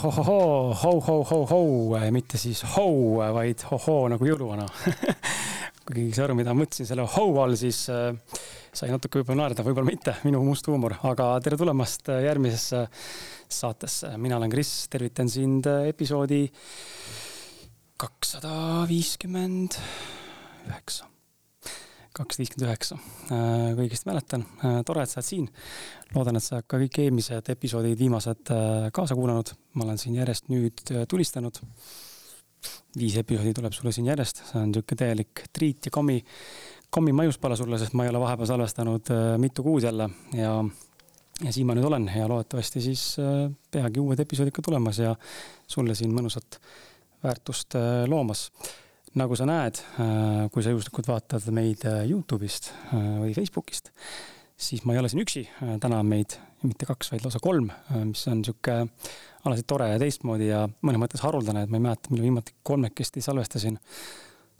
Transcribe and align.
ho-ho-ho, 0.00 0.72
ho-ho-ho-ho, 0.80 1.98
mitte 2.14 2.38
siis 2.40 2.62
ho, 2.76 2.86
vaid 3.36 3.64
ho-ho 3.68 3.96
nagu 4.12 4.28
jõuluvana. 4.28 4.66
Kui 5.84 5.96
keegi 5.96 6.14
sai 6.16 6.26
aru, 6.26 6.36
mida 6.38 6.54
ma 6.54 6.62
mõtlesin 6.62 6.88
selle 6.88 7.04
ho 7.16 7.26
all, 7.42 7.56
siis 7.58 7.82
äh, 7.92 8.12
sai 8.76 8.92
natuke 8.92 9.20
võib-olla 9.20 9.44
naerda, 9.44 9.66
võib-olla 9.66 9.90
mitte, 9.90 10.14
minu 10.24 10.42
must 10.46 10.68
huumor, 10.70 10.96
aga 11.10 11.32
tere 11.44 11.58
tulemast 11.60 12.12
äh, 12.12 12.22
järgmisesse 12.28 12.86
saatesse. 13.50 14.14
mina 14.22 14.38
olen 14.38 14.52
Kris, 14.52 14.72
tervitan 14.92 15.28
sind 15.32 15.68
äh, 15.68 15.90
episoodi 15.90 16.46
kakssada 18.00 18.86
viiskümmend 18.88 19.76
üheksa 20.70 21.09
kakssada 22.16 22.42
viiskümmend 22.42 22.66
üheksa, 22.66 22.98
äh, 23.30 23.70
kui 23.76 23.86
õigesti 23.86 24.08
mäletan. 24.08 24.44
Äh, 24.64 24.80
tore, 24.86 25.04
et 25.04 25.12
sa 25.12 25.20
oled 25.20 25.28
siin. 25.28 25.48
loodan, 26.14 26.36
et 26.36 26.44
sa 26.44 26.56
oled 26.58 26.66
ka 26.66 26.80
kõik 26.82 26.98
eelmised 27.04 27.50
episoodid, 27.54 27.98
viimased 27.98 28.50
äh, 28.54 28.88
kaasa 28.94 29.14
kuulanud. 29.14 29.52
ma 29.74 29.84
olen 29.84 29.98
siin 29.98 30.16
järjest 30.18 30.48
nüüd 30.50 30.82
tulistanud. 31.08 31.60
viis 32.98 33.16
episoodi 33.16 33.54
tuleb 33.54 33.72
sulle 33.72 33.92
siin 33.92 34.06
järjest, 34.10 34.42
see 34.50 34.58
on 34.60 34.68
niisugune 34.72 34.98
täielik 34.98 35.44
triit 35.52 35.86
ja 35.86 35.90
kommi, 35.90 36.18
kommi 36.90 37.12
maiuspala 37.12 37.56
sulle, 37.56 37.78
sest 37.78 37.94
ma 37.94 38.04
ei 38.04 38.10
ole 38.10 38.20
vahepeal 38.20 38.50
salvestanud 38.50 39.12
mitu 39.38 39.62
kuud 39.62 39.82
jälle 39.82 40.10
ja 40.34 40.64
ja 41.40 41.52
siin 41.52 41.66
ma 41.66 41.72
nüüd 41.72 41.86
olen 41.86 42.10
ja 42.12 42.26
loodetavasti 42.28 42.82
siis 42.84 43.16
peagi 43.70 44.00
uued 44.00 44.20
episoodid 44.20 44.52
ka 44.52 44.62
tulemas 44.62 44.98
ja 44.98 45.14
sulle 45.66 45.94
siin 45.94 46.12
mõnusat 46.12 46.58
väärtust 47.22 47.78
loomas 48.10 48.50
nagu 49.18 49.34
sa 49.34 49.46
näed, 49.48 49.80
äh, 49.98 50.44
kui 50.54 50.62
sa 50.62 50.72
juhuslikult 50.74 51.08
vaatad 51.10 51.48
meid 51.54 51.82
äh, 51.88 52.04
Youtube'ist 52.06 52.70
äh, 52.94 53.08
või 53.24 53.34
Facebookist, 53.34 53.90
siis 54.60 54.84
ma 54.86 54.94
ei 54.94 55.00
ole 55.00 55.10
siin 55.10 55.24
üksi, 55.24 55.42
täna 55.82 55.98
on 56.02 56.10
meid 56.10 56.36
mitte 56.62 56.86
kaks, 56.86 57.10
vaid 57.14 57.24
lausa 57.24 57.40
kolm, 57.40 57.70
mis 58.04 58.22
on 58.28 58.42
sihuke 58.44 58.74
alati 59.48 59.64
tore 59.64 59.86
ja 59.88 60.00
teistmoodi 60.02 60.50
ja 60.50 60.66
mõnes 60.84 61.00
mõttes 61.00 61.22
haruldane, 61.24 61.64
et 61.64 61.72
ma 61.72 61.78
ei 61.78 61.84
mäleta, 61.86 62.12
millal 62.12 62.26
viimati 62.28 62.52
kolmekesti 62.68 63.22
salvestasin. 63.24 63.78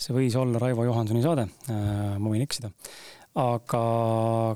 see 0.00 0.16
võis 0.16 0.36
olla 0.40 0.58
Raivo 0.58 0.86
Johansoni 0.88 1.20
saade, 1.20 1.44
ma 1.68 2.32
võin 2.32 2.40
eksida. 2.40 2.70
aga 3.36 3.82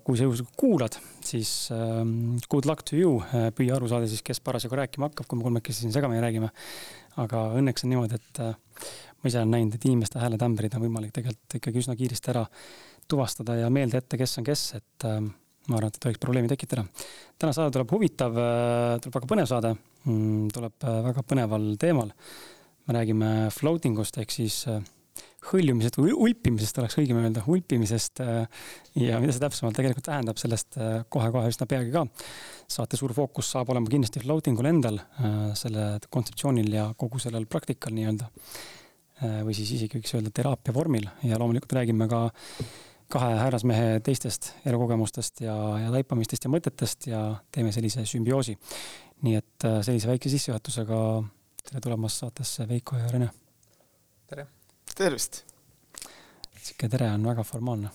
kui 0.09 0.17
sa 0.17 0.25
juhuslikult 0.25 0.57
kuulad, 0.57 0.97
siis 1.23 1.69
ähm, 1.71 2.39
good 2.49 2.65
luck 2.65 2.83
to 2.83 2.97
you, 2.97 3.21
püüa 3.55 3.77
aru 3.77 3.93
saada 3.93 4.09
siis, 4.09 4.25
kes 4.25 4.41
parasjagu 4.41 4.81
rääkima 4.81 5.11
hakkab, 5.11 5.29
kui 5.29 5.39
me 5.39 5.45
kolmekesi 5.45 5.85
siin 5.85 5.93
segamini 5.93 6.25
räägime. 6.25 6.49
aga 7.21 7.51
õnneks 7.61 7.85
on 7.85 7.93
niimoodi, 7.93 8.17
et 8.17 8.41
ma 9.25 9.31
ise 9.31 9.41
olen 9.41 9.55
näinud, 9.57 9.75
et 9.79 9.85
inimeste 9.89 10.21
hääletämbrid 10.21 10.75
on 10.77 10.83
võimalik 10.85 11.15
tegelikult 11.17 11.57
ikkagi 11.57 11.81
üsna 11.81 11.95
kiiresti 11.97 12.31
ära 12.35 12.43
tuvastada 13.09 13.57
ja 13.57 13.71
meelde 13.73 13.97
jätta, 13.97 14.19
kes 14.21 14.37
on 14.41 14.45
kes, 14.45 14.65
et 14.77 15.07
äh, 15.09 15.21
ma 15.25 15.79
arvan, 15.79 15.89
et 15.89 15.97
ei 15.97 16.03
tohiks 16.07 16.21
probleemi 16.21 16.51
tekitada. 16.51 16.85
täna 17.41 17.55
saade 17.57 17.73
tuleb 17.73 17.95
huvitav, 17.97 18.37
äh, 18.37 18.99
tuleb 19.01 19.17
väga 19.17 19.31
põnev 19.31 19.49
saade, 19.49 19.71
mm, 20.05 20.51
tuleb 20.53 20.85
äh, 20.85 20.99
väga 21.09 21.25
põneval 21.25 21.71
teemal. 21.81 22.13
me 22.85 22.93
räägime 22.99 23.29
floating 23.49 23.97
ust 23.99 24.19
ehk 24.21 24.29
siis 24.29 24.59
hõljumisest 25.49 25.97
või 25.97 26.13
ulpimisest 26.13 26.79
oleks 26.83 26.99
õigem 27.01 27.17
öelda, 27.17 27.41
ulpimisest. 27.49 28.21
ja 29.01 29.21
mida 29.21 29.33
see 29.33 29.41
täpsemalt 29.41 29.77
tegelikult 29.77 30.05
tähendab, 30.05 30.37
sellest 30.37 30.77
kohe-kohe 31.09 31.49
üsna 31.49 31.65
peagi 31.67 31.93
ka. 31.97 32.05
saate 32.69 33.01
suur 33.01 33.17
fookus 33.17 33.55
saab 33.57 33.73
olema 33.73 33.89
kindlasti 33.89 34.21
floating 34.21 34.61
ul 34.61 34.69
endal, 34.69 35.01
selle 35.57 35.95
kontseptsioonil 36.11 36.73
ja 36.77 36.91
kogu 36.97 37.19
sellel 37.25 37.49
praktikal 37.49 37.97
nii-öelda 37.97 38.29
Äh, 38.29 38.84
või 39.23 39.55
siis 39.55 39.71
isegi 39.77 40.01
võiks 40.01 40.15
öelda 40.17 40.33
teraapia 40.35 40.75
vormil 40.75 41.07
ja 41.23 41.39
loomulikult 41.39 41.73
räägime 41.77 42.09
ka 42.11 42.25
kahe 43.13 43.37
härrasmehe 43.39 44.01
teistest 44.05 44.51
elukogemustest 44.67 45.45
ja, 45.45 45.55
ja 45.79 45.93
taipamistest 45.95 46.47
ja 46.47 46.51
mõtetest 46.53 47.09
ja 47.11 47.21
teeme 47.55 47.73
sellise 47.75 48.05
sümbioosi. 48.09 48.57
nii 49.25 49.37
et 49.39 49.65
äh, 49.65 49.79
sellise 49.87 50.11
väike 50.11 50.29
sissejuhatusega 50.29 50.99
tere 51.65 51.81
tulemast 51.81 52.25
saatesse, 52.25 52.69
Veiko 52.69 52.97
ja 52.99 53.09
Rene. 53.13 53.31
tere. 54.27 54.47
tervist. 54.95 55.45
sihuke 56.61 56.89
tere 56.89 57.11
on 57.11 57.27
väga 57.27 57.45
formaalne 57.45 57.91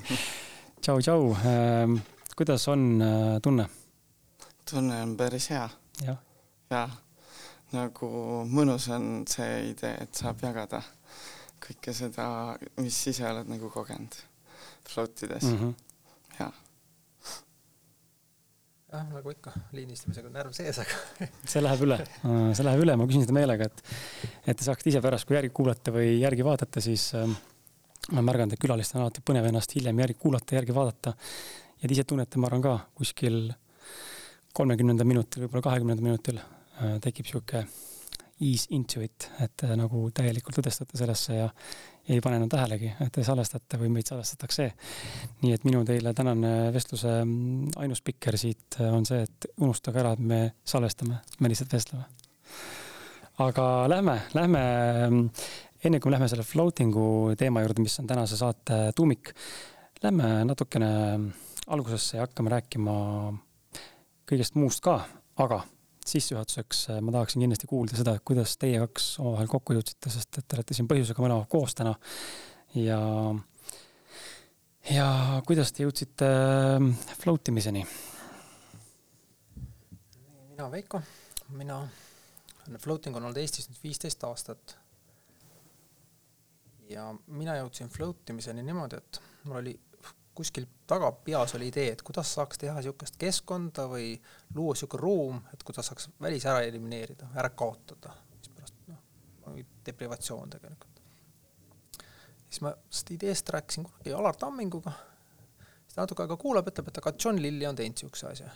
tšau, 0.82 1.00
tšau. 1.00 1.32
Ähm, 1.46 1.98
kuidas 2.36 2.68
on 2.68 3.02
äh, 3.02 3.40
tunne? 3.42 3.68
tunne 4.70 5.02
on 5.02 5.16
päris 5.16 5.50
hea. 5.50 5.68
jah 6.06 6.22
ja 6.70 6.88
nagu 7.76 8.10
mõnus 8.50 8.88
on 8.94 9.24
see 9.30 9.72
idee, 9.72 9.94
et 10.04 10.18
saab 10.18 10.42
jagada 10.44 10.82
kõike 11.62 11.94
seda, 11.96 12.28
mis 12.82 12.98
ise 13.10 13.26
oled 13.28 13.48
nagu 13.50 13.70
kogenud 13.72 14.16
float 14.86 15.24
ides 15.26 15.48
mm, 15.48 15.58
-hmm. 15.58 15.72
jaa. 16.38 16.52
jah, 18.92 19.08
nagu 19.10 19.32
ikka, 19.32 19.52
lindistamisega 19.76 20.30
on 20.30 20.36
närv 20.38 20.54
sees, 20.56 20.78
aga 20.84 21.28
see 21.52 21.64
läheb 21.64 21.84
üle, 21.88 21.98
see 22.56 22.66
läheb 22.66 22.84
üle, 22.86 22.96
ma 22.96 23.08
küsin 23.10 23.26
seda 23.26 23.36
meelega, 23.36 23.68
et, 23.70 23.84
et 24.46 24.56
te 24.56 24.66
saaksite 24.66 24.94
ise 24.94 25.04
pärast, 25.04 25.28
kui 25.28 25.38
järgi 25.38 25.52
kuulate 25.56 25.94
või 25.94 26.16
järgi 26.20 26.46
vaatate, 26.46 26.84
siis 26.84 27.08
äh, 27.18 27.26
ma 27.26 28.18
olen 28.18 28.28
märganud, 28.30 28.56
et 28.56 28.62
külalistel 28.62 29.00
on 29.00 29.08
alati 29.08 29.24
põnev 29.26 29.48
ennast 29.50 29.74
hiljem 29.78 30.04
järgi 30.04 30.20
kuulata, 30.26 30.58
järgi 30.60 30.76
vaadata. 30.76 31.16
ja 31.80 31.88
te 31.88 31.94
ise 31.94 32.04
tunnete, 32.04 32.38
ma 32.38 32.52
arvan 32.52 32.68
ka 32.68 32.76
kuskil 32.94 33.48
kolmekümnendal 34.56 35.08
minutil, 35.08 35.44
võib-olla 35.44 35.66
kahekümnendal 35.66 36.06
minutil 36.06 36.38
Äh, 36.38 36.55
tekib 37.02 37.28
sihuke 37.28 37.66
ease 38.40 38.66
into 38.70 39.00
it, 39.00 39.30
et 39.40 39.64
äh, 39.64 39.74
nagu 39.78 40.06
täielikult 40.14 40.58
õdestate 40.60 40.98
sellesse 40.98 41.38
ja 41.38 41.46
ei 42.12 42.20
pane 42.22 42.36
enam 42.38 42.50
tähelegi, 42.52 42.90
et 43.00 43.12
te 43.14 43.24
salvestate 43.24 43.78
või 43.80 43.88
meid 43.94 44.08
salvestatakse. 44.10 44.66
nii 45.42 45.54
et 45.56 45.64
minu 45.64 45.82
teile 45.88 46.12
tänane 46.14 46.70
vestluse 46.74 47.14
mm, 47.24 47.72
ainus 47.80 48.02
spikker 48.04 48.36
siit 48.38 48.76
äh, 48.80 48.92
on 48.92 49.06
see, 49.08 49.22
et 49.24 49.48
unustage 49.56 50.02
ära, 50.02 50.12
et 50.12 50.20
me 50.20 50.40
salvestame, 50.64 51.22
me 51.40 51.52
lihtsalt 51.52 51.72
vestleme. 51.72 52.04
aga 53.46 53.64
lähme, 53.88 54.18
lähme, 54.34 54.64
mm, 55.08 55.30
enne 55.84 56.00
kui 56.00 56.10
me 56.10 56.16
lähme 56.18 56.28
selle 56.28 56.44
floating'u 56.44 57.36
teema 57.40 57.64
juurde, 57.64 57.86
mis 57.88 57.96
on 58.02 58.10
tänase 58.10 58.36
saate 58.36 58.90
tuumik, 58.96 59.32
lähme 60.02 60.44
natukene 60.44 60.92
mm, 61.16 61.32
algusesse 61.72 62.20
ja 62.20 62.28
hakkame 62.28 62.52
rääkima 62.52 62.98
kõigest 64.28 64.60
muust 64.60 64.84
ka, 64.84 65.00
aga 65.40 65.62
sissejuhatuseks 66.06 66.82
äh, 66.90 67.02
ma 67.02 67.14
tahaksin 67.14 67.42
kindlasti 67.42 67.68
kuulda 67.70 67.98
seda, 67.98 68.16
kuidas 68.24 68.56
teie 68.60 68.80
kaks 68.84 69.16
omavahel 69.22 69.50
kokku 69.50 69.76
jõudsite, 69.76 70.12
sest 70.12 70.40
et 70.40 70.46
te 70.46 70.58
olete 70.58 70.76
siin 70.76 70.88
põhjusega 70.90 71.22
mõlemad 71.24 71.48
koos 71.52 71.74
täna. 71.78 71.94
ja, 72.78 73.00
ja 74.90 75.08
kuidas 75.48 75.72
te 75.72 75.86
jõudsite 75.86 76.30
äh, 76.30 76.90
float 77.22 77.52
imiseni? 77.52 77.84
mina, 80.56 80.70
Veiko, 80.72 81.02
mina, 81.58 81.82
floating 82.78 83.16
on 83.16 83.28
olnud 83.28 83.40
Eestis 83.42 83.68
nüüd 83.70 83.82
viisteist 83.82 84.22
aastat. 84.24 84.76
ja 86.88 87.10
mina 87.26 87.58
jõudsin 87.58 87.90
float 87.90 88.30
imiseni 88.30 88.62
niimoodi, 88.62 89.02
et 89.02 89.20
mul 89.44 89.60
oli 89.60 89.74
kuskil 90.36 90.66
taga 90.86 91.08
peas 91.24 91.54
oli 91.56 91.70
idee, 91.70 91.90
et 91.94 92.02
kuidas 92.06 92.30
saaks 92.36 92.60
teha 92.60 92.76
niisugust 92.78 93.16
keskkonda 93.20 93.86
või 93.90 94.12
luua 94.54 94.74
niisugune 94.74 95.02
ruum, 95.02 95.40
et 95.54 95.64
kuidas 95.66 95.90
saaks 95.90 96.10
välis 96.22 96.46
ära 96.48 96.62
elimineerida, 96.66 97.30
ära 97.40 97.50
kaotada, 97.56 98.12
mispärast 98.36 98.78
noh, 98.92 99.58
deprivatsioon 99.86 100.54
tegelikult. 100.56 101.02
siis 102.48 102.62
ma 102.62 102.72
sellest 102.76 103.12
ideest 103.16 103.52
rääkisin 103.56 103.88
kunagi 103.88 104.14
Alar 104.14 104.36
Tamminguga, 104.36 104.92
siis 105.58 105.94
ta 105.94 106.04
natuke 106.04 106.26
aega 106.26 106.38
kuulab, 106.40 106.68
ütleb, 106.72 106.90
et 106.92 107.02
aga 107.02 107.12
John 107.24 107.42
Lilly 107.42 107.66
on 107.66 107.76
teinud 107.76 107.96
niisuguse 107.96 108.32
asja. 108.32 108.50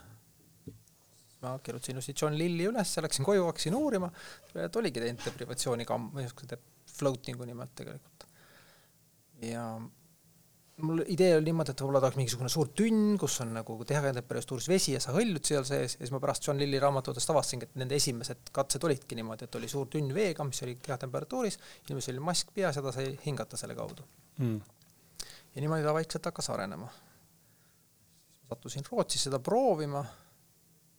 ma 1.41 1.55
kirjutasin 1.59 1.97
ilusti 1.97 2.15
John 2.23 2.37
Lilly 2.39 2.69
üles, 2.69 2.97
läksin 3.07 3.25
koju, 3.25 3.47
hakkasin 3.49 3.75
uurima, 3.75 4.13
et 4.55 4.77
oligi 4.77 5.01
teinud 5.01 5.25
deprivatsiooni 5.25 5.89
kamm-, 5.89 6.13
niisuguse 6.21 6.61
floating'u 6.99 7.49
nimelt 7.49 7.75
tegelikult. 7.75 8.29
ja 9.43 9.65
mul 10.87 11.03
idee 11.13 11.35
oli 11.37 11.49
niimoodi, 11.49 11.73
et 11.75 11.83
võib-olla 11.83 12.01
tahaks 12.03 12.19
mingisugune 12.19 12.51
suur 12.53 12.71
tünn, 12.77 13.15
kus 13.21 13.39
on 13.45 13.53
nagu 13.57 13.77
kehatemperatuuris 13.89 14.69
vesi 14.71 14.95
ja 14.95 15.01
sa 15.03 15.15
hõljud 15.15 15.47
seal 15.47 15.67
sees 15.69 15.97
ja 15.97 16.03
siis 16.03 16.13
ma 16.15 16.21
pärast 16.23 16.47
John 16.47 16.61
Lilli 16.61 16.81
raamatutest 16.83 17.33
avastasingi, 17.33 17.69
et 17.69 17.79
nende 17.81 17.97
esimesed 17.99 18.53
katsed 18.57 18.85
olidki 18.87 19.19
niimoodi, 19.19 19.49
et 19.49 19.61
oli 19.61 19.71
suur 19.71 19.89
tünn 19.93 20.13
veega, 20.17 20.47
mis 20.47 20.63
oli 20.67 20.77
kehatemperatuuris, 20.83 21.59
inimesel 21.89 22.17
oli 22.17 22.27
mask 22.31 22.53
peas 22.57 22.79
ja 22.79 22.85
ta 22.85 22.93
sai 22.97 23.15
hingata 23.25 23.61
selle 23.61 23.77
kaudu 23.79 24.07
mm.. 24.41 24.59
ja 25.55 25.65
niimoodi 25.65 25.87
ta 25.87 25.97
vaikselt 25.97 26.29
hakkas 26.31 26.51
arenema. 26.55 26.91
sattusin 28.51 28.87
Rootsis 28.91 29.29
seda 29.29 29.39
proovima. 29.39 30.05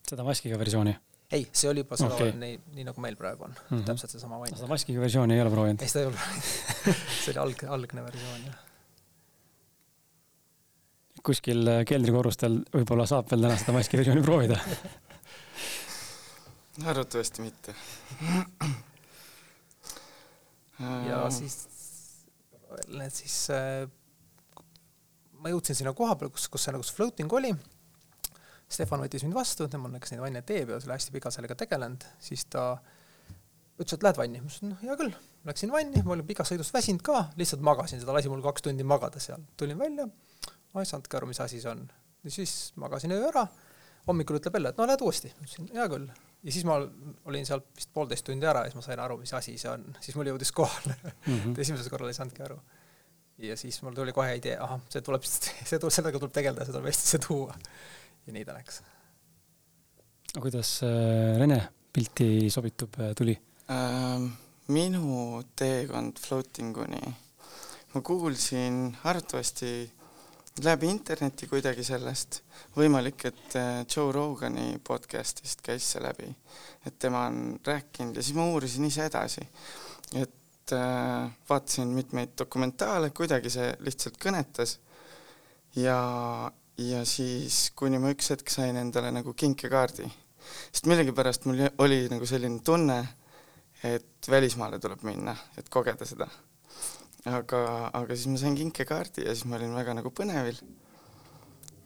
seda 0.10 0.25
maskiga 0.27 0.60
versiooni? 0.60 0.98
ei, 1.31 1.45
see 1.51 1.69
oli 1.72 1.86
juba 1.86 2.00
seda 2.00 2.18
okay. 2.18 2.34
nii, 2.39 2.57
nii 2.75 2.89
nagu 2.89 3.01
meil 3.04 3.16
praegu 3.19 3.48
on 3.48 3.54
mm, 3.54 3.77
-hmm. 3.77 3.86
täpselt 3.88 4.18
seesama 4.18 4.39
vaim. 4.39 4.56
seda 4.56 4.68
maskiga 4.72 5.06
versiooni 5.06 5.38
ei 5.38 5.45
ole 5.45 5.54
proovinud? 5.54 5.86
ei, 5.86 5.94
seda 5.94 6.04
ei 6.06 6.12
ole 6.12 6.19
proovinud 6.19 7.00
see 7.22 7.31
oli 7.36 7.42
alg, 7.45 7.66
algne 7.77 8.10
versioon, 8.10 8.44
jah 8.50 8.68
kuskil 11.26 11.68
äh, 11.68 11.82
keldrikorrustel 11.88 12.62
võib-olla 12.74 13.06
saab 13.10 13.30
veel 13.32 13.42
täna 13.46 13.58
seda 13.60 13.76
maski 13.76 14.00
versiooni 14.00 14.24
proovida. 14.26 14.58
Arvatavasti 16.92 17.48
mitte. 17.48 17.72
Ja 20.82 21.28
siis, 21.30 21.56
need 22.90 23.14
siis 23.14 23.36
äh, 23.54 23.84
ma 25.42 25.52
jõudsin 25.52 25.78
sinna 25.78 25.94
koha 25.98 26.16
peale, 26.18 26.34
kus, 26.34 26.48
kus 26.52 26.66
see 26.66 26.74
nagu 26.76 26.86
see 26.86 26.98
floating 26.98 27.34
oli. 27.38 27.52
Stefan 28.72 29.04
võttis 29.04 29.26
mind 29.26 29.36
vastu, 29.36 29.68
tema 29.68 29.90
on 29.90 29.98
näiteks 29.98 30.14
neid 30.14 30.24
vanne 30.24 30.42
teeb 30.48 30.72
ja 30.72 30.80
selle 30.80 30.96
hästi 30.96 31.14
pikalt 31.16 31.36
sellega 31.36 31.58
tegelenud, 31.60 32.06
siis 32.24 32.46
ta 32.50 32.66
ütles, 33.82 33.98
et 33.98 34.06
lähed 34.06 34.20
vanni, 34.22 34.40
ma 34.40 34.48
ütlesin, 34.48 34.72
noh, 34.72 34.84
hea 34.86 34.96
küll, 35.00 35.16
läksin 35.50 35.74
vanni, 35.74 36.04
ma 36.06 36.16
olin 36.16 36.28
pikast 36.28 36.54
sõidust 36.54 36.76
väsinud 36.76 37.04
ka, 37.06 37.26
lihtsalt 37.40 37.64
magasin, 37.66 38.00
seda 38.00 38.16
lasi 38.16 38.32
mul 38.32 38.44
kaks 38.46 38.68
tundi 38.68 38.86
magada 38.88 39.20
seal, 39.24 39.44
tulin 39.60 39.80
välja, 39.82 40.08
ma 40.74 40.84
ei 40.84 40.90
saanudki 40.90 41.18
aru, 41.20 41.30
mis 41.32 41.42
asi 41.44 41.62
see 41.62 41.72
on. 41.72 41.86
ja 42.24 42.34
siis 42.34 42.74
magasin 42.80 43.14
öö 43.16 43.24
ära, 43.30 43.46
hommikul 44.08 44.40
ütleb 44.40 44.58
jälle, 44.58 44.74
et 44.74 44.80
no 44.80 44.88
lähed 44.90 45.04
uuesti, 45.06 45.32
ma 45.38 45.48
ütlesin, 45.48 45.72
hea 45.76 45.88
küll. 45.92 46.08
ja 46.44 46.54
siis 46.56 46.68
ma 46.68 46.78
olin 47.30 47.48
seal 47.48 47.64
vist 47.78 47.92
poolteist 47.94 48.26
tundi 48.28 48.48
ära 48.50 48.66
ja 48.66 48.72
siis 48.72 48.80
ma 48.80 48.86
sain 48.86 49.04
aru, 49.04 49.18
mis 49.22 49.34
asi 49.38 49.58
see 49.62 49.72
on, 49.72 49.86
siis 50.04 50.18
mul 50.18 50.32
jõudis 50.32 50.54
kohale 50.56 50.96
mm. 51.04 51.36
-hmm. 51.36 51.60
esimesel 51.66 51.92
korral 51.94 52.14
ei 52.14 52.18
saanudki 52.18 52.46
aru. 52.48 52.60
ja 53.50 53.58
siis 53.58 53.82
mul 53.82 53.98
tuli 53.98 54.14
kohe 54.14 54.36
idee, 54.38 54.58
ahah, 54.58 54.82
see 54.90 55.02
tuleb, 55.06 55.28
see 55.70 55.78
tuleb, 55.78 55.94
sellega 55.94 56.24
tuleb 56.24 56.34
tegeleda, 56.40 56.66
see 56.66 56.78
tuleb 56.78 56.92
Eestisse 56.94 57.22
tuua. 57.28 57.58
ja 58.28 58.34
nii 58.34 58.46
ta 58.46 58.58
läks. 58.58 58.82
kuidas 60.40 60.80
äh, 60.88 61.40
Rene 61.40 61.62
pilti 61.94 62.50
sobitub, 62.50 62.96
äh, 63.00 63.16
tuli? 63.18 63.36
Ähm, 63.72 64.32
minu 64.72 65.42
teekond 65.56 66.20
floatinguni, 66.20 67.02
ma 67.94 68.02
kuulsin 68.02 68.96
arvatavasti 69.04 69.92
läbi 70.63 70.90
interneti 70.92 71.48
kuidagi 71.50 71.84
sellest, 71.86 72.42
võimalik, 72.75 73.24
et 73.30 73.56
äh, 73.58 73.69
Joe 73.90 74.12
Rogani 74.13 74.75
podcast'ist 74.86 75.63
käis 75.66 75.86
see 75.94 76.02
läbi, 76.04 76.28
et 76.86 77.00
tema 77.02 77.25
on 77.30 77.56
rääkinud 77.66 78.18
ja 78.18 78.24
siis 78.25 78.38
ma 78.38 78.46
uurisin 78.52 78.86
ise 78.86 79.08
edasi, 79.10 79.42
et 80.19 80.74
äh, 80.75 81.31
vaatasin 81.50 81.94
mitmeid 81.96 82.36
dokumentaale, 82.38 83.10
kuidagi 83.16 83.54
see 83.54 83.72
lihtsalt 83.88 84.19
kõnetas. 84.22 84.78
Ja, 85.80 85.98
ja 86.78 87.02
siis 87.08 87.72
kuni 87.75 88.02
ma 88.02 88.12
üks 88.13 88.34
hetk 88.34 88.52
sain 88.52 88.78
endale 88.78 89.13
nagu 89.16 89.34
kinkekaardi, 89.34 90.10
sest 90.69 90.90
millegipärast 90.92 91.48
mul 91.50 91.66
oli 91.81 92.04
nagu 92.12 92.28
selline 92.28 92.62
tunne, 92.66 93.02
et 93.88 94.30
välismaale 94.30 94.78
tuleb 94.84 95.08
minna, 95.10 95.34
et 95.58 95.74
kogeda 95.74 96.06
seda. 96.06 96.30
Aga, 97.30 97.90
aga 97.94 98.16
siis 98.16 98.30
ma 98.32 98.40
sain 98.42 98.56
kinkekaardi 98.58 99.26
ja 99.26 99.36
siis 99.36 99.46
ma 99.50 99.60
olin 99.60 99.76
väga 99.76 99.94
nagu 99.98 100.12
põnevil. 100.16 100.58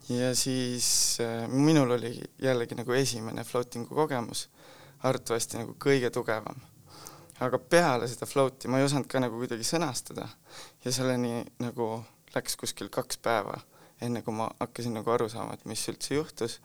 ja 0.10 0.36
siis 0.36 1.18
äh, 1.24 1.48
minul 1.50 1.92
oli 1.98 2.14
jällegi 2.42 2.78
nagu 2.78 2.94
esimene 2.94 3.44
floating'u 3.44 3.96
kogemus, 3.96 4.48
arvatavasti 5.04 5.58
nagu 5.58 5.76
kõige 5.80 6.10
tugevam. 6.10 6.62
aga 7.40 7.60
peale 7.60 8.08
seda 8.08 8.26
float'i 8.26 8.68
ma 8.72 8.80
ei 8.80 8.88
osanud 8.88 9.08
ka 9.12 9.20
nagu 9.20 9.38
kuidagi 9.42 9.64
sõnastada 9.68 10.28
ja 10.86 10.92
selleni 10.92 11.44
nagu 11.60 12.04
läks 12.36 12.56
kuskil 12.56 12.90
kaks 12.90 13.18
päeva, 13.18 13.58
enne 14.02 14.22
kui 14.22 14.34
ma 14.36 14.50
hakkasin 14.60 14.94
nagu 14.96 15.12
aru 15.12 15.28
saama, 15.32 15.56
et 15.56 15.66
mis 15.66 15.84
üldse 15.92 16.16
juhtus 16.16 16.60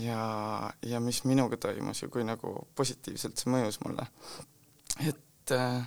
ja, 0.00 0.70
ja 0.82 1.00
mis 1.00 1.22
minuga 1.24 1.56
toimus 1.56 2.02
ja 2.02 2.08
kui 2.08 2.24
nagu 2.26 2.54
positiivselt 2.74 3.38
see 3.38 3.52
mõjus 3.52 3.80
mulle. 3.84 4.06
et, 5.06 5.54
äh, 5.54 5.86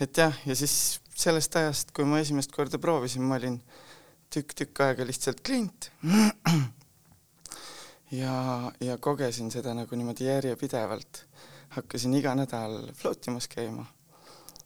et 0.00 0.16
jah, 0.16 0.36
ja 0.46 0.56
siis 0.56 1.00
sellest 1.16 1.56
ajast, 1.56 1.92
kui 1.94 2.06
ma 2.08 2.20
esimest 2.22 2.52
korda 2.54 2.80
proovisin, 2.82 3.24
ma 3.26 3.38
olin 3.40 3.58
tükk-tükk 4.32 4.84
aega 4.86 5.06
lihtsalt 5.06 5.42
klient. 5.44 5.90
ja, 8.22 8.36
ja 8.80 8.98
kogesin 8.98 9.50
seda 9.52 9.74
nagu 9.76 9.96
niimoodi 9.96 10.30
järjepidevalt. 10.30 11.26
hakkasin 11.72 12.14
iga 12.14 12.34
nädal 12.36 12.92
float 12.94 13.26
imas 13.26 13.48
käima. 13.48 13.86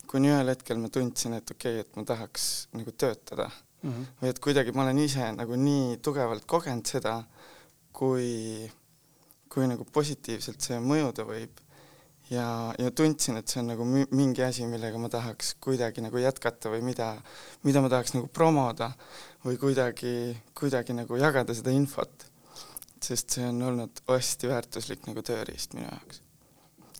kuni 0.06 0.30
ühel 0.30 0.48
hetkel 0.48 0.78
ma 0.78 0.88
tundsin, 0.88 1.34
et 1.34 1.50
okei 1.50 1.80
okay,, 1.80 1.80
et 1.80 1.96
ma 1.96 2.04
tahaks 2.06 2.68
nagu 2.72 2.92
töötada 2.92 3.50
mm. 3.82 3.90
-hmm. 3.90 4.06
või 4.22 4.30
et 4.30 4.38
kuidagi 4.38 4.72
ma 4.72 4.82
olen 4.82 4.98
ise 4.98 5.32
nagu 5.32 5.56
nii 5.56 5.98
tugevalt 6.02 6.44
kogenud 6.46 6.86
seda 6.86 7.24
kui, 7.92 8.70
kui 9.48 9.66
nagu 9.66 9.84
positiivselt 9.84 10.60
see 10.60 10.78
mõjuda 10.80 11.26
võib 11.26 11.65
ja, 12.30 12.74
ja 12.78 12.90
tundsin, 12.90 13.38
et 13.40 13.50
see 13.50 13.60
on 13.62 13.70
nagu 13.70 13.86
mingi 13.86 14.44
asi, 14.44 14.66
millega 14.68 14.98
ma 15.00 15.10
tahaks 15.12 15.54
kuidagi 15.62 16.04
nagu 16.04 16.20
jätkata 16.20 16.72
või 16.72 16.82
mida, 16.86 17.12
mida 17.66 17.82
ma 17.84 17.90
tahaks 17.92 18.16
nagu 18.16 18.30
promoda 18.32 18.90
või 19.44 19.58
kuidagi, 19.60 20.34
kuidagi 20.58 20.96
nagu 20.96 21.20
jagada 21.20 21.54
seda 21.54 21.74
infot. 21.74 22.30
sest 23.06 23.36
see 23.36 23.44
on 23.46 23.60
olnud 23.62 24.00
hästi 24.08 24.48
väärtuslik 24.50 25.04
nagu 25.06 25.22
tööriist 25.22 25.74
minu 25.76 25.86
jaoks. 25.86 26.22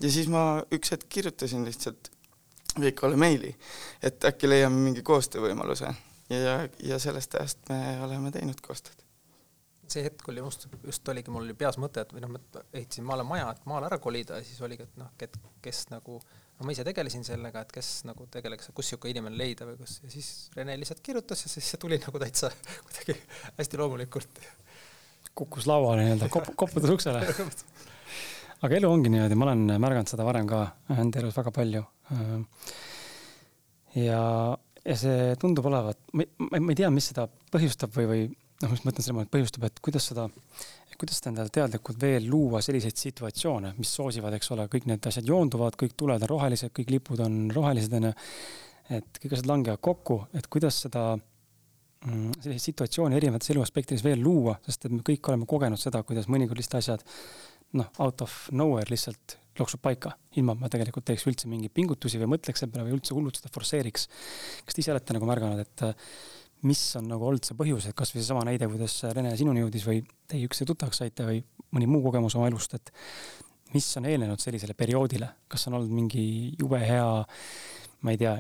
ja 0.01 0.11
siis 0.11 0.29
ma 0.29 0.63
üks 0.71 0.93
hetk 0.95 1.09
kirjutasin 1.09 1.65
lihtsalt 1.65 2.13
Veikole 2.77 3.17
meili, 3.17 3.55
et 4.05 4.25
äkki 4.29 4.51
leiame 4.51 4.77
mingi 4.77 5.01
koostöövõimaluse 5.03 5.95
ja, 6.29 6.69
ja 6.85 6.99
sellest 7.01 7.35
ajast 7.35 7.73
me 7.73 7.81
oleme 8.05 8.31
teinud 8.35 8.61
koostööd 8.61 9.06
see 9.93 10.05
hetk 10.07 10.29
oli 10.33 10.43
just, 10.43 10.67
just 10.85 11.09
oligi, 11.09 11.33
mul 11.33 11.45
oli 11.47 11.55
peas 11.59 11.79
mõte, 11.81 12.03
et 12.05 12.13
või 12.15 12.25
noh, 12.25 12.33
ma 12.35 12.65
ehitasin 12.73 13.07
maale 13.07 13.27
maja, 13.27 13.49
et 13.55 13.65
maale 13.71 13.89
ära 13.91 13.99
kolida 14.03 14.41
ja 14.41 14.47
siis 14.47 14.61
oligi, 14.65 14.87
et 14.87 15.01
noh, 15.01 15.11
et 15.23 15.39
kes 15.65 15.87
nagu, 15.93 16.19
no 16.59 16.69
ma 16.69 16.75
ise 16.75 16.85
tegelesin 16.87 17.25
sellega, 17.27 17.65
et 17.65 17.75
kes 17.75 17.91
nagu 18.09 18.29
tegeleks, 18.33 18.71
kus 18.73 18.91
niisugune 18.91 19.15
inimene 19.17 19.41
leida 19.41 19.69
või 19.69 19.79
kus, 19.81 19.99
ja 20.05 20.13
siis 20.13 20.31
Rene 20.57 20.77
lihtsalt 20.81 21.03
kirjutas 21.07 21.47
ja 21.47 21.53
siis 21.53 21.73
see 21.73 21.83
tuli 21.83 22.01
nagu 22.03 22.23
täitsa 22.23 22.53
kuidagi 22.87 23.19
hästi 23.59 23.83
loomulikult. 23.83 24.43
kukkus 25.37 25.67
lauale 25.69 26.05
nii-öelda, 26.05 26.31
kop-, 26.33 26.55
koputas 26.57 26.95
uksele 26.97 27.25
aga 28.65 28.79
elu 28.79 28.91
ongi 28.91 29.13
niimoodi, 29.13 29.37
ma 29.39 29.51
olen 29.51 29.77
märganud 29.83 30.11
seda 30.11 30.25
varem 30.27 30.49
ka 30.49 30.63
enda 30.97 31.21
elus 31.21 31.37
väga 31.37 31.53
palju. 31.55 31.83
ja, 34.01 34.23
ja 34.87 34.97
see 34.97 35.37
tundub 35.43 35.69
olevat, 35.69 36.01
ma, 36.17 36.27
ma 36.49 36.73
ei 36.73 36.79
tea, 36.79 36.91
mis 36.95 37.11
seda 37.13 37.27
põhjustab 37.53 37.95
või, 37.97 38.09
või 38.11 38.27
noh, 38.63 38.73
ma 38.73 38.79
mõtlen 38.89 39.05
selle 39.05 39.19
mõttes 39.19 39.33
põhjustab, 39.35 39.69
et 39.69 39.81
kuidas 39.85 40.09
seda, 40.11 40.27
kuidas 40.97 41.21
seda 41.21 41.33
endale 41.33 41.53
teadlikult 41.53 42.01
veel 42.01 42.29
luua 42.31 42.63
selliseid 42.65 42.99
situatsioone, 43.01 43.75
mis 43.77 43.93
soosivad, 43.99 44.37
eks 44.37 44.53
ole, 44.57 44.67
kõik 44.73 44.89
need 44.89 45.09
asjad 45.11 45.29
joonduvad, 45.29 45.77
kõik 45.81 45.97
tuled 45.99 46.25
on 46.25 46.33
rohelised, 46.33 46.73
kõik 46.77 46.93
lipud 46.97 47.23
on 47.25 47.47
rohelised, 47.55 47.97
onju. 47.99 48.13
et 48.97 49.19
kõik 49.23 49.35
asjad 49.37 49.51
langevad 49.51 49.83
kokku, 49.83 50.21
et 50.39 50.47
kuidas 50.53 50.79
seda 50.87 51.09
mm, 51.17 52.39
selliseid 52.39 52.65
situatsioone 52.71 53.19
erinevates 53.19 53.53
eluaspektides 53.53 54.05
veel 54.07 54.23
luua, 54.23 54.57
sest 54.65 54.87
et 54.87 54.95
me 54.95 55.03
kõik 55.07 55.29
oleme 55.29 55.49
kogenud 55.49 55.81
seda, 55.81 56.05
kuidas 56.07 56.31
mõnikord 56.33 56.63
lihtsalt 56.63 56.81
asjad 56.81 57.05
noh, 57.77 57.91
out 58.01 58.23
of 58.25 58.39
nowhere 58.57 58.89
lihtsalt 58.89 59.37
loksub 59.59 59.81
paika, 59.83 60.13
ilma 60.37 60.53
et 60.53 60.63
ma 60.63 60.69
tegelikult 60.73 61.07
teeks 61.09 61.25
üldse 61.29 61.49
mingeid 61.49 61.73
pingutusi 61.77 62.21
või 62.21 62.35
mõtleks 62.35 62.61
selle 62.61 62.75
peale 62.75 62.89
või 62.89 62.99
üldse 62.99 63.15
hullult 63.17 63.39
seda 63.41 63.53
forsseeriks. 63.53 64.09
kas 64.65 64.77
te 64.77 64.83
ise 64.83 64.93
olete 64.93 65.17
nagu 65.17 65.29
märganud, 65.29 65.63
et 65.65 65.85
mis 66.67 66.83
on 66.99 67.09
nagu 67.11 67.27
olnud 67.29 67.45
see 67.45 67.57
põhjus, 67.59 67.89
et 67.89 67.97
kasvõi 67.97 68.23
seesama 68.23 68.45
näide, 68.49 68.69
kuidas 68.71 68.95
Rene 69.13 69.35
sinuni 69.37 69.65
jõudis 69.65 69.87
või 69.87 70.03
teie 70.31 70.47
üksteise 70.49 70.71
tuttavaks 70.73 71.03
saite 71.03 71.27
või 71.27 71.43
mõni 71.77 71.89
muu 71.91 72.03
kogemus 72.05 72.37
oma 72.39 72.49
elust, 72.51 72.77
et 72.79 72.93
mis 73.75 73.89
on 73.99 74.07
eelnenud 74.09 74.41
sellisele 74.41 74.77
perioodile, 74.79 75.29
kas 75.51 75.69
on 75.69 75.79
olnud 75.79 75.93
mingi 75.93 76.25
jube 76.59 76.81
hea, 76.81 77.07
ma 78.07 78.15
ei 78.15 78.21
tea, 78.21 78.35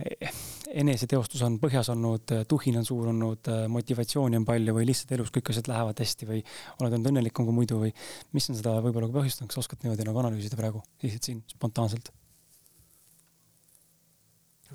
eneseteostus 0.83 1.43
on 1.47 1.59
põhjas 1.61 1.91
olnud, 1.93 2.35
tuhin 2.49 2.79
on 2.81 2.87
suur 2.89 3.11
olnud, 3.13 3.51
motivatsiooni 3.73 4.39
on 4.41 4.47
palju 4.49 4.77
või 4.77 4.87
lihtsalt 4.89 5.17
elus 5.17 5.33
kõik 5.35 5.51
asjad 5.53 5.71
lähevad 5.73 6.05
hästi 6.05 6.29
või 6.29 6.43
oled 6.81 6.93
olnud 6.99 7.11
õnnelikum 7.13 7.49
kui 7.49 7.59
muidu 7.63 7.81
või 7.83 7.93
mis 8.37 8.49
on 8.53 8.59
seda 8.59 8.79
võib-olla 8.85 9.11
põhjustanud, 9.13 9.51
kas 9.53 9.65
oskad 9.65 9.83
niimoodi 9.83 10.07
nagu 10.07 10.23
analüüsida 10.23 10.61
praegu, 10.61 10.85
lihtsalt 11.03 11.31
siin 11.31 11.43
spontaanselt? 11.53 12.13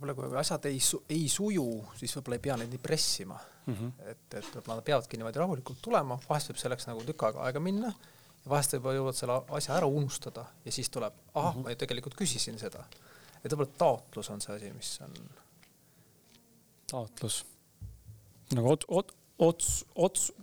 Võib-olla 0.09 0.31
kui 0.33 0.39
asjad 0.41 0.65
ei 0.69 0.79
su-, 0.83 1.03
ei 1.09 1.27
suju, 1.29 1.67
siis 1.99 2.15
võib-olla 2.17 2.39
ei 2.39 2.45
pea 2.47 2.57
neid 2.59 2.71
nii 2.73 2.81
pressima 2.81 3.37
mm. 3.65 3.73
-hmm. 3.73 4.09
et, 4.11 4.25
et 4.39 4.55
võib-olla 4.55 4.79
nad 4.79 4.87
peavadki 4.87 5.19
niimoodi 5.19 5.41
rahulikult 5.41 5.81
tulema, 5.81 6.17
vahest 6.29 6.51
võib 6.51 6.61
selleks 6.61 6.87
nagu 6.89 7.03
tükk 7.07 7.27
aega 7.27 7.45
aega 7.47 7.63
minna 7.63 7.91
ja 7.91 8.49
vahest 8.49 8.75
võib-olla 8.75 8.99
jõuad 8.99 9.19
selle 9.19 9.37
asja 9.57 9.77
ära 9.77 9.89
unustada 9.89 10.45
ja 10.65 10.73
siis 10.73 10.89
tuleb, 10.89 11.13
ahah 11.33 11.53
mm, 11.53 11.59
-hmm. 11.59 11.63
ma 11.63 11.75
ju 11.75 11.81
tegelikult 11.83 12.17
küsisin 12.19 12.59
seda. 12.59 12.85
et 13.43 13.51
võib-olla 13.51 13.77
taotlus 13.77 14.29
on 14.29 14.41
see 14.41 14.55
asi, 14.55 14.73
mis 14.73 14.91
on. 15.05 15.13
taotlus. 16.91 17.45
nagu 18.53 18.73
ot-, 18.75 18.87
ot-, 18.87 19.15
ots-, 19.39 19.85
ots-, 19.95 20.33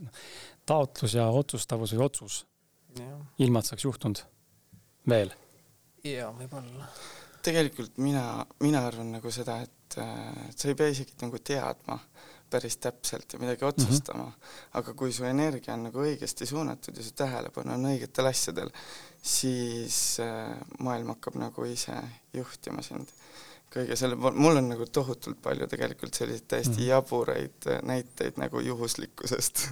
taotlus 0.67 1.15
ja 1.15 1.29
otsustavus 1.29 1.93
või 1.95 2.05
otsus. 2.05 2.47
ilma, 3.39 3.59
et 3.59 3.67
see 3.67 3.75
oleks 3.75 3.85
juhtunud 3.85 4.25
veel. 5.09 5.35
jaa, 6.05 6.33
võib-olla 6.33 6.93
tegelikult 7.49 7.99
mina, 8.05 8.25
mina 8.65 8.85
arvan 8.87 9.13
nagu 9.17 9.33
seda, 9.35 9.59
et, 9.65 9.99
et 9.99 10.59
sa 10.59 10.69
ei 10.69 10.79
pea 10.79 10.93
isegi 10.93 11.17
nagu 11.25 11.41
teadma 11.41 11.99
päris 12.51 12.77
täpselt 12.81 13.33
ja 13.33 13.39
midagi 13.39 13.65
otsustama 13.65 14.25
mm, 14.25 14.31
-hmm. 14.31 14.69
aga 14.81 14.95
kui 14.95 15.13
su 15.13 15.25
energia 15.25 15.75
on 15.75 15.83
nagu 15.89 16.01
õigesti 16.01 16.47
suunatud 16.47 16.97
ja 16.97 17.03
su 17.05 17.13
tähelepanu 17.13 17.75
on 17.75 17.89
õigetel 17.91 18.29
asjadel, 18.31 18.71
siis 19.23 19.99
äh, 20.25 20.57
maailm 20.79 21.13
hakkab 21.15 21.37
nagu 21.37 21.65
ise 21.65 21.97
juhtima 22.33 22.83
sind. 22.83 23.09
kõige 23.75 23.97
selle, 24.01 24.17
mul 24.17 24.57
on 24.57 24.69
nagu 24.69 24.87
tohutult 24.87 25.43
palju 25.43 25.67
tegelikult 25.69 26.15
selliseid 26.15 26.47
täiesti 26.49 26.73
mm 26.73 26.79
-hmm. 26.79 26.89
jaburaid 26.89 27.67
äh, 27.67 27.83
näiteid 27.83 28.41
nagu 28.41 28.61
juhuslikkusest 28.61 29.69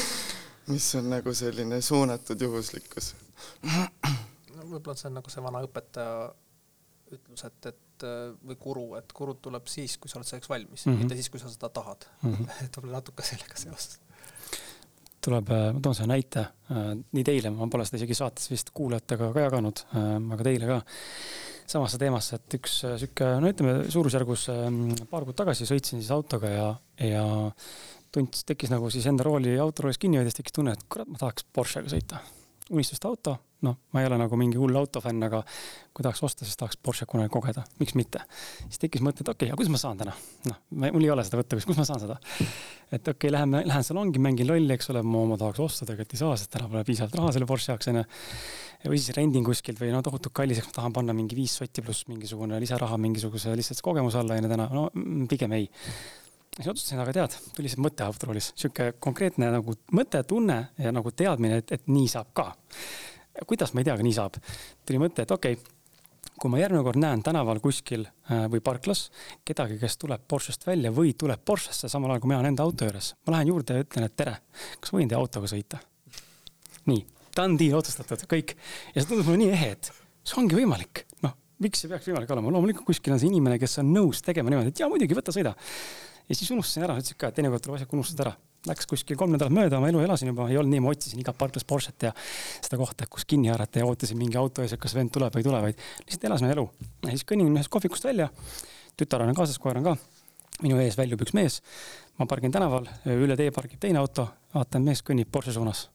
mis 0.72 0.94
on 0.94 1.10
nagu 1.10 1.34
selline 1.34 1.80
suunatud 1.80 2.40
juhuslikkus 2.40 3.14
no 3.62 4.62
võib-olla 4.64 4.96
see 4.96 5.08
on 5.08 5.14
nagu 5.20 5.30
see 5.30 5.42
vana 5.42 5.60
õpetaja 5.66 6.32
ütlus, 7.16 7.44
et, 7.48 7.70
et 7.72 8.06
või 8.44 8.56
kuru, 8.60 8.86
et 8.98 9.12
kurud 9.14 9.38
tuleb 9.44 9.68
siis, 9.70 9.96
kui 10.02 10.10
sa 10.10 10.18
oled 10.18 10.28
selleks 10.28 10.50
valmis 10.50 10.82
mm, 10.84 10.92
-hmm. 10.92 11.04
mitte 11.04 11.18
siis, 11.18 11.30
kui 11.30 11.40
sa 11.40 11.52
seda 11.52 11.70
tahad 11.70 12.06
mm. 12.22 12.34
-hmm. 12.34 12.64
et 12.64 12.76
võib-olla 12.76 12.98
natuke 12.98 13.26
sellega 13.26 13.56
seoses. 13.60 14.00
tuleb, 15.24 15.48
ma 15.48 15.80
toon 15.80 15.94
selle 15.94 16.10
näite 16.12 16.44
nii 16.68 17.24
teile, 17.24 17.50
ma 17.54 17.68
pole 17.72 17.86
seda 17.86 18.02
isegi 18.02 18.18
saates 18.18 18.50
vist 18.50 18.74
kuulajatega 18.76 19.32
ka 19.32 19.46
jaganud, 19.46 19.84
aga 20.34 20.42
teile 20.44 20.66
ka 20.68 20.80
samasse 21.66 21.98
teemasse, 21.98 22.36
et 22.36 22.58
üks 22.58 22.76
sihuke, 22.84 23.30
no 23.40 23.48
ütleme 23.48 23.90
suurusjärgus 23.90 24.46
paar 25.10 25.24
kuud 25.24 25.36
tagasi 25.38 25.68
sõitsin 25.68 26.02
siis 26.02 26.10
autoga 26.12 26.50
ja, 26.52 26.68
ja 27.00 27.24
tund-, 28.14 28.40
tekkis 28.46 28.72
nagu 28.72 28.90
siis 28.92 29.06
enda 29.10 29.26
rooli 29.26 29.56
autoroolis 29.60 30.00
kinni 30.00 30.20
hoides 30.20 30.36
tekkis 30.38 30.56
tunne, 30.58 30.74
et 30.76 30.88
kurat, 30.90 31.08
ma 31.10 31.20
tahaks 31.20 31.46
Porschega 31.56 31.90
sõita. 31.92 32.20
Unistuste 32.72 33.08
auto, 33.08 33.34
noh, 33.64 33.76
ma 33.92 34.00
ei 34.00 34.08
ole 34.08 34.16
nagu 34.20 34.36
mingi 34.38 34.58
hull 34.60 34.76
autofänn, 34.78 35.24
aga 35.26 35.40
kui 35.94 36.04
tahaks 36.04 36.22
osta, 36.26 36.46
siis 36.46 36.56
tahaks 36.60 36.78
Porsche 36.84 37.06
kunagi 37.08 37.32
kogeda, 37.32 37.64
miks 37.80 37.96
mitte. 37.98 38.22
siis 38.62 38.80
tekkis 38.82 39.04
mõte, 39.04 39.24
et 39.24 39.28
okei 39.28 39.48
okay,, 39.48 39.52
aga 39.52 39.60
kuidas 39.60 39.72
ma 39.74 39.80
saan 39.80 40.00
täna? 40.00 40.14
noh, 40.48 40.58
mul 40.72 41.04
ei 41.04 41.12
ole 41.12 41.24
seda 41.26 41.40
võtta, 41.40 41.58
kus 41.60 41.68
ma 41.70 41.86
saan 41.86 42.00
seda? 42.02 42.18
et 42.90 43.00
okei 43.00 43.14
okay,, 43.14 43.34
läheme, 43.36 43.62
lähen 43.68 43.86
salongi, 43.86 44.22
mängin 44.22 44.48
lolli, 44.48 44.72
eks 44.76 44.90
ole, 44.94 45.04
ma 45.04 45.22
oma 45.26 45.38
tahaks 45.40 45.62
osta, 45.64 45.88
tegelikult 45.88 46.16
ei 46.16 46.22
saa, 46.22 46.40
sest 46.40 46.52
täna 46.56 46.70
pole 46.72 46.84
piisavalt 46.88 47.20
raha 47.20 47.36
selle 47.36 47.48
Porsche 47.50 47.72
jaoks, 47.72 47.90
onju. 47.92 48.04
või 48.88 49.00
siis 49.00 49.16
rendin 49.16 49.46
kuskilt 49.46 49.80
või 49.80 49.92
no 49.94 50.02
tohutult 50.04 50.36
kallis, 50.36 50.60
eks 50.60 50.72
ma 50.72 50.80
tahan 50.80 50.98
panna 51.00 51.16
mingi 51.16 51.36
viis 51.38 51.56
sotti 51.60 51.84
pluss 51.84 52.08
mingisugune 52.08 52.60
lisaraha 52.64 53.00
mingisuguse 53.00 53.54
lihtsalt 53.56 53.84
kogemuse 53.84 54.20
alla, 54.20 54.40
onju 54.40 54.52
täna, 54.56 54.68
no 54.72 54.88
mm, 54.92 55.28
pigem 55.30 55.56
ei 55.60 55.68
siis 56.56 56.68
otsustasin, 56.68 57.02
aga 57.02 57.14
tead, 57.14 57.36
tuli 57.56 57.70
see 57.70 57.82
mõte 57.82 58.04
autoroolis, 58.06 58.52
sihuke 58.58 58.92
konkreetne 59.02 59.50
nagu 59.54 59.74
mõte, 59.96 60.22
tunne 60.28 60.58
ja 60.78 60.92
nagu 60.94 61.10
teadmine, 61.10 61.60
et, 61.62 61.72
et 61.74 61.86
nii 61.90 62.10
saab 62.10 62.30
ka. 62.36 62.52
kuidas, 63.46 63.74
ma 63.74 63.82
ei 63.82 63.88
tea, 63.88 63.96
aga 63.96 64.06
nii 64.06 64.16
saab. 64.16 64.38
tuli 64.86 65.00
mõte, 65.02 65.26
et 65.26 65.34
okei 65.34 65.58
okay,, 65.58 65.72
kui 66.40 66.50
ma 66.50 66.58
järgmine 66.58 66.82
kord 66.86 66.98
näen 66.98 67.22
tänaval 67.22 67.60
kuskil 67.62 68.06
äh, 68.06 68.46
või 68.50 68.62
parklas 68.64 69.08
kedagi, 69.46 69.78
kes 69.78 69.98
tuleb 70.02 70.24
Porschest 70.28 70.66
välja 70.66 70.92
või 70.94 71.12
tuleb 71.18 71.42
Porschesse 71.46 71.90
samal 71.90 72.14
ajal, 72.14 72.22
kui 72.22 72.32
mina 72.32 72.40
olen 72.40 72.54
enda 72.54 72.66
auto 72.66 72.88
juures, 72.88 73.12
ma 73.26 73.36
lähen 73.36 73.52
juurde 73.52 73.76
ja 73.76 73.86
ütlen, 73.86 74.08
et 74.08 74.16
tere, 74.16 74.38
kas 74.80 74.94
võin 74.94 75.10
teie 75.10 75.18
autoga 75.18 75.50
sõita? 75.50 75.82
nii, 76.84 77.04
done 77.36 77.58
deal, 77.58 77.78
otsustatud, 77.78 78.26
kõik. 78.30 78.56
ja 78.94 79.00
see 79.00 79.10
tundus 79.10 79.26
mulle 79.26 79.40
nii 79.44 79.54
ehe, 79.54 79.70
et 79.78 79.90
see 80.24 80.40
ongi 80.42 80.58
võimalik, 80.58 81.06
noh 81.24 81.38
miks 81.64 81.80
see 81.80 81.88
peaks 81.88 82.08
võimalik 82.10 82.32
olema, 82.34 82.50
loomulikult 82.52 82.84
kuskil 82.88 83.14
on 83.14 83.20
see 83.22 83.30
inimene, 83.30 83.56
kes 83.62 83.78
on 83.80 83.92
nõus 83.94 84.20
tegema 84.26 84.50
niimoodi, 84.52 84.72
et 84.74 84.82
jaa, 84.82 84.88
muidugi, 84.90 85.16
võta 85.16 85.32
sõida 85.32 85.54
ja 86.28 86.34
siis 86.34 86.50
unustasin 86.50 86.86
ära, 86.86 86.96
ütlesin 87.00 87.18
ka, 87.20 87.30
et 87.30 87.38
teinekord 87.38 87.64
tuleb 87.64 87.78
asjad 87.78 87.94
unustada 87.96 88.28
ära. 88.28 88.34
Läks 88.64 88.88
kuskil 88.88 89.18
kolm 89.20 89.34
nädalat 89.34 89.52
mööda, 89.52 89.76
oma 89.76 89.90
elu 89.90 90.00
elasin 90.06 90.30
juba, 90.30 90.46
ei 90.48 90.56
olnud 90.56 90.72
nii, 90.72 90.80
ma 90.80 90.92
otsisin 90.94 91.20
igat 91.20 91.36
parklas 91.36 91.66
Porsche't 91.68 92.06
ja 92.06 92.14
seda 92.64 92.78
kohta, 92.80 93.04
kus 93.12 93.26
kinni 93.28 93.50
haarata 93.52 93.82
ja 93.82 93.88
ootasin 93.88 94.16
mingi 94.16 94.38
auto 94.40 94.64
ees, 94.64 94.72
et 94.72 94.80
kas 94.80 94.96
vend 94.96 95.12
tuleb 95.12 95.36
või 95.36 95.44
ei 95.44 95.48
tule, 95.50 95.60
vaid 95.66 95.82
lihtsalt 96.06 96.24
elasime 96.30 96.54
elu. 96.54 96.64
ja 97.04 97.12
siis 97.12 97.26
kõnnin 97.28 97.52
ühest 97.52 97.68
kohvikust 97.74 98.08
välja, 98.08 98.30
tütar 98.96 99.26
on 99.26 99.36
kaasas, 99.36 99.60
koer 99.60 99.82
on 99.82 99.90
ka. 99.90 99.96
minu 100.62 100.80
ees 100.80 100.96
väljub 100.96 101.26
üks 101.26 101.36
mees, 101.36 101.60
ma 102.16 102.24
pargin 102.30 102.52
tänaval, 102.54 102.88
üle 103.04 103.36
tee 103.36 103.50
pargib 103.52 103.82
teine 103.84 104.00
auto, 104.00 104.30
vaatan, 104.54 104.86
mees 104.88 105.04
kõnnib 105.04 105.28
Porsche 105.28 105.52
suunas. 105.52 105.90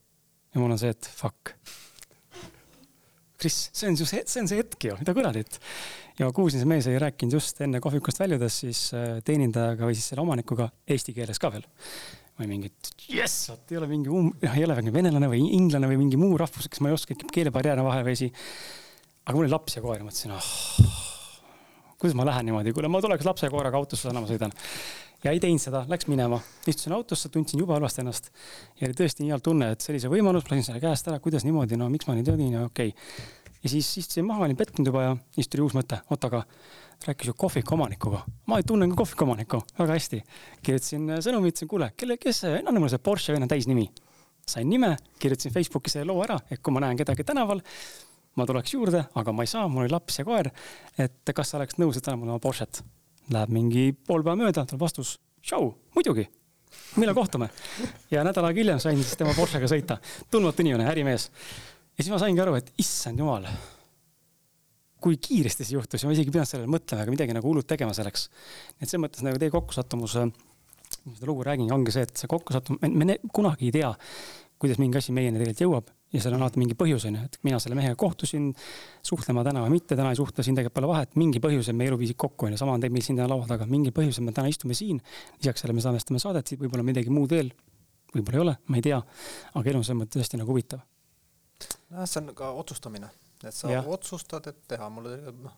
ja 0.54 0.62
mul 0.62 0.70
on 0.70 0.78
see, 0.78 0.94
et 0.94 1.10
fuck. 1.10 1.56
Kris, 3.40 3.58
see 3.72 3.88
on 3.88 3.96
ju 3.96 4.06
see, 4.08 4.22
see 4.28 4.42
on 4.42 4.48
see 4.50 4.60
hetk 4.60 4.84
ju, 4.90 4.96
mida 5.00 5.14
kuradit 5.16 5.58
ja 6.20 6.28
ma 6.28 6.34
kuulsin, 6.36 6.60
see 6.60 6.68
mees 6.68 6.88
oli 6.90 7.00
rääkinud 7.00 7.36
just 7.38 7.60
enne 7.64 7.80
kohvikust 7.82 8.20
väljudes 8.20 8.60
siis 8.64 8.80
äh, 8.96 9.20
teenindajaga 9.24 9.88
või 9.88 9.96
siis 9.96 10.10
selle 10.12 10.24
omanikuga 10.24 10.68
eesti 10.90 11.14
keeles 11.16 11.40
ka 11.40 11.52
veel. 11.54 11.64
või 12.40 12.48
mingit 12.48 12.90
jess, 13.08 13.50
vot 13.50 13.72
ei 13.72 13.80
ole 13.80 13.88
mingi 13.90 14.12
um,, 14.12 14.30
ei 14.44 14.64
ole 14.64 14.76
mingi 14.78 14.92
venelane 14.94 15.28
või 15.32 15.42
inglane 15.56 15.88
või 15.90 16.00
mingi 16.04 16.20
muu 16.20 16.36
rahvus, 16.40 16.68
kes 16.68 16.80
ma 16.84 16.92
ei 16.92 16.96
oska, 16.96 17.16
keelebarjäär 17.32 17.80
on 17.80 17.88
vahevesi. 17.88 18.30
aga 19.24 19.36
mul 19.36 19.46
oli 19.46 19.54
laps 19.54 19.76
ja 19.76 19.84
koer, 19.84 20.04
mõtlesin, 20.04 20.36
ah, 20.36 20.52
kuidas 22.00 22.16
ma 22.18 22.26
lähen 22.28 22.48
niimoodi, 22.48 22.72
kuule, 22.76 22.88
ma 22.88 23.02
tuleks 23.04 23.28
lapse 23.28 23.50
koeraga 23.52 23.78
autosse, 23.80 24.08
täna 24.08 24.24
ma 24.24 24.30
sõidan 24.30 24.54
ja 25.24 25.34
ei 25.34 25.40
teinud 25.42 25.60
seda, 25.60 25.82
läks 25.88 26.08
minema, 26.08 26.38
istusin 26.66 26.94
autosse, 26.96 27.28
tundsin 27.28 27.60
jube 27.60 27.76
halvasti 27.76 28.00
ennast. 28.00 28.30
ja 28.80 28.88
oli 28.88 28.96
tõesti 28.96 29.24
nii 29.24 29.34
halb 29.34 29.44
tunne, 29.44 29.72
et 29.74 29.84
sellise 29.84 30.08
võimalus, 30.08 30.46
ma 30.48 30.56
lasin 30.56 30.70
selle 30.70 30.80
käest 30.80 31.10
ära, 31.12 31.20
kuidas 31.20 31.44
niimoodi, 31.44 31.76
no 31.76 31.90
miks 31.92 32.08
ma 32.08 32.16
nii 32.16 32.24
tegin 32.24 32.56
ja 32.56 32.64
okei 32.70 32.94
okay 32.94 33.38
ja 33.62 33.68
siis 33.68 33.98
istusin 33.98 34.24
maha, 34.24 34.44
olin 34.44 34.56
pettunud 34.56 34.88
juba 34.88 35.02
ja 35.02 35.16
siis 35.34 35.48
tuli 35.48 35.64
uus 35.64 35.74
mõte, 35.76 36.00
oot 36.10 36.24
aga 36.28 36.42
rääkis 37.06 37.30
ju 37.30 37.34
kohviku 37.36 37.74
omanikuga. 37.76 38.22
ma 38.46 38.60
tunnen 38.62 38.90
ka 38.90 38.96
kohviku 39.02 39.24
omanikku 39.24 39.62
väga 39.78 39.92
hästi. 39.92 40.22
kirjutasin 40.62 41.10
äh, 41.10 41.20
sõnumi, 41.24 41.52
ütlesin, 41.52 41.68
kuule, 41.68 41.92
kelle, 41.96 42.16
kes 42.20 42.44
see, 42.44 42.60
anna 42.60 42.78
mulle 42.80 42.92
see 42.92 43.02
Porsche 43.04 43.32
venna 43.32 43.48
täisnimi. 43.48 43.90
sain 44.46 44.68
nime, 44.68 44.96
kirjutasin 45.18 45.52
Facebooki 45.52 45.90
selle 45.90 46.08
loo 46.12 46.22
ära, 46.24 46.38
et 46.50 46.62
kui 46.62 46.72
ma 46.72 46.80
näen 46.80 46.96
kedagi 46.96 47.24
tänaval, 47.24 47.60
ma 48.40 48.48
tuleks 48.48 48.74
juurde, 48.74 49.04
aga 49.20 49.36
ma 49.36 49.46
ei 49.46 49.52
saa, 49.52 49.68
mul 49.68 49.84
oli 49.84 49.92
laps 49.92 50.20
ja 50.20 50.26
koer. 50.26 50.50
et 50.98 51.34
kas 51.36 51.52
sa 51.52 51.60
oleks 51.60 51.78
nõus, 51.80 52.00
et 52.00 52.08
anna 52.08 52.20
mulle 52.20 52.36
oma 52.36 52.42
Porsche't. 52.42 52.82
Läheb 53.30 53.52
mingi 53.54 53.90
pool 53.92 54.24
päeva 54.26 54.40
mööda, 54.40 54.66
tuleb 54.66 54.82
vastus, 54.82 55.18
tšau, 55.44 55.70
muidugi 55.94 56.26
millal 56.96 57.14
kohtume? 57.14 57.50
ja 58.10 58.22
nädal 58.26 58.46
aega 58.48 58.62
hiljem 58.62 58.80
sain 58.82 58.98
siis 59.02 59.18
tema 59.18 59.34
Porschega 59.36 59.68
sõita. 59.70 59.98
tundmatu 60.30 60.64
inimene, 60.64 60.88
ärimees 60.90 61.28
ja 61.30 62.04
siis 62.04 62.10
ma 62.12 62.20
saingi 62.22 62.42
aru, 62.42 62.56
et 62.58 62.72
issand 62.80 63.20
jumal, 63.20 63.46
kui 65.02 65.18
kiiresti 65.20 65.66
see 65.66 65.76
juhtus 65.76 66.02
ja 66.02 66.10
ma 66.10 66.16
isegi 66.16 66.30
ei 66.30 66.34
pidanud 66.36 66.50
sellele 66.50 66.72
mõtlema 66.72 67.04
ega 67.04 67.14
midagi 67.14 67.36
nagu 67.36 67.50
hullut 67.50 67.68
tegema 67.68 67.94
selleks. 67.96 68.28
et 68.80 68.88
selles 68.88 69.04
mõttes 69.06 69.26
nagu 69.26 69.40
teie 69.40 69.52
kokkusattumus, 69.54 70.18
ma 70.20 71.14
seda 71.16 71.30
lugu 71.30 71.46
räägingi, 71.46 71.72
ongi 71.74 71.94
see, 71.94 72.06
et 72.08 72.16
see 72.16 72.30
kokkusattumus, 72.30 72.82
me, 72.86 73.06
me 73.12 73.18
kunagi 73.32 73.70
ei 73.70 73.78
tea, 73.80 73.94
kuidas 74.60 74.80
mingi 74.82 75.00
asi 75.00 75.14
meieni 75.16 75.40
tegelikult 75.40 75.66
jõuab 75.66 75.96
ja 76.12 76.22
seal 76.22 76.34
on 76.36 76.42
alati 76.42 76.60
mingi 76.62 76.76
põhjus, 76.78 77.06
on 77.08 77.18
ju, 77.18 77.24
et 77.30 77.38
mina 77.46 77.58
selle 77.62 77.78
mehega 77.78 77.96
kohtusin, 77.98 78.50
suhtlema 79.06 79.44
täna 79.46 79.64
või 79.64 79.76
mitte, 79.78 79.98
täna 79.98 80.12
ei 80.14 80.18
suhtle, 80.18 80.44
siin 80.46 80.58
tegelikult 80.58 80.80
pole 80.80 80.90
vahet, 80.90 81.16
mingi 81.20 81.42
põhjusel 81.42 81.76
meie 81.78 81.92
elu 81.92 81.98
viisid 82.00 82.18
kokku, 82.20 82.48
on 82.48 82.56
ju, 82.56 82.60
sama 82.60 82.76
on 82.78 82.86
meil 82.86 83.06
siin 83.06 83.18
täna 83.20 83.30
laua 83.30 83.46
taga, 83.50 83.68
mingi 83.70 83.94
põhjusel 83.94 84.26
me 84.26 84.34
täna 84.36 84.50
istume 84.50 84.74
siin. 84.74 85.02
lisaks 85.38 85.62
sellele 85.62 85.78
me 85.78 85.86
salvestame 85.86 86.22
saadet, 86.22 86.54
võib-olla 86.58 86.86
midagi 86.86 87.14
muud 87.14 87.30
veel, 87.30 87.52
võib-olla 88.14 88.38
ei 88.38 88.46
ole, 88.46 88.56
ma 88.66 88.80
ei 88.80 88.88
tea, 88.90 89.02
aga 89.54 89.70
elu 89.70 89.82
on 89.82 89.86
selles 89.86 90.02
mõttes 90.02 90.18
tõesti 90.18 90.40
nagu 90.42 90.50
huvitav 90.50 90.82
nojah, 91.90 92.06
see 92.08 92.22
on 92.22 92.34
ka 92.36 92.50
otsustamine, 92.62 93.10
et 93.44 93.54
sa 93.54 93.70
ja. 93.72 93.82
otsustad, 93.86 94.46
et 94.50 94.62
teha, 94.70 94.88
mul 94.92 95.08
noh, 95.44 95.56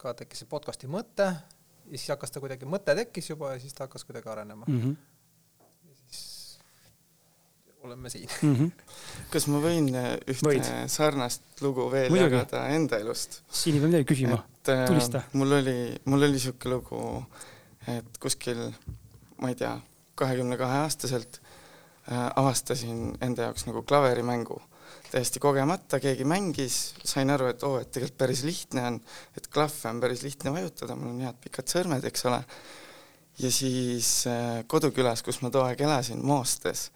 ka 0.00 0.14
tekkis 0.18 0.44
see 0.44 0.50
podcast'i 0.50 0.90
mõte 0.90 1.28
ja 1.28 1.98
siis 1.98 2.08
hakkas 2.12 2.32
ta 2.34 2.42
kuidagi, 2.42 2.68
mõte 2.68 2.94
tekkis 2.96 3.32
juba 3.32 3.54
ja 3.54 3.62
siis 3.62 3.76
ta 3.76 3.86
hakkas 3.86 4.06
kuidagi 4.08 4.30
arenema 4.32 4.66
mm. 4.66 4.80
-hmm. 4.80 4.96
Oleme 7.82 8.10
siin 8.10 8.28
mm. 8.42 8.54
-hmm. 8.56 8.70
kas 9.32 9.46
ma 9.48 9.60
võin 9.62 9.88
äh, 9.96 10.12
ühte 10.28 10.48
Võid. 10.48 10.70
sarnast 10.92 11.62
lugu 11.64 11.88
veel 11.92 12.10
Muidugi. 12.12 12.36
jagada 12.36 12.64
enda 12.74 12.98
elust? 13.00 13.40
siin 13.48 13.76
ei 13.76 13.80
pea 13.80 13.92
midagi 13.92 14.08
küsima, 14.12 14.40
äh, 14.68 14.84
tulista. 14.88 15.22
mul 15.32 15.58
oli, 15.60 15.76
mul 16.04 16.28
oli 16.28 16.40
siuke 16.42 16.68
lugu, 16.68 17.02
et 17.88 18.18
kuskil, 18.20 18.66
ma 19.40 19.52
ei 19.52 19.56
tea, 19.62 19.76
kahekümne 20.14 20.58
kahe 20.60 20.82
aastaselt 20.84 21.40
äh, 21.40 22.26
avastasin 22.36 23.14
enda 23.20 23.48
jaoks 23.48 23.66
nagu 23.70 23.82
klaverimängu 23.82 24.60
täiesti 25.10 25.40
kogemata, 25.42 25.98
keegi 26.02 26.24
mängis, 26.28 26.76
sain 27.04 27.30
aru, 27.34 27.48
et 27.50 27.62
oo 27.66 27.74
oh,, 27.74 27.80
et 27.82 27.90
tegelikult 27.90 28.18
päris 28.18 28.44
lihtne 28.46 28.84
on, 28.86 29.00
et 29.36 29.48
klahve 29.50 29.90
on 29.90 30.00
päris 30.02 30.22
lihtne 30.22 30.52
vajutada, 30.54 30.94
mul 30.98 31.14
on 31.14 31.24
head 31.24 31.40
pikad 31.42 31.70
sõrmed, 31.72 32.04
eks 32.06 32.28
ole. 32.30 32.38
Ja 33.40 33.50
siis 33.52 34.08
äh, 34.28 34.62
kodukülas, 34.68 35.22
kus 35.24 35.40
ma 35.44 35.50
too 35.52 35.62
aeg 35.64 35.80
elasin, 35.80 36.20
Moostes, 36.26 36.88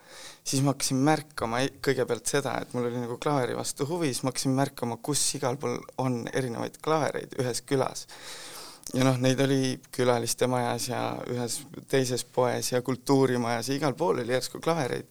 siis 0.44 0.62
ma 0.64 0.74
hakkasin 0.74 1.00
märkama 1.06 1.62
kõigepealt 1.84 2.28
seda, 2.28 2.56
et 2.60 2.74
mul 2.76 2.88
oli 2.90 3.00
nagu 3.00 3.16
klaveri 3.22 3.56
vastu 3.56 3.86
huvi, 3.88 4.12
siis 4.12 4.24
ma 4.24 4.32
hakkasin 4.32 4.56
märkama, 4.56 4.98
kus 5.02 5.22
igal 5.38 5.56
pool 5.60 5.78
on 6.02 6.24
erinevaid 6.32 6.80
klavereid 6.84 7.38
ühes 7.40 7.62
külas 7.64 8.04
ja 8.92 9.06
noh, 9.06 9.16
neid 9.22 9.40
oli 9.40 9.78
külaliste 9.94 10.48
majas 10.50 10.90
ja 10.90 11.00
ühes 11.32 11.62
teises 11.88 12.26
poes 12.28 12.74
ja 12.74 12.82
kultuurimajas 12.84 13.70
ja 13.70 13.78
igal 13.78 13.96
pool 13.96 14.20
oli 14.20 14.36
järsku 14.36 14.60
klavereid. 14.64 15.08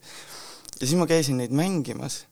ja 0.80 0.86
siis 0.86 1.00
ma 1.00 1.10
käisin 1.10 1.42
neid 1.42 1.56
mängimas 1.56 2.24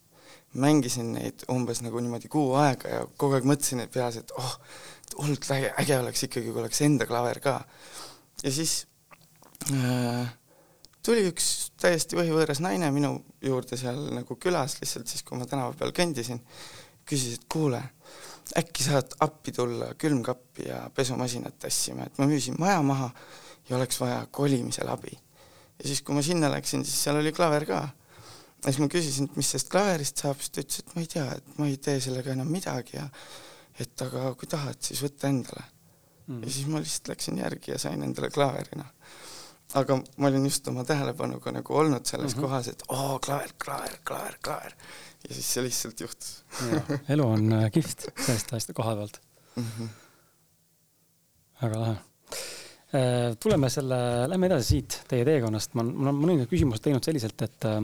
mängisin 0.54 1.14
neid 1.16 1.46
umbes 1.52 1.82
nagu 1.82 2.00
niimoodi 2.00 2.30
kuu 2.32 2.54
aega 2.60 2.90
ja 2.90 3.04
kogu 3.18 3.38
aeg 3.38 3.48
mõtlesin 3.48 3.86
peas, 3.92 4.18
et 4.20 4.32
oh, 4.36 4.56
hullult 5.18 5.48
äge, 5.56 5.98
oleks 5.98 6.26
ikkagi, 6.28 6.52
kui 6.52 6.64
oleks 6.64 6.82
enda 6.86 7.08
klaver 7.08 7.40
ka. 7.44 7.62
ja 8.44 8.52
siis 8.52 8.86
tuli 11.06 11.26
üks 11.30 11.48
täiesti 11.82 12.18
põhivõõras 12.18 12.62
naine 12.64 12.92
minu 12.94 13.14
juurde 13.44 13.78
seal 13.80 14.00
nagu 14.16 14.38
külas 14.42 14.78
lihtsalt 14.82 15.10
siis, 15.12 15.24
kui 15.26 15.40
ma 15.40 15.48
tänava 15.50 15.74
peal 15.78 15.94
kõndisin, 15.96 16.42
küsis, 17.08 17.40
et 17.40 17.48
kuule, 17.52 17.82
äkki 18.58 18.86
saad 18.86 19.16
appi 19.24 19.54
tulla 19.56 19.94
külmkappi 20.00 20.68
ja 20.70 20.84
pesumasinat 20.96 21.60
tassima, 21.62 22.06
et 22.08 22.22
ma 22.22 22.28
müüsin 22.30 22.60
maja 22.62 22.82
maha 22.86 23.10
ja 23.70 23.78
oleks 23.78 24.00
vaja 24.02 24.22
kolimisel 24.32 24.90
abi. 24.92 25.14
ja 25.80 25.88
siis, 25.88 26.02
kui 26.02 26.16
ma 26.16 26.22
sinna 26.26 26.52
läksin, 26.52 26.86
siis 26.86 27.04
seal 27.06 27.22
oli 27.22 27.34
klaver 27.34 27.66
ka 27.70 27.82
ja 28.62 28.70
siis 28.70 28.82
ma 28.84 28.90
küsisin, 28.92 29.30
et 29.30 29.38
mis 29.40 29.50
sellest 29.50 29.72
klaverist 29.74 30.22
saab, 30.22 30.42
siis 30.42 30.54
ta 30.54 30.62
ütles, 30.62 30.84
et 30.84 30.96
ma 30.96 31.02
ei 31.02 31.10
tea, 31.10 31.28
et 31.38 31.58
ma 31.58 31.70
ei 31.70 31.78
tee 31.82 32.00
sellega 32.04 32.36
enam 32.36 32.52
midagi 32.52 32.98
ja 33.00 33.08
et 33.82 34.04
aga 34.06 34.34
kui 34.38 34.50
tahad, 34.52 34.78
siis 34.84 35.02
võta 35.02 35.32
endale 35.32 35.64
mm.. 36.28 36.44
ja 36.44 36.54
siis 36.54 36.70
ma 36.70 36.82
lihtsalt 36.82 37.14
läksin 37.14 37.42
järgi 37.42 37.74
ja 37.74 37.80
sain 37.82 38.04
endale 38.06 38.30
klaveri, 38.34 38.78
noh. 38.80 38.92
Aga 39.80 39.98
ma 40.18 40.28
olin 40.28 40.46
just 40.46 40.68
oma 40.68 40.84
tähelepanuga 40.88 41.52
nagu 41.56 41.78
olnud 41.84 42.06
selles 42.06 42.36
mm 42.36 42.42
-hmm. 42.42 42.46
kohas, 42.48 42.68
et 42.68 42.84
oo, 42.90 43.20
klaver, 43.20 43.54
klaver, 43.64 43.98
klaver, 44.08 44.38
klaver. 44.44 44.78
ja 45.28 45.34
siis 45.34 45.54
see 45.54 45.64
lihtsalt 45.64 46.00
juhtus 46.00 46.44
elu 47.10 47.28
on 47.28 47.54
äh, 47.54 47.72
kihvt 47.72 48.08
sellest 48.26 48.54
asjast 48.54 48.74
koha 48.74 48.96
pealt 48.96 49.22
mm. 49.56 49.66
-hmm. 49.66 49.90
väga 51.62 51.80
lahe 51.80 51.98
Äh, 52.92 53.38
tuleme 53.40 53.70
selle, 53.72 53.98
lähme 54.28 54.50
edasi 54.50 54.68
siit 54.68 54.96
teie 55.08 55.24
teekonnast, 55.24 55.78
ma, 55.80 55.84
ma 55.88 56.10
olen 56.10 56.18
mõningad 56.26 56.50
küsimused 56.52 56.84
teinud 56.84 57.06
selliselt, 57.08 57.40
et 57.46 57.68
äh, 57.70 57.78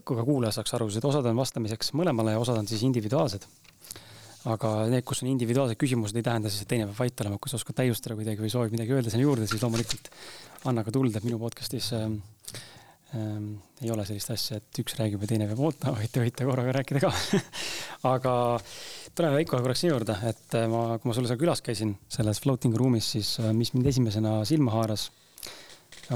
kui 0.00 0.16
ka 0.16 0.24
kuulaja 0.24 0.54
saaks 0.56 0.72
aru, 0.78 0.86
et 0.88 1.04
osad 1.04 1.28
on 1.28 1.36
vastamiseks 1.36 1.92
mõlemale 2.00 2.32
ja 2.32 2.40
osad 2.40 2.56
on 2.56 2.68
siis 2.70 2.86
individuaalsed. 2.88 3.44
aga 4.48 4.70
need, 4.92 5.04
kus 5.08 5.22
on 5.24 5.28
individuaalsed 5.28 5.76
küsimused, 5.80 6.16
ei 6.16 6.24
tähenda 6.24 6.48
siis, 6.52 6.64
et 6.64 6.68
teine 6.72 6.88
peab 6.88 6.98
vait 7.02 7.20
olema, 7.24 7.36
kui 7.40 7.52
sa 7.52 7.56
oskad 7.60 7.76
täiustada 7.82 8.16
kuidagi 8.16 8.44
või 8.44 8.52
soovid 8.52 8.72
midagi 8.76 8.96
öelda 8.96 9.12
sinna 9.12 9.24
juurde, 9.24 9.46
siis 9.48 9.62
loomulikult 9.64 10.08
anna 10.70 10.84
ka 10.84 10.94
tuld, 10.94 11.14
et 11.16 11.26
minu 11.26 11.38
podcast'is 11.40 11.90
äh, 11.96 12.06
äh, 13.14 13.38
ei 13.84 13.90
ole 13.92 14.06
sellist 14.08 14.32
asja, 14.34 14.58
et 14.60 14.82
üks 14.82 14.96
räägib 14.98 15.24
ja 15.24 15.30
teine 15.30 15.48
peab 15.50 15.60
ootama, 15.68 15.98
vaid 16.00 16.12
te 16.12 16.22
võite 16.22 16.46
korraga 16.48 16.76
rääkida 16.78 17.02
ka 17.04 17.12
aga 18.14 18.34
tuleme 19.14 19.38
Veiko 19.38 19.60
korraks 19.60 19.84
sinu 19.84 19.94
juurde, 19.94 20.16
et 20.30 20.56
äh, 20.58 20.68
ma, 20.70 20.84
kui 20.98 21.10
ma 21.10 21.16
sulle 21.16 21.30
seal 21.30 21.40
külas 21.40 21.62
käisin, 21.64 21.94
selles 22.10 22.40
floating 22.44 22.76
ruumis, 22.78 23.10
siis 23.16 23.34
äh, 23.42 23.52
mis 23.56 23.74
mind 23.76 23.90
esimesena 23.92 24.38
silma 24.48 24.74
haaras, 24.74 25.08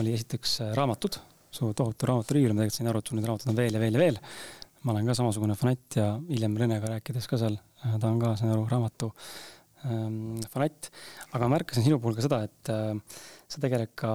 oli 0.01 0.15
esiteks 0.17 0.55
äh, 0.65 0.73
raamatud, 0.79 1.21
su 1.55 1.73
tohutu 1.77 2.09
raamaturiiul, 2.09 2.55
ma 2.55 2.65
tegelikult 2.65 2.81
sain 2.81 2.91
aru, 2.91 3.03
et 3.03 3.11
sul 3.11 3.21
neid 3.21 3.29
raamatuid 3.29 3.53
on 3.53 3.61
veel 3.61 3.77
ja 3.77 3.83
veel 3.85 3.99
ja 3.99 4.03
veel. 4.07 4.23
ma 4.87 4.93
olen 4.95 5.09
ka 5.11 5.15
samasugune 5.19 5.57
fanatt 5.59 5.97
ja 5.99 6.13
hiljem 6.29 6.57
Renega 6.57 6.93
rääkides 6.93 7.27
ka 7.29 7.37
seal, 7.41 7.57
ta 7.83 8.09
on 8.09 8.21
ka, 8.23 8.37
saan 8.39 8.53
aru, 8.55 8.67
raamatu 8.71 9.11
ähm, 9.87 10.41
fanatt. 10.51 10.91
aga 11.33 11.47
ma 11.47 11.57
märkasin 11.59 11.87
sinu 11.87 12.01
puhul 12.03 12.19
ka 12.19 12.27
seda, 12.27 12.43
et 12.49 12.73
äh, 12.75 13.23
sa 13.49 13.63
tegeled 13.63 13.95
ka 13.99 14.13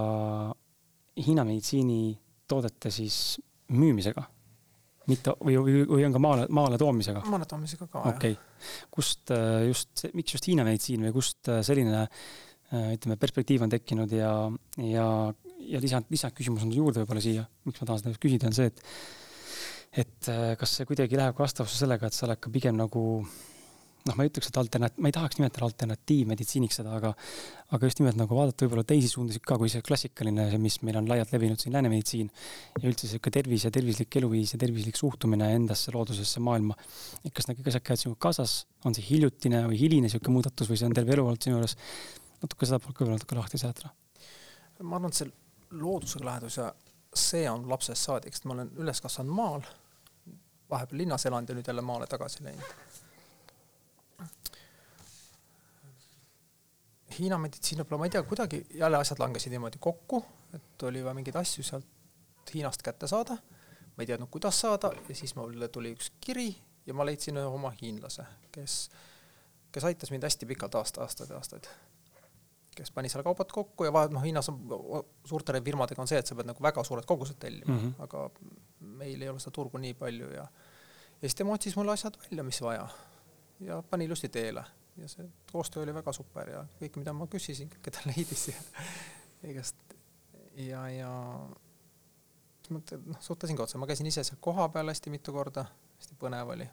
Hiina 1.13 1.43
meditsiinitoodete 1.45 2.89
siis 2.89 3.37
müümisega 3.69 4.23
mitte 5.09 5.33
või, 5.43 5.57
või, 5.59 5.83
või 5.87 6.05
on 6.07 6.15
ka 6.15 6.21
maale, 6.21 6.47
maale 6.53 6.79
toomisega? 6.79 7.23
maale 7.31 7.47
toomisega 7.49 7.87
ka, 7.91 8.03
okay. 8.13 8.35
jah. 8.35 8.67
kust 8.93 9.33
äh, 9.35 9.65
just, 9.67 10.05
miks 10.15 10.35
just 10.37 10.47
Hiina 10.47 10.65
meditsiin 10.67 11.03
või 11.07 11.15
kust 11.15 11.51
äh, 11.51 11.59
selline 11.65 12.05
äh, 12.05 12.93
ütleme, 12.95 13.17
perspektiiv 13.19 13.65
on 13.65 13.73
tekkinud 13.73 14.13
ja, 14.15 14.33
ja, 14.79 15.07
ja 15.67 15.83
lisand, 15.83 16.07
lisaküsimus 16.13 16.63
on 16.67 16.71
juurde 16.75 17.03
võib-olla 17.03 17.23
siia, 17.23 17.43
miks 17.67 17.83
ma 17.83 17.89
tahan 17.89 18.03
seda 18.03 18.15
küsida, 18.21 18.51
on 18.51 18.57
see, 18.57 18.71
et 18.71 18.85
et 19.93 20.27
kas 20.57 20.71
see 20.73 20.87
kuidagi 20.89 21.19
läheb 21.19 21.37
vastavusse 21.37 21.77
sellega, 21.77 22.07
et 22.09 22.15
sa 22.15 22.25
oled 22.25 22.39
ka 22.41 22.49
pigem 22.49 22.73
nagu 22.79 23.03
noh, 24.07 24.15
ma 24.17 24.25
ei 24.25 24.29
ütleks, 24.31 24.49
et 24.51 24.57
alternat-, 24.59 24.97
ma 24.99 25.09
ei 25.09 25.15
tahaks 25.15 25.39
nimetada 25.39 25.67
alternatiivmeditsiiniks 25.69 26.79
seda, 26.81 26.95
aga 26.97 27.13
aga 27.73 27.89
just 27.89 28.01
nimelt 28.01 28.17
nagu 28.19 28.35
vaadata 28.37 28.65
võib-olla 28.65 28.83
teisi 28.87 29.09
suundasid 29.09 29.43
ka, 29.47 29.57
kui 29.61 29.71
see 29.71 29.83
klassikaline, 29.85 30.45
see, 30.51 30.59
mis 30.61 30.77
meil 30.85 30.99
on 30.99 31.07
laialt 31.09 31.31
levinud 31.33 31.61
siin 31.61 31.73
läänemeditsiin 31.75 32.29
ja 32.81 32.83
üldse 32.89 33.09
sihuke 33.09 33.31
tervis 33.33 33.65
ja 33.67 33.71
tervislik 33.73 34.17
eluviis 34.19 34.53
ja 34.53 34.59
tervislik 34.61 34.99
suhtumine 34.99 35.49
endasse, 35.55 35.93
loodusesse, 35.95 36.43
maailma. 36.43 36.77
et 37.23 37.33
kas 37.33 37.47
need 37.47 37.61
kõik 37.61 37.71
asjad 37.71 37.87
käivad 37.87 38.03
sinuga 38.03 38.21
kaasas, 38.27 38.57
on 38.85 38.97
see 38.97 39.07
hiljutine 39.07 39.63
või 39.71 39.79
hiline 39.79 40.11
sihuke 40.11 40.33
muudatus 40.33 40.69
või 40.69 40.81
see 40.81 40.89
on 40.89 40.97
terve 40.99 41.15
elu 41.15 41.25
olnud 41.25 41.47
sinu 41.47 41.57
juures? 41.57 41.77
natuke 42.43 42.67
seda 42.67 42.81
poolt 42.83 42.97
ka 42.97 43.05
võib-olla 43.05 43.21
natuke 43.21 43.39
lahti 43.39 43.61
seletada. 43.61 43.93
ma 44.83 44.99
arvan, 44.99 45.13
et 45.13 45.21
see 45.21 45.31
loodusega 45.79 46.27
lähedus 46.27 46.59
ja 46.59 46.73
see 47.15 47.47
on 47.49 47.69
lapsest 47.69 48.09
saadik, 48.09 48.35
sest 48.35 48.49
ma 48.49 48.57
olen 48.57 48.73
üles 48.83 49.01
kasvanud 49.01 49.33
maal, 49.33 49.63
vahepeal 50.69 51.05
linnas 51.05 51.25
elanud 51.29 51.49
ja 51.49 51.55
nüüd 51.57 51.69
jälle 51.71 51.85
maale 51.85 52.09
tagasi 52.11 52.43
läinud 52.43 52.92
Hiina 57.19 57.37
meditsiin 57.41 57.81
võib-olla, 57.81 58.01
ma 58.01 58.07
ei 58.09 58.13
tea, 58.13 58.23
kuidagi 58.27 58.61
jälle 58.79 58.97
asjad 58.97 59.19
langesid 59.21 59.53
niimoodi 59.53 59.79
kokku, 59.81 60.23
et 60.55 60.85
oli 60.87 61.03
vaja 61.03 61.13
mingeid 61.17 61.37
asju 61.39 61.65
sealt 61.65 62.53
Hiinast 62.53 62.83
kätte 62.83 63.07
saada. 63.07 63.37
ma 63.93 64.01
ei 64.03 64.07
teadnud, 64.09 64.29
kuidas 64.33 64.59
saada 64.59 64.89
ja 65.09 65.15
siis 65.15 65.35
mulle 65.35 65.67
tuli 65.69 65.91
üks 65.93 66.11
kiri 66.21 66.55
ja 66.85 66.93
ma 66.93 67.05
leidsin 67.05 67.37
ühe 67.37 67.45
oma 67.45 67.69
hiinlase, 67.81 68.25
kes, 68.51 68.89
kes 69.71 69.83
aitas 69.85 70.11
mind 70.11 70.25
hästi 70.25 70.49
pikalt 70.49 70.75
aasta, 70.75 71.01
aastaid 71.01 71.29
ja 71.29 71.37
aastaid. 71.37 71.69
kes 72.75 72.91
pani 72.91 73.09
selle 73.09 73.23
kaubad 73.23 73.51
kokku 73.53 73.85
ja 73.85 73.93
vahet, 73.93 74.11
noh, 74.11 74.23
Hiinas 74.23 74.49
on 74.49 74.59
suurte 75.29 75.61
firmadega 75.61 76.01
on 76.01 76.09
see, 76.09 76.19
et 76.19 76.27
sa 76.27 76.35
pead 76.35 76.49
nagu 76.49 76.63
väga 76.63 76.83
suured 76.83 77.05
kogused 77.05 77.37
tellima 77.39 77.73
mm, 77.73 77.79
-hmm. 77.79 78.03
aga 78.03 78.29
meil 78.79 79.21
ei 79.21 79.29
ole 79.29 79.39
seda 79.39 79.53
turgu 79.53 79.77
nii 79.77 79.93
palju 79.93 80.31
ja 80.33 80.47
ja 81.23 81.29
siis 81.29 81.35
tema 81.35 81.53
otsis 81.53 81.75
mulle 81.75 81.93
asjad 81.93 82.17
välja, 82.17 82.43
mis 82.43 82.61
vaja 82.61 82.87
ja 83.59 83.83
pani 83.89 84.05
ilusti 84.05 84.29
teele 84.29 84.63
ja 84.97 85.09
see 85.09 85.25
koostöö 85.51 85.83
oli 85.83 85.93
väga 85.95 86.13
super 86.13 86.49
ja 86.49 86.65
kõik, 86.79 86.99
mida 87.01 87.13
ma 87.17 87.27
küsisin, 87.31 87.71
kõike 87.73 87.93
ta 87.93 88.05
leidis 88.11 88.47
ja 88.51 88.59
igast 89.49 89.95
ja, 90.55 90.83
ja 90.89 91.11
noh, 92.69 93.19
suhtlesin 93.19 93.57
ka 93.57 93.65
otse, 93.65 93.81
ma 93.81 93.89
käisin 93.89 94.09
ise 94.09 94.23
seal 94.25 94.39
kohapeal 94.43 94.91
hästi 94.91 95.13
mitu 95.13 95.33
korda, 95.35 95.65
hästi 95.97 96.17
põnev 96.19 96.53
oli. 96.55 96.69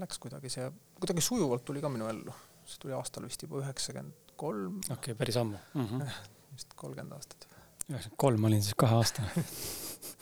Läks 0.00 0.20
kuidagi 0.22 0.48
see, 0.52 0.68
kuidagi 0.96 1.20
sujuvalt 1.24 1.64
tuli 1.66 1.82
ka 1.84 1.90
minu 1.92 2.06
ellu, 2.08 2.32
see 2.64 2.80
tuli 2.80 2.94
aastal 2.96 3.26
vist 3.26 3.42
juba 3.44 3.60
üheksakümmend 3.60 4.36
kolm. 4.40 4.78
okei 4.86 4.94
okay,, 4.96 5.14
päris 5.18 5.36
ammu 5.36 5.58
mm. 5.74 5.86
-hmm. 5.86 6.12
vist 6.56 6.76
kolmkümmend 6.76 7.12
aastat. 7.18 7.48
üheksakümmend 7.88 8.16
kolm 8.16 8.44
olin 8.44 8.62
siis 8.62 8.74
kaheaastane 8.80 9.30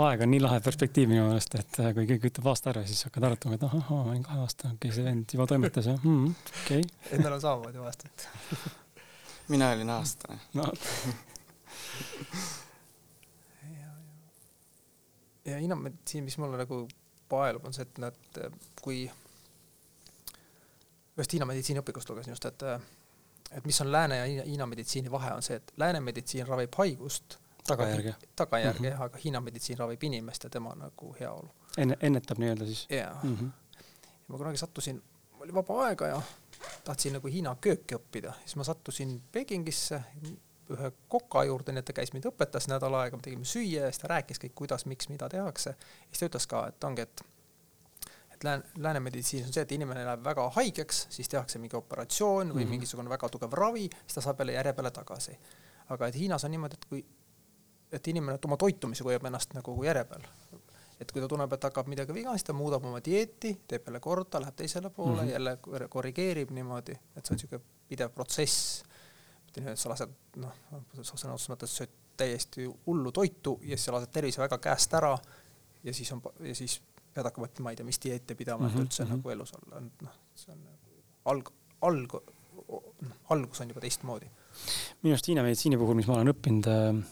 aeg 0.00 0.22
on 0.24 0.30
nii 0.32 0.40
lahe 0.40 0.60
perspektiiv 0.64 1.10
minu 1.10 1.26
meelest, 1.28 1.54
et 1.60 1.80
äh, 1.82 1.90
kui 1.96 2.06
keegi 2.08 2.30
ütleb 2.30 2.46
aasta 2.48 2.70
ära, 2.72 2.84
siis 2.88 3.04
hakkad 3.08 3.26
arutama, 3.28 3.58
et 3.58 3.66
ahah, 3.66 3.90
ma 3.90 4.12
olin 4.14 4.22
kaheaastane, 4.24 4.76
okei 4.78 4.88
okay,, 4.88 4.96
see 4.96 5.04
vend 5.04 5.34
juba 5.36 5.46
toimetas 5.50 5.88
jah 5.90 5.98
mm,, 6.00 6.30
okei. 6.62 6.86
Okay.. 6.86 7.18
Endal 7.18 7.36
on 7.36 7.42
samamoodi 7.44 7.82
aastat 7.84 8.28
mina 9.52 9.68
olin 9.74 9.90
aastane 9.90 10.38
no. 10.56 10.64
ja, 13.62 13.76
ja, 13.82 13.92
ja 15.52 15.58
hinnameditsiin, 15.58 16.24
mis 16.24 16.38
mulle 16.40 16.56
nagu 16.62 16.86
paelub, 17.28 17.68
on 17.68 17.76
see, 17.76 17.84
et 17.84 18.00
nad, 18.00 18.40
kui 18.80 19.04
ühest 21.12 21.36
Hiina 21.36 21.48
meditsiiniõpikust 21.48 22.08
lugesin 22.12 22.32
just, 22.32 22.48
et 22.48 22.64
et 23.52 23.64
mis 23.68 23.80
on 23.84 23.92
lääne 23.92 24.16
ja 24.16 24.44
Hiina 24.46 24.66
meditsiini 24.66 25.12
vahe, 25.12 25.34
on 25.36 25.44
see, 25.44 25.60
et 25.60 25.72
lääne 25.76 26.00
meditsiin 26.00 26.48
ravib 26.48 26.80
haigust 26.80 27.41
tagajärge. 27.66 28.14
tagajärge 28.36 28.78
mm 28.78 28.84
-hmm. 28.84 28.90
jah, 28.90 29.02
aga 29.02 29.18
Hiina 29.24 29.40
meditsiin 29.40 29.78
ravib 29.78 30.02
inimest 30.02 30.44
ja 30.44 30.50
tema 30.50 30.74
nagu 30.74 31.16
heaolu. 31.20 31.50
enne, 31.78 31.96
ennetab 32.00 32.38
nii-öelda 32.38 32.66
siis? 32.66 32.86
jaa. 32.90 33.20
-hmm. 33.24 33.50
ja 34.02 34.28
ma 34.28 34.38
kunagi 34.38 34.56
sattusin, 34.56 35.02
oli 35.40 35.54
vaba 35.54 35.84
aega 35.86 36.06
ja 36.06 36.22
tahtsin 36.84 37.12
nagu 37.12 37.28
Hiina 37.28 37.56
kööki 37.60 37.94
õppida, 37.94 38.32
siis 38.44 38.56
ma 38.56 38.64
sattusin 38.64 39.22
Pekingisse 39.32 40.02
ühe 40.70 40.92
koka 41.08 41.44
juurde, 41.44 41.72
nii 41.72 41.82
et 41.82 41.84
ta 41.84 41.92
käis 41.92 42.12
mind 42.14 42.26
õpetas 42.30 42.68
nädal 42.70 42.94
aega, 42.94 43.16
me 43.16 43.22
tegime 43.22 43.44
süüa 43.48 43.86
ja 43.86 43.90
siis 43.90 44.02
ta 44.02 44.10
rääkis 44.14 44.40
kõik, 44.44 44.54
kuidas, 44.54 44.86
miks, 44.86 45.08
mida 45.08 45.28
tehakse. 45.28 45.74
siis 46.08 46.20
ta 46.22 46.28
ütles 46.30 46.46
ka, 46.48 46.66
et 46.72 46.84
ongi, 46.84 47.02
et 47.02 47.24
et 48.32 48.44
lääne, 48.44 48.64
lääne 48.76 49.00
meditsiinis 49.00 49.46
on 49.46 49.54
see, 49.54 49.62
et 49.62 49.72
inimene 49.72 50.04
läheb 50.06 50.24
väga 50.24 50.48
haigeks, 50.56 51.06
siis 51.10 51.28
tehakse 51.28 51.58
mingi 51.62 51.76
operatsioon 51.76 52.48
või 52.48 52.54
mm 52.54 52.62
-hmm. 52.62 52.70
mingisugune 52.76 53.10
väga 53.10 53.28
tugev 53.28 53.52
ravi, 53.52 53.88
siis 54.06 54.14
ta 54.14 54.20
saab 54.20 54.40
jälle 54.40 54.52
järje 54.52 54.72
peale 54.72 54.90
tagasi. 54.90 55.38
aga 55.88 56.06
et 56.06 56.14
Hiinas 56.14 56.44
on 56.44 56.50
niimoodi, 56.50 56.74
et 56.74 56.84
kui 56.84 57.04
et 57.92 58.08
inimene 58.08 58.38
oma 58.44 58.56
toitumisega 58.60 59.10
hoiab 59.10 59.26
ennast 59.28 59.54
nagu 59.56 59.76
järje 59.84 60.04
peal. 60.08 60.28
et 61.00 61.10
kui 61.12 61.22
ta 61.22 61.26
tunneb, 61.28 61.52
et 61.52 61.64
hakkab 61.66 61.88
midagi 61.90 62.14
viga, 62.14 62.30
siis 62.36 62.46
ta 62.46 62.54
muudab 62.54 62.84
oma 62.86 63.00
dieeti, 63.04 63.56
teeb 63.68 63.88
jälle 63.88 64.00
korda, 64.00 64.40
läheb 64.40 64.56
teisele 64.56 64.90
poole 64.90 65.22
mm, 65.22 65.28
-hmm. 65.28 65.32
jälle 65.32 65.88
korrigeerib 65.88 66.50
niimoodi, 66.50 66.92
et 67.16 67.26
see 67.26 67.34
on 67.34 67.36
niisugune 67.36 67.62
pidev 67.88 68.10
protsess. 68.14 68.84
mitte 69.44 69.60
nii, 69.60 69.72
et 69.72 69.78
sa 69.78 69.90
lased 69.90 70.10
noh, 70.36 70.52
sõna 71.02 71.34
otseses 71.34 71.50
mõttes 71.50 71.76
sööd 71.78 71.90
täiesti 72.16 72.68
hullu 72.86 73.12
toitu 73.12 73.58
ja 73.62 73.76
siis 73.76 73.84
sa 73.84 73.92
lased 73.92 74.12
tervise 74.12 74.40
väga 74.40 74.58
käest 74.58 74.94
ära 74.94 75.18
ja 75.82 75.94
siis 75.94 76.12
on, 76.12 76.22
ja 76.40 76.54
siis 76.54 76.80
pead 77.14 77.26
hakkama, 77.28 77.46
et 77.46 77.60
ma 77.64 77.72
ei 77.72 77.76
tea, 77.76 77.86
mis 77.86 78.00
dieete 78.02 78.34
pidama 78.34 78.68
mm, 78.68 78.74
-hmm. 78.74 78.78
et 78.78 78.84
üldse 78.84 79.04
mm 79.04 79.10
-hmm. 79.10 79.16
nagu 79.16 79.30
elus 79.30 79.54
olla, 79.54 79.80
noh, 79.80 80.14
see 80.34 80.52
on 80.52 80.64
nagu 80.64 81.02
alg-, 81.24 81.52
alg-, 81.88 82.22
noh, 83.08 83.16
algus 83.28 83.60
on 83.60 83.68
juba 83.68 83.80
teistmoodi. 83.80 84.30
minu 85.02 85.14
arust 85.14 85.28
Hiina 85.28 85.42
meditsiini 85.42 85.76
puhul, 85.76 85.94
mis 85.94 86.06
ma 86.06 86.14
olen 86.14 86.32
õppinud 86.34 86.68
äh,, 86.68 87.02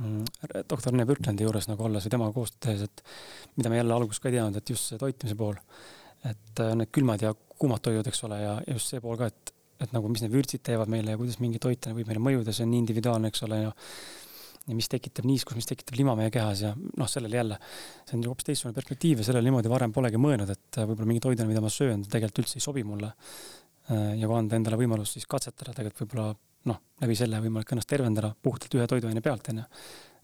doktor 0.00 0.92
Rene 0.92 1.06
Birklandi 1.08 1.44
juures 1.46 1.68
nagu 1.70 1.86
olles 1.86 2.06
või 2.06 2.14
temaga 2.14 2.36
koostööd 2.36 2.60
tehes, 2.66 2.84
et 2.86 3.02
mida 3.58 3.72
me 3.72 3.80
jälle 3.80 3.96
alguses 3.96 4.22
ka 4.22 4.30
ei 4.30 4.38
teadnud, 4.38 4.60
et 4.60 4.72
just 4.72 4.90
see 4.90 5.00
toitmise 5.00 5.36
pool, 5.38 5.58
et 6.30 6.62
äh, 6.64 6.74
need 6.78 6.92
külmad 6.94 7.24
ja 7.24 7.34
kuumad 7.60 7.82
toidud, 7.84 8.08
eks 8.08 8.24
ole, 8.28 8.40
ja 8.40 8.56
just 8.70 8.92
see 8.92 9.02
pool 9.04 9.18
ka, 9.20 9.28
et, 9.30 9.54
et 9.84 9.92
nagu 9.96 10.08
mis 10.12 10.24
need 10.24 10.32
vürtsid 10.32 10.64
teevad 10.66 10.90
meile 10.92 11.14
ja 11.14 11.20
kuidas 11.20 11.40
mingi 11.42 11.60
toit 11.62 11.90
võib 11.92 12.08
meile 12.08 12.24
mõjuda, 12.30 12.54
see 12.56 12.66
on 12.66 12.74
nii 12.74 12.84
individuaalne, 12.86 13.32
eks 13.32 13.46
ole, 13.48 13.62
ja 13.66 13.76
ja 14.68 14.76
mis 14.76 14.90
tekitab 14.92 15.26
niiskust, 15.26 15.56
mis 15.58 15.66
tekitab 15.66 15.96
lima 15.98 16.12
meie 16.18 16.30
kehas 16.30 16.60
ja 16.62 16.74
noh, 16.76 17.08
sellele 17.10 17.38
jälle, 17.38 17.56
see 18.06 18.18
on 18.18 18.26
hoopis 18.28 18.46
teistsugune 18.50 18.76
perspektiiv 18.76 19.22
ja 19.22 19.26
sellele 19.26 19.48
niimoodi 19.48 19.72
varem 19.72 19.94
polegi 19.94 20.20
mõelnud, 20.20 20.52
et 20.52 20.78
äh, 20.78 20.86
võib-olla 20.86 21.08
mingi 21.10 21.24
toiduna, 21.24 21.48
mida 21.48 21.62
ma 21.64 21.72
söön, 21.72 22.04
tegelikult 22.04 22.44
üldse 22.44 22.60
ei 22.60 22.64
sobi 22.64 22.84
mulle. 22.86 23.10
Äh, 23.90 24.12
ja 24.20 24.28
kui 24.28 24.36
anda 24.36 24.60
endale 24.60 24.78
võimalus 24.78 25.16
siis 25.16 25.26
katsetada, 25.30 25.74
tegelikult 25.74 26.04
võib-olla 26.04 26.28
noh, 26.68 26.80
läbi 27.00 27.16
selle 27.18 27.40
võimalik 27.42 27.72
ennast 27.72 27.88
tervendada 27.90 28.32
puhtalt 28.42 28.74
ühe 28.76 28.86
toiduaine 28.90 29.22
pealt, 29.24 29.48
onju. 29.52 29.64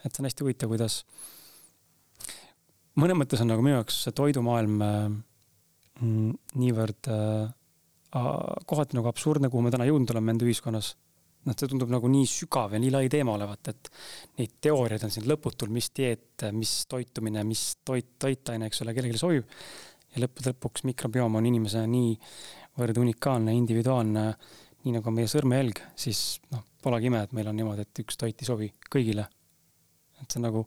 et 0.04 0.10
see 0.10 0.22
on 0.22 0.28
hästi 0.28 0.44
huvitav, 0.44 0.72
kuidas 0.72 1.00
mõnes 3.00 3.18
mõttes 3.20 3.42
on 3.44 3.50
nagu 3.52 3.64
minu 3.64 3.78
jaoks 3.78 4.02
see 4.06 4.16
toidumaailm 4.16 4.84
äh, 4.84 5.00
mm, 6.02 6.36
niivõrd 6.60 7.10
äh, 7.12 7.48
kohati 8.66 8.96
nagu 8.96 9.10
absurdne, 9.10 9.50
kuhu 9.52 9.64
me 9.64 9.72
täna 9.74 9.88
jõudnud 9.88 10.14
oleme 10.14 10.32
enda 10.32 10.46
ühiskonnas. 10.46 10.94
noh, 11.46 11.54
see 11.54 11.70
tundub 11.70 11.90
nagu 11.92 12.08
nii 12.10 12.26
sügav 12.26 12.72
ja 12.74 12.80
nii 12.82 12.90
lai 12.90 13.08
teema 13.12 13.36
olevat, 13.36 13.68
et 13.70 13.90
neid 14.40 14.56
teooriaid 14.66 15.04
on 15.06 15.12
siin 15.14 15.28
lõputul, 15.30 15.70
mis 15.70 15.92
dieet, 15.94 16.48
mis 16.52 16.72
toitumine, 16.90 17.44
mis 17.46 17.76
toit, 17.86 18.16
toitaine, 18.18 18.66
eks 18.66 18.82
ole, 18.82 18.94
kellelegi 18.96 19.20
sobib. 19.20 19.58
ja 20.14 20.24
lõppude 20.24 20.54
lõpuks 20.54 20.86
mikrobioom 20.88 21.38
on 21.38 21.46
inimese 21.46 21.84
nii 21.86 22.16
niivõrd 22.76 22.98
unikaalne, 23.00 23.54
individuaalne, 23.56 24.24
nii 24.86 24.94
nagu 24.94 25.10
on 25.10 25.16
meie 25.18 25.30
sõrmejälg, 25.30 25.82
siis 25.98 26.38
noh, 26.54 26.62
polegi 26.84 27.10
ime, 27.10 27.24
et 27.26 27.32
meil 27.36 27.50
on 27.50 27.56
niimoodi, 27.58 27.86
et 27.86 28.02
üks 28.04 28.18
toit 28.20 28.42
ei 28.42 28.48
sobi 28.48 28.70
kõigile. 28.92 29.26
et 30.22 30.30
see 30.30 30.38
on 30.40 30.46
nagu, 30.46 30.62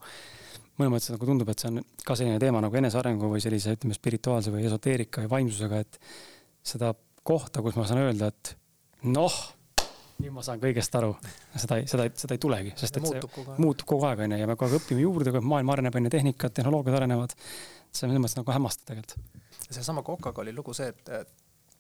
mõnes 0.78 0.92
mõttes 0.94 1.14
nagu 1.16 1.30
tundub, 1.30 1.50
et 1.50 1.62
see 1.62 1.72
on 1.72 1.80
ka 2.06 2.18
selline 2.20 2.40
teema 2.42 2.62
nagu 2.62 2.76
enesearengu 2.76 3.32
või 3.32 3.42
sellise, 3.44 3.74
ütleme, 3.78 3.96
spirituaalse 3.98 4.52
või 4.54 4.68
esoteerika 4.68 5.24
ja 5.24 5.32
vaimsusega, 5.32 5.80
et 5.80 6.00
seda 6.74 6.92
kohta, 7.24 7.64
kus 7.66 7.80
ma 7.80 7.88
saan 7.88 8.04
öelda, 8.04 8.30
et 8.30 8.54
noh, 9.08 9.40
nüüd 10.20 10.36
ma 10.36 10.44
saan 10.46 10.62
kõigest 10.62 10.96
aru. 11.00 11.14
seda, 11.56 11.80
seda, 11.88 12.08
seda 12.20 12.36
ei 12.36 12.44
tulegi, 12.44 12.76
sest 12.80 13.00
et 13.00 13.06
muutub 13.06 13.30
see 13.30 13.36
kogu 13.38 13.54
aeg. 13.54 13.62
muutub 13.64 13.90
kogu 13.94 14.08
aeg, 14.10 14.24
onju, 14.28 14.40
ja 14.42 14.50
me 14.50 14.58
kogu 14.60 14.76
aeg 14.76 14.84
õpime 14.84 15.04
juurde, 15.06 15.34
maailm 15.40 15.76
areneb, 15.76 16.00
onju, 16.00 16.12
tehnikad, 16.14 16.56
tehnoloogiad 16.60 17.00
arenevad. 17.00 17.36
see 17.90 18.06
on 18.06 18.12
selles 18.12 18.24
mõttes 18.26 18.40
nagu 18.42 18.56
hämmastav 18.58 18.92
tegelikult. 18.92 19.46
seesama 19.70 20.04
Coca-ga 20.04 20.44
oli 20.44 20.54
lugu 20.56 20.76
see, 20.76 20.92
et, 20.92 21.14
et 21.22 21.39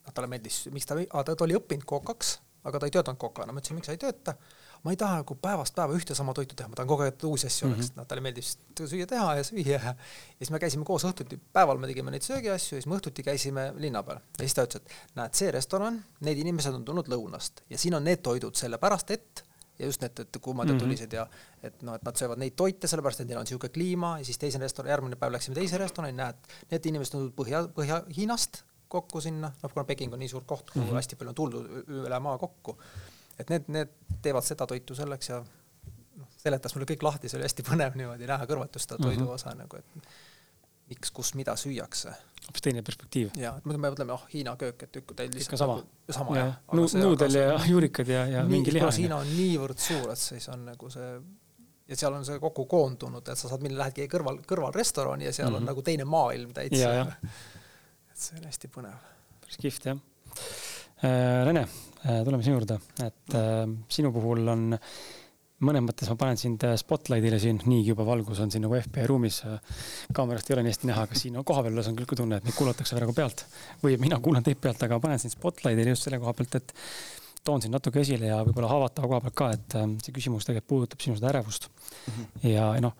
noh, 0.09 0.15
talle 0.15 0.29
meeldis, 0.31 0.63
miks 0.73 0.89
ta, 0.89 0.97
ta 1.23 1.45
oli 1.45 1.57
õppinud 1.59 1.85
kokaks, 1.89 2.39
aga 2.67 2.81
ta 2.81 2.89
ei 2.89 2.95
töötanud 2.95 3.21
kokana, 3.21 3.53
ma 3.53 3.61
ütlesin, 3.61 3.77
miks 3.79 3.87
sa 3.89 3.95
ei 3.95 4.01
tööta. 4.01 4.35
ma 4.79 4.93
ei 4.93 4.97
taha 4.99 5.17
nagu 5.19 5.35
päevast 5.35 5.75
päeva 5.75 5.91
ühte 5.91 6.15
sama 6.15 6.31
toitu 6.31 6.55
teha, 6.55 6.69
ma 6.71 6.77
tahan 6.79 6.87
kogu 6.87 7.03
aeg, 7.03 7.23
uusi 7.27 7.49
asju 7.49 7.65
oleks 7.67 7.77
mm, 7.81 7.87
-hmm. 7.89 7.97
noh, 7.99 8.05
talle 8.07 8.21
meeldis 8.23 8.53
süüa 8.79 9.07
teha 9.11 9.33
ja 9.35 9.43
süüa 9.43 9.79
ja 9.79 9.93
siis 10.37 10.51
me 10.55 10.59
käisime 10.59 10.85
koos 10.87 11.03
õhtuti, 11.03 11.35
päeval 11.53 11.77
me 11.77 11.87
tegime 11.87 12.11
neid 12.11 12.23
söögiasju 12.23 12.77
ja 12.77 12.81
siis 12.81 12.87
me 12.87 12.95
õhtuti 12.95 13.25
käisime 13.27 13.73
linna 13.75 14.03
peal 14.07 14.21
ja 14.23 14.45
siis 14.45 14.55
ta 14.55 14.63
ütles, 14.63 14.79
et 14.79 15.19
näed, 15.19 15.35
see 15.35 15.51
restoran, 15.51 15.99
need 16.23 16.39
inimesed 16.39 16.79
on 16.79 16.85
tulnud 16.87 17.11
lõunast 17.11 17.59
ja 17.69 17.77
siin 17.77 17.99
on 17.99 18.07
need 18.07 18.23
toidud 18.23 18.55
sellepärast, 18.55 19.11
et 19.11 19.43
ja 19.79 19.85
just 19.91 20.01
need, 20.01 20.19
et 20.19 20.37
kuumad 20.41 20.67
ja 20.67 20.73
Mhm. 20.73 20.79
tulised 20.79 21.13
ja 21.13 21.27
et 21.63 21.81
noh, 21.83 21.95
et 21.95 22.03
nad 22.03 22.15
söövad 22.15 22.39
neid 22.39 22.55
toite 22.55 22.87
sellepärast, 22.87 23.19
et 23.19 23.27
neil 23.27 23.39
on 23.39 23.43
niisugune 23.43 23.69
kliima 23.75 24.15
ja 24.19 24.25
siis 24.25 24.37
teise 24.37 24.59
restorani, 24.59 24.91
järgmine 24.91 25.15
päev 25.19 25.31
läksime 25.35 25.55
teise 25.55 25.77
restorani, 25.77 26.15
näed, 26.15 26.35
need 26.71 26.85
inimesed 26.85 27.15
on 27.15 27.21
tulnud 27.21 27.35
Põhja, 27.35 27.67
Põhja-Hiinast 27.75 28.63
kokku 28.89 29.21
sinna, 29.21 29.51
noh, 29.63 29.71
kuna 29.73 29.83
Peking 29.85 30.13
on 30.13 30.19
nii 30.19 30.27
suur 30.31 30.43
koht, 30.45 30.69
kuhu 30.71 30.79
mm 30.79 30.85
Mhm. 30.87 30.91
-hmm. 30.91 30.95
hästi 31.01 31.15
palju 31.15 31.29
on 31.29 31.35
tuldud 31.35 31.65
üle 31.87 32.19
maa 32.19 32.37
kokku. 32.37 32.77
et 33.39 33.49
need, 33.49 33.63
need 33.67 33.87
teevad 34.21 34.43
seda 34.43 34.65
toitu 34.67 34.95
selleks 34.95 35.29
ja 35.29 35.37
noh, 36.17 36.27
seletas 36.37 36.75
mulle 36.75 36.85
kõik 36.89 37.03
lahti, 37.03 37.29
see 37.29 37.37
oli 37.37 37.45
hästi 37.47 37.63
põnev 37.63 37.95
niimoodi 37.95 38.27
näha 38.27 38.45
kõrvalt 38.45 38.73
just 38.75 38.89
seda 38.89 39.03
toidu 39.03 39.23
Mhm. 39.23 39.29
osa 39.37 39.53
nagu, 39.55 39.77
et 39.77 39.85
miks, 40.89 41.11
kus, 41.11 41.35
mida 41.35 41.53
süüakse 41.55 42.09
hoopis 42.47 42.61
teine 42.61 42.81
perspektiiv. 42.81 43.29
ja 43.37 43.53
et 43.57 43.65
me 43.65 43.73
mõtleme, 43.77 44.11
oh, 44.11 44.23
Hiina 44.33 44.55
köök, 44.55 44.83
et 44.83 44.91
tükk 44.91 45.13
täis 45.15 45.33
lihtsalt 45.35 45.57
sama. 45.57 45.75
nagu, 45.75 45.87
sama 46.09 46.35
ja 46.37 46.45
jah. 46.45 46.55
nu- 46.73 46.87
nuudel 47.03 47.33
ja 47.35 47.59
juurikad 47.67 48.07
ja, 48.07 48.25
ja 48.25 48.41
nii, 48.43 48.49
mingi 48.49 48.73
liha. 48.73 48.89
Hiina 48.91 49.15
on 49.17 49.27
niivõrd 49.27 49.77
suur, 49.77 50.11
et 50.11 50.17
siis 50.17 50.49
on 50.49 50.65
nagu 50.65 50.89
see 50.89 51.21
ja 51.87 51.95
seal 51.95 52.13
on 52.13 52.25
see 52.25 52.39
kokku 52.39 52.65
koondunud, 52.65 53.27
et 53.29 53.37
sa 53.37 53.47
saad 53.49 53.61
minna, 53.61 53.77
lähedki 53.79 54.07
kõrval, 54.07 54.41
kõrvalrestorani 54.45 55.23
ja 55.25 55.31
seal 55.33 55.47
mm 55.49 55.55
-hmm. 55.55 55.59
Mhm. 55.59 55.61
on 55.61 55.65
nagu 55.65 55.81
teine 55.81 56.03
maailm 56.05 56.51
täitsa 56.53 56.77
Ja. 56.93 57.05
Et 58.19 58.25
see 58.25 58.39
on 58.41 58.49
hästi 58.49 58.67
põnev. 58.73 58.95
päris 59.39 59.59
kihvt 59.63 59.85
jah. 59.87 59.99
Rene, 61.47 61.61
äh, 62.03 62.19
tuleme 62.27 62.43
sinu 62.43 62.57
juurde, 62.57 62.75
et 63.05 63.35
äh, 63.39 63.61
sinu 63.87 64.11
puhul 64.11 64.51
on 64.51 64.65
mõnes 65.63 65.83
mõttes 65.85 66.09
ma 66.11 66.17
panen 66.19 66.39
sind 66.39 66.65
äh, 66.67 66.75
spotlight'ile 66.79 67.39
siin, 67.39 67.61
niigi 67.71 67.93
juba 67.93 68.03
valgus 68.07 68.41
on 68.43 68.51
siin 68.51 68.65
nagu 68.65 68.75
FBI 68.75 69.07
ruumis. 69.07 69.39
kaamerast 70.15 70.51
ei 70.51 70.57
ole 70.57 70.65
nii 70.67 70.75
hästi 70.75 70.91
näha, 70.91 71.05
aga 71.07 71.21
siin 71.21 71.39
no, 71.39 71.45
kohapeal 71.47 71.77
üles 71.77 71.87
on 71.87 71.95
küll 71.95 72.09
ka 72.11 72.19
tunne, 72.19 72.41
et 72.41 72.49
meid 72.49 72.57
kuulatakse 72.59 72.99
praegu 72.99 73.15
pealt 73.15 73.45
või 73.83 73.95
mina 74.03 74.19
kuulan 74.19 74.43
teid 74.43 74.59
pealt, 74.59 74.83
aga 74.83 74.99
panen 74.99 75.23
sind 75.23 75.37
spotlight'ile 75.37 75.95
just 75.95 76.07
selle 76.07 76.19
koha 76.19 76.35
pealt, 76.35 76.59
et 76.59 76.75
toon 77.47 77.63
sind 77.63 77.71
natuke 77.71 78.03
esile 78.03 78.27
ja 78.33 78.41
võib-olla 78.43 78.73
haavatava 78.73 79.13
koha 79.13 79.23
pealt 79.29 79.39
ka, 79.39 79.51
et 79.55 79.79
äh, 79.79 79.87
see 80.03 80.19
küsimus 80.19 80.47
tegelikult 80.47 80.73
puudutab 80.73 81.07
sinu 81.07 81.15
seda 81.15 81.31
ärevust 81.31 81.71
mm. 81.71 82.11
-hmm. 82.11 82.49
ja 82.51 82.71
noh, 82.83 82.99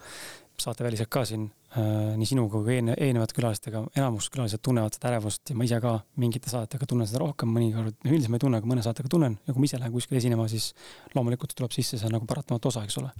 saateväliselt 0.63 1.09
ka 1.11 1.23
siin 1.27 1.47
äh, 1.77 2.15
nii 2.19 2.27
sinu 2.29 2.45
kui 2.51 2.75
eelne, 2.75 2.95
eelnevate 2.99 3.35
külalistega, 3.37 3.83
enamus 3.97 4.29
külalised 4.33 4.61
tunnevad 4.65 4.95
seda 4.95 5.11
ärevust 5.13 5.51
ja 5.51 5.57
ma 5.57 5.67
ise 5.67 5.79
ka 5.83 5.95
mingite 6.21 6.51
saadetega 6.51 6.87
tunnen 6.89 7.09
seda 7.09 7.23
rohkem, 7.23 7.51
mõnikord, 7.55 7.97
üldiselt 8.05 8.33
ma 8.33 8.39
ei 8.39 8.45
tunne, 8.45 8.61
aga 8.61 8.71
mõne 8.71 8.85
saatega 8.85 9.11
tunnen 9.11 9.39
ja 9.45 9.55
kui 9.55 9.63
ma 9.63 9.69
ise 9.69 9.79
lähen 9.81 9.95
kuskile 9.95 10.21
esinema, 10.21 10.47
siis 10.51 10.71
loomulikult 11.15 11.55
tuleb 11.57 11.75
sisse, 11.75 11.99
see 12.01 12.13
nagu 12.13 12.27
paratamatu 12.29 12.71
osa, 12.71 12.85
eks 12.87 12.99
ole. 13.01 13.11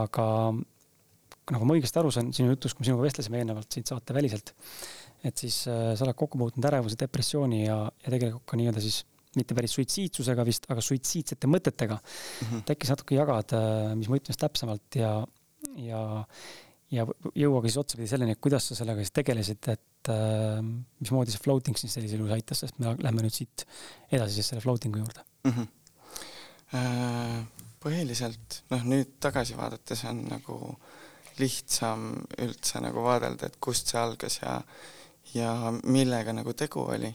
aga 0.00 0.26
nagu 1.52 1.68
ma 1.68 1.76
õigesti 1.76 2.00
aru 2.00 2.12
saan 2.14 2.32
sinu 2.34 2.54
jutust, 2.54 2.76
kui 2.76 2.84
me 2.84 2.90
sinuga 2.90 3.06
vestlesime 3.06 3.42
eelnevalt 3.42 3.72
siit 3.72 3.90
saateväliselt, 3.90 4.54
et 5.28 5.38
siis 5.44 5.62
äh, 5.70 5.92
sa 5.96 6.06
oled 6.06 6.18
kokku 6.18 6.40
puutunud 6.40 6.68
ärevuse, 6.72 6.98
depressiooni 7.00 7.64
ja, 7.64 7.80
ja 8.04 8.14
tegelikult 8.14 8.46
ka 8.48 8.60
nii-öelda 8.60 8.82
siis 8.84 9.02
mitte 9.36 9.56
päris 9.56 9.74
suitsiidsusega 9.76 10.44
vist, 10.46 10.66
aga 10.72 10.82
suitsiidsete 10.84 11.48
mõtetega 11.48 11.96
mm. 11.96 12.48
-hmm. 12.48 12.62
et 12.62 12.74
äkki 12.74 12.88
sa 12.88 12.96
natuke 12.96 13.16
jagad, 13.16 13.54
mis 13.98 14.10
mõttes 14.12 14.38
täpsemalt 14.40 14.98
ja, 14.98 15.14
ja, 15.80 16.00
ja 16.92 17.06
jõuage 17.38 17.70
siis 17.70 17.80
otsapidi 17.82 18.10
selleni, 18.10 18.36
kuidas 18.42 18.68
sa 18.68 18.78
sellega 18.78 19.02
siis 19.02 19.14
tegelesid, 19.16 19.68
et 19.72 20.12
äh, 20.12 20.62
mismoodi 21.02 21.34
see 21.34 21.42
floating 21.42 21.78
siis 21.78 21.96
sellisel 21.98 22.22
juhul 22.22 22.36
aitas, 22.36 22.64
sest 22.64 22.80
me 22.82 22.94
lähme 22.98 23.26
nüüd 23.26 23.36
siit 23.36 23.66
edasi 24.10 24.38
siis 24.38 24.52
selle 24.52 24.64
floating'u 24.64 25.02
juurde 25.02 25.24
mm. 25.48 25.52
-hmm. 25.52 27.46
põhiliselt 27.82 28.62
noh, 28.72 28.86
nüüd 28.88 29.16
tagasi 29.20 29.56
vaadates 29.58 30.04
on 30.10 30.24
nagu 30.30 30.58
lihtsam 31.38 32.10
üldse 32.44 32.80
nagu 32.84 33.04
vaadelda, 33.04 33.48
et 33.48 33.56
kust 33.60 33.92
see 33.92 34.00
algas 34.00 34.38
ja, 34.42 34.60
ja 35.34 35.52
millega 35.84 36.32
nagu 36.36 36.52
tegu 36.52 36.84
oli. 36.84 37.14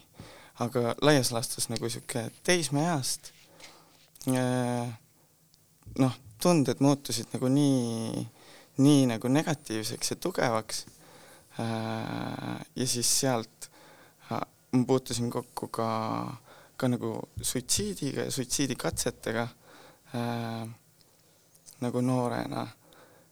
aga 0.59 0.95
laias 1.05 1.29
laastus 1.31 1.69
nagu 1.69 1.89
sihuke 1.89 2.31
teismeeast 2.43 3.31
noh, 6.01 6.15
tunded 6.41 6.81
muutusid 6.83 7.29
nagu 7.33 7.49
nii, 7.51 8.25
nii 8.77 9.07
nagu 9.09 9.27
negatiivseks 9.27 10.11
ja 10.11 10.15
tugevaks. 10.21 10.85
ja 12.75 12.87
siis 12.87 13.19
sealt 13.19 13.69
ma 14.71 14.85
puutusin 14.85 15.31
kokku 15.31 15.67
ka, 15.67 15.87
ka 16.77 16.87
nagu 16.87 17.19
suitsiidiga 17.41 18.27
ja 18.27 18.31
suitsiidikatsetega 18.31 19.47
äh, 20.15 20.67
nagu 21.81 22.01
noorena. 22.01 22.67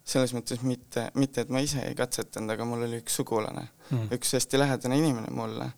selles 0.05 0.35
mõttes 0.37 0.61
mitte, 0.61 1.07
mitte 1.17 1.41
et 1.41 1.49
ma 1.49 1.57
ise 1.65 1.81
ei 1.81 1.95
katsetanud, 1.97 2.51
aga 2.53 2.65
mul 2.69 2.83
oli 2.85 2.99
üks 3.01 3.15
sugulane 3.17 3.63
mm., 3.89 4.11
üks 4.13 4.35
hästi 4.37 4.59
lähedane 4.59 4.99
inimene 5.01 5.31
mulle, 5.33 5.71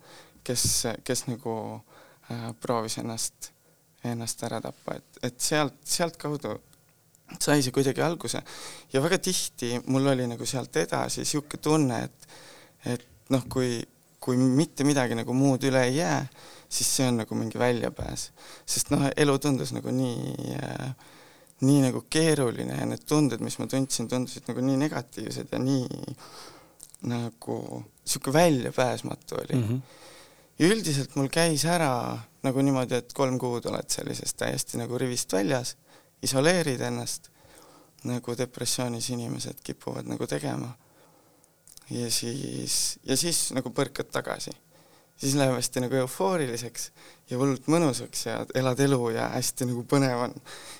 kes, 0.43 0.63
kes 1.07 1.21
nagu 1.29 1.53
äh, 2.31 2.49
proovis 2.59 2.97
ennast, 2.99 3.53
ennast 4.03 4.43
ära 4.43 4.59
tappa, 4.61 4.97
et, 4.99 5.21
et 5.29 5.39
sealt, 5.39 5.79
sealtkaudu 5.87 6.57
sai 7.39 7.61
see 7.61 7.75
kuidagi 7.75 8.01
alguse 8.01 8.41
ja 8.93 9.01
väga 9.03 9.19
tihti 9.19 9.73
mul 9.91 10.07
oli 10.13 10.27
nagu 10.29 10.45
sealt 10.47 10.75
edasi 10.79 11.25
sihuke 11.25 11.59
tunne, 11.63 12.03
et, 12.07 12.27
et 12.93 13.05
noh, 13.33 13.43
kui, 13.51 13.81
kui 14.19 14.37
mitte 14.39 14.87
midagi 14.87 15.17
nagu 15.17 15.35
muud 15.35 15.63
üle 15.67 15.83
ei 15.89 15.99
jää, 15.99 16.21
siis 16.69 16.89
see 16.95 17.07
on 17.11 17.21
nagu 17.23 17.35
mingi 17.35 17.59
väljapääs. 17.59 18.29
sest 18.65 18.91
noh, 18.91 19.09
elu 19.15 19.37
tundus 19.43 19.73
nagu 19.75 19.91
nii 19.91 20.57
äh,, 20.61 20.91
nii 21.65 21.81
nagu 21.87 22.03
keeruline 22.09 22.75
ja 22.77 22.85
need 22.85 23.05
tunded, 23.09 23.41
mis 23.41 23.57
ma 23.57 23.65
tundsin, 23.69 24.07
tundusid 24.09 24.45
nagu 24.49 24.61
nii 24.61 24.77
negatiivsed 24.83 25.53
ja 25.53 25.59
nii 25.61 26.15
nagu 27.09 27.83
sihuke 28.05 28.33
väljapääsmatu 28.33 29.35
oli 29.35 29.55
mm. 29.55 29.63
-hmm. 29.67 29.81
ja 30.59 30.67
üldiselt 30.67 31.15
mul 31.15 31.29
käis 31.33 31.65
ära 31.65 32.17
nagu 32.43 32.61
niimoodi, 32.61 32.95
et 32.95 33.13
kolm 33.13 33.39
kuud 33.41 33.65
oled 33.65 33.89
sellisest 33.89 34.37
täiesti 34.37 34.77
nagu 34.77 34.97
rivist 34.97 35.33
väljas, 35.33 35.75
isoleerid 36.23 36.81
ennast, 36.81 37.29
nagu 38.07 38.35
depressioonis 38.37 39.09
inimesed 39.13 39.63
kipuvad 39.63 40.07
nagu 40.09 40.27
tegema. 40.27 40.75
ja 41.89 42.11
siis, 42.11 42.99
ja 43.03 43.17
siis 43.17 43.51
nagu 43.55 43.69
põrkad 43.71 44.09
tagasi 44.11 44.51
siis 45.17 45.35
läheb 45.35 45.55
hästi 45.55 45.81
nagu 45.81 45.97
eufooriliseks 46.03 46.89
ja 47.31 47.39
hullult 47.39 47.67
mõnusaks 47.71 48.25
ja 48.27 48.37
elad 48.59 48.79
elu 48.85 48.99
ja 49.15 49.29
hästi 49.33 49.69
nagu 49.71 49.83
põnev 49.89 50.27
on. 50.27 50.35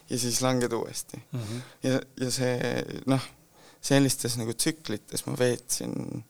ja 0.10 0.19
siis 0.19 0.41
langed 0.41 0.73
uuesti 0.73 1.17
mm. 1.32 1.39
-hmm. 1.39 1.62
ja, 1.84 2.02
ja 2.21 2.32
see 2.32 2.84
noh, 3.06 3.23
sellistes 3.82 4.38
nagu 4.38 4.54
tsüklites 4.54 5.26
ma 5.26 5.38
veetsin 5.39 6.23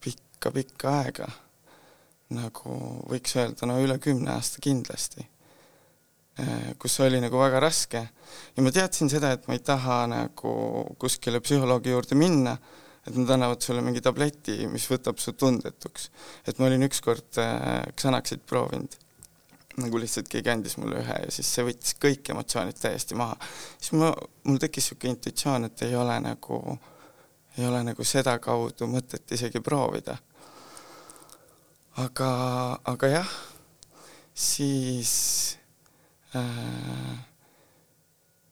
pikka-pikka 0.00 0.88
äh, 0.88 0.98
aega. 1.04 1.28
nagu 2.32 2.76
võiks 3.10 3.36
öelda, 3.36 3.66
no 3.68 3.76
üle 3.76 3.98
kümne 4.00 4.30
aasta 4.32 4.60
kindlasti. 4.64 5.26
Kus 6.80 6.94
oli 7.04 7.20
nagu 7.20 7.36
väga 7.36 7.60
raske 7.60 8.00
ja 8.56 8.62
ma 8.64 8.70
teadsin 8.72 9.10
seda, 9.12 9.34
et 9.36 9.44
ma 9.48 9.54
ei 9.58 9.60
taha 9.60 10.06
nagu 10.08 10.52
kuskile 10.98 11.42
psühholoogi 11.44 11.92
juurde 11.92 12.16
minna 12.16 12.56
et 13.06 13.16
nad 13.16 13.30
annavad 13.34 13.62
sulle 13.62 13.82
mingi 13.82 14.00
tableti, 14.02 14.66
mis 14.70 14.84
võtab 14.90 15.18
su 15.18 15.34
tundetuks. 15.34 16.10
et 16.46 16.58
ma 16.58 16.68
olin 16.68 16.86
ükskord 16.86 17.38
äh, 17.42 17.82
Xanaxit 17.98 18.44
proovinud, 18.46 18.94
nagu 19.82 19.98
lihtsalt 19.98 20.28
keegi 20.30 20.52
andis 20.52 20.76
mulle 20.78 21.00
ühe 21.02 21.16
ja 21.24 21.30
siis 21.34 21.48
see 21.50 21.66
võttis 21.66 21.96
kõik 22.02 22.30
emotsioonid 22.30 22.78
täiesti 22.78 23.18
maha. 23.18 23.36
siis 23.78 23.96
ma, 23.98 24.12
mul 24.46 24.60
tekkis 24.62 24.92
niisugune 24.92 25.16
intuitsioon, 25.16 25.66
et 25.66 25.82
ei 25.88 25.96
ole 25.98 26.18
nagu, 26.22 26.60
ei 27.58 27.66
ole 27.66 27.82
nagu 27.90 28.06
sedakaudu 28.06 28.86
mõtet 28.86 29.34
isegi 29.34 29.60
proovida. 29.60 30.16
aga, 32.04 32.30
aga 32.94 33.10
jah, 33.16 33.34
siis 34.34 35.58
äh, 36.36 37.14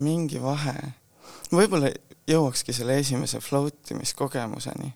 mingi 0.04 0.40
vahe, 0.42 0.76
võib-olla 1.52 1.90
jõuakski 2.30 2.74
selle 2.76 2.98
esimese 3.00 3.40
float 3.42 3.92
imiskogemuseni. 3.94 4.92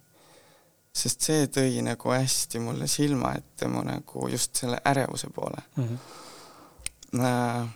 sest 0.95 1.27
see 1.27 1.47
tõi 1.51 1.81
nagu 1.83 2.13
hästi 2.15 2.61
mulle 2.63 2.87
silma 2.87 3.33
ette 3.35 3.67
mu 3.67 3.83
nagu 3.83 4.29
just 4.31 4.55
selle 4.63 4.79
ärevuse 4.87 5.27
poole 5.35 5.63
mm. 5.77 5.99
-hmm. 7.19 7.69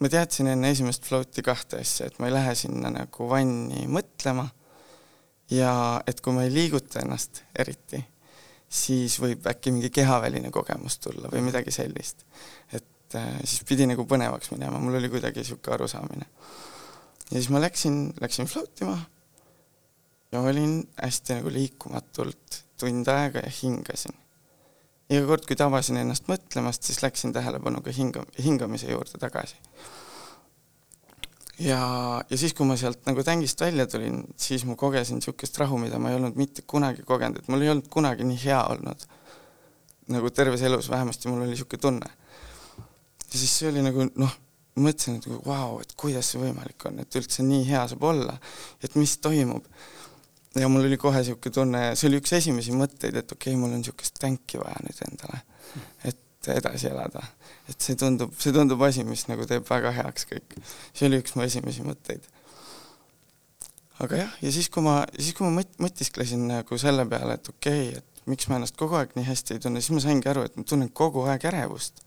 ma 0.00 0.08
teadsin 0.10 0.46
enne 0.46 0.70
esimest 0.70 1.06
float'i 1.06 1.42
kahte 1.42 1.78
asja, 1.78 2.06
et 2.06 2.18
ma 2.18 2.26
ei 2.26 2.32
lähe 2.32 2.54
sinna 2.54 2.90
nagu 2.90 3.28
vanni 3.30 3.86
mõtlema 3.86 4.48
ja 5.50 6.02
et 6.06 6.20
kui 6.20 6.34
ma 6.34 6.44
ei 6.44 6.52
liiguta 6.52 7.00
ennast 7.00 7.42
eriti, 7.58 8.02
siis 8.68 9.20
võib 9.20 9.46
äkki 9.46 9.72
mingi 9.72 9.90
kehaväline 9.90 10.50
kogemus 10.50 10.98
tulla 10.98 11.30
või 11.32 11.40
midagi 11.46 11.70
sellist. 11.70 12.26
et 12.72 12.84
äh, 13.14 13.38
siis 13.44 13.64
pidi 13.68 13.86
nagu 13.88 14.04
põnevaks 14.08 14.52
minema, 14.52 14.80
mul 14.82 14.98
oli 15.00 15.08
kuidagi 15.12 15.44
niisugune 15.44 15.74
arusaamine. 15.74 16.26
ja 17.30 17.36
siis 17.36 17.48
ma 17.54 17.62
läksin, 17.62 18.02
läksin 18.20 18.46
float 18.50 18.84
ima 18.84 18.98
ja 20.32 20.40
olin 20.40 20.88
hästi 21.02 21.38
nagu 21.38 21.52
liikumatult 21.52 22.64
tund 22.80 23.08
aega 23.08 23.42
ja 23.44 23.52
hingasin. 23.62 24.14
iga 25.10 25.24
kord, 25.26 25.46
kui 25.48 25.56
tabasin 25.56 25.96
ennast 26.02 26.26
mõtlemast, 26.28 26.84
siis 26.84 27.00
läksin 27.00 27.32
tähelepanuga 27.32 27.92
hinga, 27.96 28.24
hingamise 28.44 28.90
juurde 28.90 29.18
tagasi. 29.18 29.56
ja, 31.58 31.80
ja 32.30 32.38
siis, 32.38 32.54
kui 32.54 32.66
ma 32.66 32.76
sealt 32.76 33.06
nagu 33.08 33.24
tängist 33.24 33.60
välja 33.60 33.86
tulin, 33.86 34.24
siis 34.36 34.64
ma 34.68 34.76
kogesin 34.76 35.22
niisugust 35.22 35.58
rahu, 35.58 35.78
mida 35.78 35.98
ma 35.98 36.12
ei 36.12 36.20
olnud 36.20 36.36
mitte 36.36 36.62
kunagi 36.66 37.02
kogenud, 37.02 37.40
et 37.40 37.48
mul 37.48 37.64
ei 37.64 37.72
olnud 37.72 37.88
kunagi 37.88 38.28
nii 38.28 38.44
hea 38.44 38.62
olnud. 38.74 39.08
nagu 40.08 40.30
terves 40.30 40.62
elus 40.62 40.90
vähemasti 40.90 41.28
mul 41.28 41.42
oli 41.42 41.56
niisugune 41.56 41.80
tunne. 41.80 42.10
Ja 43.32 43.38
siis 43.38 43.54
see 43.60 43.70
oli 43.70 43.84
nagu 43.84 44.08
noh, 44.08 44.34
mõtlesin, 44.78 45.18
et 45.18 45.28
vau 45.28 45.42
wow,, 45.46 45.78
et 45.82 45.94
kuidas 45.98 46.32
see 46.32 46.40
võimalik 46.42 46.88
on, 46.88 47.00
et 47.02 47.18
üldse 47.18 47.44
nii 47.46 47.64
hea 47.68 47.84
saab 47.90 48.04
olla, 48.10 48.36
et 48.84 48.94
mis 48.98 49.16
toimub 49.22 49.66
ja 50.58 50.68
mul 50.70 50.86
oli 50.86 50.96
kohe 51.00 51.20
niisugune 51.20 51.54
tunne, 51.54 51.82
see 51.98 52.08
oli 52.08 52.20
üks 52.22 52.32
esimesi 52.38 52.74
mõtteid, 52.76 53.20
et 53.20 53.34
okei 53.34 53.52
okay,, 53.52 53.60
mul 53.60 53.74
on 53.74 53.82
niisugust 53.82 54.18
tänki 54.22 54.60
vaja 54.62 54.80
nüüd 54.86 55.02
endale, 55.08 55.42
et 56.08 56.50
edasi 56.54 56.88
elada. 56.90 57.22
et 57.68 57.84
see 57.84 57.98
tundub, 58.00 58.32
see 58.40 58.54
tundub 58.54 58.82
asi, 58.86 59.04
mis 59.04 59.26
nagu 59.28 59.44
teeb 59.48 59.66
väga 59.68 59.92
heaks 59.98 60.28
kõik. 60.30 60.58
see 60.96 61.08
oli 61.08 61.20
üks 61.22 61.36
mu 61.36 61.44
esimesi 61.44 61.84
mõtteid. 61.86 62.24
aga 64.04 64.22
jah, 64.24 64.36
ja 64.42 64.52
siis, 64.54 64.70
kui 64.72 64.84
ma, 64.84 65.02
siis 65.18 65.34
kui 65.36 65.46
ma 65.46 65.60
mõt-, 65.60 65.78
mõtisklesin 65.82 66.46
nagu 66.48 66.78
selle 66.80 67.06
peale, 67.10 67.38
et 67.38 67.52
okei 67.54 67.88
okay,, 67.90 68.02
et 68.02 68.26
miks 68.28 68.48
ma 68.48 68.58
ennast 68.58 68.76
kogu 68.78 68.98
aeg 68.98 69.14
nii 69.16 69.26
hästi 69.28 69.56
ei 69.56 69.64
tunne, 69.64 69.82
siis 69.82 69.96
ma 69.96 70.04
saingi 70.04 70.30
aru, 70.30 70.44
et 70.48 70.56
ma 70.56 70.64
tunnen 70.68 70.90
kogu 70.92 71.24
aeg 71.28 71.44
ärevust, 71.50 72.04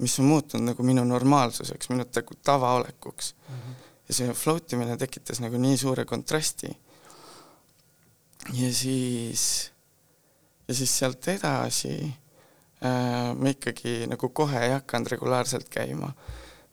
mis 0.00 0.18
on 0.20 0.28
muutunud 0.30 0.72
nagu 0.72 0.84
minu 0.86 1.04
normaalsuseks, 1.04 1.90
minu 1.92 2.06
tavaolekuks 2.44 3.34
mm. 3.34 3.54
-hmm. 3.54 3.74
ja 4.08 4.14
see 4.14 4.32
float 4.34 4.72
imine 4.72 4.96
tekitas 4.96 5.40
nagu 5.40 5.58
nii 5.60 5.76
suure 5.76 6.04
kontrasti 6.04 6.70
ja 8.52 8.74
siis, 8.74 9.70
ja 10.68 10.74
siis 10.74 10.98
sealt 10.98 11.28
edasi 11.28 11.94
äh, 12.84 13.34
ma 13.36 13.52
ikkagi 13.52 14.06
nagu 14.10 14.28
kohe 14.28 14.64
ei 14.64 14.72
hakanud 14.72 15.12
regulaarselt 15.12 15.68
käima, 15.72 16.12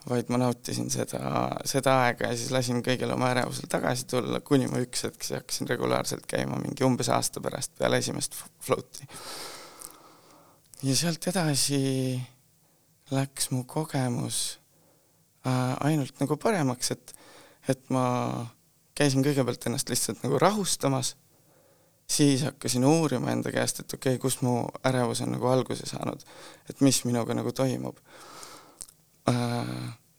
vaid 0.10 0.32
ma 0.32 0.40
nautisin 0.42 0.90
seda, 0.94 1.20
seda 1.68 1.98
aega 2.06 2.32
ja 2.32 2.38
siis 2.40 2.54
lasin 2.56 2.80
kõigil 2.86 3.12
oma 3.14 3.34
ärevusel 3.34 3.68
tagasi 3.72 4.08
tulla, 4.08 4.40
kuni 4.40 4.70
ma 4.72 4.82
üks 4.84 5.04
hetk 5.08 5.28
siis 5.28 5.42
hakkasin 5.42 5.70
regulaarselt 5.74 6.26
käima 6.30 6.60
mingi 6.64 6.88
umbes 6.88 7.12
aasta 7.14 7.44
pärast 7.44 7.76
peale 7.78 8.00
esimest 8.00 8.40
float'i. 8.64 9.10
ja 10.88 10.96
sealt 10.96 11.28
edasi 11.28 11.82
läks 13.12 13.52
mu 13.52 13.64
kogemus 13.64 14.60
äh, 15.48 15.76
ainult 15.88 16.20
nagu 16.20 16.38
paremaks, 16.38 16.92
et, 16.92 17.16
et 17.70 17.90
ma 17.94 18.04
käisin 18.98 19.24
kõigepealt 19.26 19.70
ennast 19.70 19.90
lihtsalt 19.90 20.24
nagu 20.26 20.40
rahustamas 20.42 21.16
siis 22.08 22.44
hakkasin 22.44 22.86
uurima 22.86 23.32
enda 23.32 23.52
käest, 23.52 23.80
et 23.80 23.94
okei 23.94 24.16
okay,, 24.16 24.22
kust 24.22 24.42
mu 24.42 24.62
ärevus 24.88 25.22
on 25.22 25.34
nagu 25.36 25.48
alguse 25.52 25.86
saanud, 25.90 26.24
et 26.70 26.82
mis 26.82 27.04
minuga 27.06 27.36
nagu 27.36 27.52
toimub. 27.52 28.00
Äh, 29.30 29.74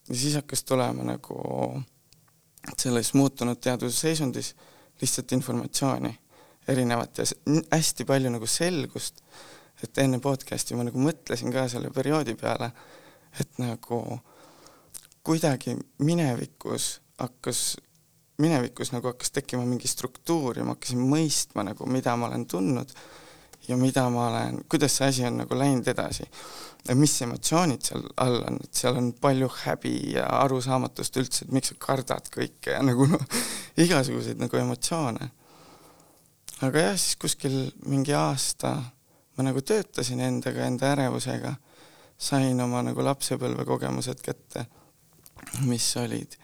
ja 0.09 0.15
siis 0.15 0.37
hakkas 0.37 0.65
tulema 0.65 1.05
nagu 1.05 1.39
selles 2.77 3.15
muutunud 3.15 3.61
teadusseisundis 3.61 4.55
lihtsalt 5.01 5.33
informatsiooni 5.33 6.19
erinevat 6.69 7.19
ja 7.19 7.25
hästi 7.73 8.05
palju 8.05 8.31
nagu 8.31 8.47
selgust, 8.47 9.23
et 9.83 10.01
enne 10.03 10.21
podcast'i 10.23 10.77
ma 10.77 10.87
nagu 10.87 11.01
mõtlesin 11.03 11.53
ka 11.55 11.67
selle 11.71 11.91
perioodi 11.95 12.35
peale, 12.39 12.71
et 13.41 13.61
nagu 13.63 14.01
kuidagi 15.27 15.77
minevikus 16.03 16.99
hakkas 17.19 17.77
minevikus 18.39 18.93
nagu 18.95 19.11
hakkas 19.11 19.31
tekkima 19.35 19.65
mingi 19.67 19.89
struktuur 19.91 20.59
ja 20.59 20.65
ma 20.67 20.77
hakkasin 20.77 21.01
mõistma 21.03 21.65
nagu, 21.67 21.87
mida 21.91 22.15
ma 22.17 22.29
olen 22.31 22.47
tundnud 22.47 22.93
ja 23.69 23.77
mida 23.77 24.05
ma 24.11 24.29
olen, 24.29 24.61
kuidas 24.71 24.95
see 24.97 25.09
asi 25.11 25.25
on 25.27 25.41
nagu 25.43 25.59
läinud 25.59 25.89
edasi. 25.91 26.25
ja 26.89 26.95
mis 26.97 27.17
emotsioonid 27.23 27.83
seal 27.85 28.05
all 28.17 28.39
on, 28.47 28.61
et 28.65 28.75
seal 28.75 28.97
on 28.97 29.11
palju 29.13 29.49
häbi 29.65 29.95
ja 30.15 30.29
arusaamatust 30.45 31.19
üldse, 31.21 31.45
et 31.45 31.53
miks 31.53 31.73
sa 31.73 31.81
kardad 31.83 32.31
kõike 32.33 32.77
ja 32.77 32.83
nagu 32.83 33.09
noh, 33.11 33.25
igasuguseid 33.85 34.39
nagu 34.41 34.57
emotsioone. 34.57 35.31
aga 36.63 36.87
jah, 36.87 36.97
siis 36.97 37.19
kuskil 37.21 37.59
mingi 37.87 38.15
aasta 38.15 38.77
ma 39.39 39.47
nagu 39.47 39.63
töötasin 39.63 40.21
endaga, 40.21 40.67
enda 40.67 40.93
ärevusega, 40.97 41.55
sain 42.19 42.59
oma 42.61 42.83
nagu 42.83 43.05
lapsepõlvekogemused 43.07 44.21
kätte, 44.25 44.67
mis 45.71 45.87
olid 46.01 46.35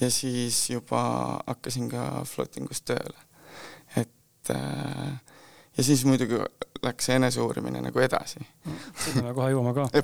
ja 0.00 0.10
siis 0.10 0.70
juba 0.70 1.02
hakkasin 1.46 1.88
ka 1.92 2.24
floatingus 2.26 2.82
tööle. 2.82 3.18
et 3.96 4.50
äh, 4.50 5.20
ja 5.76 5.84
siis 5.84 6.04
muidugi 6.04 6.40
läks 6.84 7.08
see 7.08 7.16
eneseuurimine 7.18 7.80
nagu 7.84 8.02
edasi. 8.02 8.42
sinna 9.04 9.28
me 9.28 9.34
kohe 9.36 9.52
jõuame 9.52 9.74
ka. 9.76 10.02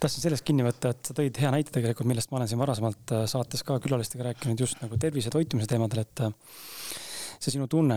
tahtsin 0.00 0.24
sellest 0.24 0.46
kinni 0.46 0.64
võtta, 0.66 0.94
et 0.94 1.10
sa 1.10 1.16
tõid 1.16 1.36
hea 1.42 1.52
näite 1.52 1.74
tegelikult, 1.74 2.08
millest 2.08 2.32
ma 2.32 2.40
olen 2.40 2.50
siin 2.50 2.62
varasemalt 2.62 3.14
äh, 3.16 3.26
saates 3.30 3.64
ka 3.66 3.78
külalistega 3.82 4.30
rääkinud 4.30 4.66
just 4.66 4.80
nagu 4.82 4.98
tervise 5.00 5.32
toitumise 5.32 5.70
teemadel, 5.70 6.04
et 6.06 6.24
äh, 6.26 6.32
see 7.40 7.54
sinu 7.54 7.66
tunne, 7.72 7.96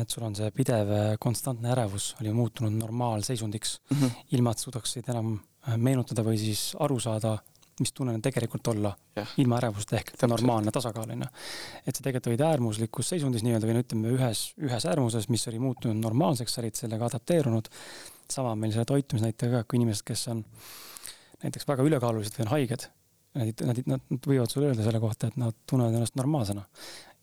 et 0.00 0.10
sul 0.10 0.22
on 0.26 0.36
see 0.38 0.50
pidev 0.54 0.92
konstantne 1.22 1.72
ärevus, 1.74 2.12
oli 2.22 2.32
muutunud 2.34 2.76
normaalseisundiks 2.78 3.80
mm, 3.90 3.96
-hmm. 3.96 4.22
ilma 4.38 4.52
et 4.54 4.62
suudaksid 4.62 5.08
enam 5.10 5.34
meenutada 5.76 6.22
või 6.22 6.38
siis 6.38 6.74
aru 6.78 7.00
saada, 7.00 7.38
mis 7.80 7.92
tunne 7.92 8.14
on 8.14 8.22
tegelikult 8.22 8.66
olla 8.70 8.92
ja. 9.16 9.26
ilma 9.42 9.58
ärevuseta 9.58 9.96
ehk 9.96 10.12
Täpselt. 10.12 10.30
normaalne 10.30 10.70
tasakaal 10.70 11.10
onju. 11.10 11.26
et 11.86 11.96
sa 11.96 12.02
tegelikult 12.02 12.30
olid 12.30 12.44
äärmuslikus 12.46 13.08
seisundis 13.08 13.42
nii-öelda 13.42 13.66
või 13.66 13.74
no 13.74 13.82
ütleme 13.82 14.12
ühes, 14.14 14.42
ühes 14.62 14.86
äärmuses, 14.86 15.28
mis 15.28 15.48
oli 15.50 15.58
muutunud 15.58 15.98
normaalseks, 15.98 16.54
sa 16.54 16.62
olid 16.62 16.78
sellega 16.78 17.06
adapteerunud. 17.06 17.68
sama 18.30 18.52
on 18.52 18.58
meil 18.58 18.72
selle 18.72 18.84
toitumisnäitajaga 18.84 19.64
ka, 19.64 19.68
kui 19.68 19.80
inimesed, 19.80 20.04
kes 20.06 20.28
on 20.28 20.44
näiteks 21.42 21.66
väga 21.68 21.82
ülekaalulised 21.82 22.38
või 22.38 22.46
on 22.46 22.52
haiged, 22.52 22.86
nad, 23.34 23.50
nad, 23.66 23.82
nad, 23.86 24.06
nad 24.10 24.30
võivad 24.30 24.52
sulle 24.52 24.70
öelda 24.70 24.86
selle 24.86 25.00
kohta, 25.00 25.26
et 25.26 25.36
nad 25.36 25.56
tunnevad 25.66 25.98
ennast 25.98 26.14
normaalsena. 26.20 26.64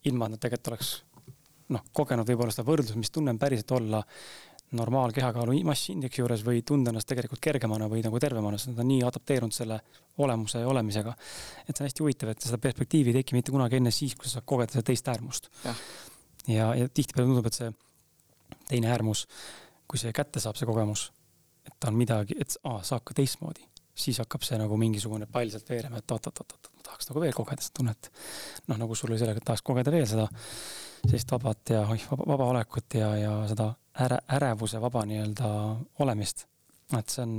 ilma, 0.05 0.25
et 0.25 0.31
nad 0.31 0.41
tegelikult 0.41 0.73
oleks 0.73 0.91
noh, 1.71 1.83
kogenud 1.95 2.27
võib-olla 2.27 2.53
seda 2.53 2.67
võrdlust, 2.67 2.99
mis 2.99 3.11
tunne 3.13 3.33
on 3.33 3.39
päriselt 3.41 3.71
olla 3.77 4.01
normaalkehakaalu 4.77 5.57
massiindeksi 5.67 6.21
juures 6.21 6.43
või 6.47 6.61
tunda 6.67 6.93
ennast 6.93 7.09
tegelikult 7.11 7.41
kergemana 7.43 7.89
või 7.91 8.03
nagu 8.05 8.19
tervemana, 8.23 8.59
sest 8.59 8.71
nad 8.71 8.83
on 8.83 8.87
nii 8.87 9.01
adapteerunud 9.03 9.55
selle 9.55 9.81
olemuse 10.23 10.61
ja 10.63 10.69
olemisega. 10.71 11.13
et 11.67 11.75
see 11.75 11.83
on 11.83 11.89
hästi 11.89 12.03
huvitav, 12.03 12.31
et 12.31 12.45
seda 12.45 12.59
perspektiivi 12.61 13.11
ei 13.11 13.19
teki 13.19 13.35
mitte 13.35 13.51
kunagi 13.51 13.81
enne 13.81 13.91
siis, 13.91 14.15
kui 14.15 14.29
sa 14.29 14.37
saad 14.37 14.47
kogeda 14.47 14.77
seda 14.77 14.87
teist 14.87 15.07
äärmust. 15.11 15.49
ja, 15.65 15.75
ja, 16.47 16.69
ja 16.75 16.89
tihtipeale 16.89 17.27
tundub, 17.27 17.51
et 17.51 17.59
see 17.59 17.73
teine 18.69 18.91
äärmus, 18.93 19.25
kui 19.87 19.99
see 19.99 20.13
kätte 20.15 20.39
saab, 20.39 20.55
see 20.55 20.69
kogemus, 20.69 21.09
et 21.67 21.75
ta 21.79 21.91
on 21.91 21.99
midagi, 21.99 22.39
et 22.39 22.55
aa, 22.63 22.79
saab 22.87 23.03
ka 23.03 23.17
teistmoodi, 23.17 23.67
siis 24.01 24.21
hakkab 24.21 24.45
see 24.45 24.59
nagu 24.59 24.77
mingisugune 24.79 25.27
pall 25.31 25.51
sealt 25.53 25.69
veerema, 25.69 26.01
et 26.01 26.13
oot-oot-oot, 26.15 26.69
ma 26.75 26.85
tahaks 26.87 27.09
nagu 27.09 27.23
veel 27.23 27.35
kogeda 27.37 27.63
seda 27.63 27.77
tunnet. 27.79 28.11
noh, 28.67 28.79
nagu 28.81 28.97
sul 28.97 29.11
oli 29.11 29.19
sellega, 29.21 29.41
et 29.41 29.49
tahaks 29.51 29.65
kogeda 29.65 29.93
veel 29.93 30.07
seda 30.09 30.27
sellist 31.01 31.33
vabat 31.33 31.73
ja 31.75 31.83
oih, 31.89 32.05
vaba, 32.11 32.27
vaba 32.33 32.49
olekut 32.53 32.97
ja, 32.99 33.11
ja 33.17 33.35
seda 33.49 33.71
äre, 34.05 34.21
ärevuse 34.37 34.81
vaba 34.81 35.05
nii-öelda 35.09 35.51
olemist. 36.05 36.47
et 36.97 37.09
see 37.09 37.23
on, 37.23 37.37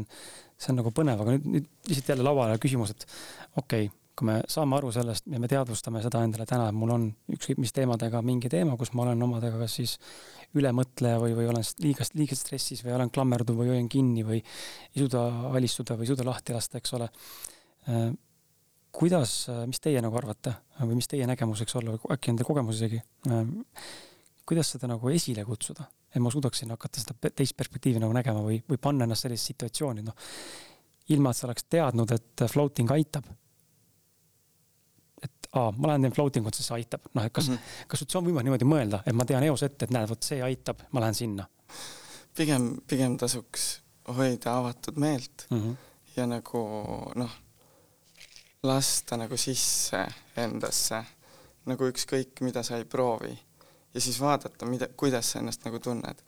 see 0.56 0.72
on 0.72 0.78
nagu 0.80 0.92
põnev, 0.96 1.20
aga 1.20 1.34
nüüd, 1.36 1.50
nüüd 1.56 1.66
lihtsalt 1.90 2.14
jälle 2.14 2.24
lauale 2.24 2.60
küsimus, 2.62 2.94
et 2.94 3.06
okei 3.56 3.90
okay,, 3.90 4.01
kui 4.18 4.28
me 4.28 4.40
saame 4.50 4.76
aru 4.76 4.90
sellest 4.92 5.28
ja 5.32 5.40
me 5.40 5.48
teadvustame 5.48 6.02
seda 6.04 6.20
endale 6.26 6.44
täna, 6.48 6.66
et 6.68 6.76
mul 6.76 6.90
on 6.94 7.06
ükskõik 7.32 7.60
mis 7.62 7.72
teemadega 7.72 8.20
mingi 8.26 8.50
teema, 8.52 8.76
kus 8.80 8.92
ma 8.92 9.06
olen 9.06 9.24
omadega 9.24 9.60
kas 9.62 9.78
siis 9.80 9.94
ülemõtleja 10.58 11.20
või, 11.22 11.32
või 11.38 11.48
olen 11.48 11.64
liiga, 11.80 12.04
liiga 12.18 12.36
stressis 12.36 12.84
või 12.84 12.92
olen 12.98 13.12
klammerduv 13.14 13.62
või 13.62 13.72
hoian 13.72 13.88
kinni 13.92 14.26
või 14.26 14.42
ei 14.42 15.00
suuda 15.00 15.24
alistuda 15.52 15.96
või 15.96 16.04
ei 16.04 16.12
suuda 16.12 16.28
lahti 16.28 16.56
lasta, 16.56 16.82
eks 16.82 16.94
ole 16.98 17.08
äh, 17.08 18.12
kuidas, 18.92 19.46
mis 19.66 19.80
teie 19.80 20.00
nagu 20.04 20.16
arvate 20.20 20.52
või 20.82 20.98
mis 21.00 21.08
teie 21.08 21.26
nägemus 21.28 21.62
võiks 21.64 21.76
olla 21.80 21.94
või 21.94 22.14
äkki 22.14 22.34
teil 22.36 22.48
kogemus 22.48 22.80
isegi, 22.80 23.00
ähm, 23.32 23.54
kuidas 24.48 24.74
seda 24.74 24.90
nagu 24.90 25.12
esile 25.12 25.44
kutsuda, 25.48 25.86
et 26.12 26.20
ma 26.22 26.30
suudaksin 26.32 26.72
hakata 26.74 27.00
seda 27.00 27.32
teist 27.32 27.56
perspektiivi 27.56 28.02
nagu 28.02 28.12
nägema 28.14 28.42
või, 28.44 28.60
või 28.68 28.80
panna 28.82 29.08
ennast 29.08 29.24
sellisesse 29.24 29.54
situatsiooni, 29.54 30.04
noh, 30.04 30.34
ilma 31.14 31.32
et 31.32 31.38
sa 31.38 31.48
oleks 31.48 31.66
teadnud, 31.72 32.12
et 32.14 32.44
floating 32.52 32.92
aitab. 32.94 33.30
Aa, 35.52 35.72
ma 35.76 35.88
lähen 35.88 36.06
teen 36.06 36.14
floating 36.16 36.46
ut, 36.46 36.56
siis 36.56 36.68
see 36.70 36.80
aitab, 36.80 37.06
noh, 37.14 37.24
et 37.28 37.32
kas 37.32 37.48
mm, 37.48 37.54
-hmm. 37.54 37.86
kas 37.92 38.04
üldse 38.04 38.18
on 38.18 38.26
võimalik 38.26 38.48
niimoodi 38.48 38.68
mõelda, 38.68 39.02
et 39.06 39.16
ma 39.16 39.24
tean 39.28 39.44
eos 39.44 39.62
ette, 39.62 39.84
et 39.84 39.94
näed, 39.94 40.08
vot 40.08 40.22
see 40.22 40.42
aitab, 40.42 40.84
ma 40.92 41.04
lähen 41.04 41.14
sinna? 41.14 41.46
pigem, 42.36 42.68
pigem 42.88 43.16
tasuks 43.20 43.82
hoida 44.16 44.56
avatud 44.58 44.96
meelt 44.96 45.46
mm 45.50 45.60
-hmm. 45.60 45.76
ja 46.16 46.26
nagu 46.26 46.62
noh, 47.14 47.30
lasta 48.62 49.16
nagu 49.16 49.36
sisse 49.36 50.06
endasse, 50.36 51.04
nagu 51.66 51.84
ükskõik, 51.84 52.40
mida 52.40 52.62
sa 52.62 52.76
ei 52.76 52.84
proovi. 52.84 53.38
ja 53.94 54.00
siis 54.00 54.20
vaadata, 54.20 54.66
mida, 54.66 54.88
kuidas 54.96 55.30
sa 55.30 55.38
ennast 55.38 55.64
nagu 55.64 55.78
tunned. 55.78 56.22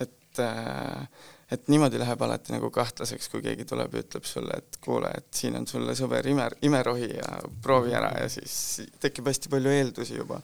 et 0.00 0.38
äh, 0.38 1.08
et 1.50 1.68
niimoodi 1.72 1.98
läheb 2.00 2.22
alati 2.22 2.52
nagu 2.52 2.70
kahtlaseks, 2.72 3.28
kui 3.32 3.42
keegi 3.44 3.64
tuleb 3.68 3.94
ja 3.96 4.02
ütleb 4.04 4.26
sulle, 4.28 4.58
et 4.60 4.80
kuule, 4.84 5.10
et 5.16 5.28
siin 5.34 5.56
on 5.56 5.66
sulle 5.68 5.94
sõber 5.96 6.26
ime, 6.28 6.48
imerohi 6.68 7.08
ja 7.14 7.38
proovi 7.64 7.94
ära 7.96 8.10
ja 8.20 8.26
siis 8.32 8.56
tekib 9.00 9.30
hästi 9.30 9.52
palju 9.52 9.72
eeldusi 9.72 10.18
juba. 10.18 10.42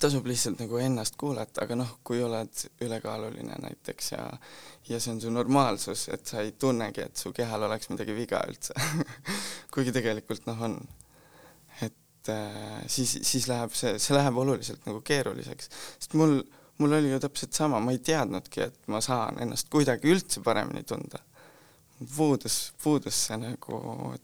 tasub 0.00 0.26
lihtsalt 0.26 0.58
nagu 0.58 0.78
ennast 0.80 1.16
kuulata, 1.20 1.64
aga 1.64 1.76
noh, 1.76 1.90
kui 2.04 2.22
oled 2.22 2.64
ülekaaluline 2.82 3.60
näiteks 3.62 4.12
ja 4.12 4.24
ja 4.88 5.00
see 5.00 5.12
on 5.12 5.20
su 5.20 5.30
normaalsus, 5.30 6.08
et 6.12 6.26
sa 6.26 6.40
ei 6.40 6.52
tunnegi, 6.52 7.04
et 7.04 7.16
su 7.16 7.32
kehal 7.32 7.62
oleks 7.68 7.88
midagi 7.92 8.16
viga 8.16 8.40
üldse 8.48 8.74
kuigi 9.74 9.92
tegelikult 9.92 10.48
noh, 10.48 10.60
on. 10.62 10.80
et 11.82 12.32
äh, 12.32 12.82
siis, 12.86 13.18
siis 13.22 13.48
läheb 13.48 13.72
see, 13.76 13.98
see 13.98 14.16
läheb 14.16 14.36
oluliselt 14.36 14.84
nagu 14.88 15.04
keeruliseks, 15.04 15.70
sest 15.98 16.16
mul 16.16 16.40
mul 16.78 16.92
oli 16.92 17.10
ju 17.12 17.20
täpselt 17.22 17.52
sama, 17.52 17.80
ma 17.80 17.94
ei 17.94 18.00
teadnudki, 18.02 18.66
et 18.68 18.90
ma 18.90 19.00
saan 19.04 19.38
ennast 19.42 19.70
kuidagi 19.72 20.10
üldse 20.10 20.42
paremini 20.44 20.82
tunda. 20.88 21.22
puudus, 22.16 22.74
puudus 22.82 23.18
see 23.28 23.36
nagu 23.38 23.76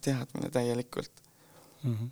teadmine 0.03 0.49
täielikult 0.51 1.21
mm. 1.83 1.93
-hmm. 1.95 2.09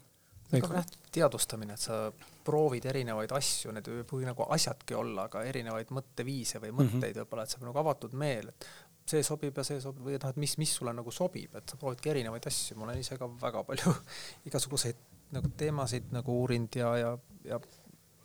väga 0.52 0.73
jah, 0.73 0.86
teadvustamine, 1.12 1.73
et 1.73 1.80
sa 1.80 2.12
proovid 2.43 2.86
erinevaid 2.86 3.32
asju, 3.32 3.71
need 3.71 3.88
ei 3.88 4.06
või 4.12 4.25
nagu 4.25 4.45
asjadki 4.56 4.95
olla, 4.95 5.28
aga 5.28 5.43
erinevaid 5.43 5.91
mõtteviise 5.91 6.62
või 6.63 6.71
mõtteid 6.71 6.93
mm 6.93 7.02
-hmm. 7.02 7.19
võib-olla, 7.19 7.43
et 7.43 7.49
sa 7.49 7.60
nagu 7.62 7.80
avatud 7.80 8.13
meel, 8.13 8.47
et 8.47 8.69
see 9.10 9.23
sobib 9.23 9.58
ja 9.58 9.63
see 9.67 9.82
sobib 9.82 10.06
või 10.06 10.17
noh, 10.17 10.30
et 10.30 10.41
mis, 10.41 10.58
mis 10.58 10.73
sulle 10.80 10.93
nagu 10.93 11.12
sobib, 11.12 11.56
et 11.56 11.69
sa 11.69 11.78
proovidki 11.78 12.10
erinevaid 12.10 12.47
asju, 12.47 12.78
ma 12.78 12.88
olen 12.88 13.04
ise 13.04 13.17
ka 13.17 13.30
väga 13.41 13.63
palju 13.63 13.93
igasuguseid 14.49 15.06
nagu 15.36 15.52
teemasid 15.58 16.10
nagu 16.15 16.39
uurinud 16.41 16.75
ja, 16.75 16.95
ja, 16.97 17.17
ja 17.45 17.60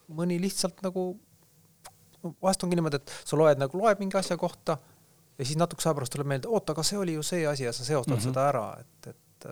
mõni 0.09 0.39
lihtsalt 0.41 0.81
nagu 0.87 1.09
vahest 2.43 2.65
ongi 2.65 2.79
niimoodi, 2.79 3.03
et 3.03 3.15
sa 3.25 3.37
loed 3.37 3.61
nagu, 3.61 3.79
loed 3.79 4.03
mingi 4.03 4.19
asja 4.19 4.37
kohta 4.41 4.79
ja 5.39 5.45
siis 5.45 5.59
natukese 5.59 5.89
aja 5.89 5.99
pärast 5.99 6.13
tuleb 6.15 6.31
meelde, 6.31 6.49
oota, 6.49 6.73
aga 6.73 6.83
see 6.87 6.99
oli 6.99 7.15
ju 7.15 7.23
see 7.23 7.47
asi 7.47 7.65
ja 7.65 7.73
sa 7.73 7.85
seostad 7.85 8.17
mm 8.17 8.21
-hmm. 8.21 8.25
seda 8.25 8.49
ära, 8.49 8.67
et, 8.81 9.07
et 9.07 9.49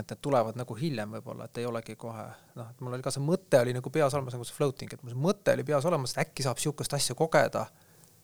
et 0.00 0.10
need 0.10 0.20
tulevad 0.22 0.56
nagu 0.58 0.74
hiljem 0.76 1.16
võib-olla, 1.16 1.46
et 1.48 1.58
ei 1.58 1.66
olegi 1.66 1.96
kohe 1.96 2.24
noh, 2.54 2.68
et 2.70 2.80
mul 2.80 2.96
oli 2.96 3.04
ka 3.04 3.10
see 3.14 3.24
mõte 3.24 3.60
oli 3.60 3.72
nagu 3.76 3.90
peas 3.90 4.14
olemas 4.14 4.36
nagu 4.36 4.44
see 4.44 4.56
floating, 4.56 4.92
et 4.92 5.02
mul 5.02 5.14
see 5.14 5.22
mõte 5.22 5.54
oli 5.56 5.64
peas 5.64 5.84
olemas, 5.88 6.12
et 6.12 6.26
äkki 6.26 6.44
saab 6.46 6.60
niisugust 6.60 6.96
asja 6.98 7.14
kogeda 7.14 7.66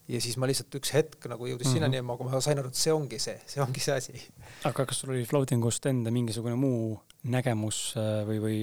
ja 0.08 0.20
siis 0.20 0.36
ma 0.36 0.48
lihtsalt 0.50 0.74
üks 0.78 0.92
hetk 0.96 1.28
nagu 1.30 1.46
jõudis 1.46 1.66
mm 1.66 1.70
-hmm. 1.70 1.74
sinnani 1.74 2.02
ma, 2.02 2.16
ma 2.16 2.40
sain 2.40 2.58
aru, 2.58 2.68
et 2.68 2.78
see 2.78 2.92
ongi 2.92 3.18
see, 3.18 3.38
see 3.46 3.62
ongi 3.62 3.80
see 3.80 3.96
asi. 3.96 4.22
aga 4.64 4.86
kas 4.86 5.00
sul 5.00 5.14
oli 5.14 5.24
floating 5.24 5.64
ust 5.64 5.86
enda 5.86 6.10
mingisugune 6.10 6.54
muu 6.54 7.00
nägemus 7.22 7.94
äh, 7.96 8.22
või, 8.26 8.38
või 8.42 8.56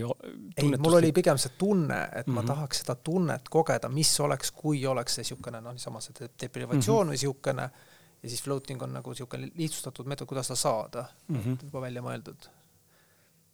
ei, 0.58 0.72
mul 0.78 0.98
oli 0.98 1.12
pigem 1.15 1.38
see 1.39 1.54
tunne, 1.58 2.00
et 2.04 2.28
mm 2.28 2.32
-hmm. 2.32 2.36
ma 2.36 2.41
mhm. 2.41 2.48
tahaks 2.48 2.82
seda 2.84 2.95
tunnet 2.95 3.50
kogeda, 3.50 3.89
mis 3.89 4.12
oleks, 4.19 4.52
kui 4.52 4.86
oleks 4.86 5.15
see 5.15 5.24
niisugune 5.24 5.62
noh, 5.62 5.74
niisama 5.74 6.02
see 6.02 6.30
deprivatsioon 6.41 7.08
mm 7.08 7.13
-hmm. 7.13 7.13
või 7.13 7.19
niisugune 7.19 7.69
ja 8.24 8.30
siis 8.30 8.43
floating 8.43 8.82
on 8.84 8.93
nagu 8.93 9.10
niisugune 9.10 9.52
lihtsustatud 9.56 10.06
meetod, 10.06 10.28
kuidas 10.28 10.48
seda 10.48 10.58
saada 10.58 11.06
mm, 11.28 11.39
-hmm. 11.39 11.58
juba 11.63 11.82
välja 11.82 12.02
mõeldud. 12.02 12.50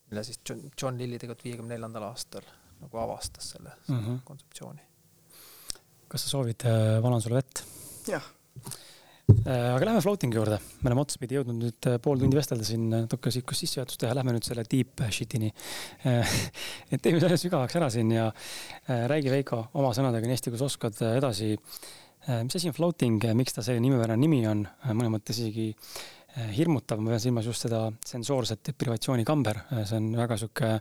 mille 0.09 0.23
siis 0.23 0.39
John, 0.49 0.71
John 0.81 0.97
Lilly 0.97 1.19
tegelikult 1.19 1.43
viiekümne 1.43 1.73
neljandal 1.73 2.03
aastal 2.03 2.41
nagu 2.81 2.97
avastas 2.97 3.49
selle 3.49 3.71
mm 3.87 3.99
-hmm. 3.99 4.19
kontseptsiooni 4.23 4.81
kas 6.07 6.25
sa 6.25 6.29
soovid 6.29 6.65
äh, 6.65 7.01
valan 7.03 7.21
sulle 7.21 7.41
vett? 7.41 7.63
jah. 8.07 8.23
Äh, 9.25 9.71
aga 9.73 9.87
lähme 9.87 10.01
floating'i 10.05 10.37
juurde, 10.37 10.59
me 10.83 10.89
oleme 10.91 11.01
otsapidi 11.01 11.39
jõudnud 11.39 11.57
nüüd 11.57 11.87
äh, 11.89 11.95
pool 12.01 12.19
tundi 12.21 12.37
vestelda 12.37 12.65
siin, 12.67 12.83
natuke 12.91 13.31
sihukest 13.33 13.63
sissejuhatust 13.63 13.99
teha, 14.03 14.13
lähme 14.17 14.35
nüüd 14.35 14.45
selle 14.45 14.61
deep 14.69 15.01
shit'ini. 15.17 15.49
et 16.93 17.01
teeme 17.01 17.21
selle 17.23 17.39
sügavaks 17.41 17.77
ära 17.79 17.89
siin 17.93 18.13
ja 18.13 18.27
räägi, 18.85 19.31
Veiko, 19.33 19.63
oma 19.81 19.95
sõnadega 19.97 20.29
nii 20.29 20.37
hästi, 20.37 20.53
kui 20.53 20.61
sa 20.61 20.69
oskad 20.69 21.01
edasi. 21.15 21.55
mis 22.27 22.57
asi 22.57 22.69
on 22.69 22.77
floating, 22.77 23.25
miks 23.37 23.57
ta 23.57 23.65
selline 23.65 23.87
nimepärane 23.87 24.21
nimi 24.21 24.43
on, 24.49 24.61
mõnes 24.93 25.13
mõttes 25.17 25.41
isegi 25.41 25.71
hirmutav, 26.57 27.01
ma 27.01 27.15
pean 27.15 27.25
silmas 27.25 27.49
just 27.49 27.65
seda 27.65 27.83
sensoorset 28.05 28.61
deprivatsiooni 28.69 29.25
kamber, 29.25 29.61
see 29.85 30.01
on 30.01 30.09
väga 30.21 30.37
sihuke 30.41 30.71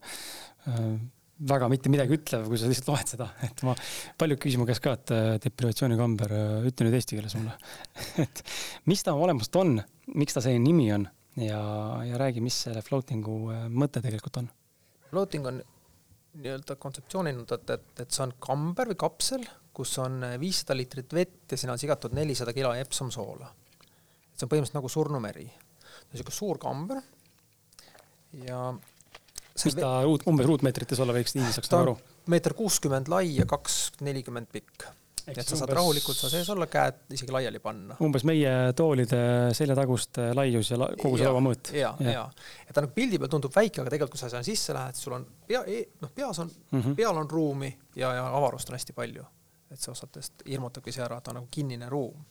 väga 1.43 1.69
mitte 1.71 1.91
midagi 1.91 2.15
ütlev, 2.15 2.47
kui 2.47 2.59
sa 2.61 2.69
lihtsalt 2.71 2.91
loed 2.93 3.11
seda, 3.11 3.27
et 3.43 3.63
ma, 3.67 3.75
paljud 4.21 4.39
küsisid 4.41 4.61
mu 4.61 4.67
käest 4.69 4.83
ka, 4.85 4.95
et 4.95 5.13
äh, 5.15 5.31
deprivatsioonikamber, 5.43 6.35
äh, 6.35 6.69
ütle 6.71 6.87
nüüd 6.87 6.97
eesti 7.01 7.19
keeles 7.19 7.35
mulle 7.39 7.57
et 8.25 8.43
mis 8.91 9.03
ta 9.03 9.17
olemust 9.19 9.57
on, 9.59 9.81
miks 10.15 10.37
ta 10.37 10.45
selline 10.45 10.63
nimi 10.63 10.87
on 10.95 11.09
ja, 11.43 11.61
ja 12.07 12.21
räägi, 12.21 12.45
mis 12.45 12.61
selle 12.69 12.85
floating'u 12.87 13.39
äh, 13.51 13.67
mõte 13.67 14.03
tegelikult 14.05 14.45
on? 14.45 14.49
Floating 15.11 15.51
on 15.51 15.61
nii-öelda 16.39 16.79
kontseptsiooninud, 16.83 17.51
et, 17.59 17.75
et, 17.77 17.91
et 18.07 18.15
see 18.15 18.25
on 18.25 18.37
kamber 18.43 18.91
või 18.93 18.99
kapsel, 18.99 19.45
kus 19.75 19.97
on 20.03 20.23
viissada 20.39 20.79
liitrit 20.79 21.13
vett 21.15 21.51
ja 21.51 21.59
sinna 21.59 21.75
on 21.75 21.83
sigatud 21.83 22.15
nelisada 22.15 22.55
kilo 22.55 22.71
Epsom 22.79 23.11
soola. 23.15 23.51
see 24.35 24.47
on 24.47 24.51
põhimõtteliselt 24.51 24.79
nagu 24.79 24.91
surnumeri. 24.91 25.47
niisugune 26.13 26.35
suur 26.35 26.59
kamber 26.63 27.03
ja 28.47 28.71
mis 29.63 29.77
ta 29.79 29.95
ruut, 30.03 30.27
umbes 30.31 30.49
ruutmeetrites 30.49 31.01
olla 31.05 31.15
võiks, 31.15 31.37
nii 31.39 31.55
saaks 31.55 31.73
aru? 31.79 31.95
meeter 32.33 32.55
kuuskümmend 32.57 33.11
lai 33.13 33.37
ja 33.37 33.47
kaks 33.49 34.01
nelikümmend 34.05 34.49
pikk. 34.53 34.87
et 35.29 35.39
sa 35.41 35.57
saad 35.57 35.69
umbes... 35.69 35.77
rahulikult 35.79 36.19
seal 36.19 36.33
sees 36.33 36.51
olla, 36.53 36.67
käed 36.71 37.15
isegi 37.15 37.33
laiali 37.33 37.61
panna. 37.63 37.97
umbes 38.05 38.27
meie 38.29 38.51
toolide 38.77 39.21
seljataguste 39.57 40.33
laius 40.37 40.73
ja 40.73 40.81
la 40.81 40.91
kogu 41.01 41.21
see 41.21 41.31
lauamõõt. 41.31 41.73
ja, 41.77 41.95
ja, 42.03 42.19
ja., 42.19 42.27
et 42.67 42.75
ta 42.75 42.85
nagu 42.85 42.97
pildi 42.97 43.21
peal 43.23 43.33
tundub 43.37 43.55
väike, 43.55 43.83
aga 43.83 43.95
tegelikult, 43.95 44.17
kui 44.17 44.25
sa 44.25 44.33
sinna 44.33 44.45
sisse 44.47 44.77
lähed, 44.77 44.99
sul 44.99 45.17
on 45.21 45.27
pea, 45.47 45.63
e-, 45.71 45.87
noh, 46.03 46.13
peas 46.15 46.43
on 46.43 46.51
mm, 46.51 46.81
-hmm. 46.81 46.99
peal 46.99 47.23
on 47.23 47.31
ruumi 47.31 47.71
ja, 47.97 48.13
ja 48.19 48.29
avarust 48.35 48.71
on 48.73 48.79
hästi 48.79 48.97
palju. 48.97 49.25
et 49.71 49.81
see 49.81 49.91
osalt 49.91 50.45
hirmutabki 50.47 50.93
see 50.93 51.03
ära, 51.03 51.19
et 51.19 51.25
ta 51.25 51.33
on 51.33 51.43
nagu 51.43 51.49
kinnine 51.51 51.89
ruum 51.89 52.25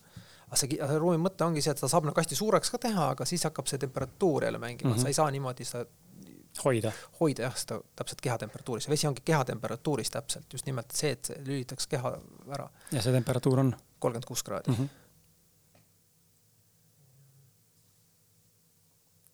aga 0.47 0.59
see, 0.59 0.77
see 0.77 0.99
ruumi 1.01 1.17
mõte 1.17 1.45
ongi 1.45 1.63
see, 1.63 1.73
et 1.73 1.79
ta 1.81 1.89
saab 1.89 2.05
nagu 2.05 2.19
hästi 2.19 2.38
suureks 2.38 2.69
ka 2.69 2.77
teha, 2.77 3.09
aga 3.15 3.25
siis 3.25 3.43
hakkab 3.47 3.67
see 3.67 3.81
temperatuur 3.81 4.45
jälle 4.45 4.59
mängima 4.62 4.91
mm, 4.91 4.95
-hmm. 4.95 5.01
sa 5.01 5.07
ei 5.07 5.13
saa 5.17 5.31
niimoodi 5.31 5.65
seda 5.65 5.86
hoida. 6.63 6.91
hoida 7.19 7.47
jah, 7.47 7.55
seda 7.57 7.79
täpselt 7.97 8.21
kehatemperatuuris, 8.21 8.89
vesi 8.89 9.07
ongi 9.09 9.23
kehatemperatuuris 9.25 10.11
täpselt, 10.13 10.45
just 10.53 10.67
nimelt 10.69 10.91
see, 10.95 11.13
et 11.15 11.31
see 11.31 11.39
lülitaks 11.45 11.87
keha 11.91 12.15
ära. 12.53 12.67
ja 12.91 13.01
see 13.01 13.15
temperatuur 13.15 13.63
on? 13.63 13.73
kolmkümmend 14.03 14.27
kuus 14.27 14.43
kraadi 14.43 14.71
mm. 14.71 14.75
-hmm. 14.77 14.89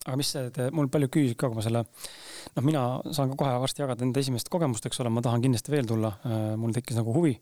aga 0.06 0.18
mis 0.22 0.32
see, 0.36 0.70
mul 0.72 0.88
paljud 0.94 1.12
küsisid 1.16 1.38
ka, 1.40 1.50
kui 1.50 1.60
ma 1.60 1.66
selle, 1.66 1.84
noh, 2.56 2.66
mina 2.66 2.86
saan 3.12 3.34
ka 3.34 3.40
kohe 3.44 3.60
varsti 3.66 3.84
jagada 3.84 4.06
enda 4.06 4.24
esimest 4.24 4.50
kogemust, 4.50 4.86
eks 4.86 5.04
ole, 5.04 5.12
ma 5.14 5.22
tahan 5.26 5.44
kindlasti 5.44 5.76
veel 5.76 5.90
tulla, 5.90 6.16
äh, 6.26 6.56
mul 6.58 6.74
tekkis 6.76 6.98
nagu 7.02 7.14
huvi. 7.14 7.36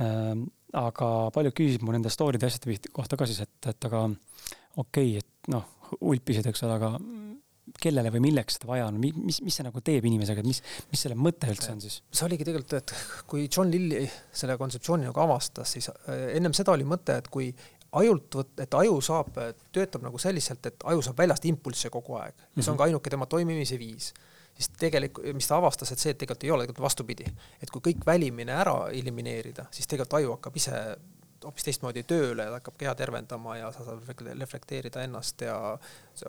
Äh, 0.00 0.32
aga 0.80 1.08
paljud 1.34 1.56
küsisid 1.56 1.82
mu 1.82 1.92
nende 1.92 2.12
story'de 2.14 2.46
asjade 2.46 2.92
kohta 2.94 3.18
ka 3.18 3.26
siis, 3.26 3.40
et, 3.42 3.66
et 3.66 3.88
aga 3.90 4.04
okei 4.76 5.16
okay,, 5.16 5.18
et 5.18 5.52
noh, 5.52 5.66
ulpisid, 6.00 6.46
eks 6.46 6.62
ole, 6.62 6.78
aga 6.78 6.92
kellele 7.80 8.12
või 8.14 8.22
milleks 8.28 8.58
seda 8.58 8.70
vaja 8.70 8.86
on, 8.90 9.00
mis, 9.00 9.40
mis 9.44 9.56
see 9.56 9.66
nagu 9.66 9.82
teeb 9.84 10.06
inimesega, 10.08 10.42
et 10.42 10.48
mis, 10.48 10.62
mis 10.90 11.04
selle 11.06 11.18
mõte 11.18 11.50
üldse 11.52 11.74
on 11.74 11.82
siis? 11.82 12.00
see 12.10 12.26
oligi 12.26 12.46
tegelikult, 12.48 12.74
et 12.80 12.94
kui 13.30 13.46
John 13.46 13.70
Lilly 13.72 14.06
selle 14.32 14.56
kontseptsiooni 14.60 15.08
nagu 15.08 15.22
avastas, 15.22 15.76
siis 15.76 15.90
äh, 15.92 16.32
ennem 16.38 16.56
seda 16.56 16.74
oli 16.74 16.88
mõte, 16.88 17.20
et 17.20 17.30
kui 17.32 17.52
ajult 18.00 18.36
et 18.62 18.74
aju 18.78 18.98
saab, 19.02 19.38
töötab 19.74 20.04
nagu 20.06 20.18
selliselt, 20.22 20.66
et 20.66 20.84
aju 20.90 21.02
saab 21.02 21.22
väljast 21.22 21.46
impulsse 21.50 21.90
kogu 21.90 22.20
aeg 22.20 22.34
ja 22.34 22.62
see 22.62 22.70
on 22.70 22.78
ka 22.78 22.84
mhm. 22.84 22.90
ainuke 22.90 23.10
tema 23.12 23.26
toimimise 23.30 23.78
viis 23.80 24.12
siis 24.60 24.68
tegelikult, 24.78 25.30
mis 25.34 25.48
ta 25.48 25.56
avastas, 25.56 25.92
et 25.92 26.02
see 26.02 26.12
et 26.12 26.18
tegelikult 26.20 26.44
ei 26.44 26.52
ole, 26.52 26.66
tegelikult 26.66 26.84
vastupidi. 26.84 27.26
et 27.62 27.70
kui 27.70 27.82
kõik 27.90 28.04
välimine 28.06 28.52
ära 28.52 28.76
elimineerida, 28.92 29.66
siis 29.74 29.88
tegelikult 29.88 30.18
aju 30.20 30.36
hakkab 30.36 30.58
ise 30.60 30.76
hoopis 31.44 31.64
teistmoodi 31.64 32.04
tööle 32.04 32.44
ja 32.44 32.52
ta 32.52 32.60
hakkab 32.60 32.76
keha 32.82 32.94
tervendama 32.98 33.56
ja 33.56 33.70
sa 33.72 33.86
saad 33.86 34.04
reflekteerida 34.40 35.04
ennast 35.06 35.40
ja 35.46 35.56
see 36.14 36.28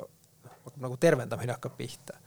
hakkab 0.50 0.82
nagu 0.86 0.98
tervendamine 0.98 1.56
hakkab 1.56 1.78
pihta. 1.78 2.18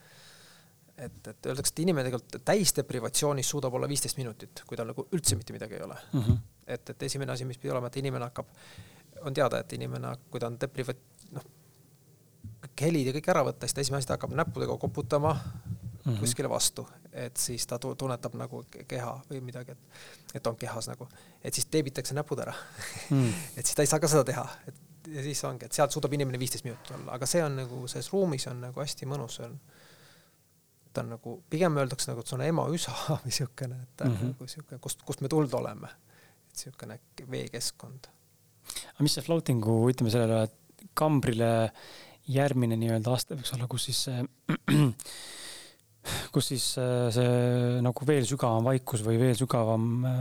et, 0.97 1.27
et 1.27 1.47
öeldakse, 1.51 1.73
et 1.73 1.79
inimene 1.83 2.07
tegelikult 2.07 2.37
täisdeprivatsioonis 2.47 3.49
suudab 3.49 3.73
olla 3.73 3.87
viisteist 3.87 4.17
minutit, 4.17 4.63
kui 4.67 4.77
tal 4.79 4.87
nagu 4.87 5.07
üldse 5.11 5.35
mitte 5.35 5.53
midagi 5.53 5.75
ei 5.75 5.83
ole 5.83 5.97
mm. 6.13 6.21
-hmm. 6.21 6.37
et, 6.67 6.89
et 6.89 7.03
esimene 7.03 7.31
asi, 7.31 7.45
mis 7.45 7.57
pidi 7.57 7.71
olema, 7.71 7.87
et 7.87 7.97
inimene 7.97 8.29
hakkab, 8.29 8.47
on 9.21 9.33
teada, 9.33 9.59
et 9.59 9.73
inimene, 9.73 10.15
kui 10.31 10.39
ta 10.39 10.47
on 10.47 10.57
depriva-, 10.61 10.95
noh, 11.31 11.43
kõik 12.65 12.85
helid 12.87 13.07
ja 13.07 13.13
kõik 13.13 13.29
ära 13.33 13.43
võtta, 13.43 13.67
siis 13.67 13.73
ta 13.73 13.81
esimene 13.81 14.03
asi, 14.03 14.07
ta 14.07 14.17
hakkab 14.17 14.35
näppudega 14.39 14.77
koputama 14.77 15.33
mm 16.05 16.13
-hmm. 16.13 16.19
kuskile 16.19 16.49
vastu, 16.49 16.87
et 17.11 17.37
siis 17.37 17.67
ta 17.67 17.79
tunnetab 17.79 18.33
nagu 18.33 18.65
keha 18.87 19.21
või 19.29 19.41
midagi, 19.41 19.71
et, 19.71 19.79
et 20.35 20.47
on 20.47 20.55
kehas 20.55 20.87
nagu, 20.87 21.07
et 21.43 21.53
siis 21.53 21.65
teebitakse 21.65 22.13
näpud 22.13 22.39
ära 22.39 22.53
mm. 23.09 23.33
et 23.57 23.65
siis 23.65 23.75
ta 23.75 23.81
ei 23.81 23.87
saa 23.87 23.99
ka 23.99 24.07
seda 24.07 24.23
teha, 24.23 24.47
et 24.67 24.75
ja 25.07 25.25
siis 25.25 25.41
ongi, 25.47 25.67
et 25.67 25.77
sealt 25.77 25.95
suudab 25.95 26.13
inimene 26.17 26.39
viisteist 26.41 26.67
minutit 26.67 26.93
olla, 26.97 27.17
aga 27.17 27.29
see 27.29 27.43
on 27.45 27.59
nagu 27.61 27.83
selles 27.91 28.09
ruumis 28.13 28.47
on 28.51 28.63
nagu 28.67 28.81
hästi 28.81 29.09
mõnus, 29.09 29.39
see 29.39 29.47
on 29.47 29.59
ta 30.95 31.03
on 31.03 31.13
nagu, 31.17 31.37
pigem 31.51 31.77
öeldakse 31.81 32.11
nagu, 32.11 32.23
et 32.23 32.31
see 32.31 32.37
on 32.37 32.45
ema-üsa 32.45 32.95
või 33.25 33.35
siukene, 33.35 33.81
et 33.83 33.95
ta 33.97 34.07
on 34.07 34.13
mm 34.13 34.17
-hmm. 34.17 34.35
nagu 34.35 34.49
siuke, 34.55 34.81
kust, 34.81 35.05
kust 35.07 35.21
me 35.21 35.31
tuld 35.31 35.53
oleme. 35.53 35.91
et 36.49 36.65
siukene 36.65 36.99
veekeskkond. 37.31 38.07
aga 38.93 39.07
mis 39.07 39.13
see 39.13 39.25
floating'u, 39.25 39.79
ütleme 39.91 40.11
sellele 40.11 40.47
kambrile 40.93 41.71
järgmine 42.27 42.77
nii-öelda 42.79 43.13
aste 43.13 43.35
võiks 43.35 43.53
olla, 43.53 43.67
kus 43.67 43.89
siis 43.89 44.03
see 44.07 44.23
kus 46.33 46.49
siis 46.53 46.65
äh, 46.77 47.09
see 47.13 47.81
nagu 47.85 48.07
veel 48.07 48.25
sügavam 48.29 48.65
vaikus 48.65 49.03
või 49.05 49.19
veel 49.21 49.37
sügavam 49.37 50.05
äh, 50.05 50.13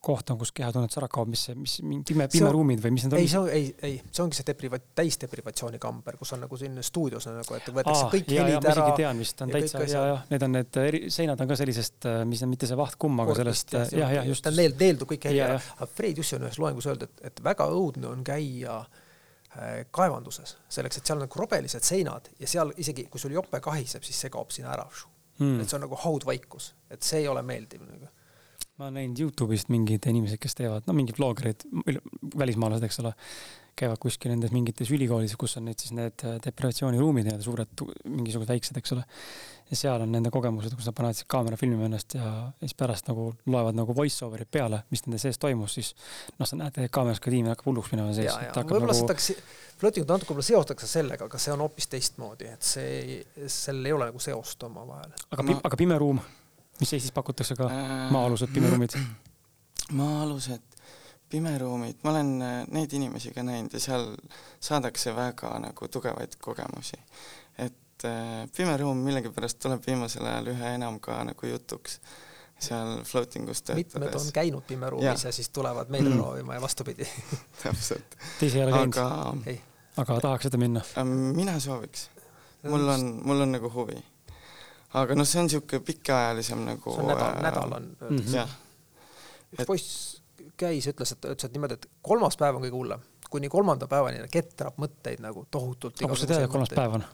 koht 0.00 0.30
on, 0.32 0.38
kus 0.40 0.52
kehatunnetus 0.56 0.96
ära 0.96 1.08
kaob, 1.12 1.28
mis 1.32 1.42
see, 1.48 1.56
mis 1.60 1.74
pime, 2.08 2.26
pimeruumid 2.32 2.80
või 2.84 2.94
mis 2.96 3.04
need 3.04 3.16
on? 3.16 3.20
ei, 3.20 3.28
see 3.28 3.40
on, 3.40 3.48
ei, 3.52 3.66
ei, 3.84 3.98
see 4.08 4.22
ongi 4.24 4.38
see 4.38 4.46
depriva-, 4.48 4.80
täisdeprivatsioonikamber, 4.96 6.16
kus 6.20 6.32
on 6.36 6.40
nagu 6.46 6.60
selline 6.60 6.84
stuudios 6.86 7.28
on 7.28 7.36
nagu, 7.40 7.58
et 7.58 7.68
võetakse 7.68 8.06
Aa, 8.06 8.14
kõik 8.14 8.32
ja, 8.32 8.46
helid 8.46 8.70
ära. 8.72 8.86
tean 8.96 9.20
vist, 9.20 9.44
on 9.44 9.52
täitsa 9.52 9.84
ja, 9.84 10.06
ja 10.12 10.16
need 10.32 10.46
on 10.46 10.56
need 10.56 10.80
eri, 10.86 11.02
seinad 11.12 11.44
on 11.44 11.52
ka 11.52 11.60
sellisest, 11.60 12.00
äh, 12.08 12.22
mis 12.28 12.40
on 12.46 12.52
mitte 12.52 12.70
see 12.70 12.80
vahtkumm, 12.80 13.20
aga 13.26 13.36
sellest 13.42 13.76
jah, 13.76 13.92
jah 14.02 14.16
ja, 14.20 14.24
just. 14.30 14.46
ta 14.46 14.54
neeldub 14.56 15.12
kõik 15.12 15.28
heli 15.28 15.44
ära, 15.44 15.60
aga 15.76 15.92
Fred 15.92 16.22
Jussi 16.22 16.38
on 16.38 16.48
ühes 16.48 16.58
loengus 16.62 16.88
öeldud, 16.88 17.12
et, 17.12 17.30
et 17.32 17.44
väga 17.44 17.68
õudne 17.76 18.08
on 18.14 18.24
käia 18.24 18.80
äh, 18.80 19.06
Äh, 19.58 19.80
kaevanduses, 19.90 20.52
selleks 20.70 21.00
et 21.00 21.08
seal 21.08 21.18
on 21.18 21.24
nagu 21.24 21.38
robelised 21.40 21.82
seinad 21.82 22.28
ja 22.38 22.46
seal 22.46 22.68
isegi, 22.78 23.08
kui 23.10 23.18
sul 23.18 23.32
jope 23.34 23.58
kahiseb, 23.58 24.04
siis 24.06 24.20
see 24.22 24.30
kaob 24.30 24.52
sinna 24.54 24.76
ära 24.76 24.84
mm.. 24.86 25.56
et 25.58 25.66
see 25.66 25.74
on 25.74 25.82
nagu 25.88 25.98
haudvaikus, 25.98 26.68
et 26.86 27.02
see 27.02 27.24
ei 27.24 27.26
ole 27.26 27.42
meeldiv 27.42 27.82
nagu. 27.82 28.12
Ma 28.80 28.88
olen 28.88 28.96
näinud 28.96 29.18
Youtube'ist 29.20 29.68
mingid 29.68 30.06
inimesed, 30.08 30.40
kes 30.40 30.56
teevad, 30.56 30.86
no 30.88 30.96
mingid 30.96 31.18
vloggerid, 31.20 31.66
välismaalased, 32.38 32.86
eks 32.88 33.02
ole 33.02 33.12
käivad 33.80 34.00
kuskil 34.00 34.32
nendes 34.32 34.52
mingites 34.52 34.90
ülikoolides, 34.92 35.36
kus 35.40 35.56
on 35.60 35.68
need 35.68 35.80
siis 35.80 35.92
need 35.96 36.24
äh, 36.26 36.36
deprivatsiooniruumid 36.44 37.26
nii-öelda 37.26 37.44
suured, 37.44 37.84
mingisugused 38.08 38.50
väiksed, 38.50 38.80
eks 38.80 38.94
ole. 38.96 39.04
ja 39.70 39.78
seal 39.78 40.02
on 40.04 40.10
nende 40.12 40.32
kogemused, 40.34 40.74
kus 40.76 40.88
nad 40.88 40.96
panevad 40.96 41.18
siis 41.18 41.28
kaamera 41.30 41.56
filmima 41.60 41.86
ennast 41.86 42.16
ja, 42.16 42.26
ja 42.50 42.66
siis 42.66 42.74
pärast 42.78 43.08
nagu 43.08 43.28
loevad 43.46 43.76
nagu 43.78 43.94
voice 43.96 44.24
over'id 44.26 44.50
peale, 44.50 44.82
mis 44.90 45.04
nende 45.06 45.20
sees 45.22 45.38
toimus, 45.40 45.76
siis 45.78 45.92
noh, 46.38 46.48
sa 46.48 46.58
näed, 46.58 46.80
kaameras 46.92 47.22
ka 47.22 47.32
tiim 47.32 47.52
hakkab 47.52 47.70
hulluks 47.70 47.92
minema 47.94 48.16
sees. 48.16 48.34
võib-olla 48.58 48.90
nagu... 48.90 49.14
seda, 49.20 49.46
floatingut 49.80 50.16
natuke 50.16 50.32
võib-olla 50.32 50.48
seostatakse 50.50 50.90
sellega, 50.90 51.30
aga 51.30 51.40
see 51.40 51.54
on 51.54 51.64
hoopis 51.64 51.88
teistmoodi, 51.94 52.50
et 52.56 52.66
see, 52.66 53.20
sellel 53.46 53.92
ei 53.92 53.96
ole 53.96 54.10
nagu 54.10 54.24
seost 54.24 54.68
omavahel. 54.68 55.14
aga 55.30 55.60
aga 55.70 55.80
pime 55.84 56.00
ruum, 56.02 56.20
mis 56.80 56.92
Eestis 56.96 57.12
pakutakse 57.16 57.56
ka 57.58 57.68
äh,, 57.70 58.10
maa-alused 58.14 58.52
pimeruumid? 58.54 58.96
maa-alused 60.00 60.66
pimeruumid, 61.30 62.00
ma 62.02 62.10
olen 62.14 62.32
äh, 62.42 62.56
neid 62.74 62.92
inimesi 62.96 63.34
ka 63.34 63.44
näinud 63.46 63.74
ja 63.76 63.82
seal 63.82 64.08
saadakse 64.60 65.14
väga 65.16 65.52
nagu 65.62 65.88
tugevaid 65.88 66.34
kogemusi. 66.42 66.98
et 67.58 68.04
äh, 68.08 68.48
pimeruum 68.56 69.04
millegipärast 69.06 69.60
tuleb 69.62 69.86
viimasel 69.86 70.26
ajal 70.26 70.52
üha 70.54 70.74
enam 70.78 70.98
ka 71.00 71.22
nagu 71.24 71.46
jutuks 71.46 72.00
seal 72.60 73.04
floating 73.04 73.48
us 73.48 73.62
töötades. 73.62 73.94
mitmed 73.94 74.14
on 74.20 74.32
käinud 74.32 74.66
pimeruumis 74.68 75.24
ja. 75.24 75.28
ja 75.28 75.32
siis 75.32 75.48
tulevad 75.48 75.88
meile 75.88 76.08
mm. 76.08 76.18
proovima 76.18 76.54
ja 76.54 76.60
vastupidi 76.60 77.08
täpselt. 77.62 78.16
Te 78.38 78.46
ise 78.46 78.58
ei 78.58 78.64
ole 78.64 78.72
käinud 78.72 78.98
aga...? 79.04 79.58
aga 80.02 80.20
tahaks 80.26 80.48
seda 80.48 80.60
minna? 80.60 80.82
Ähm, 80.98 81.14
mina 81.36 81.60
sooviks. 81.60 82.08
mul 82.62 82.88
on, 82.88 83.06
mul 83.24 83.46
on 83.46 83.52
nagu 83.52 83.70
huvi. 83.74 83.96
Aga 84.98 85.14
noh, 85.14 85.28
see 85.28 85.40
on 85.42 85.48
niisugune 85.48 85.84
pikaajalisem 85.86 86.64
nagu 86.66 86.94
see 86.94 87.04
on 87.04 87.12
nädal 87.12 87.36
äh,, 87.36 87.42
nädal 87.46 87.76
on 87.76 87.86
mm. 87.92 88.16
-hmm. 88.16 88.34
jah. 88.34 88.56
üks 89.54 89.68
poiss 89.68 90.20
käis, 90.60 90.88
ütles, 90.90 91.14
et 91.14 91.24
ütles, 91.24 91.46
et 91.46 91.56
niimoodi, 91.56 91.78
et 91.78 91.88
kolmas 92.04 92.36
päev 92.40 92.58
on 92.58 92.64
kõige 92.66 92.76
hullem, 92.76 93.06
kuni 93.30 93.48
kolmanda 93.52 93.88
päevani 93.90 94.26
ketrab 94.32 94.76
mõtteid 94.82 95.22
nagu 95.24 95.46
tohutult. 95.50 96.02
aga 96.02 96.12
kust 96.12 96.26
sa 96.26 96.30
tead, 96.32 96.44
et 96.44 96.52
kolmas 96.52 96.74
päev 96.74 96.98
on 96.98 97.06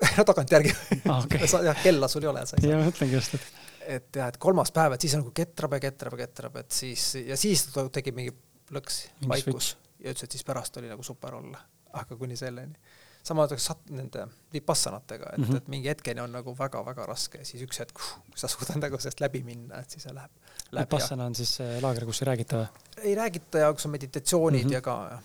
no 0.18 0.24
tagantjärgi 0.28 0.74
ah,. 1.08 1.24
Okay. 1.24 1.48
jah, 1.68 1.82
kella 1.82 2.08
sul 2.08 2.26
ei 2.26 2.32
ole, 2.32 2.44
ja 2.66 2.80
mõtlengi 2.84 3.16
just, 3.16 3.36
et. 3.38 3.50
et 3.98 4.20
jah, 4.22 4.32
et 4.32 4.40
kolmas 4.42 4.72
päev, 4.76 4.96
et 4.96 5.06
siis 5.06 5.16
on 5.16 5.24
nagu 5.24 5.34
ketrab 5.36 5.76
ja 5.78 5.82
ketrab 5.88 6.16
ja 6.18 6.26
ketrab, 6.26 6.62
et 6.64 6.72
siis 6.74 7.12
ja 7.22 7.38
siis 7.40 7.68
tegi 7.92 8.14
mingi 8.16 8.34
lõks, 8.74 9.02
vaikus 9.28 9.74
ja 10.00 10.12
ütles, 10.12 10.26
et 10.26 10.38
siis 10.38 10.46
pärast 10.46 10.76
oli 10.80 10.90
nagu 10.90 11.04
super 11.06 11.36
olla, 11.40 11.60
aga 12.00 12.16
kuni 12.16 12.38
selleni 12.38 12.89
sama 13.22 13.46
sat-, 13.56 13.90
nende 13.90 14.26
vipassanatega, 14.52 15.32
et 15.32 15.38
mm, 15.38 15.44
-hmm. 15.44 15.56
et 15.56 15.68
mingi 15.68 15.88
hetkeni 15.88 16.20
on 16.20 16.32
nagu 16.32 16.54
väga-väga 16.58 17.06
raske 17.06 17.44
siis 17.44 17.62
üks 17.66 17.80
hetk 17.82 18.00
uh, 18.00 18.16
sa 18.34 18.48
suudad 18.48 18.80
nagu 18.80 18.98
sellest 18.98 19.20
läbi 19.20 19.42
minna, 19.46 19.80
et 19.80 19.90
siis 19.90 20.02
see 20.02 20.14
läheb, 20.14 20.32
läheb. 20.70 20.88
Vipassana 20.88 21.26
on 21.26 21.34
siis 21.34 21.58
laager, 21.82 22.06
kus 22.08 22.22
ei 22.22 22.30
räägita 22.32 22.62
või? 22.62 22.66
ei 23.02 23.14
räägita 23.14 23.64
ja 23.64 23.72
kus 23.72 23.86
on 23.86 23.94
meditatsioonid 23.96 24.64
mm 24.64 24.70
-hmm. 24.70 24.74
ja 24.74 24.80
ka, 24.80 25.22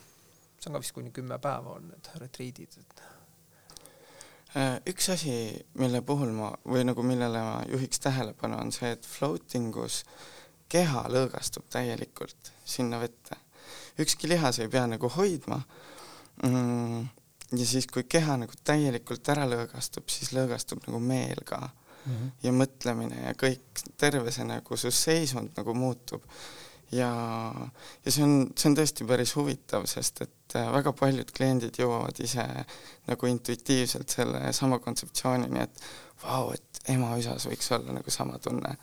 see 0.60 0.70
on 0.70 0.78
ka 0.78 0.80
vist 0.80 0.92
kuni 0.92 1.12
kümme 1.12 1.40
päeva 1.40 1.76
on 1.80 1.88
need 1.88 2.12
retriidid, 2.22 2.78
et 2.80 3.04
äh, 4.58 4.80
üks 4.94 5.10
asi, 5.14 5.66
mille 5.74 6.02
puhul 6.02 6.32
ma 6.32 6.54
või 6.66 6.86
nagu 6.86 7.04
millele 7.04 7.42
ma 7.42 7.62
juhiks 7.72 8.00
tähelepanu, 8.00 8.58
on 8.62 8.72
see, 8.72 8.92
et 8.92 9.06
floating 9.06 9.76
us 9.78 10.04
keha 10.70 11.06
lõõgastub 11.10 11.68
täielikult 11.70 12.52
sinna 12.66 13.00
vette. 13.00 13.36
ükski 14.00 14.28
lihas 14.28 14.60
ei 14.60 14.68
pea 14.68 14.88
nagu 14.88 15.10
hoidma 15.10 15.62
mm 16.44 17.06
ja 17.52 17.66
siis, 17.66 17.88
kui 17.88 18.06
keha 18.10 18.38
nagu 18.42 18.58
täielikult 18.64 19.30
ära 19.34 19.46
lõõgastub, 19.50 20.08
siis 20.12 20.34
lõõgastub 20.36 20.86
nagu 20.88 21.00
meel 21.00 21.42
ka 21.46 21.60
mm 21.62 22.14
-hmm. 22.14 22.32
ja 22.44 22.52
mõtlemine 22.52 23.24
ja 23.26 23.34
kõik, 23.34 23.84
terve 23.98 24.32
see 24.32 24.46
nagu 24.46 24.78
su 24.78 24.92
seisund 24.92 25.58
nagu 25.58 25.74
muutub. 25.74 26.24
ja, 26.92 27.12
ja 28.06 28.12
see 28.12 28.24
on, 28.24 28.52
see 28.56 28.70
on 28.70 28.76
tõesti 28.78 29.08
päris 29.08 29.36
huvitav, 29.36 29.86
sest 29.90 30.22
et 30.22 30.56
äh, 30.56 30.72
väga 30.72 30.94
paljud 30.94 31.32
kliendid 31.32 31.78
jõuavad 31.80 32.20
ise 32.24 32.46
nagu 33.08 33.28
intuitiivselt 33.28 34.10
selle 34.10 34.54
sama 34.54 34.80
kontseptsioonini, 34.80 35.60
et 35.60 35.82
vau, 36.24 36.52
et 36.54 36.82
ema-üsas 36.88 37.48
võiks 37.50 37.72
olla 37.76 37.98
nagu 38.00 38.12
sama 38.12 38.38
tunne. 38.40 38.78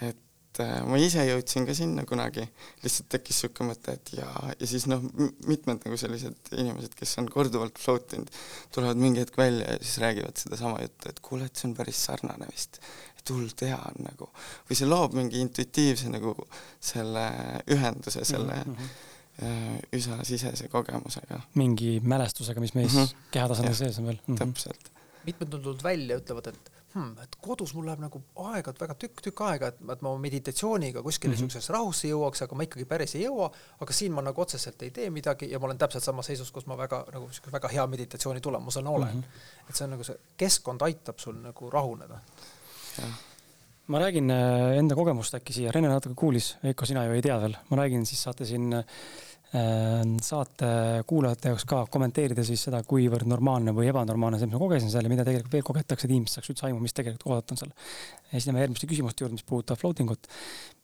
et 0.00 0.16
et 0.54 0.60
äh, 0.62 0.74
ma 0.86 0.98
ise 1.02 1.22
jõudsin 1.26 1.64
ka 1.66 1.74
sinna 1.74 2.04
kunagi, 2.06 2.44
lihtsalt 2.84 3.08
tekkis 3.10 3.40
niisugune 3.40 3.72
mõte, 3.72 3.94
et 3.96 4.12
ja, 4.14 4.26
ja 4.54 4.68
siis 4.70 4.84
noh, 4.90 5.02
mitmed 5.50 5.82
nagu 5.82 5.96
sellised 5.98 6.52
inimesed, 6.54 6.94
kes 6.94 7.16
on 7.22 7.30
korduvalt 7.32 7.80
float 7.82 8.14
inud, 8.14 8.30
tulevad 8.74 9.00
mingi 9.02 9.24
hetk 9.24 9.38
välja 9.40 9.72
ja 9.74 9.80
siis 9.82 9.98
räägivad 10.04 10.38
sedasama 10.38 10.78
juttu, 10.84 11.10
et 11.10 11.18
kuule, 11.24 11.48
et 11.48 11.58
see 11.58 11.66
on 11.70 11.74
päris 11.78 12.04
sarnane 12.06 12.46
vist. 12.52 12.78
et 13.18 13.32
hullult 13.32 13.64
hea 13.66 13.80
on 13.88 14.06
nagu, 14.06 14.28
või 14.68 14.78
see 14.78 14.86
loob 14.86 15.16
mingi 15.18 15.42
intuitiivse 15.42 16.12
nagu 16.12 16.36
selle 16.78 17.24
ühenduse 17.74 18.22
selle 18.22 18.60
mm 18.60 18.76
-hmm. 18.76 19.82
üsasisese 19.96 20.68
kogemusega. 20.68 21.40
mingi 21.54 21.98
mälestusega, 22.00 22.60
mis 22.60 22.74
meis 22.74 22.92
mm 22.92 23.00
-hmm. 23.00 23.30
kehatasandil 23.30 23.74
sees 23.74 23.98
on 23.98 24.06
veel 24.06 24.20
mm. 24.26 24.34
-hmm. 24.34 24.38
täpselt. 24.38 24.92
mitmed 25.26 25.54
on 25.54 25.62
tulnud 25.62 25.82
välja, 25.82 26.20
ütlevad, 26.20 26.46
et 26.52 26.70
hmm, 26.94 27.16
et 27.24 27.36
kodus 27.42 27.74
mul 27.74 27.86
läheb 27.88 28.02
nagu 28.04 28.20
aega, 28.50 28.74
väga 28.78 28.96
tükk-tükk 29.02 29.42
aega, 29.48 29.70
et, 29.72 29.82
et 29.94 30.04
ma 30.04 30.12
meditatsiooniga 30.20 31.02
kuskile 31.02 31.34
mm 31.34 31.48
-hmm. 31.48 31.72
rahusse 31.76 32.08
jõuaks, 32.08 32.44
aga 32.46 32.58
ma 32.58 32.66
ikkagi 32.68 32.86
päris 32.88 33.14
ei 33.18 33.24
jõua, 33.24 33.50
aga 33.80 33.92
siin 33.92 34.12
ma 34.12 34.22
nagu 34.22 34.40
otseselt 34.40 34.82
ei 34.82 34.90
tee 34.90 35.10
midagi 35.10 35.50
ja 35.50 35.58
ma 35.58 35.66
olen 35.70 35.78
täpselt 35.78 36.04
samas 36.04 36.26
seisus, 36.26 36.50
kus 36.52 36.66
ma 36.66 36.78
väga 36.78 37.04
nagu 37.12 37.26
niisuguse 37.26 37.52
väga 37.52 37.68
hea 37.68 37.86
meditatsiooni 37.86 38.40
tulemusena 38.40 38.90
olen 38.90 39.14
mm. 39.14 39.22
-hmm. 39.22 39.68
et 39.68 39.76
see 39.76 39.84
on 39.84 39.90
nagu 39.90 40.04
see 40.04 40.18
keskkond 40.36 40.82
aitab 40.82 41.18
sul 41.18 41.34
nagu 41.34 41.70
rahuneda. 41.70 42.20
ma 43.86 43.98
räägin 43.98 44.30
äh, 44.30 44.78
enda 44.78 44.94
kogemust 44.94 45.34
äkki 45.34 45.52
siia, 45.52 45.72
Rene 45.72 45.88
natuke 45.88 46.14
kuulis, 46.14 46.56
Veiko, 46.62 46.86
sina 46.86 47.04
ju 47.04 47.12
ei 47.12 47.22
tea 47.22 47.40
veel, 47.40 47.56
ma 47.70 47.76
räägin, 47.76 48.06
siis 48.06 48.22
saate 48.22 48.44
siin 48.44 48.72
äh, 48.72 48.84
saate 49.54 50.68
kuulajate 51.06 51.52
jaoks 51.52 51.64
ka 51.70 51.84
kommenteerida 51.92 52.42
siis 52.46 52.64
seda, 52.66 52.80
kuivõrd 52.88 53.28
normaalne 53.30 53.74
või 53.76 53.86
ebanormaalne 53.90 54.40
see, 54.40 54.48
mis 54.48 54.56
ma 54.56 54.62
kogesin 54.64 54.90
seal 54.90 55.06
ja 55.06 55.12
mida 55.12 55.26
tegelikult 55.26 55.52
veel 55.54 55.66
kogetakse, 55.68 56.08
et 56.08 56.14
inimesed 56.14 56.40
saaks 56.40 56.50
üldse 56.50 56.66
aimu, 56.68 56.80
mis 56.82 56.96
tegelikult 56.96 57.28
oodata 57.30 57.54
on 57.54 57.60
seal. 57.62 57.74
ja 57.74 58.32
siis 58.32 58.48
lähme 58.48 58.64
järgmiste 58.64 58.88
küsimuste 58.90 59.22
juurde, 59.22 59.38
mis 59.38 59.46
puudutab 59.46 59.78
floating 59.78 60.10
ut. 60.10 60.26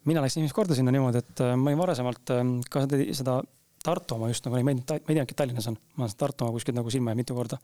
mina 0.06 0.22
läksin 0.22 0.44
esimest 0.44 0.54
korda 0.54 0.78
sinna 0.78 0.94
niimoodi, 0.94 1.24
et 1.24 1.42
äh, 1.42 1.56
ma 1.56 1.72
olin 1.72 1.82
varasemalt 1.82 2.34
äh, 2.36 2.44
ka 2.70 2.84
seda, 2.86 3.02
seda 3.22 3.40
Tartu 3.80 4.18
oma 4.18 4.28
just 4.28 4.44
nagu 4.44 4.60
ma 4.60 4.74
ei 4.76 4.82
teadnudki, 4.84 5.32
et 5.32 5.38
Tallinnas 5.40 5.70
on, 5.72 5.78
ma 5.96 6.04
olen 6.06 6.16
Tartu 6.22 6.46
oma 6.46 6.54
kuskilt 6.54 6.76
nagu 6.76 6.92
silma 6.92 7.10
jäänud 7.10 7.24
mitu 7.24 7.34
korda. 7.34 7.58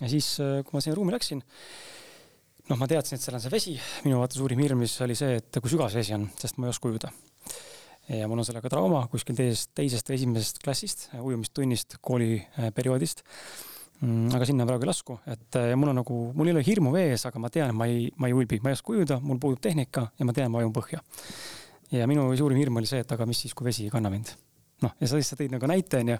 ja 0.00 0.12
siis, 0.12 0.34
äh, 0.44 0.60
kui 0.66 0.76
ma 0.76 0.84
sinna 0.84 0.98
ruumi 0.98 1.16
läksin, 1.16 1.40
noh, 2.68 2.76
ma 2.76 2.90
teadsin, 2.90 3.16
et 3.16 3.24
seal 3.24 3.40
on 3.40 3.44
see 3.46 3.56
vesi, 3.56 3.76
minu 4.04 4.20
vaata 4.20 4.36
suurim 4.36 4.60
hirm 4.60 4.84
siis 4.84 5.06
oli 5.06 5.16
see, 5.16 5.40
et 5.40 5.62
kui 5.62 5.72
sügav 5.72 5.94
see 5.94 6.04
vesi 6.04 6.20
on, 6.20 6.28
sest 6.36 6.60
ma 6.60 6.68
ei 6.68 6.76
oska 6.76 6.92
ujuda 6.92 7.14
ja 8.08 8.28
mul 8.28 8.42
on 8.42 8.46
sellega 8.46 8.70
trauma 8.72 9.04
kuskil 9.10 9.36
teisest, 9.38 9.70
teisest 9.78 10.08
või 10.10 10.18
esimesest 10.18 10.62
klassist, 10.64 11.06
ujumistunnist, 11.20 11.98
kooliperioodist. 12.02 13.22
Mm, 14.02 14.32
aga 14.34 14.46
sinna 14.48 14.66
praegu 14.66 14.82
ei 14.82 14.90
lasku, 14.90 15.16
et 15.30 15.58
ja 15.70 15.76
mul 15.78 15.92
on 15.92 16.00
nagu, 16.00 16.16
mul 16.34 16.48
ei 16.50 16.56
ole 16.56 16.64
hirmu 16.66 16.90
vees, 16.90 17.22
aga 17.28 17.38
ma 17.38 17.52
tean, 17.54 17.70
ma 17.78 17.86
ei, 17.86 18.08
ma 18.18 18.26
ei 18.26 18.34
ulbi, 18.34 18.58
ma 18.64 18.72
ei 18.72 18.78
oska 18.78 18.96
ujuda, 18.96 19.20
mul 19.22 19.38
puudub 19.42 19.62
tehnika 19.62 20.08
ja 20.18 20.26
ma 20.26 20.34
tean, 20.34 20.50
ma 20.50 20.58
vajun 20.58 20.74
põhja. 20.74 21.04
ja 21.94 22.08
minu 22.10 22.24
suurim 22.34 22.58
hirm 22.58 22.80
oli 22.82 22.90
see, 22.90 23.04
et 23.04 23.14
aga 23.14 23.28
mis 23.30 23.44
siis, 23.44 23.54
kui 23.54 23.68
vesi 23.68 23.86
ei 23.86 23.94
kanna 23.94 24.10
mind 24.10 24.34
noh, 24.82 24.94
ja 25.00 25.08
sa 25.08 25.18
lihtsalt 25.18 25.40
tõid 25.42 25.54
nagu 25.54 25.68
näite 25.70 26.00
onju, 26.02 26.18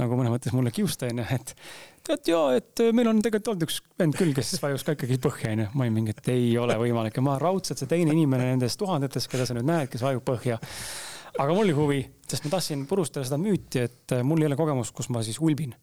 nagu 0.00 0.18
mõnes 0.18 0.34
mõttes 0.34 0.54
mulle 0.56 0.72
kiusta 0.74 1.08
onju, 1.08 1.24
et 1.36 1.54
tead 2.04 2.30
ja, 2.30 2.40
et 2.58 2.84
meil 2.96 3.08
on 3.10 3.22
tegelikult 3.24 3.54
olnud 3.54 3.66
üks 3.68 3.80
vend 4.00 4.18
küll, 4.18 4.34
kes 4.36 4.52
vajus 4.62 4.84
ka 4.86 4.96
ikkagi 4.96 5.18
põhja 5.24 5.54
onju. 5.54 5.70
ma 5.72 5.86
olin 5.86 5.96
mingi, 5.96 6.14
et 6.14 6.30
ei 6.34 6.52
ole 6.60 6.76
võimalik 6.80 7.16
ja 7.16 7.24
ma 7.24 7.38
raudselt 7.40 7.80
see 7.80 7.90
teine 7.90 8.12
inimene 8.12 8.52
nendest 8.52 8.80
tuhandetest, 8.80 9.30
keda 9.32 9.48
sa 9.48 9.56
nüüd 9.56 9.68
näed, 9.70 9.90
kes 9.92 10.04
vajub 10.04 10.24
põhja 10.26 10.60
aga 11.38 11.54
mul 11.54 11.64
oli 11.64 11.74
huvi, 11.76 12.00
sest 12.30 12.46
ma 12.46 12.54
tahtsin 12.54 12.84
purustada 12.90 13.26
seda 13.26 13.38
müüti, 13.40 13.84
et 13.88 14.14
äh, 14.14 14.22
mul 14.26 14.42
ei 14.42 14.48
ole 14.50 14.58
kogemust, 14.58 14.94
kus 14.96 15.10
ma 15.12 15.22
siis 15.26 15.40
ulbin. 15.42 15.74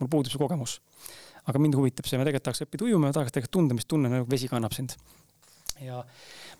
mul 0.00 0.08
puudub 0.08 0.32
see 0.32 0.40
kogemus. 0.40 0.78
aga 1.50 1.58
mind 1.58 1.76
huvitab 1.78 2.06
see, 2.06 2.18
ma 2.20 2.26
tegelikult 2.26 2.50
tahaks 2.50 2.64
õppida 2.66 2.86
ujuma 2.86 3.10
ja 3.10 3.16
tahaks 3.16 3.34
tegelikult 3.34 3.56
tunda, 3.56 3.76
mis 3.76 3.88
tunne 3.90 4.10
nagu 4.12 4.28
vesi 4.30 4.48
kannab 4.50 4.76
sind. 4.76 4.94
ja 5.80 6.02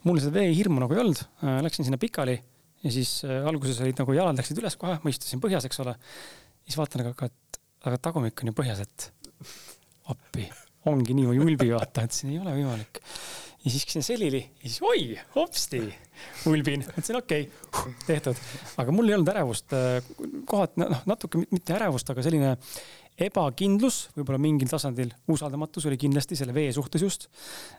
mul 0.08 0.20
seda 0.22 0.38
veehirmu 0.38 0.80
nagu 0.82 0.96
ei 0.96 1.02
olnud, 1.04 1.22
läksin 1.66 1.86
sinna 1.86 2.00
pikali 2.00 2.38
ja 2.84 2.92
siis 2.92 3.20
alguses 3.26 3.82
olid 3.84 4.00
nagu 4.00 4.16
jalad 4.16 4.40
läksid 4.40 4.58
üles 4.62 4.76
kohe, 4.80 4.96
ma 5.02 5.12
istusin 5.12 5.42
põhjas, 5.42 5.68
eks 5.68 5.82
ole. 5.84 5.94
siis 6.64 6.78
vaatan, 6.80 7.04
aga, 7.04 7.14
aga, 7.14 7.60
aga 7.90 8.00
tagumik 8.08 8.42
on 8.42 8.50
ju 8.50 8.56
põhjas, 8.56 8.82
et 8.86 9.10
appi, 10.10 10.48
ongi 10.90 11.14
nii 11.14 11.36
julbi 11.38 11.70
vaata, 11.74 12.08
et 12.08 12.16
siin 12.16 12.34
ei 12.34 12.42
ole 12.42 12.56
võimalik 12.56 13.02
ja 13.64 13.70
siis 13.70 13.84
läksin 13.84 14.04
selili 14.04 14.40
ja 14.40 14.68
siis 14.68 14.80
oi, 14.82 15.18
hopsti, 15.34 15.82
ulbin, 16.48 16.84
mõtlesin 16.86 17.18
okei 17.18 17.44
okay,, 17.48 17.92
tehtud. 18.06 18.38
aga 18.80 18.94
mul 18.94 19.10
ei 19.10 19.16
olnud 19.18 19.32
ärevust, 19.32 19.74
äh, 19.76 19.98
kohati 20.48 20.80
noh, 20.80 21.02
natuke 21.10 21.42
mitte 21.50 21.76
ärevust, 21.76 22.12
aga 22.12 22.24
selline 22.24 22.54
ebakindlus, 23.20 23.98
võib-olla 24.16 24.40
mingil 24.40 24.70
tasandil 24.70 25.10
usaldamatus 25.28 25.84
oli 25.90 25.98
kindlasti 26.00 26.38
selle 26.38 26.54
vee 26.56 26.70
suhtes 26.72 27.04
just. 27.04 27.26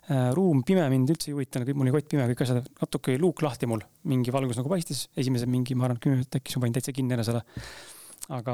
Äh, 0.05 0.29
ruum 0.37 0.61
pime 0.67 0.85
mind 0.93 1.09
üldse 1.15 1.31
ei 1.31 1.37
huvitanud, 1.37 1.71
mul 1.73 1.89
oli 1.89 1.95
kott 1.95 2.11
pime, 2.13 2.27
kõik 2.29 2.43
asjad, 2.45 2.67
natuke 2.83 3.17
luuk 3.21 3.41
lahti 3.45 3.69
mul, 3.69 3.81
mingi 4.11 4.33
valgus 4.33 4.61
nagu 4.61 4.69
paistis, 4.69 5.07
esimese 5.17 5.49
mingi, 5.49 5.77
ma 5.77 5.89
arvan, 5.89 6.01
kümme 6.03 6.19
minutit 6.19 6.37
äkki, 6.37 6.53
siis 6.53 6.61
ma 6.61 6.67
panin 6.67 6.77
täitsa 6.77 6.93
kinni 6.93 7.17
ära 7.17 7.25
selle. 7.25 7.41
aga 8.31 8.53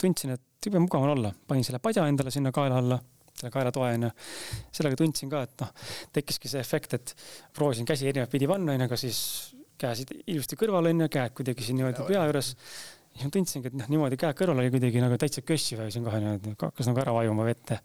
tundsin, 0.00 0.36
et 0.36 0.68
jube 0.68 0.80
mugav 0.80 1.02
on 1.02 1.16
olla, 1.16 1.34
panin 1.48 1.66
selle 1.66 1.82
padja 1.82 2.06
endale 2.08 2.30
sinna 2.32 2.54
kaela 2.54 2.78
alla 2.78 3.00
selle 3.44 3.52
kaelatoe 3.52 3.92
onju. 3.98 4.10
sellega 4.72 4.98
tundsin 5.00 5.30
ka, 5.32 5.44
et 5.44 5.64
noh, 5.64 5.72
tekkiski 6.16 6.50
see 6.50 6.62
efekt, 6.64 6.96
et 6.96 7.14
proovisin 7.56 7.88
käsi 7.88 8.08
erinevat 8.08 8.32
pidi 8.32 8.48
panna 8.48 8.72
onju, 8.74 8.88
aga 8.88 8.98
siis 9.00 9.20
käesid 9.80 10.14
ilusti 10.26 10.58
kõrval 10.58 10.88
onju, 10.92 11.08
käed 11.12 11.34
kuidagi 11.36 11.66
siin 11.66 11.80
niimoodi 11.80 12.06
pea 12.08 12.24
juures. 12.28 12.54
siis 13.14 13.26
ma 13.26 13.34
tundsingi, 13.34 13.70
et 13.70 13.76
noh, 13.82 13.90
niimoodi 13.92 14.18
käed 14.20 14.38
kõrval 14.38 14.62
oli 14.62 14.72
kuidagi 14.72 15.02
nagu 15.02 15.18
täitsa 15.20 15.44
kössi 15.46 15.78
vajusin 15.78 16.06
kohe 16.06 16.22
niimoodi, 16.22 16.56
hakkas 16.62 16.90
nagu 16.90 17.04
ära 17.04 17.14
vajuma 17.18 17.46
vette. 17.46 17.80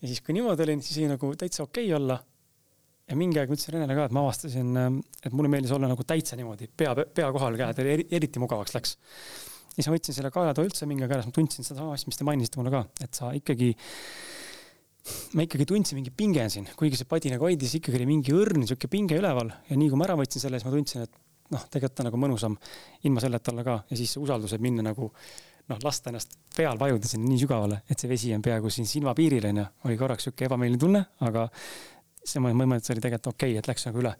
ja 0.00 0.08
siis, 0.08 0.22
kui 0.22 0.36
niimoodi 0.36 0.66
olin, 0.68 0.84
siis 0.84 1.02
oli 1.02 1.12
nagu 1.16 1.34
täitsa 1.34 1.64
okei 1.66 1.88
okay 1.90 1.98
olla. 1.98 2.20
ja 3.10 3.16
mingi 3.18 3.40
aeg 3.40 3.50
ma 3.50 3.58
ütlesin 3.58 3.76
Renele 3.76 3.98
ka, 3.98 4.06
et 4.06 4.14
ma 4.14 4.22
avastasin, 4.26 4.78
et 5.24 5.34
mulle 5.34 5.50
meeldis 5.50 5.74
olla 5.74 5.90
nagu 5.90 6.06
täitsa 6.06 6.38
niimoodi 6.38 6.70
pea, 6.76 6.94
pea 6.94 7.28
kohal 7.32 7.58
käed, 7.58 7.82
eriti 8.10 8.42
mugavaks 8.42 8.74
läks 8.76 8.96
siis 9.76 9.90
ma 9.90 9.92
võtsin 9.92 10.16
selle 10.16 10.32
kaelatoa 10.32 10.64
üldse 10.64 10.88
mingi 10.88 11.04
aeg 11.04 11.12
ära, 11.12 11.22
siis 11.22 11.30
ma 11.30 11.36
tundsin 11.36 11.66
sedasama 11.66 11.96
asja, 11.96 12.08
mis 12.08 12.16
te 12.16 12.24
mainisite 12.24 12.60
mulle 12.60 12.72
ka, 12.72 12.82
et 13.04 13.18
sa 13.18 13.28
ikkagi 13.36 13.74
ma 15.36 15.44
ikkagi 15.46 15.66
tundsin 15.68 16.00
mingi 16.00 16.12
pinge 16.14 16.48
siin, 16.52 16.66
kuigi 16.78 16.98
see 16.98 17.08
padi 17.08 17.32
nagu 17.32 17.46
hoidis, 17.46 17.76
ikkagi 17.78 18.00
oli 18.00 18.08
mingi 18.08 18.34
õrn 18.34 18.66
sihuke 18.66 18.90
pinge 18.92 19.18
üleval. 19.18 19.52
Ja 19.70 19.78
nii 19.78 19.90
kui 19.92 20.00
ma 20.00 20.08
ära 20.08 20.16
võtsin 20.18 20.42
selle, 20.42 20.60
siis 20.60 20.68
ma 20.68 20.74
tundsin, 20.74 21.06
et 21.06 21.52
noh, 21.54 21.66
tegelikult 21.70 22.02
on 22.02 22.10
nagu 22.10 22.22
mõnusam 22.26 22.56
ilma 23.06 23.22
selleta 23.22 23.52
olla 23.52 23.66
ka. 23.66 23.76
Ja 23.90 23.98
siis 24.00 24.16
see 24.16 24.22
usaldus, 24.22 24.56
et 24.56 24.64
minna 24.64 24.84
nagu 24.86 25.10
noh, 25.70 25.82
lasta 25.82 26.12
ennast 26.12 26.36
peal 26.56 26.78
vajuda 26.80 27.10
sinna 27.10 27.28
nii 27.30 27.42
sügavale, 27.42 27.82
et 27.90 28.00
see 28.00 28.10
vesi 28.10 28.32
on 28.34 28.44
peaaegu 28.44 28.70
siin 28.72 28.88
silmapiiril 28.90 29.48
onju, 29.50 29.66
oli 29.86 29.98
korraks 30.00 30.28
sihuke 30.28 30.46
ebameeldiv 30.48 30.82
tunne, 30.86 31.02
aga 31.26 31.46
see 32.26 32.42
et 32.42 32.86
see 32.86 32.94
oli 32.94 33.02
tegelikult 33.02 33.32
okei 33.32 33.54
okay,, 33.54 33.62
et 33.62 33.70
läks 33.70 33.86
nagu 33.88 34.02
üle. 34.02 34.12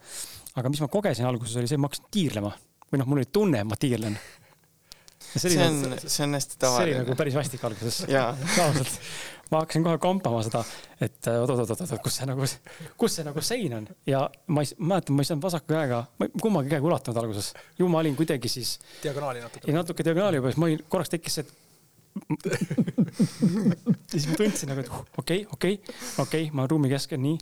aga 0.57 0.73
mis 0.73 0.81
ma 0.83 0.89
kogesin 0.89 1.27
alguses 1.29 1.59
oli 1.61 1.71
see, 1.71 1.79
ma 1.79 1.91
hakkasin 1.91 2.11
tiirlema. 2.15 2.53
Või 2.87 3.01
noh, 3.01 3.09
mul 3.11 3.21
oli 3.21 3.31
tunne, 3.35 3.61
et 3.65 3.67
ma 3.67 3.77
tiirlen. 3.79 4.15
See, 5.27 5.51
see 5.51 5.65
on, 5.65 5.97
see 5.99 6.23
on 6.25 6.37
hästi 6.37 6.59
tavaline. 6.63 6.77
see 6.77 6.85
oli 6.87 6.99
nagu 7.01 7.17
päris 7.19 7.35
vastik 7.37 7.65
alguses. 7.67 8.05
ausalt, 8.07 9.01
ma 9.51 9.61
hakkasin 9.63 9.85
kohe 9.87 9.99
kampama 10.03 10.41
seda, 10.47 10.63
et 11.01 11.29
oot-oot-oot-oot, 11.31 11.95
kus 12.03 12.19
see 12.19 12.27
nagu, 12.29 12.49
kus 12.99 13.19
see 13.19 13.27
nagu 13.27 13.45
sein 13.45 13.77
on 13.79 13.87
ja 14.09 14.25
ma 14.51 14.65
ei, 14.65 14.73
mäletan, 14.79 15.17
ma 15.17 15.23
ei 15.23 15.31
saanud 15.31 15.47
vasaku 15.47 15.71
käega, 15.75 16.03
kummagi 16.43 16.73
käega 16.73 16.91
ulatanud 16.91 17.21
alguses. 17.23 17.53
ju 17.79 17.89
ma 17.93 18.03
olin 18.03 18.17
kuidagi 18.19 18.51
siis. 18.51 18.79
diagonaali 19.03 19.45
natuke. 19.45 19.71
ei, 19.71 19.77
natuke 19.77 20.07
diagonaali 20.07 20.43
juba, 20.43 20.53
siis 20.53 20.61
ma 20.63 20.71
olin, 20.71 20.85
korraks 20.89 21.15
tekkis 21.15 21.39
see, 21.39 21.47
et 21.47 21.55
siis 24.13 24.29
ma 24.31 24.39
tundsin 24.41 24.73
nagu, 24.73 24.83
et 24.83 25.19
okei, 25.23 25.43
okei, 25.53 25.81
okei, 26.25 26.49
ma 26.57 26.67
ruumi 26.71 26.91
keskel, 26.93 27.21
nii 27.23 27.37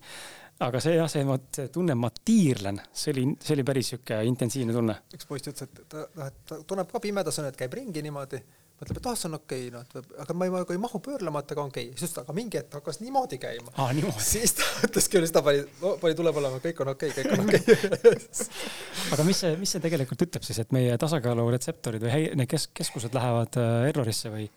aga 0.64 0.80
see 0.82 0.94
jah, 0.98 1.08
see, 1.10 1.24
see 1.56 1.70
tunne, 1.74 1.96
ma 1.98 2.10
tiirlen, 2.14 2.78
see 2.94 3.14
oli, 3.14 3.24
see 3.42 3.56
oli 3.56 3.64
päris 3.66 3.90
sihuke 3.92 4.20
intensiivne 4.28 4.76
tunne. 4.76 4.98
üks 5.16 5.26
poiss 5.30 5.50
ütles, 5.50 5.66
et 5.66 5.80
ta, 5.90 6.04
ta, 6.14 6.28
ta 6.46 6.60
tunneb 6.68 6.92
ka 6.92 7.02
pimedas 7.02 7.40
on, 7.42 7.48
et 7.50 7.58
käib 7.58 7.74
ringi 7.74 8.04
niimoodi 8.04 8.42
mõtleb, 8.84 9.00
et 9.00 9.08
ah, 9.10 9.16
see 9.18 9.28
on 9.30 9.38
okei 9.38 9.68
okay,, 9.70 9.74
noh, 9.74 10.18
aga 10.24 10.36
ma 10.36 10.48
ei, 10.48 10.52
ma 10.54 10.62
ei 10.76 10.80
mahu 10.84 11.00
pöörlemata, 11.04 11.56
aga 11.56 11.66
okei 11.70 11.90
okay.. 11.90 12.00
siis 12.00 12.14
ta, 12.14 12.24
aga 12.24 12.36
mingi 12.36 12.60
hetk 12.60 12.78
hakkas 12.78 13.00
niimoodi 13.02 13.40
käima 13.42 13.74
ah,. 13.80 13.92
siis 14.22 14.56
ta 14.58 14.68
ütles 14.88 15.08
küll, 15.12 15.26
siis 15.26 15.34
ta 15.34 15.44
pani, 15.46 15.64
pani 16.02 16.18
tule 16.18 16.34
põlema, 16.36 16.60
kõik 16.64 16.84
on 16.84 16.92
okei 16.94 17.14
okay,, 17.14 17.24
kõik 17.24 17.38
on 17.38 17.46
okei 17.48 17.78
okay. 17.94 18.52
aga 19.16 19.28
mis 19.28 19.42
see, 19.44 19.54
mis 19.60 19.74
see 19.76 19.84
tegelikult 19.84 20.26
ütleb 20.28 20.46
siis, 20.46 20.60
et 20.64 20.76
meie 20.76 20.98
tasakaaluretseptorid 21.00 22.06
või 22.06 22.28
need 22.40 22.50
kes-, 22.50 22.70
keskused 22.76 23.16
lähevad 23.16 23.60
äh, 23.60 23.88
errorisse 23.90 24.32
või? 24.32 24.48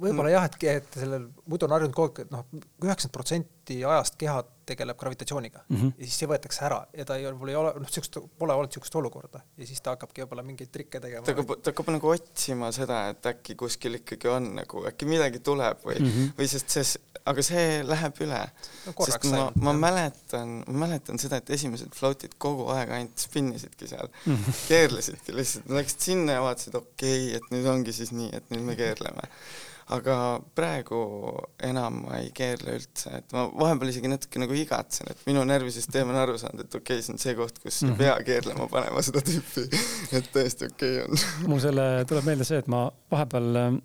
Võib-olla 0.00 0.32
jah, 0.32 0.46
et, 0.48 0.58
et 0.72 1.00
sellel, 1.02 1.28
muidu 1.46 1.68
on 1.68 1.76
harjunud 1.76 1.96
kogu 1.96 2.12
aeg, 2.12 2.26
et 2.26 2.34
noh, 2.34 2.46
üheksakümmend 2.84 3.16
protsenti 3.16 3.80
ajast 3.84 4.16
keha 4.20 4.42
tegeleb 4.68 4.98
gravitatsiooniga 5.00 5.60
mm 5.68 5.76
-hmm. 5.76 5.92
ja 5.98 6.06
siis 6.06 6.18
see 6.22 6.28
võetakse 6.28 6.64
ära 6.68 6.78
ja 6.96 7.04
ta 7.08 7.16
ei 7.16 7.26
ole, 7.26 7.36
mul 7.40 7.52
ei 7.52 7.56
ole, 7.58 7.72
noh, 7.82 7.90
siukest, 7.92 8.18
pole 8.40 8.54
olnud 8.54 8.72
siukest 8.74 8.96
olukorda 9.00 9.40
ja 9.56 9.66
siis 9.66 9.80
ta 9.84 9.94
hakkabki 9.94 10.24
võib-olla 10.24 10.44
mingeid 10.44 10.72
trikke 10.72 11.00
tegema. 11.04 11.24
ta 11.26 11.34
hakkab, 11.34 11.54
ta 11.62 11.72
hakkab 11.72 11.92
nagu 11.94 12.10
otsima 12.12 12.70
seda, 12.76 13.02
et 13.12 13.30
äkki 13.32 13.56
kuskil 13.62 14.00
ikkagi 14.00 14.30
on 14.32 14.50
nagu, 14.58 14.84
äkki 14.90 15.08
midagi 15.08 15.40
tuleb 15.50 15.84
või 15.84 15.98
mm, 16.00 16.10
-hmm. 16.10 16.34
või 16.40 16.50
sest 16.54 16.76
see, 16.76 16.84
aga 17.32 17.44
see 17.50 17.64
läheb 17.92 18.20
üle 18.26 18.42
no,. 18.86 18.96
sest 19.04 19.30
ma, 19.32 19.46
ma 19.68 19.76
mäletan, 19.86 20.58
ma 20.66 20.84
mäletan 20.84 21.22
seda, 21.22 21.40
et 21.42 21.54
esimesed 21.58 21.94
float'id 22.00 22.36
kogu 22.38 22.68
aeg 22.74 22.92
ainult 22.98 23.24
spinnisidki 23.28 23.88
seal 23.94 24.10
mm, 24.10 24.34
-hmm. 24.34 24.60
keerlesidki 24.68 25.36
lihtsalt, 25.40 25.72
läksid 25.80 26.10
sinna 26.10 26.38
ja 26.38 26.44
vaatasid, 26.44 26.76
okei 26.82 27.26
okay,, 27.28 27.40
et 27.40 27.50
nüüd 27.54 27.72
ongi 27.72 27.96
siis 27.96 28.12
nii, 28.12 28.30
et 28.40 28.54
nüüd 28.54 28.68
me 28.68 28.76
keerleme 28.78 29.32
aga 29.94 30.16
praegu 30.56 31.00
enam 31.64 32.02
ma 32.04 32.20
ei 32.20 32.30
keerle 32.36 32.76
üldse, 32.78 33.12
et 33.20 33.34
ma 33.36 33.46
vahepeal 33.48 33.92
isegi 33.92 34.10
natuke 34.12 34.42
nagu 34.42 34.56
igatsen, 34.56 35.10
et 35.12 35.22
minu 35.28 35.44
närvisüsteem 35.48 36.12
on 36.12 36.20
aru 36.22 36.38
saanud, 36.40 36.66
et 36.66 36.78
okei 36.78 36.98
okay,, 36.98 37.04
see 37.04 37.14
on 37.14 37.22
see 37.22 37.36
koht, 37.38 37.60
kus 37.62 37.82
mm 37.82 37.88
-hmm. 37.88 37.92
ei 37.92 37.98
pea 38.04 38.16
keerlema 38.30 38.68
panema 38.72 39.04
seda 39.04 39.24
tüüpi, 39.24 39.68
et 40.18 40.32
täiesti 40.32 40.68
okei 40.68 41.02
okay 41.02 41.06
on. 41.08 41.48
Mul 41.52 41.62
selle, 41.64 41.86
tuleb 42.08 42.28
meelde 42.28 42.48
see, 42.48 42.60
et 42.60 42.68
ma 42.68 42.86
vahepeal 43.10 43.62
ähm, 43.62 43.78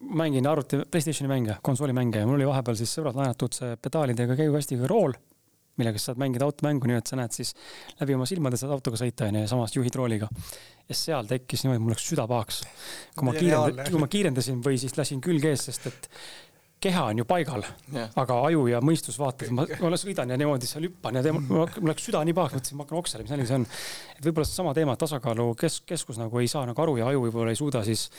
mängin 0.00 0.46
arvuti, 0.46 0.82
Playstationi 0.90 1.28
mänge, 1.28 1.56
konsoolimänge 1.62 2.18
ja 2.18 2.26
mul 2.26 2.40
oli 2.40 2.50
vahepeal 2.50 2.76
siis 2.76 2.92
sõbrad 2.98 3.16
laenatud 3.16 3.56
see 3.56 3.76
pedaalidega 3.76 4.36
käigukastiga 4.36 4.90
rool 4.90 5.16
millega 5.80 6.00
sa 6.00 6.12
saad 6.12 6.22
mängida 6.22 6.46
automängu, 6.46 6.88
nii 6.90 7.00
et 7.00 7.10
sa 7.10 7.18
näed 7.18 7.34
siis 7.34 7.52
läbi 8.00 8.16
oma 8.16 8.28
silmade 8.30 8.60
saad 8.60 8.74
autoga 8.76 9.00
sõita 9.00 9.28
onju 9.28 9.44
ja 9.44 9.50
samas 9.50 9.74
juhid 9.76 9.98
rooliga. 9.98 10.28
ja 10.88 10.96
seal 10.98 11.28
tekkis 11.28 11.64
niimoodi, 11.64 11.82
mul 11.82 11.94
läks 11.94 12.08
süda 12.12 12.26
pahaks. 12.30 12.62
kui 13.16 13.28
ma 13.28 13.36
kiirendasin, 13.36 13.92
kui 13.92 14.02
ma 14.02 14.10
kiirendasin 14.16 14.64
või 14.64 14.80
siis 14.80 14.96
lasin 14.98 15.22
külg 15.24 15.46
ees, 15.50 15.68
sest 15.70 15.88
et 15.90 16.10
keha 16.84 17.04
on 17.10 17.20
ju 17.22 17.24
paigal 17.28 17.64
yeah., 17.94 18.10
aga 18.20 18.36
aju 18.48 18.66
ja 18.68 18.80
mõistus 18.84 19.16
vaatab, 19.20 19.52
ma, 19.56 19.64
ma 19.80 20.00
sõidan 20.00 20.30
ja 20.34 20.38
niimoodi 20.40 20.68
seal 20.68 20.84
hüppan 20.88 21.16
ja 21.18 21.22
teema, 21.24 21.40
mul 21.48 21.90
läks 21.90 22.08
süda 22.10 22.20
nii 22.28 22.36
pahaks, 22.36 22.58
mõtlesin, 22.58 22.78
ma 22.78 22.84
hakkan 22.84 23.00
okselema, 23.00 23.24
mis 23.24 23.34
nali 23.34 23.48
see 23.48 23.60
on. 23.60 23.66
et 24.18 24.26
võib-olla 24.26 24.48
seesama 24.48 24.74
teema, 24.76 24.96
tasakaalu 25.00 25.52
kes-, 25.60 25.80
keskus 25.88 26.20
nagu 26.20 26.42
ei 26.42 26.50
saa 26.50 26.66
nagu 26.68 26.84
aru 26.84 26.98
ja 27.00 27.08
aju 27.12 27.24
võib-olla 27.26 27.54
ei 27.54 27.60
suuda 27.60 27.84
siis 27.86 28.10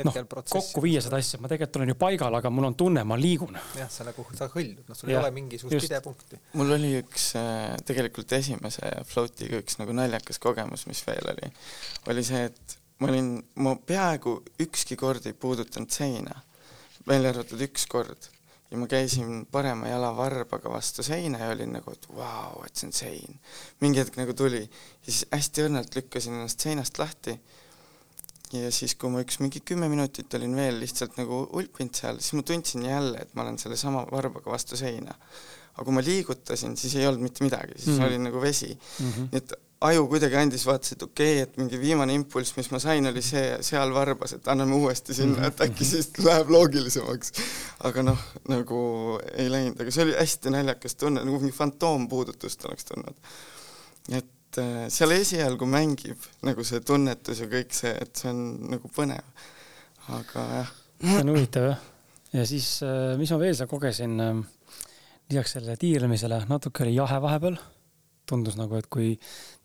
hetkel 0.00 0.24
no, 0.24 0.30
protsessi. 0.30 0.56
kokku 0.56 0.82
viia 0.84 1.02
seda 1.04 1.20
asja, 1.20 1.40
ma 1.42 1.50
tegelikult 1.50 1.80
olen 1.80 1.92
ju 1.92 1.98
paigal, 2.00 2.38
aga 2.40 2.52
mul 2.54 2.68
on 2.70 2.76
tunne, 2.80 3.04
ma 3.06 3.18
liigun. 3.20 3.58
jah, 3.78 3.92
sa 3.92 4.06
nagu, 4.08 4.26
sa 4.38 4.50
hõljud, 4.52 4.82
noh, 4.88 4.98
sul 4.98 5.12
ja, 5.12 5.18
ei 5.18 5.22
ole 5.22 5.30
mingisugust 5.36 5.86
pidepunkti. 5.86 6.40
mul 6.60 6.74
oli 6.76 6.92
üks 7.02 7.30
äh, 7.40 7.76
tegelikult 7.88 8.34
esimese 8.40 8.92
floatiga 9.10 9.62
üks 9.62 9.80
nagu 9.80 9.96
naljakas 9.96 10.42
kogemus, 10.42 10.86
mis 10.90 11.04
veel 11.06 11.32
oli, 11.34 11.52
oli 12.12 12.26
see, 12.26 12.44
et 12.50 12.76
ma 13.00 13.08
olin, 13.12 13.32
ma 13.64 13.76
peaaegu 13.76 14.36
ükski 14.66 14.98
kord 15.00 15.26
ei 15.28 15.36
puudutanud 15.36 15.92
seina, 15.92 16.42
välja 17.08 17.32
arvatud 17.34 17.62
üks 17.64 17.86
kord 17.90 18.28
ja 18.70 18.78
ma 18.78 18.86
käisin 18.86 19.46
parema 19.50 19.88
jala 19.88 20.12
varbaga 20.16 20.70
vastu 20.70 21.02
seina 21.02 21.38
ja 21.38 21.50
olin 21.54 21.72
nagu, 21.74 21.92
et 21.92 22.06
vau 22.08 22.18
wow,, 22.20 22.66
et 22.66 22.76
see 22.76 22.86
on 22.86 22.94
sein. 22.94 23.40
mingi 23.80 23.98
hetk 23.98 24.18
nagu 24.20 24.34
tuli 24.36 24.62
ja 24.62 25.08
siis 25.08 25.24
hästi 25.32 25.66
õrnalt 25.66 25.96
lükkasin 25.96 26.36
ennast 26.38 26.62
seinast 26.62 27.00
lahti 27.02 27.34
ja 28.52 28.72
siis, 28.74 28.96
kui 28.98 29.12
ma 29.12 29.22
üks 29.24 29.38
mingi 29.42 29.62
kümme 29.66 29.88
minutit 29.90 30.34
olin 30.34 30.56
veel 30.58 30.80
lihtsalt 30.82 31.16
nagu 31.20 31.44
ulpinud 31.56 31.94
seal, 31.96 32.18
siis 32.18 32.34
ma 32.38 32.44
tundsin 32.46 32.84
jälle, 32.86 33.22
et 33.22 33.34
ma 33.34 33.46
olen 33.46 33.58
sellesama 33.62 34.04
varbaga 34.10 34.50
vastu 34.50 34.78
seina. 34.80 35.14
aga 35.70 35.84
kui 35.86 35.94
ma 35.94 36.02
liigutasin, 36.02 36.76
siis 36.76 36.96
ei 36.98 37.06
olnud 37.06 37.22
mitte 37.22 37.44
midagi, 37.44 37.76
siis 37.78 37.96
mm 37.96 38.00
-hmm. 38.02 38.06
oli 38.06 38.18
nagu 38.18 38.40
vesi 38.40 38.72
mm. 38.74 39.10
-hmm. 39.10 39.28
nii 39.32 39.38
et 39.38 39.52
aju 39.80 40.08
kuidagi 40.08 40.36
andis, 40.36 40.66
vaatas, 40.66 40.92
et 40.92 41.02
okei 41.02 41.34
okay,, 41.34 41.42
et 41.42 41.56
mingi 41.56 41.78
viimane 41.80 42.14
impulss, 42.14 42.56
mis 42.56 42.70
ma 42.70 42.78
sain, 42.78 43.06
oli 43.06 43.22
see 43.22 43.44
seal 43.64 43.94
varbas, 43.94 44.34
et 44.36 44.48
anname 44.52 44.74
uuesti 44.74 45.14
sinna, 45.14 45.46
et 45.46 45.60
äkki 45.60 45.84
siis 45.84 46.10
läheb 46.18 46.50
loogilisemaks. 46.50 47.32
aga 47.88 48.02
noh, 48.02 48.18
nagu 48.48 48.80
ei 49.32 49.48
läinud, 49.50 49.80
aga 49.80 49.90
see 49.90 50.04
oli 50.04 50.18
hästi 50.18 50.52
naljakas 50.56 50.98
tunne, 51.00 51.24
nagu 51.24 51.40
mingi 51.40 51.56
fantoompuudutust 51.56 52.64
oleks 52.68 52.84
tulnud. 52.84 53.16
et 54.12 54.26
et 54.50 54.58
äh, 54.58 54.86
seal 54.90 55.14
esialgu 55.14 55.66
mängib 55.70 56.24
nagu 56.46 56.64
see 56.66 56.82
tunnetus 56.82 57.44
ja 57.44 57.46
kõik 57.50 57.74
see, 57.76 57.92
et 57.94 58.18
see 58.18 58.30
on 58.32 58.40
nagu 58.72 58.90
põnev. 58.90 59.26
aga 60.10 60.46
jah. 60.56 60.72
see 61.04 61.20
on 61.22 61.30
huvitav 61.30 61.66
jah. 61.68 61.84
ja 62.34 62.46
siis, 62.50 62.70
äh, 62.82 63.14
mis 63.20 63.30
ma 63.30 63.38
veel 63.38 63.54
seal 63.54 63.70
kogesin, 63.70 64.16
ähm, 64.24 64.40
lisaks 65.30 65.54
sellele 65.54 65.76
tiirlemisele 65.78 66.42
natuke 66.50 66.82
oli 66.82 66.96
jahe 66.96 67.20
vahepeal. 67.22 67.60
tundus 68.26 68.56
nagu, 68.58 68.74
et 68.78 68.86
kui 68.90 69.14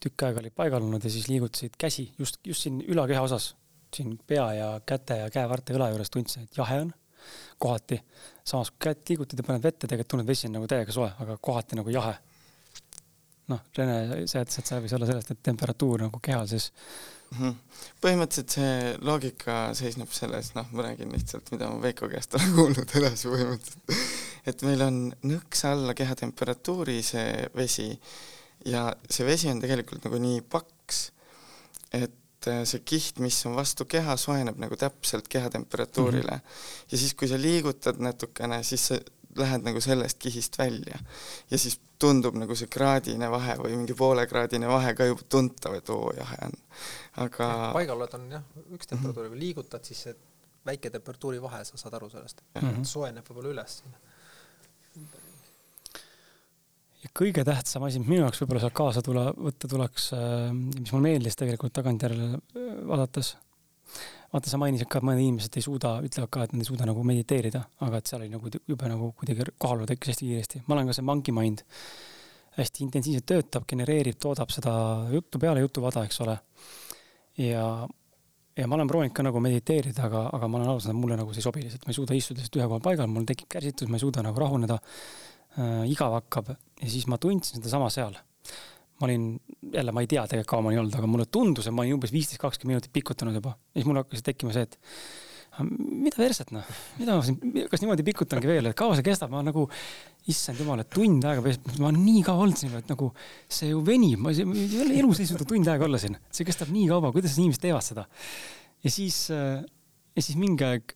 tükk 0.02 0.28
aega 0.28 0.42
olid 0.42 0.54
paigal 0.54 0.86
olnud 0.86 1.04
ja 1.04 1.10
siis 1.14 1.28
liigutasid 1.30 1.74
käsi 1.82 2.12
just, 2.20 2.38
just 2.46 2.66
siin 2.66 2.80
ülakeha 2.86 3.26
osas, 3.26 3.56
siin 3.94 4.20
pea 4.28 4.46
ja 4.54 4.70
käte 4.86 5.18
ja 5.24 5.34
käevarte 5.34 5.74
õla 5.74 5.90
juures 5.94 6.14
tundsin, 6.14 6.46
et 6.46 6.58
jahe 6.62 6.80
on 6.86 6.94
kohati. 7.58 8.02
samas 8.44 8.70
kui 8.70 8.86
kätt 8.90 9.10
liigutad 9.10 9.42
ja 9.42 9.44
paned 9.48 9.64
vette, 9.66 9.88
tegelikult 9.88 10.14
tunned, 10.14 10.28
vesi 10.30 10.46
on 10.46 10.60
nagu 10.60 10.70
täiega 10.70 10.94
soe, 10.94 11.10
aga 11.20 11.38
kohati 11.42 11.78
nagu 11.82 11.90
jahe. 11.90 12.14
Noh, 13.52 13.62
Rene, 13.78 14.00
ütlesid, 14.24 14.42
et 14.42 14.72
see 14.72 14.80
võis 14.82 14.96
olla 14.98 15.10
sellest, 15.10 15.32
et 15.32 15.44
temperatuur 15.46 16.08
nagu 16.08 16.20
kehal 16.24 16.48
siis 16.50 16.72
Mhm. 17.34 17.56
põhimõtteliselt 18.04 18.54
see 18.54 18.74
loogika 19.04 19.56
seisneb 19.78 20.12
selles, 20.14 20.52
noh, 20.56 20.68
ma 20.76 20.86
räägin 20.86 21.12
lihtsalt, 21.12 21.50
mida 21.52 21.68
ma 21.72 21.82
Veiko 21.84 22.08
käest 22.12 22.36
olen 22.38 22.54
kuulnud 22.60 22.94
edasi 23.00 23.32
põhimõtteliselt, 23.32 23.96
et 24.52 24.66
meil 24.68 24.84
on 24.86 25.00
nõks 25.26 25.66
alla 25.68 25.96
kehatemperatuuri 25.98 27.00
see 27.04 27.48
vesi 27.58 27.90
ja 28.70 28.88
see 29.10 29.26
vesi 29.28 29.50
on 29.52 29.64
tegelikult 29.64 30.06
nagu 30.08 30.22
nii 30.22 30.44
paks, 30.54 31.02
et 31.98 32.50
äh, 32.52 32.62
see 32.70 32.86
kiht, 32.88 33.20
mis 33.24 33.42
on 33.50 33.58
vastu 33.58 33.88
keha, 33.90 34.16
soojeneb 34.22 34.62
nagu 34.62 34.78
täpselt 34.80 35.28
kehatemperatuurile 35.32 36.38
mm. 36.38 36.46
-hmm. 36.46 36.92
ja 36.92 37.02
siis, 37.02 37.18
kui 37.18 37.32
sa 37.32 37.42
liigutad 37.42 38.00
natukene, 38.00 38.62
siis 38.64 38.88
sa 38.92 39.02
lähed 39.40 39.66
nagu 39.66 39.82
sellest 39.84 40.20
kihist 40.22 40.58
välja. 40.60 41.00
ja 41.52 41.58
siis 41.58 41.80
tundub 42.00 42.36
nagu 42.40 42.56
see 42.56 42.70
kraadine 42.72 43.30
vahe 43.32 43.58
või 43.62 43.76
mingi 43.80 43.96
poolekraadine 43.98 44.68
vahe 44.70 44.94
ka 44.98 45.08
juba 45.10 45.28
tuntav, 45.30 45.78
et 45.80 45.90
oo, 45.94 46.12
jahe 46.18 46.40
on. 46.48 46.56
aga 47.26 47.50
paigaloled 47.76 48.18
on 48.20 48.32
jah, 48.38 48.48
üks 48.76 48.92
temperatuur, 48.92 49.30
kui 49.32 49.40
liigutad, 49.40 49.86
siis 49.88 50.08
see 50.08 50.16
väike 50.66 50.92
temperatuuri 50.94 51.42
vahe, 51.44 51.64
sa 51.68 51.80
saad 51.80 51.96
aru 52.00 52.10
sellest 52.10 52.42
mm. 52.42 52.68
-hmm. 52.68 52.90
soojeneb 52.90 53.30
võib-olla 53.30 53.54
üles 53.54 53.78
sinna. 53.80 53.98
ja 57.04 57.14
kõige 57.20 57.46
tähtsam 57.46 57.88
asi, 57.88 58.00
mis 58.00 58.12
minu 58.12 58.26
jaoks 58.26 58.42
võib-olla 58.42 58.66
sealt 58.66 58.78
kaasa 58.82 59.02
tule, 59.06 59.26
võtta 59.48 59.72
tuleks, 59.72 60.12
äh, 60.18 60.52
mis 60.54 60.92
mulle 60.92 61.12
meeldis 61.12 61.40
tegelikult 61.40 61.74
tagantjärele 61.80 62.32
äh, 62.34 62.72
vaadates 62.92 63.36
vaata, 64.34 64.50
sa 64.50 64.60
mainisid 64.62 64.90
ka, 64.92 65.00
et 65.00 65.08
mõned 65.08 65.24
inimesed 65.24 65.58
ei 65.58 65.66
suuda, 65.66 65.96
ütlevad 66.06 66.32
ka, 66.34 66.46
et 66.46 66.56
nad 66.56 66.64
ei 66.64 66.68
suuda 66.68 66.88
nagu 66.90 67.04
mediteerida, 67.08 67.62
aga 67.86 68.00
et 68.02 68.12
seal 68.12 68.24
oli 68.24 68.32
nagu 68.34 68.52
jube 68.56 68.90
nagu 68.92 69.12
kuidagi 69.20 69.52
kohalolu 69.62 69.88
tekkis 69.90 70.14
hästi 70.14 70.30
kiiresti. 70.30 70.64
ma 70.68 70.78
olen 70.78 70.90
ka 70.90 70.98
see 70.98 71.06
monkey 71.10 71.36
mind, 71.36 71.64
hästi 72.58 72.86
intensiivselt 72.88 73.28
töötab, 73.32 73.68
genereerib, 73.70 74.18
toodab 74.22 74.52
seda 74.54 74.74
juttu 75.14 75.42
peale 75.42 75.64
jutuvada, 75.64 76.06
eks 76.08 76.22
ole. 76.26 76.38
ja, 77.42 77.66
ja 78.58 78.68
ma 78.68 78.78
olen 78.80 78.92
proovinud 78.92 79.16
ka 79.16 79.26
nagu 79.28 79.42
mediteerida, 79.44 80.08
aga, 80.10 80.28
aga 80.38 80.52
ma 80.52 80.62
olen 80.62 80.74
aru 80.74 80.84
saanud, 80.84 80.98
et 80.98 81.02
mulle 81.04 81.20
nagu 81.20 81.34
see 81.34 81.44
ei 81.44 81.50
sobi 81.50 81.66
lihtsalt, 81.66 81.88
ma 81.88 81.94
ei 81.94 82.00
suuda 82.00 82.20
istuda 82.20 82.42
lihtsalt 82.42 82.62
ühe 82.62 82.70
koha 82.72 82.86
paigal, 82.90 83.12
mul 83.12 83.28
tekib 83.28 83.52
kärsitus, 83.58 83.92
ma 83.92 84.00
ei 84.00 84.06
suuda 84.06 84.24
nagu 84.26 84.40
rahuneda 84.42 84.80
äh,. 85.58 85.84
igav 85.92 86.16
hakkab 86.20 86.56
ja 86.56 86.88
siis 86.90 87.08
ma 87.12 87.20
tundsin 87.22 87.60
sedasama 87.60 87.92
seal 87.94 88.16
ma 89.02 89.08
olin, 89.10 89.28
jälle 89.74 89.92
ma 89.92 90.04
ei 90.04 90.08
tea 90.08 90.24
tegelikult 90.30 90.52
kaua 90.54 90.64
ma 90.66 90.72
olin 90.72 90.86
olnud, 90.86 90.96
aga 90.96 91.08
mulle 91.10 91.28
tundus, 91.28 91.68
et 91.68 91.76
ma 91.76 91.84
olin 91.84 91.98
umbes 91.98 92.14
viisteist, 92.16 92.40
kakskümmend 92.42 92.78
minutit 92.78 92.94
pikutanud 92.96 93.36
juba. 93.36 93.56
ja 93.74 93.80
siis 93.80 93.88
mul 93.90 94.00
hakkas 94.00 94.24
tekkima 94.24 94.56
see, 94.56 94.64
et 94.70 94.80
mida 95.64 96.18
perset 96.20 96.52
noh, 96.52 96.68
mida 97.00 97.16
ma 97.16 97.24
siin, 97.24 97.68
kas 97.72 97.84
niimoodi 97.84 98.04
pikutangi 98.08 98.50
veel, 98.50 98.70
et 98.70 98.78
kaua 98.78 98.96
see 98.98 99.06
kestab, 99.06 99.32
ma 99.32 99.44
nagu, 99.46 99.66
issand 100.32 100.60
jumal, 100.60 100.82
et 100.84 100.90
tund 100.92 101.24
aega, 101.28 101.44
ma 101.80 101.90
olen 101.90 102.02
nii 102.04 102.24
kaua 102.28 102.44
olnud 102.46 102.60
siin, 102.60 102.74
et 102.80 102.92
nagu 102.92 103.12
see 103.48 103.72
ju 103.72 103.82
venib, 103.86 104.20
ma 104.24 104.34
ei 104.36 105.00
elus 105.00 105.22
ei 105.24 105.30
suuda 105.30 105.48
tund 105.48 105.70
aega 105.72 105.88
olla 105.88 106.00
siin, 106.02 106.18
see 106.34 106.48
kestab 106.48 106.72
nii 106.76 106.90
kaua, 106.92 107.14
kuidas 107.16 107.38
inimesed 107.40 107.64
teevad 107.68 107.86
seda. 107.86 108.08
ja 108.84 108.92
siis, 108.92 109.26
ja 109.32 110.24
siis 110.24 110.40
mingi 110.40 110.68
aeg, 110.68 110.96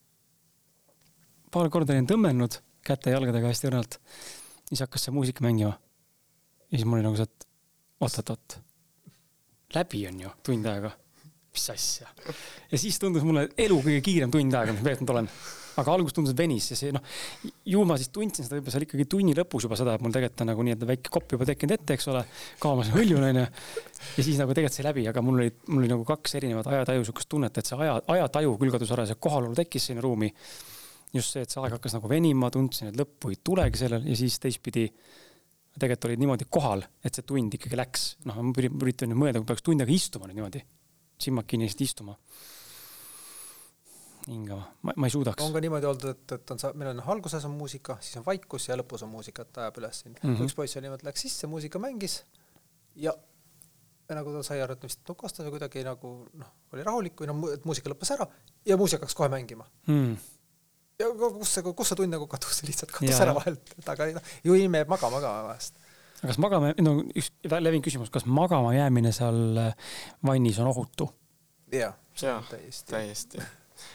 paar 1.54 1.72
korda 1.72 1.95
olin 1.95 2.10
tõmmelnud 2.10 2.60
käte-jalgadega 2.88 3.52
hästi 3.52 3.72
õrnalt, 3.72 4.00
siis 4.68 4.84
hakkas 4.84 5.08
see 5.08 5.16
muusika 5.16 5.45
mängima. 5.45 5.78
ja 6.68 6.76
siis 6.76 6.88
mul 6.88 7.00
oli 7.00 7.08
nagu 7.08 7.20
see, 7.20 7.30
et 7.30 7.49
oot-oot-oot, 8.00 8.58
läbi 9.76 10.06
on 10.08 10.20
ju 10.24 10.34
tund 10.45 10.68
aega. 10.72 10.91
mis 11.54 11.70
asja? 11.74 12.08
ja 12.72 12.78
siis 12.78 13.00
tundus 13.02 13.26
mulle 13.26 13.50
elu 13.58 13.80
kõige 13.84 14.04
kiirem 14.06 14.32
tund 14.32 14.54
aega, 14.56 14.76
mis 14.76 14.84
ma 14.84 14.91
veetnud 14.91 15.12
olen. 15.16 15.28
aga 15.80 15.93
alguses 15.95 16.16
tundus, 16.16 16.34
et 16.36 16.39
venis 16.39 16.70
ja 16.72 16.78
see 16.80 16.93
noh, 16.95 17.04
ju 17.74 17.84
ma 17.88 17.97
siis 18.00 18.12
tundsin 18.16 18.45
seda 18.45 18.58
võib-olla 18.58 18.76
seal 18.76 18.86
ikkagi 18.88 19.08
tunni 19.12 19.36
lõpus 19.36 19.68
juba 19.68 19.78
seda, 19.80 19.97
et 19.97 20.04
mul 20.06 20.16
tegelikult 20.16 20.43
on 20.45 20.52
nagu 20.52 20.66
nii, 20.68 20.78
et 20.78 20.88
väike 20.93 21.14
kopp 21.14 21.36
juba 21.36 21.47
tekkinud 21.50 21.76
ette, 21.76 21.95
eks 21.95 22.10
ole. 22.14 22.24
kaamas 22.64 22.91
hõljun 22.95 23.30
onju. 23.30 23.45
ja 23.45 24.26
siis 24.26 24.39
nagu 24.39 24.56
tegelikult 24.56 24.80
sai 24.80 24.88
läbi, 24.89 25.06
aga 25.12 25.24
mul 25.26 25.43
oli, 25.43 25.54
mul 25.68 25.84
oli 25.84 25.91
nagu 25.91 26.08
kaks 26.08 26.39
erinevat 26.39 26.68
ajataju 26.72 27.08
sihukest 27.08 27.32
tunnet, 27.36 27.60
et 27.60 27.72
see 27.72 27.80
aja, 27.84 28.00
ajataju 28.16 28.58
küll 28.64 28.76
kadus 28.76 28.95
ära, 28.95 29.08
see 29.10 29.20
kohalolu 29.28 29.60
tekkis 29.60 29.91
sinna 29.91 30.04
ruumi. 30.06 30.32
just 31.14 31.34
see, 31.36 31.43
et 31.43 31.52
see 31.52 31.64
aeg 31.64 31.76
hakkas 31.76 31.95
nagu 31.97 32.12
venima, 32.12 32.52
tundsin, 32.54 32.91
et 32.91 33.00
lõppu 33.00 33.34
ei 33.34 33.39
tulegi 33.43 33.84
sellel 33.84 34.08
ja 34.08 34.20
siis 34.20 34.39
teistpidi 34.39 34.88
tegelikult 35.78 36.09
olid 36.09 36.22
niimoodi 36.24 36.47
kohal, 36.51 36.84
et 37.05 37.15
see 37.15 37.26
tund 37.28 37.55
ikkagi 37.55 37.78
läks, 37.78 38.05
noh, 38.28 38.39
ma 38.43 38.53
üritan 38.57 39.11
nüüd 39.11 39.20
mõelda, 39.22 39.41
kui 39.41 39.51
peaks 39.51 39.65
tund 39.65 39.84
aega 39.84 39.93
istuma 39.93 40.30
nüüd 40.30 40.39
niimoodi, 40.39 40.63
silmad 41.22 41.47
kinni 41.49 41.67
lihtsalt 41.67 41.86
istuma. 41.86 42.15
hingama, 44.30 44.65
ma, 44.86 44.93
ma 44.95 45.07
ei 45.07 45.13
suudaks. 45.13 45.41
on 45.41 45.53
ka 45.53 45.61
niimoodi 45.63 45.88
olnud, 45.89 46.09
et, 46.11 46.34
et 46.36 46.51
on, 46.53 46.59
meil 46.78 46.91
on 46.91 46.99
alguses 47.13 47.45
on 47.47 47.55
muusika, 47.55 47.97
siis 48.01 48.20
on 48.20 48.26
vaikus 48.26 48.67
ja 48.70 48.78
lõpus 48.78 49.05
on 49.05 49.09
muusika, 49.13 49.45
et 49.47 49.61
ajab 49.63 49.80
üles 49.82 50.01
sind 50.03 50.20
mm. 50.22 50.36
-hmm. 50.36 50.45
üks 50.45 50.57
poiss 50.57 50.78
oli 50.78 50.88
niimoodi, 50.88 51.07
läks 51.07 51.26
sisse, 51.26 51.47
muusika 51.47 51.80
mängis 51.80 52.24
ja 52.95 53.13
ja 54.09 54.15
nagu 54.17 54.34
ta 54.34 54.43
sai 54.43 54.61
aru, 54.61 54.74
et 54.74 54.84
vist 54.84 55.01
tukastas 55.05 55.45
või 55.45 55.55
kuidagi 55.55 55.86
nagu 55.86 56.11
noh, 56.34 56.51
oli 56.74 56.84
rahulik 56.84 57.22
või 57.22 57.30
noh, 57.30 57.47
et 57.53 57.65
muusika 57.65 57.89
lõppes 57.93 58.11
ära 58.17 58.28
ja 58.65 58.78
muusika 58.78 59.05
hakkas 59.05 59.17
kohe 59.17 59.30
mängima 59.30 59.65
mm 59.88 60.17
kus 61.00 61.54
see, 61.54 61.64
kus 61.64 61.91
see 61.91 62.00
tund 62.00 62.14
nagu 62.14 62.28
kadus, 62.32 62.64
lihtsalt 62.70 62.91
kadus 62.95 63.22
ära 63.24 63.36
vahelt, 63.38 63.76
et 63.78 63.93
aga 63.93 64.10
noh, 64.18 64.34
ju 64.45 64.58
inimene 64.58 64.84
jääb 64.84 64.91
magama 64.95 65.22
ka 65.24 65.36
vahest. 65.50 65.80
aga 66.20 66.32
kas 66.32 66.41
magama, 66.41 66.74
no 66.84 66.97
üks 67.14 67.32
levinud 67.56 67.86
küsimus, 67.86 68.12
kas 68.14 68.28
magama 68.28 68.74
jäämine 68.76 69.14
seal 69.16 69.64
äh, 69.70 69.95
vannis 70.26 70.60
on 70.60 70.74
ohutu? 70.74 71.12
jah, 71.72 71.95
täiesti. 72.20 72.91
täiesti 72.91 73.47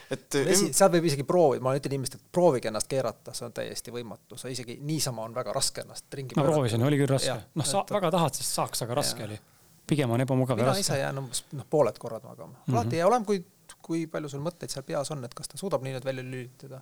et 0.09 0.37
vesi, 0.47 0.69
seal 0.73 0.91
võib 0.93 1.07
isegi 1.09 1.25
proovida, 1.27 1.63
ma 1.65 1.75
ütlen 1.77 1.97
inimestele, 1.97 2.23
et 2.23 2.33
proovige 2.33 2.69
ennast 2.71 2.89
keerata, 2.89 3.33
see 3.37 3.45
on 3.47 3.53
täiesti 3.55 3.93
võimatu, 3.93 4.37
sa 4.41 4.49
isegi 4.51 4.79
niisama 4.81 5.25
on 5.25 5.35
väga 5.35 5.53
raske 5.55 5.83
ennast 5.85 6.17
ringi 6.17 6.37
ma 6.37 6.45
proovisin, 6.47 6.85
oli 6.85 6.99
küll 7.01 7.11
raske. 7.11 7.35
noh, 7.53 7.67
sa 7.67 7.83
et... 7.83 7.93
väga 7.97 8.11
tahad, 8.15 8.37
siis 8.37 8.49
saaks, 8.57 8.85
aga 8.85 8.97
raske 9.01 9.21
ja. 9.21 9.29
oli. 9.29 9.37
pigem 9.85 10.13
on 10.15 10.25
ebamugav 10.25 10.61
ja 10.61 10.71
raske. 10.71 10.81
mina 10.81 10.87
ise 10.87 11.01
jään 11.01 11.21
umbes 11.21 11.43
noh, 11.53 11.67
pooled 11.69 12.01
korrad 12.01 12.25
magama 12.25 12.53
mm 12.53 12.57
-hmm.. 12.63 12.77
alati 12.79 13.01
ei 13.01 13.03
ole, 13.03 13.21
kui 13.25 13.43
kui 13.85 14.05
palju 14.11 14.31
sul 14.31 14.43
mõtteid 14.45 14.73
seal 14.73 14.85
peas 14.87 15.11
on, 15.13 15.23
et 15.25 15.33
kas 15.37 15.51
ta 15.51 15.59
suudab 15.61 15.85
nii 15.85 15.97
nüüd 15.97 16.07
välja 16.07 16.25
lülitada? 16.25 16.81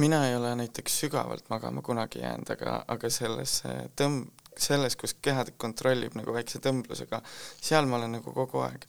mina 0.00 0.22
ei 0.28 0.36
ole 0.36 0.54
näiteks 0.56 1.00
sügavalt 1.02 1.50
magama 1.52 1.82
kunagi 1.84 2.22
jäänud, 2.22 2.48
aga, 2.54 2.78
aga 2.88 3.10
selles 3.12 3.58
tõmb-, 4.00 4.30
selles, 4.58 4.96
kus 4.96 5.14
keha 5.22 5.44
kontrollib 5.60 6.16
nagu 6.18 6.32
väikse 6.34 6.60
tõmblusega, 6.64 7.20
seal 7.60 7.88
ma 7.88 7.98
olen 7.98 8.18
nagu 8.18 8.32
kogu 8.32 8.62
aeg. 8.64 8.86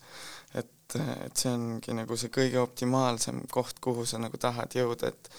et, 0.53 0.95
et 1.25 1.35
see 1.37 1.51
ongi 1.51 1.95
nagu 1.97 2.17
see 2.19 2.31
kõige 2.33 2.59
optimaalsem 2.61 3.41
koht, 3.51 3.79
kuhu 3.83 4.05
sa 4.05 4.21
nagu 4.21 4.37
tahad 4.37 4.75
jõuda, 4.77 5.09
et 5.09 5.29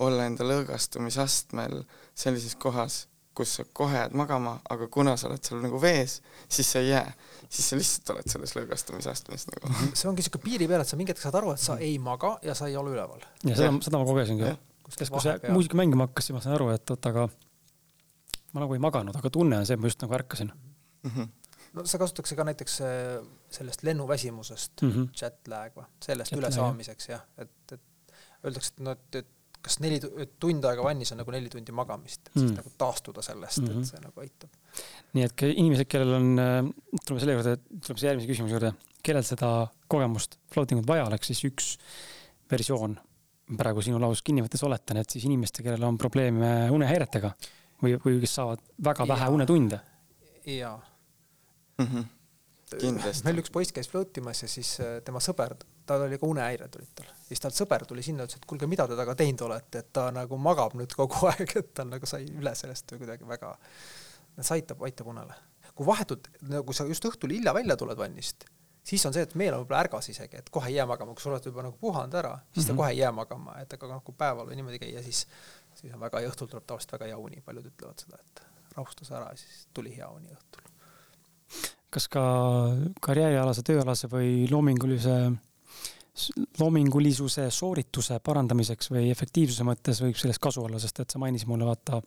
olla 0.00 0.26
enda 0.28 0.46
lõõgastumisastmel 0.46 1.82
sellises 2.14 2.54
kohas, 2.54 3.06
kus 3.34 3.56
sa 3.58 3.64
kohe 3.72 3.98
jääd 3.98 4.16
magama, 4.16 4.58
aga 4.70 4.88
kuna 4.88 5.16
sa 5.16 5.28
oled 5.28 5.42
seal 5.44 5.60
nagu 5.64 5.80
vees, 5.82 6.20
siis 6.48 6.70
sa 6.72 6.80
ei 6.80 6.92
jää. 6.92 7.12
Siis 7.50 7.68
sa 7.72 7.78
lihtsalt 7.78 8.12
oled 8.14 8.30
selles 8.30 8.54
lõõgastumisastmes 8.56 9.46
nagu. 9.50 9.72
see 9.98 10.08
ongi 10.10 10.22
niisugune 10.22 10.44
piiri 10.44 10.68
peal, 10.70 10.84
et 10.84 10.90
sa 10.90 10.98
mingi 10.98 11.14
hetk 11.14 11.22
saad 11.22 11.38
aru, 11.40 11.54
et 11.56 11.62
sa 11.62 11.76
ei 11.82 11.98
maga 12.02 12.36
ja 12.46 12.54
sa 12.58 12.70
ei 12.70 12.78
ole 12.78 12.94
üleval. 12.94 13.24
ja 13.42 13.56
seda, 13.58 13.72
seda 13.86 14.00
ma 14.00 14.06
kogesingi. 14.08 14.54
sest 14.94 15.10
kui 15.10 15.24
see 15.24 15.52
muusika 15.54 15.78
mängima 15.80 16.08
hakkas, 16.08 16.28
siis 16.28 16.36
ma 16.36 16.44
sain 16.44 16.56
aru, 16.56 16.70
et 16.76 16.94
oot, 16.94 17.10
aga 17.10 17.26
ma 18.54 18.64
nagu 18.64 18.78
ei 18.78 18.82
maganud, 18.82 19.16
aga 19.16 19.32
tunne 19.34 19.60
on 19.60 19.68
see, 19.68 19.78
et 19.78 19.82
ma 19.82 19.90
just 19.90 20.02
nagu 20.06 20.18
ärkasin 20.20 20.52
mm. 20.54 21.10
-hmm 21.10 21.36
no 21.74 21.84
see 21.86 22.00
kasutatakse 22.02 22.36
ka 22.38 22.44
näiteks 22.48 22.80
äh, 22.82 23.26
sellest 23.50 23.82
lennuväsimusest 23.86 24.82
mm, 24.82 24.90
-hmm. 24.90 25.08
jet 25.22 25.48
lag 25.48 25.76
või, 25.76 25.86
sellest 26.02 26.34
ülesaamiseks 26.34 27.08
jah, 27.12 27.22
et, 27.38 27.72
et 27.72 28.14
öeldakse, 28.44 28.72
et 28.74 28.82
noh, 28.86 28.96
et, 28.98 29.20
et 29.22 29.28
kas 29.60 29.78
neli 29.82 29.98
tund 30.40 30.64
aega 30.64 30.84
vannis 30.84 31.12
on 31.12 31.20
nagu 31.20 31.34
neli 31.34 31.50
tundi 31.52 31.74
magamist, 31.76 32.30
et 32.30 32.34
mm. 32.34 32.46
siis 32.46 32.56
nagu 32.56 32.72
taastuda 32.80 33.24
sellest 33.24 33.60
mm, 33.60 33.66
-hmm. 33.66 33.70
et 33.70 33.76
mhm. 33.76 33.88
see 33.90 34.00
nagu 34.04 34.20
aitab. 34.20 34.50
nii 35.12 35.26
et 35.26 35.44
inimesed, 35.50 35.90
kellel 35.90 36.14
on, 36.16 36.30
äh, 36.38 36.70
tuleme 37.04 37.20
selle 37.20 37.36
juurde, 37.36 37.56
tuleme 37.68 38.00
selle 38.00 38.10
järgmise 38.12 38.32
küsimuse 38.32 38.56
juurde, 38.56 38.72
kellel 39.02 39.26
seda 39.26 39.52
kogemust 39.88 40.38
floating 40.54 40.80
ut 40.80 40.88
vaja 40.88 41.06
oleks, 41.10 41.32
siis 41.32 41.44
üks 41.50 41.70
versioon 42.50 42.98
praegu 43.58 43.82
sinu 43.82 43.98
laus 44.00 44.22
kinni 44.22 44.44
võttes 44.44 44.62
oletan, 44.66 45.00
et 45.00 45.10
siis 45.10 45.24
inimestel, 45.26 45.64
kellel 45.66 45.88
on 45.88 45.98
probleeme 45.98 46.70
unehäiretega 46.70 47.32
või, 47.82 47.96
või 48.04 48.20
kes 48.22 48.36
saavad 48.38 48.62
väga 48.84 49.06
vähe 49.08 49.26
ja. 49.26 49.34
unetunde. 49.34 49.80
jaa 50.46 50.76
mm. 51.78 51.86
-hmm. 51.86 52.04
kindlasti. 52.78 53.24
meil 53.24 53.42
üks 53.42 53.52
poiss 53.52 53.72
käis 53.72 53.88
float 53.88 54.16
imas 54.16 54.42
ja 54.42 54.48
siis 54.48 54.76
äh, 54.80 55.00
tema 55.04 55.20
sõber 55.20 55.56
tal 55.86 56.06
oli 56.06 56.18
ka 56.18 56.26
unehäired 56.26 56.76
olid 56.78 56.94
tal. 56.94 57.10
Siis 57.30 57.42
tal 57.42 57.54
sõber 57.54 57.84
tuli 57.86 58.02
sinna, 58.02 58.26
ütles, 58.26 58.40
et 58.40 58.46
kuulge, 58.48 58.66
mida 58.70 58.88
te 58.88 58.96
temaga 58.96 59.14
teinud 59.18 59.44
olete, 59.46 59.84
et 59.84 59.90
ta 59.94 60.08
nagu 60.14 60.38
magab 60.42 60.74
nüüd 60.78 60.94
kogu 60.98 61.26
aeg, 61.30 61.54
et 61.62 61.74
ta 61.78 61.86
nagu 61.86 62.08
sai 62.10 62.26
üle 62.26 62.54
sellest 62.58 62.90
või 62.94 63.04
kuidagi 63.04 63.28
väga, 63.28 63.52
see 64.40 64.56
aitab, 64.58 64.82
aitab 64.88 65.12
unele. 65.14 65.36
kui 65.78 65.86
vahetult, 65.86 66.26
nagu 66.50 66.74
sa 66.76 66.84
just 66.84 67.06
õhtul 67.08 67.32
hilja 67.32 67.54
välja 67.56 67.76
tuled 67.78 67.96
vannist, 67.96 68.44
siis 68.84 69.04
on 69.06 69.14
see, 69.14 69.22
et 69.24 69.36
meel 69.38 69.54
on 69.54 69.62
võib-olla 69.62 69.84
ärgas 69.86 70.10
isegi, 70.12 70.42
et 70.42 70.50
kohe 70.52 70.68
ei 70.68 70.74
jää 70.76 70.86
magama, 70.90 71.14
kui 71.14 71.22
sa 71.22 71.30
oled 71.30 71.46
juba 71.46 71.64
nagu 71.64 71.78
puhanud 71.80 72.16
ära, 72.20 72.34
siis 72.50 72.66
ta 72.66 72.72
mm 72.72 72.74
-hmm. 72.74 72.82
kohe 72.82 72.90
ei 72.90 72.98
jää 72.98 73.12
magama, 73.12 73.54
et 73.62 73.72
aga 73.72 73.92
noh, 73.94 74.02
kui 74.04 74.14
päeval 74.18 74.48
või 74.48 74.58
niimoodi 74.58 74.80
käia, 74.82 75.02
siis, 75.02 75.26
siis 75.74 75.94
on 75.94 76.00
väga, 76.00 76.20
ja 76.20 76.28
õhtul 76.28 76.50
tuleb 76.50 76.66
tavaliselt 76.66 76.92
väga 76.92 77.12
hea 77.12 77.18
uni, 77.18 77.40
paljud 77.40 77.70
ütlevad 77.70 78.02
seda, 78.02 78.18
et 78.18 78.42
rahustas 78.76 79.10
ära 79.10 79.30
ja 79.30 79.36
siis 79.36 79.68
tuli 79.74 79.96
hea 79.96 80.08
uni 80.10 80.34
õhtul. 80.34 80.66
kas 81.90 82.08
ka 82.08 82.24
karjäärialase, 83.00 83.62
tööalase 83.62 84.08
või 84.08 84.50
loomingulise 84.50 85.32
loomingulisuse, 86.60 87.48
soorituse 87.54 88.18
parandamiseks 88.24 88.90
või 88.92 89.08
efektiivsuse 89.12 89.66
mõttes 89.66 90.02
võib 90.04 90.18
sellest 90.20 90.42
kasu 90.42 90.64
olla, 90.66 90.80
sest 90.82 91.02
et 91.02 91.12
sa 91.12 91.20
mainisid 91.22 91.50
mulle, 91.50 91.68
vaata, 91.68 92.00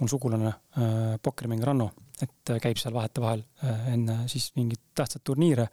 mul 0.00 0.10
sugulane 0.10 0.50
äh,, 0.50 1.16
pokkerimäng 1.22 1.64
Ranno, 1.64 1.90
et 2.22 2.52
käib 2.62 2.78
seal 2.80 2.94
vahetevahel 2.94 3.42
äh, 3.64 3.90
enne 3.94 4.20
siis 4.30 4.50
mingeid 4.56 4.80
tähtsaid 4.98 5.24
turniire, 5.26 5.68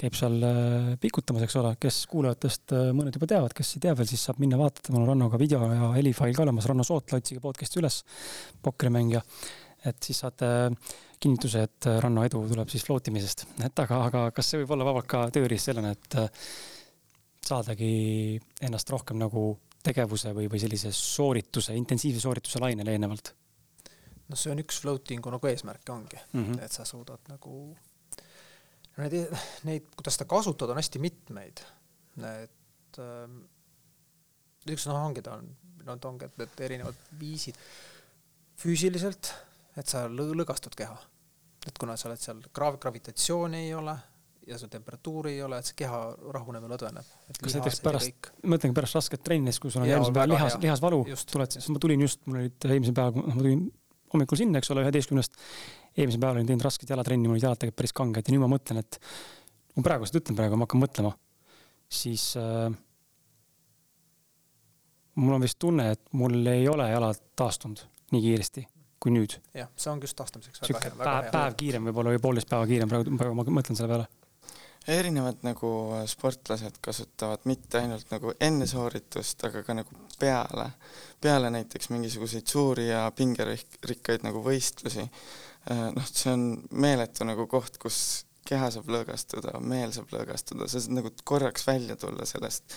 käib 0.00 0.16
seal 0.18 0.36
äh, 0.44 0.90
pikutamas, 1.02 1.46
eks 1.46 1.56
ole, 1.60 1.72
kes 1.80 2.02
kuulajatest 2.10 2.74
äh, 2.76 2.90
mõned 2.96 3.16
juba 3.16 3.30
teavad, 3.30 3.54
kes 3.56 3.76
ei 3.76 3.84
tea 3.86 3.94
veel, 3.98 4.08
siis 4.10 4.26
saab 4.28 4.40
minna 4.42 4.58
vaadata, 4.60 4.92
mul 4.94 5.04
on 5.04 5.12
Rannoga 5.12 5.40
video 5.40 5.62
ja 5.70 5.90
helifail 5.96 6.36
ka 6.36 6.44
olemas, 6.46 6.68
Ranno 6.70 6.86
Sootla, 6.86 7.20
otsige 7.22 7.42
podcast'i 7.44 7.80
üles, 7.82 8.02
pokkerimängija. 8.66 9.22
et 9.86 10.02
siis 10.02 10.18
saate 10.18 10.46
kinnituse, 11.22 11.62
et 11.68 11.88
Ranno 12.02 12.24
edu 12.26 12.42
tuleb 12.50 12.70
siis 12.72 12.84
float 12.84 13.08
imisest, 13.10 13.46
et 13.64 13.84
aga, 13.84 14.00
aga 14.08 14.24
kas 14.34 14.50
see 14.50 14.62
võib 14.62 14.74
olla 14.76 14.88
vabalt 14.88 15.08
ka 15.10 15.26
tööriist 15.34 15.70
sellena, 15.70 15.94
et 15.96 16.18
äh, 16.20 16.48
saadagi 17.46 18.38
ennast 18.66 18.90
rohkem 18.90 19.18
nagu 19.20 19.48
tegevuse 19.86 20.32
või, 20.34 20.48
või 20.50 20.60
sellise 20.60 20.92
soorituse, 20.94 21.74
intensiivse 21.78 22.22
soorituse 22.22 22.62
lainele 22.62 22.96
eelnevalt? 22.96 23.32
noh, 24.26 24.38
see 24.38 24.50
on 24.50 24.62
üks 24.62 24.80
floating'u 24.82 25.30
nagu 25.30 25.50
eesmärk 25.50 25.92
ongi 25.94 26.18
mm, 26.18 26.40
-hmm. 26.44 26.62
et 26.66 26.74
sa 26.74 26.84
suudad 26.88 27.28
nagu, 27.30 27.76
neid, 28.98 29.14
neid, 29.68 29.90
kuidas 29.94 30.18
seda 30.18 30.28
kasutada, 30.30 30.74
on 30.74 30.80
hästi 30.80 31.02
mitmeid. 31.02 31.62
et 32.16 32.98
ähm, 33.02 33.44
üks 34.66 34.88
noh, 34.90 34.98
ongi 34.98 35.22
ta 35.22 35.36
on, 35.38 35.52
no 35.86 35.96
ta 35.96 36.10
ongi, 36.10 36.26
et 36.26 36.42
need 36.42 36.64
erinevad 36.68 36.98
viisid 37.20 37.58
füüsiliselt, 38.56 39.30
et 39.76 39.86
sa 39.86 40.06
lõõgastud 40.08 40.74
keha. 40.74 40.98
et 41.66 41.78
kuna 41.78 41.96
sa 41.96 42.08
oled 42.08 42.22
seal, 42.22 42.42
graav-, 42.54 42.80
gravitatsiooni 42.82 43.66
ei 43.68 43.74
ole 43.74 43.94
ja 44.46 44.58
sul 44.58 44.68
temperatuuri 44.70 45.32
ei 45.34 45.42
ole, 45.42 45.58
et 45.58 45.68
see 45.68 45.78
keha 45.80 46.00
rahuneb 46.34 46.66
ja 46.66 46.70
lõdveneb. 46.70 47.08
kas 47.42 47.56
näiteks 47.58 47.80
pärast, 47.82 48.28
ma 48.44 48.54
mõtlengi 48.54 48.76
pärast 48.76 48.98
rasket 48.98 49.24
trennis, 49.26 49.58
kui 49.62 49.72
sul 49.74 49.82
on 49.82 49.90
järgmisel 49.90 50.14
päeval 50.14 50.34
lihas, 50.34 50.58
lihasvalu, 50.62 51.00
tuled, 51.32 51.56
siis 51.56 51.66
ma 51.74 51.82
tulin 51.82 52.04
just, 52.06 52.22
mul 52.26 52.42
olid 52.44 52.68
eelmisel 52.68 52.94
päeval, 52.96 53.26
ma 53.26 53.34
tulin 53.40 53.64
hommikul 54.14 54.40
sinna, 54.40 54.62
eks 54.62 54.70
ole, 54.74 54.84
üheteistkümnest. 54.86 55.40
eelmisel 55.96 56.22
päeval 56.22 56.38
olin 56.38 56.50
teinud 56.50 56.66
rasket 56.66 56.92
jalatrenni, 56.94 57.26
mul 57.26 57.36
olid 57.36 57.48
jalad 57.48 57.62
tegelikult 57.62 57.82
päris 57.82 57.96
kanged 58.00 58.30
ja 58.30 58.34
nüüd 58.34 58.44
ma 58.44 58.50
mõtlen, 58.54 58.82
et 58.84 59.00
kui 59.00 59.82
ma 59.82 59.88
praegu 59.88 60.08
seda 60.08 60.22
ütlen 60.22 60.38
praegu, 60.38 60.60
ma 60.60 60.68
hakkan 60.68 60.82
mõtlema, 60.84 61.12
siis 62.02 62.28
äh, 62.38 62.68
mul 65.22 65.38
on 65.38 65.42
vist 65.42 65.58
tunne, 65.58 65.90
et 65.96 66.04
mul 66.14 66.38
ei 66.52 66.68
ole 66.70 66.86
jalad 66.92 67.18
taastunud 67.34 67.82
nii 68.14 68.22
kiiresti 68.28 68.62
kui 69.02 69.10
nüüd. 69.12 69.34
jah, 69.54 69.68
see 69.76 69.90
ongi 69.90 70.06
just 70.06 70.16
taastamiseks 70.18 70.62
väga 70.62 70.84
hea. 70.86 70.94
päev, 71.02 71.26
päev 71.34 71.58
kiirem 71.58 71.90
võib-olla 71.90 72.14
või 72.14 72.22
poolteist 72.22 72.48
päeva 72.48 72.70
kiirem, 72.70 72.88
praegu, 72.90 73.18
praegu 73.18 73.36
ma 73.36 73.44
mõtlen 73.58 73.78
selle 73.78 73.90
peale 73.90 74.06
erinevad 74.88 75.42
nagu 75.46 75.70
sportlased 76.06 76.78
kasutavad 76.84 77.46
mitte 77.50 77.80
ainult 77.80 78.10
nagu 78.12 78.32
enne 78.40 78.68
sooritust, 78.70 79.42
aga 79.48 79.62
ka 79.66 79.74
nagu 79.74 80.06
peale, 80.20 80.68
peale 81.20 81.50
näiteks 81.54 81.90
mingisuguseid 81.94 82.46
suuri 82.46 82.88
ja 82.88 83.06
pingerikkaid 83.16 84.26
nagu 84.26 84.42
võistlusi. 84.44 85.06
Äh, 85.70 85.88
noh, 85.96 86.06
see 86.06 86.32
on 86.32 86.46
meeletu 86.70 87.26
nagu 87.26 87.48
koht, 87.50 87.80
kus 87.82 87.98
keha 88.46 88.68
saab 88.70 88.90
lõõgastuda, 88.94 89.56
meel 89.66 89.90
saab 89.94 90.12
lõõgastuda, 90.14 90.68
sa 90.70 90.78
saad 90.78 90.94
nagu 91.00 91.10
korraks 91.26 91.66
välja 91.66 91.96
tulla 91.98 92.26
sellest 92.28 92.76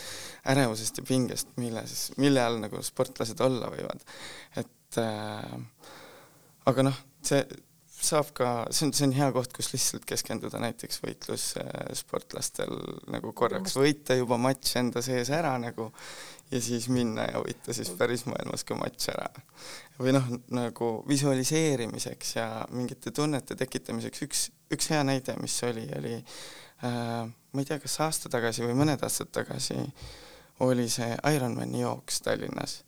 ärevusest 0.49 1.01
ja 1.01 1.05
pingest, 1.05 1.53
mille 1.61 1.85
siis, 1.89 2.09
mille 2.17 2.41
all 2.41 2.57
nagu 2.63 2.81
sportlased 2.85 3.41
olla 3.45 3.69
võivad. 3.69 4.01
et 4.57 5.01
äh, 5.03 5.57
aga 6.69 6.89
noh, 6.89 7.03
see 7.25 7.43
saab 8.03 8.31
ka, 8.35 8.49
see 8.71 8.87
on, 8.87 8.93
see 8.95 9.07
on 9.09 9.13
hea 9.17 9.27
koht, 9.35 9.51
kus 9.55 9.71
lihtsalt 9.73 10.05
keskenduda 10.07 10.61
näiteks 10.61 11.01
võitlussportlastel 11.03 12.71
nagu 13.11 13.33
korraks 13.37 13.75
võita 13.79 14.15
juba 14.17 14.37
matš 14.41 14.77
enda 14.79 15.03
sees 15.05 15.31
ära 15.35 15.55
nagu 15.61 15.89
ja 16.51 16.61
siis 16.63 16.87
minna 16.89 17.27
ja 17.27 17.41
võita 17.43 17.75
siis 17.75 17.91
päris 17.99 18.25
maailmas 18.29 18.63
ka 18.65 18.77
matš 18.79 19.11
ära. 19.13 19.27
või 19.99 20.15
noh, 20.15 20.29
nagu 20.55 20.91
visualiseerimiseks 21.09 22.35
ja 22.37 22.47
mingite 22.71 23.11
tunnete 23.11 23.57
tekitamiseks 23.59 24.25
üks, 24.25 24.45
üks 24.71 24.91
hea 24.93 25.03
näide, 25.03 25.35
mis 25.41 25.57
oli, 25.67 25.85
oli 25.99 26.15
äh, 26.15 27.27
ma 27.27 27.61
ei 27.61 27.67
tea, 27.67 27.79
kas 27.83 27.99
aasta 28.05 28.31
tagasi 28.31 28.63
või 28.65 28.77
mõned 28.79 29.03
aastad 29.03 29.31
tagasi 29.35 29.77
oli 30.63 30.87
see 30.91 31.11
Ironmani 31.35 31.83
jooks 31.83 32.23
Tallinnas 32.23 32.79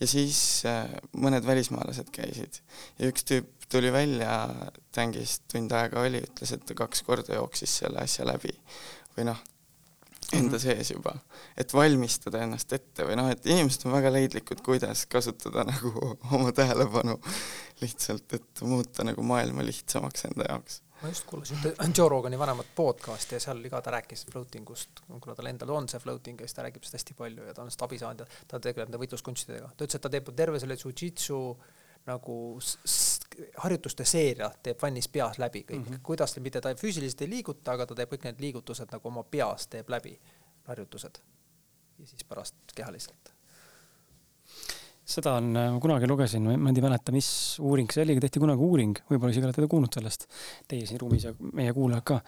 ja 0.00 0.08
siis 0.08 0.62
äh, 0.66 0.86
mõned 1.18 1.46
välismaalased 1.46 2.10
käisid 2.14 2.62
ja 2.98 3.10
üks 3.10 3.26
tüüp 3.28 3.61
tuli 3.72 3.92
välja 3.92 4.34
tängist, 4.94 5.46
tund 5.52 5.72
aega 5.76 6.04
oli, 6.04 6.20
ütles, 6.26 6.52
et 6.54 6.66
ta 6.68 6.76
kaks 6.78 7.02
korda 7.06 7.38
jooksis 7.38 7.80
selle 7.82 8.04
asja 8.04 8.26
läbi 8.28 8.52
või 9.16 9.26
noh, 9.28 9.40
enda 10.32 10.56
-hmm. 10.56 10.62
sees 10.62 10.92
juba, 10.94 11.16
et 11.56 11.74
valmistada 11.74 12.44
ennast 12.44 12.72
ette 12.72 13.06
või 13.08 13.18
noh, 13.20 13.30
et 13.32 13.46
inimesed 13.46 13.86
on 13.86 13.96
väga 13.96 14.12
leidlikud, 14.12 14.62
kuidas 14.64 15.06
kasutada 15.06 15.64
nagu 15.72 16.16
oma 16.30 16.52
tähelepanu 16.52 17.18
lihtsalt, 17.80 18.32
et 18.32 18.64
muuta 18.64 19.04
nagu 19.04 19.22
maailma 19.26 19.64
lihtsamaks 19.66 20.30
enda 20.30 20.48
jaoks 20.48 20.82
ma 21.02 21.08
just 21.08 21.24
kuulasin 21.26 21.58
Joe 21.98 22.08
Rogani 22.08 22.38
vanemat 22.38 22.66
podcast'i 22.74 23.34
ja 23.34 23.40
seal 23.42 23.62
ka 23.70 23.80
ta 23.82 23.90
rääkis 23.90 24.26
floating 24.30 24.70
ust, 24.70 25.02
kuna 25.08 25.34
tal 25.34 25.48
endal 25.50 25.74
on 25.74 25.88
see 25.90 26.00
floating 26.00 26.40
ja 26.40 26.46
siis 26.46 26.54
ta 26.54 26.62
räägib 26.62 26.84
sellest 26.86 27.00
hästi 27.00 27.16
palju 27.18 27.46
ja 27.48 27.54
ta 27.54 27.64
on 27.64 27.70
sellest 27.70 27.82
abi 27.88 27.98
saanud 27.98 28.22
ja 28.22 28.26
ta 28.48 28.60
tegeleb 28.62 28.88
nende 28.88 29.00
võitluskunstidega. 29.02 29.72
ta 29.76 29.86
ütles, 29.86 29.98
et 29.98 30.04
ta 30.06 30.12
teeb 30.12 30.30
terve 30.38 30.60
selle 30.62 30.76
jujitsu 30.78 31.40
nagu 32.06 32.36
harjutuste 33.62 34.04
seeria 34.08 34.48
teeb 34.62 34.80
vannis 34.82 35.08
peas 35.12 35.38
läbi 35.38 35.62
kõik 35.68 35.78
mm, 35.78 35.90
-hmm. 35.90 36.02
kuidas, 36.02 36.34
mitte 36.42 36.60
ta 36.60 36.74
füüsiliselt 36.78 37.22
ei 37.22 37.30
liiguta, 37.30 37.76
aga 37.76 37.86
ta 37.86 37.94
teeb 37.98 38.14
kõik 38.14 38.26
need 38.26 38.40
liigutused 38.42 38.90
nagu 38.92 39.08
oma 39.08 39.22
peas 39.22 39.68
teeb 39.70 39.88
läbi, 39.90 40.16
harjutused. 40.70 41.22
ja 41.98 42.06
siis 42.06 42.24
pärast 42.24 42.74
kehaliselt. 42.74 43.32
seda 45.04 45.34
on, 45.38 45.52
ma 45.52 45.78
kunagi 45.80 46.08
lugesin, 46.08 46.42
ma 46.58 46.70
ei 46.70 46.82
mäleta, 46.82 47.12
mis 47.12 47.58
uuring 47.60 47.90
see 47.92 48.02
oli, 48.02 48.18
tehti 48.20 48.40
kunagi 48.40 48.62
uuring, 48.62 48.98
võib-olla 49.10 49.30
isegi 49.30 49.46
olete 49.46 49.62
te 49.62 49.68
kuulnud 49.68 49.94
sellest, 49.94 50.26
teie 50.68 50.86
siin 50.86 51.00
ruumis 51.00 51.24
ja 51.24 51.34
meie 51.52 51.72
kuulajad 51.72 52.02
ka. 52.02 52.20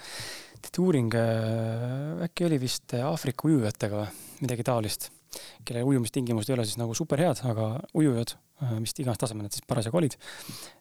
tehti 0.60 0.80
uuring, 0.80 1.14
äh, 1.14 2.24
äkki 2.28 2.46
oli 2.46 2.60
vist 2.60 2.94
Aafrika 2.94 3.48
ujujatega 3.48 4.04
või 4.04 4.40
midagi 4.40 4.62
taolist 4.62 5.10
kelle 5.64 5.82
ujumistingimused 5.82 6.50
ei 6.50 6.54
ole 6.54 6.64
siis 6.64 6.78
nagu 6.78 6.94
superhead, 6.94 7.40
aga 7.48 7.68
ujujad, 7.94 8.34
äh, 8.36 8.43
mis 8.80 8.94
iganes 8.98 9.20
tasemel 9.20 9.48
nad 9.48 9.54
siis 9.54 9.64
parasjagu 9.68 10.00
olid, 10.00 10.16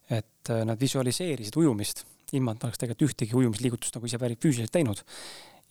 et 0.09 0.51
äh, 0.51 0.63
nad 0.67 0.79
visualiseerisid 0.79 1.57
ujumist, 1.59 2.05
ilma 2.33 2.55
et 2.55 2.63
oleks 2.65 2.81
tegelikult 2.81 3.09
ühtegi 3.09 3.37
ujumisliigutust 3.37 3.97
nagu 3.97 4.09
ise 4.09 4.19
füüsiliselt 4.19 4.73
teinud. 4.73 5.03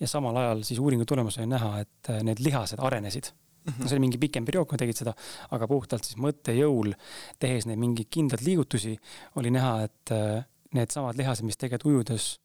ja 0.00 0.08
samal 0.08 0.36
ajal 0.36 0.62
siis 0.66 0.80
uuringu 0.82 1.04
tulemusel 1.06 1.44
oli 1.44 1.52
näha, 1.52 1.80
et 1.80 2.10
äh, 2.10 2.22
need 2.22 2.40
lihased 2.40 2.78
arenesid 2.78 3.32
Mm 3.62 3.72
-hmm. 3.72 3.88
see 3.88 3.94
oli 3.94 4.00
mingi 4.00 4.18
pikem 4.18 4.44
periood, 4.44 4.66
kui 4.66 4.74
nad 4.74 4.80
tegid 4.82 4.96
seda, 4.96 5.12
aga 5.54 5.68
puhtalt 5.70 6.04
siis 6.04 6.16
mõttejõul, 6.18 6.96
tehes 7.38 7.66
neid 7.66 7.78
mingeid 7.78 8.08
kindlaid 8.10 8.42
liigutusi, 8.42 8.96
oli 9.36 9.50
näha, 9.54 9.82
et 9.82 10.10
needsamad 10.74 11.16
lihased, 11.16 11.46
mis 11.46 11.56
tegelikult 11.56 11.92
ujudes 11.92 12.40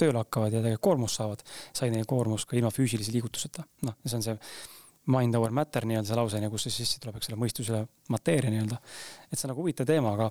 tööle 0.00 0.22
hakkavad 0.22 0.54
ja 0.54 0.62
tegelikult 0.62 0.86
koormust 0.86 1.20
saavad, 1.20 1.42
sai 1.76 1.90
neil 1.90 2.06
koormus 2.08 2.46
ka 2.46 2.56
ilma 2.56 2.70
füüsilise 2.70 3.12
liigutuseta. 3.12 3.64
noh, 3.82 3.96
see 4.06 4.16
on 4.16 4.22
see 4.22 4.38
mind 5.06 5.34
over 5.34 5.50
matter 5.50 5.86
nii-öelda 5.88 6.08
see 6.08 6.18
lause, 6.18 6.40
kus 6.52 6.66
see 6.66 6.74
sisse 6.74 7.00
tuleb, 7.00 7.16
eks 7.18 7.30
ole, 7.30 7.38
mõistusele 7.40 7.80
mateeria 8.12 8.50
nii-öelda. 8.52 8.76
et 9.30 9.38
see 9.38 9.46
on 9.46 9.52
nagu 9.52 9.62
huvitav 9.62 9.86
teema, 9.88 10.12
aga 10.16 10.26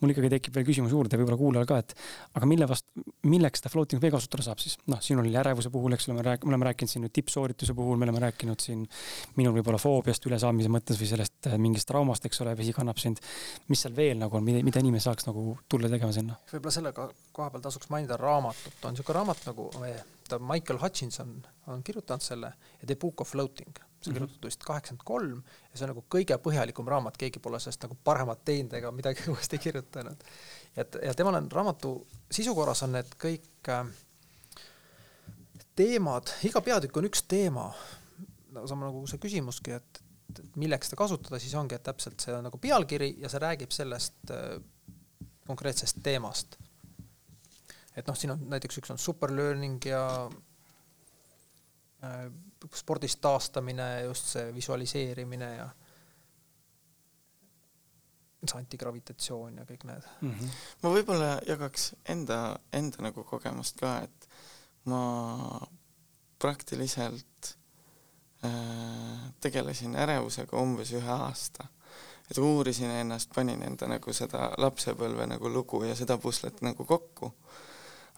mul 0.00 0.12
ikkagi 0.12 0.30
tekib 0.36 0.54
veel 0.54 0.66
küsimus 0.68 0.92
juurde, 0.94 1.18
võib-olla 1.18 1.38
kuulajal 1.40 1.68
ka, 1.68 1.78
et 1.82 1.94
aga 2.38 2.48
mille 2.48 2.68
vastu, 2.68 3.04
milleks 3.26 3.62
seda 3.62 3.72
floating 3.72 4.02
veel 4.02 4.12
kasutada 4.14 4.46
saab 4.46 4.60
siis? 4.62 4.76
noh, 4.90 5.00
siin 5.02 5.20
oli 5.22 5.32
ärevuse 5.40 5.72
puhul, 5.74 5.96
eks 5.96 6.08
ole, 6.08 6.18
me 6.20 6.26
rääk-, 6.28 6.44
me 6.46 6.54
oleme 6.54 6.68
rääkinud 6.70 6.92
siin 6.92 7.04
nüüd 7.06 7.14
tippsoorituse 7.16 7.74
puhul, 7.76 7.98
me 8.00 8.08
oleme 8.08 8.22
rääkinud 8.26 8.64
siin 8.64 8.84
minul 9.40 9.56
võib-olla 9.56 9.80
foobiast 9.82 10.28
ülesaamise 10.28 10.72
mõttes 10.72 11.00
või 11.00 11.10
sellest 11.10 11.48
äh, 11.50 11.56
mingist 11.60 11.88
traumast, 11.90 12.28
eks 12.28 12.44
ole, 12.44 12.54
vesi 12.58 12.76
kannab 12.76 13.00
sind. 13.02 13.22
mis 13.68 13.82
seal 13.82 13.96
veel 13.96 14.20
nagu 14.20 14.38
on, 14.38 14.44
mida, 14.46 14.62
mida 14.64 14.84
inimene 14.84 15.02
saaks 15.02 15.26
nagu 15.26 15.56
tulla 15.68 15.90
tegema 15.90 16.12
sinna? 16.14 16.38
võib-olla 16.52 16.76
selle 16.78 16.94
koha 16.94 17.48
peal 17.50 17.64
tasuks 17.64 17.90
mainida 17.90 18.20
raamatut, 18.20 18.78
on 18.84 18.94
niisugune 18.94 19.18
raamat 19.18 19.48
nagu, 19.48 19.70
ta 20.28 20.38
Michael 20.38 20.80
Hutchinson 20.82 21.40
on 21.72 21.82
kirjutanud 21.82 22.22
selle 22.24 22.52
ja 22.80 22.86
The 22.86 22.96
Book 23.00 23.24
of 23.24 23.32
Floating 23.32 23.82
see 24.04 24.12
on 24.12 24.18
kirjutatud 24.18 24.48
vist 24.50 24.64
kaheksakümmend 24.68 25.04
kolm 25.08 25.38
ja 25.40 25.78
see 25.78 25.86
on 25.86 25.94
nagu 25.94 26.04
kõige 26.12 26.36
põhjalikum 26.44 26.88
raamat, 26.92 27.16
keegi 27.20 27.42
pole 27.42 27.60
sellest 27.62 27.86
nagu 27.86 27.96
paremat 28.04 28.44
teinud 28.44 28.76
ega 28.76 28.92
midagi 28.92 29.26
uuesti 29.32 29.58
kirjutanud. 29.58 30.24
et, 30.76 30.98
ja 31.02 31.14
temal 31.16 31.40
on 31.40 31.50
raamatu 31.52 31.94
sisukorras 32.32 32.84
on 32.86 32.98
need 32.98 33.16
kõik 33.20 33.72
äh, 33.72 33.88
teemad, 35.76 36.30
iga 36.46 36.62
peatükk 36.64 36.98
on 36.98 37.08
üks 37.08 37.24
teema, 37.28 37.68
sama 38.54 38.88
nagu 38.88 39.02
see 39.10 39.20
küsimuski, 39.22 39.74
et, 39.78 40.02
et 40.34 40.58
milleks 40.60 40.90
seda 40.90 41.00
kasutada, 41.00 41.40
siis 41.42 41.54
ongi, 41.58 41.76
et 41.76 41.86
täpselt 41.86 42.22
see 42.22 42.34
on 42.36 42.46
nagu 42.46 42.60
pealkiri 42.62 43.14
ja 43.22 43.30
see 43.32 43.42
räägib 43.42 43.74
sellest 43.74 44.34
äh, 44.34 44.56
konkreetsest 45.48 46.00
teemast. 46.04 46.58
et 47.94 48.06
noh, 48.06 48.16
siin 48.18 48.32
on 48.34 48.40
näiteks 48.50 48.80
üks 48.80 48.90
on 48.90 48.98
super 48.98 49.30
learning 49.34 49.82
ja 49.86 50.04
äh, 52.02 52.26
spordist 52.72 53.20
taastamine, 53.20 54.04
just 54.04 54.32
see 54.34 54.54
visualiseerimine 54.54 55.50
ja 55.56 55.68
see 58.44 58.60
antigravitatsioon 58.60 59.60
ja 59.60 59.66
kõik 59.68 59.84
need 59.88 60.06
mm. 60.20 60.30
-hmm. 60.30 60.56
ma 60.82 60.92
võib-olla 60.92 61.30
jagaks 61.48 61.94
enda, 62.08 62.58
enda 62.72 63.08
nagu 63.08 63.24
kogemust 63.24 63.78
ka, 63.80 63.96
et 64.04 64.28
ma 64.90 65.60
praktiliselt 66.38 67.54
äh, 68.44 69.32
tegelesin 69.40 69.96
ärevusega 69.96 70.60
umbes 70.60 70.92
ühe 70.92 71.10
aasta. 71.10 71.68
et 72.30 72.38
uurisin 72.38 72.90
ennast, 72.90 73.30
panin 73.34 73.62
enda 73.62 73.86
nagu 73.86 74.12
seda 74.12 74.52
lapsepõlve 74.58 75.26
nagu 75.26 75.48
lugu 75.48 75.82
ja 75.84 75.94
seda 75.94 76.18
puslet 76.18 76.60
nagu 76.62 76.84
kokku. 76.84 77.32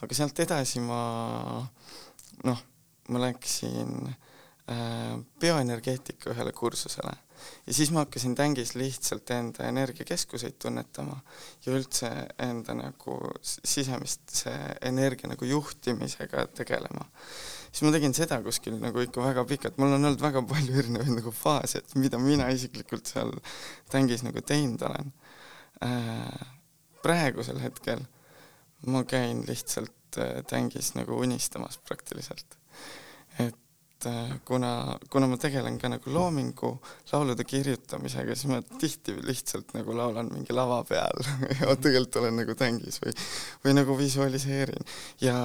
aga 0.03 0.15
sealt 0.15 0.39
edasi 0.41 0.81
ma 0.81 1.67
noh, 2.45 2.63
ma 3.09 3.21
läksin 3.21 4.09
äh, 4.09 4.26
bioenergeetika 4.67 6.33
ühele 6.33 6.53
kursusele 6.53 7.12
ja 7.67 7.75
siis 7.75 7.91
ma 7.95 8.03
hakkasin 8.05 8.35
tängis 8.35 8.75
lihtsalt 8.75 9.31
enda 9.31 9.67
energiakeskuseid 9.69 10.57
tunnetama 10.62 11.19
ja 11.67 11.75
üldse 11.77 12.11
enda 12.43 12.75
nagu 12.75 13.19
sisemist 13.43 14.43
energia 14.83 15.31
nagu 15.31 15.45
juhtimisega 15.45 16.47
tegelema. 16.61 17.07
siis 17.71 17.83
ma 17.87 17.93
tegin 17.95 18.14
seda 18.17 18.41
kuskil 18.43 18.79
nagu 18.81 19.03
ikka 19.05 19.23
väga 19.23 19.45
pikalt, 19.45 19.79
mul 19.79 19.95
on 19.97 20.05
olnud 20.05 20.23
väga 20.23 20.43
palju 20.43 20.79
erinevaid 20.83 21.14
nagu 21.19 21.33
faase, 21.33 21.79
et 21.79 21.95
mida 21.95 22.19
mina 22.19 22.49
isiklikult 22.51 23.07
seal 23.12 23.33
tängis 23.93 24.25
nagu 24.27 24.43
teinud 24.43 24.83
olen 24.83 25.12
äh,. 25.85 26.55
praegusel 27.03 27.61
hetkel 27.62 28.03
ma 28.87 29.05
käin 29.05 29.45
lihtsalt 29.49 30.19
äh, 30.19 30.43
tängis 30.49 30.95
nagu 30.95 31.21
unistamas 31.23 31.79
praktiliselt. 31.79 32.59
et 33.39 33.57
et 33.97 34.07
äh, 34.07 34.41
kuna, 34.45 34.99
kuna 35.11 35.27
ma 35.27 35.37
tegelen 35.41 35.79
ka 35.81 35.89
nagu 35.89 36.11
loomingu 36.13 36.73
laulude 37.13 37.45
kirjutamisega, 37.49 38.35
siis 38.37 38.51
ma 38.51 38.61
tihti 38.81 39.15
lihtsalt 39.25 39.73
nagu 39.77 39.95
laulan 39.97 40.29
mingi 40.33 40.53
lava 40.53 40.83
peal 40.85 41.23
tegelikult 41.83 42.21
olen 42.21 42.37
nagu 42.43 42.57
tängis 42.59 43.01
või, 43.01 43.15
või 43.65 43.77
nagu 43.79 43.97
visualiseerin 43.97 44.85
ja, 45.25 45.37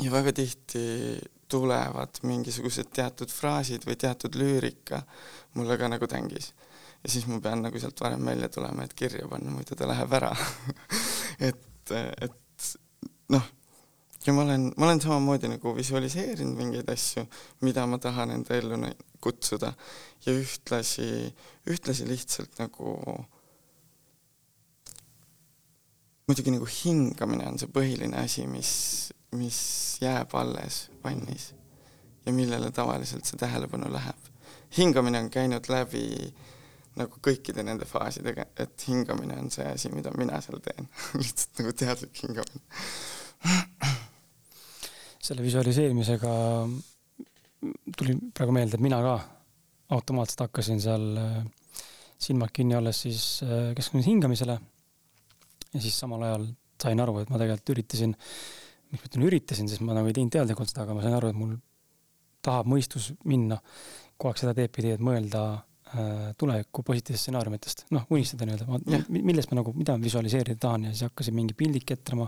ja 0.00 0.12
väga 0.12 0.34
tihti 0.36 0.82
tulevad 1.50 2.20
mingisugused 2.28 2.92
teatud 2.94 3.32
fraasid 3.32 3.86
või 3.88 3.96
teatud 3.98 4.36
lüürika 4.36 5.00
mulle 5.56 5.78
ka 5.80 5.88
nagu 5.88 6.06
tängis. 6.06 6.52
ja 7.02 7.10
siis 7.10 7.24
ma 7.26 7.40
pean 7.40 7.64
nagu 7.64 7.80
sealt 7.80 8.00
varem 8.04 8.26
välja 8.26 8.50
tulema, 8.52 8.84
et 8.84 8.94
kirja 8.94 9.28
panna, 9.28 9.50
muidu 9.54 9.78
ta 9.78 9.88
läheb 9.88 10.12
ära 10.20 10.34
et, 11.48 11.96
et 12.20 12.68
noh 13.32 13.48
ja 14.26 14.32
ma 14.32 14.42
olen, 14.42 14.72
ma 14.76 14.86
olen 14.86 15.00
samamoodi 15.00 15.48
nagu 15.48 15.72
visualiseerinud 15.76 16.56
mingeid 16.56 16.88
asju, 16.92 17.24
mida 17.64 17.86
ma 17.88 17.98
tahan 17.98 18.34
enda 18.36 18.56
ellu 18.56 18.76
kutsuda. 19.20 19.72
Ja 20.26 20.34
ühtlasi, 20.36 21.34
ühtlasi 21.70 22.08
lihtsalt 22.08 22.58
nagu 22.60 22.96
muidugi 26.28 26.52
nagu 26.54 26.68
hingamine 26.68 27.48
on 27.48 27.58
see 27.58 27.70
põhiline 27.72 28.20
asi, 28.20 28.44
mis, 28.46 28.72
mis 29.34 29.62
jääb 30.02 30.36
alles 30.38 30.84
vannis 31.04 31.50
ja 32.26 32.32
millele 32.36 32.70
tavaliselt 32.70 33.24
see 33.24 33.40
tähelepanu 33.40 33.88
läheb. 33.92 34.28
hingamine 34.76 35.18
on 35.18 35.30
käinud 35.30 35.66
läbi 35.72 36.04
nagu 37.00 37.18
kõikide 37.24 37.64
nende 37.64 37.86
faasidega, 37.88 38.44
et 38.60 38.84
hingamine 38.86 39.38
on 39.40 39.50
see 39.50 39.66
asi, 39.66 39.88
mida 39.94 40.12
mina 40.18 40.40
seal 40.44 40.60
teen. 40.60 40.88
Lihtsalt 41.22 41.62
nagu 41.62 41.72
teadlik 41.72 42.22
hingamine 42.22 42.62
selle 45.20 45.44
visualiseerimisega 45.44 46.32
tuli 47.96 48.16
praegu 48.34 48.54
meelde, 48.56 48.78
et 48.78 48.84
mina 48.84 49.00
ka 49.04 49.14
automaatselt 49.96 50.46
hakkasin 50.46 50.80
seal 50.80 51.06
äh, 51.20 51.40
silmad 52.20 52.52
kinni 52.54 52.76
olles 52.78 53.02
siis 53.06 53.24
äh, 53.44 53.72
keskendusin 53.76 54.14
hingamisele. 54.14 54.58
ja 55.74 55.80
siis 55.80 55.98
samal 55.98 56.22
ajal 56.26 56.46
sain 56.82 57.00
aru, 57.00 57.18
et 57.20 57.30
ma 57.30 57.38
tegelikult 57.38 57.74
üritasin, 57.76 58.14
miks 58.90 59.02
ma 59.02 59.08
ütlen 59.10 59.26
üritasin, 59.28 59.68
sest 59.70 59.84
ma 59.84 59.94
nagu 59.96 60.08
ei 60.08 60.16
teinud 60.16 60.32
teadlikult 60.34 60.70
seda, 60.70 60.86
aga 60.86 60.96
ma 60.96 61.04
sain 61.04 61.16
aru, 61.16 61.30
et 61.30 61.38
mul 61.38 61.56
tahab 62.42 62.70
mõistus 62.72 63.10
minna. 63.28 63.60
Kogu 64.16 64.32
aeg 64.32 64.40
seda 64.40 64.54
teed 64.56 64.72
pidi, 64.74 64.94
et 64.96 65.04
mõelda 65.04 65.42
äh, 65.54 66.30
tuleviku 66.40 66.82
positiivsest 66.86 67.28
stsenaariumitest, 67.28 67.84
noh, 67.96 68.08
unistada 68.16 68.48
nii-öelda, 68.48 69.02
millest 69.20 69.52
ma 69.52 69.60
nagu, 69.60 69.74
mida 69.76 69.96
ma 69.96 70.04
visualiseerida 70.04 70.58
tahan 70.60 70.88
ja 70.88 70.94
siis 70.94 71.06
hakkasin 71.10 71.36
mingi 71.36 71.56
pildi 71.58 71.84
ketrama 71.92 72.26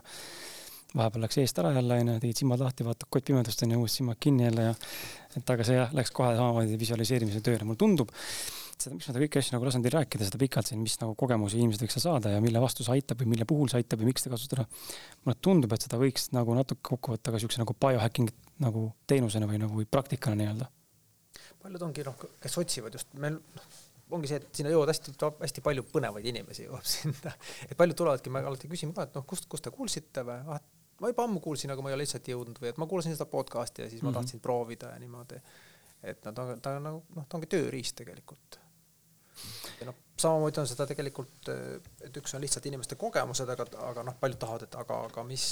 vahepeal 0.97 1.25
läks 1.25 1.39
eest 1.41 1.59
ära 1.63 1.73
jälle 1.77 1.99
onju, 2.03 2.17
tegid 2.23 2.43
silmad 2.43 2.63
lahti, 2.63 2.85
vaatad 2.87 3.09
kott 3.09 3.29
pimedust 3.29 3.63
onju, 3.65 3.79
uuesti 3.81 4.03
silmad 4.03 4.19
kinni 4.21 4.45
jälle 4.49 4.67
ja 4.71 4.75
et 5.37 5.53
aga 5.55 5.65
see 5.67 5.79
jah, 5.79 5.93
läks 5.97 6.13
kohe 6.15 6.35
samamoodi 6.37 6.77
visualiseerimise 6.81 7.41
tööle, 7.45 7.65
mulle 7.69 7.81
tundub, 7.81 8.13
seda, 8.83 8.95
miks 8.97 9.09
ma 9.09 9.15
seda 9.15 9.23
kõiki 9.23 9.41
asju 9.41 9.57
nagu 9.57 9.69
lasen 9.69 9.85
teil 9.85 9.95
rääkida 9.97 10.29
seda 10.29 10.41
pikalt 10.43 10.69
siin, 10.69 10.83
mis 10.85 10.99
nagu 11.01 11.15
kogemusi 11.19 11.61
inimesed 11.61 11.85
võiks 11.85 11.97
saada 12.03 12.35
ja 12.35 12.43
mille 12.45 12.61
vastu 12.63 12.85
see 12.87 12.97
aitab 12.99 13.23
või 13.23 13.33
mille 13.35 13.47
puhul 13.49 13.71
see 13.73 13.81
aitab 13.81 14.03
ja 14.03 14.09
miks 14.09 14.27
seda 14.27 14.35
kasutada. 14.37 14.67
mulle 15.25 15.39
tundub, 15.49 15.73
et 15.73 15.87
seda 15.87 16.01
võiks 16.01 16.29
nagu 16.37 16.57
natuke 16.59 16.85
kokku 16.91 17.15
võtta 17.15 17.33
ka 17.33 17.41
siukse 17.43 17.63
nagu 17.63 17.77
biohacking 17.87 18.33
nagu 18.63 18.91
teenusena 19.09 19.49
või 19.49 19.63
nagu 19.63 19.87
praktikana 19.91 20.39
nii-öelda. 20.43 20.69
paljud 21.63 21.89
ongi 21.89 22.05
noh, 22.05 22.29
kes 22.43 22.59
otsivad 22.59 22.99
just 22.99 23.15
meil 23.15 23.39
noh, 23.39 23.73
ongi 24.13 24.29
see, 24.29 24.43
et 24.43 24.61
sinna 24.61 24.73
jõuavad 24.73 24.93
hästi, 24.93 25.15
hästi 25.41 25.65
palju 25.65 25.87
põnevaid 25.89 26.29
inimesi 26.29 26.67
jõuab 26.67 26.87
sinna, 26.95 27.33
et 27.69 27.77
paljud 27.79 27.99
tulevadki, 28.03 28.33
me 28.35 28.45
alati 28.45 28.71
küsime 28.71 28.97
ka, 28.97 29.09
et 29.09 29.19
noh, 29.19 29.27
kust, 29.29 29.49
kust 29.51 29.65
te 29.67 29.73
kuulsite 29.75 30.25
või, 30.27 30.41
ah, 30.53 30.61
ma 31.03 31.11
juba 31.11 31.27
ammu 31.27 31.43
kuulsin, 31.43 31.73
aga 31.75 31.83
ma 31.83 31.91
ei 31.91 31.97
ole 31.97 32.05
lihtsalt 32.05 32.29
jõudnud 32.31 32.59
või 32.63 32.71
et 32.71 32.81
ma 32.81 32.89
kuulasin 32.91 33.17
seda 33.17 33.27
podcast'i 33.31 33.83
ja 33.85 33.91
siis 33.91 34.03
mm 34.03 34.09
-hmm. 34.09 34.15
ma 34.15 34.21
tahtsin 34.21 34.41
proovida 34.41 34.93
ja 34.95 34.99
niimoodi. 35.03 35.41
et 36.03 36.25
no 36.25 36.33
ta, 36.33 36.47
ta 36.63 36.77
on 36.77 36.83
nagu 36.89 37.03
noh, 37.17 37.27
ta 37.29 37.39
ongi 37.39 37.51
tööriist 37.51 37.97
tegelikult. 37.97 38.59
ja 39.81 39.87
noh, 39.87 39.99
samamoodi 40.19 40.61
on 40.61 40.67
seda 40.71 40.87
tegelikult, 40.87 41.49
et 42.01 42.17
üks 42.17 42.35
on 42.35 42.41
lihtsalt 42.41 42.67
inimeste 42.67 42.95
kogemused, 42.95 43.49
aga, 43.49 43.67
aga 43.91 44.03
noh, 44.03 44.19
paljud 44.21 44.39
tahavad, 44.39 44.63
et 44.63 44.75
aga, 44.75 44.99
aga 45.11 45.25
mis, 45.25 45.47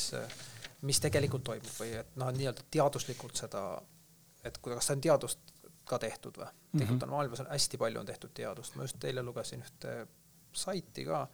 mis 0.82 1.00
tegelikult 1.00 1.44
toimub 1.44 1.80
või 1.80 1.94
et 2.02 2.16
noh, 2.16 2.30
nii-öelda 2.36 2.66
teaduslikult 2.70 3.36
seda, 3.36 3.64
et 4.44 4.58
kas 4.58 4.86
see 4.86 4.98
on 4.98 5.00
teadust 5.08 5.54
ka 5.84 5.98
tehtud 5.98 6.36
või 6.38 6.46
mm 6.46 6.50
-hmm.? 6.50 6.78
tegelikult 6.78 7.02
on 7.02 7.16
maailmas 7.16 7.40
on 7.40 7.50
hästi 7.50 7.78
palju 7.78 8.00
on 8.00 8.06
tehtud 8.06 8.34
teadust, 8.34 8.76
ma 8.76 8.86
just 8.86 9.04
eile 9.04 9.22
lugesin 9.22 9.66
ühte 9.66 10.06
saiti 10.52 11.04
ka 11.04 11.28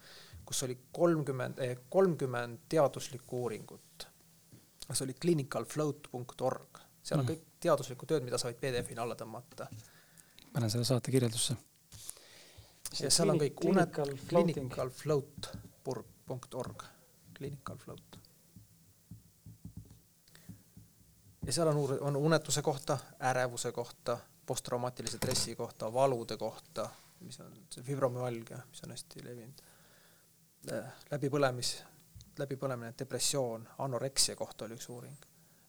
kus 0.47 0.63
oli 0.63 0.77
kolmkümmend, 0.91 1.59
eh, 1.59 1.77
kolmkümmend 1.89 2.59
teaduslikku 2.69 3.41
uuringut. 3.41 3.81
See 4.95 5.05
oli 5.07 5.13
clinicalfloat.org, 5.13 6.77
seal 7.03 7.19
on 7.19 7.25
mm. 7.25 7.29
kõik 7.31 7.43
teaduslikku 7.63 8.05
tööd, 8.09 8.23
mida 8.25 8.37
sa 8.39 8.47
võid 8.49 8.59
PDF-ina 8.61 9.01
alla 9.03 9.15
tõmmata. 9.19 9.63
panen 10.53 10.69
selle 10.71 10.85
saate 10.87 11.09
kirjeldusse. 11.11 11.53
ja 13.01 13.09
seal 13.11 13.29
on 13.33 13.39
kõik 13.41 13.57
unet-, 13.71 13.99
clinicalfloat.org, 14.29 16.79
clinicalfloat. 17.37 18.09
ja 21.45 21.51
seal 21.51 21.67
on 21.73 21.77
uur-, 21.83 22.01
on 22.01 22.15
unetuse 22.15 22.61
kohta, 22.61 22.97
ärevuse 23.19 23.71
kohta, 23.71 24.17
posttraumaatilise 24.45 25.17
stressi 25.17 25.55
kohta, 25.55 25.93
valude 25.93 26.37
kohta, 26.37 26.89
mis 27.19 27.39
on 27.43 27.51
see 27.73 27.83
fibromüalgia, 27.83 28.57
mis 28.71 28.83
on 28.85 28.91
hästi 28.95 29.23
levinud 29.25 29.61
läbipõlemis, 31.11 31.77
läbipõlemine, 32.39 32.93
depressioon, 32.99 33.67
anoreksia 33.83 34.35
kohta 34.35 34.65
oli 34.65 34.77
üks 34.77 34.89
uuring, 34.89 35.25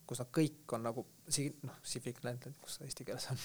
kus 0.08 0.22
nad 0.22 0.30
kõik 0.32 0.72
on 0.76 0.84
nagu 0.86 1.04
si-, 1.28 1.50
noh, 1.68 1.76
significantly, 1.84 2.54
kus 2.62 2.78
eesti 2.84 3.04
keeles 3.08 3.28
on 3.32 3.40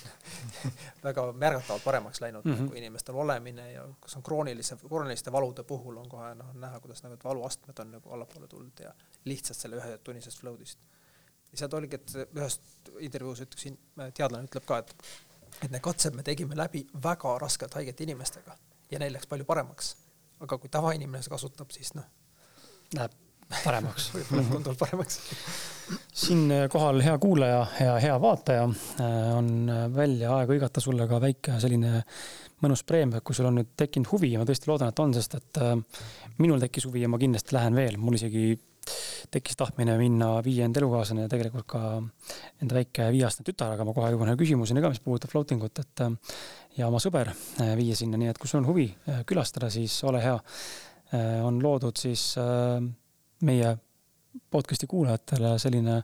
väga 1.08 1.26
märgatavalt 1.32 1.84
paremaks 1.84 2.22
läinud 2.24 2.46
mm 2.46 2.54
-hmm. 2.54 2.68
nagu 2.68 2.80
inimestel 2.80 3.16
olemine 3.16 3.72
ja 3.72 3.88
kus 4.02 4.16
on 4.16 4.24
kroonilise, 4.24 4.78
krooniliste 4.88 5.32
valude 5.32 5.64
puhul 5.64 5.98
on 5.98 6.10
kohe 6.10 6.36
noh, 6.36 6.54
näha, 6.54 6.80
kuidas 6.80 7.04
nagu 7.04 7.18
valuastmed 7.24 7.80
on 7.80 7.92
nagu 7.92 8.10
allapoole 8.10 8.48
tulnud 8.48 8.80
ja 8.80 8.94
lihtsalt 9.26 9.60
selle 9.60 9.76
ühetunnisest 9.76 10.40
float'ist. 10.44 10.80
ja 11.52 11.58
sealt 11.58 11.74
oligi, 11.74 11.96
et 11.96 12.16
ühes 12.36 12.60
intervjuus 13.00 13.42
ütleks, 13.42 13.78
teadlane 14.14 14.48
ütleb 14.48 14.66
ka, 14.66 14.78
et 14.78 14.96
et 15.62 15.72
need 15.72 15.82
katsed 15.82 16.16
me 16.16 16.24
tegime 16.24 16.56
läbi 16.58 16.88
väga 17.04 17.38
raskelt 17.40 17.74
haigete 17.74 18.04
inimestega 18.04 18.58
ja 18.92 19.00
neil 19.00 19.14
läks 19.14 19.28
palju 19.28 19.46
paremaks 19.46 19.96
aga 20.44 20.60
kui 20.60 20.72
tavainimene 20.72 21.24
seda 21.24 21.36
kasutab, 21.38 21.72
siis 21.76 21.94
noh. 21.98 22.08
Läheb 22.98 23.20
paremaks. 23.64 24.10
Võib-olla 24.16 24.44
tunduvalt 24.50 24.82
paremaks. 24.82 25.20
Siinkohal 26.24 27.02
hea 27.06 27.18
kuulaja 27.22 27.62
ja 27.82 27.96
hea 28.02 28.16
vaataja 28.22 28.66
äh, 28.70 29.30
on 29.38 29.72
välja 29.96 30.32
aeg 30.38 30.54
hõigata 30.54 30.82
sulle 30.84 31.08
ka 31.10 31.20
väike 31.22 31.60
selline 31.62 32.04
mõnus 32.64 32.86
preemia, 32.88 33.20
kui 33.22 33.36
sul 33.36 33.50
on 33.50 33.60
nüüd 33.60 33.74
tekkinud 33.78 34.08
huvi 34.14 34.32
ja 34.34 34.42
ma 34.42 34.48
tõesti 34.48 34.70
loodan, 34.72 34.94
et 34.94 35.02
on, 35.04 35.16
sest 35.16 35.36
et 35.40 35.60
äh, 35.62 35.76
minul 36.40 36.62
tekkis 36.64 36.88
huvi 36.88 37.04
ja 37.04 37.12
ma 37.12 37.20
kindlasti 37.22 37.58
lähen 37.58 37.76
veel, 37.78 38.00
mul 38.00 38.16
isegi 38.18 38.54
tekkis 39.34 39.56
tahtmine 39.60 39.96
minna 40.00 40.38
viie 40.44 40.66
enda 40.66 40.82
elukaaslane 40.82 41.26
ja 41.26 41.32
tegelikult 41.32 41.68
ka 41.72 41.84
enda 42.62 42.76
väike 42.76 43.08
viieaastane 43.16 43.48
tütar, 43.48 43.76
aga 43.76 43.86
ma 43.88 43.94
kohe 43.96 44.10
jõuan 44.12 44.34
ühe 44.34 44.40
küsimuseni 44.40 44.84
ka, 44.84 44.92
mis 44.92 45.04
puudutab 45.04 45.32
floating 45.32 45.64
ut, 45.64 45.80
et 45.80 46.04
ja 46.78 46.88
oma 46.90 47.02
sõber 47.04 47.32
äh, 47.34 47.74
viia 47.80 47.98
sinna, 47.98 48.20
nii 48.20 48.32
et 48.32 48.42
kui 48.42 48.50
sul 48.50 48.62
on 48.64 48.70
huvi 48.70 48.88
äh, 48.90 49.22
külastada, 49.30 49.70
siis 49.74 49.96
ole 50.08 50.24
hea. 50.24 50.36
Äh, 51.14 51.40
on 51.46 51.60
loodud 51.64 52.00
siis 52.00 52.34
meie 53.44 53.74
podcast'i 54.50 54.88
kuulajatele 54.90 55.58
selline 55.62 56.00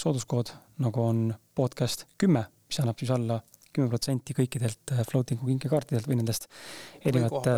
sooduskood 0.00 0.52
nagu 0.84 1.02
on 1.02 1.26
podcast 1.54 2.06
kümme, 2.18 2.44
mis 2.68 2.78
annab 2.80 3.00
siis 3.00 3.10
alla 3.10 3.40
kümme 3.74 3.90
protsenti 3.90 4.36
kõikidelt 4.38 4.94
floating'u 5.10 5.48
kinkekaartidelt 5.50 6.06
või 6.06 6.20
nendest 6.20 6.46
erinevate 7.04 7.56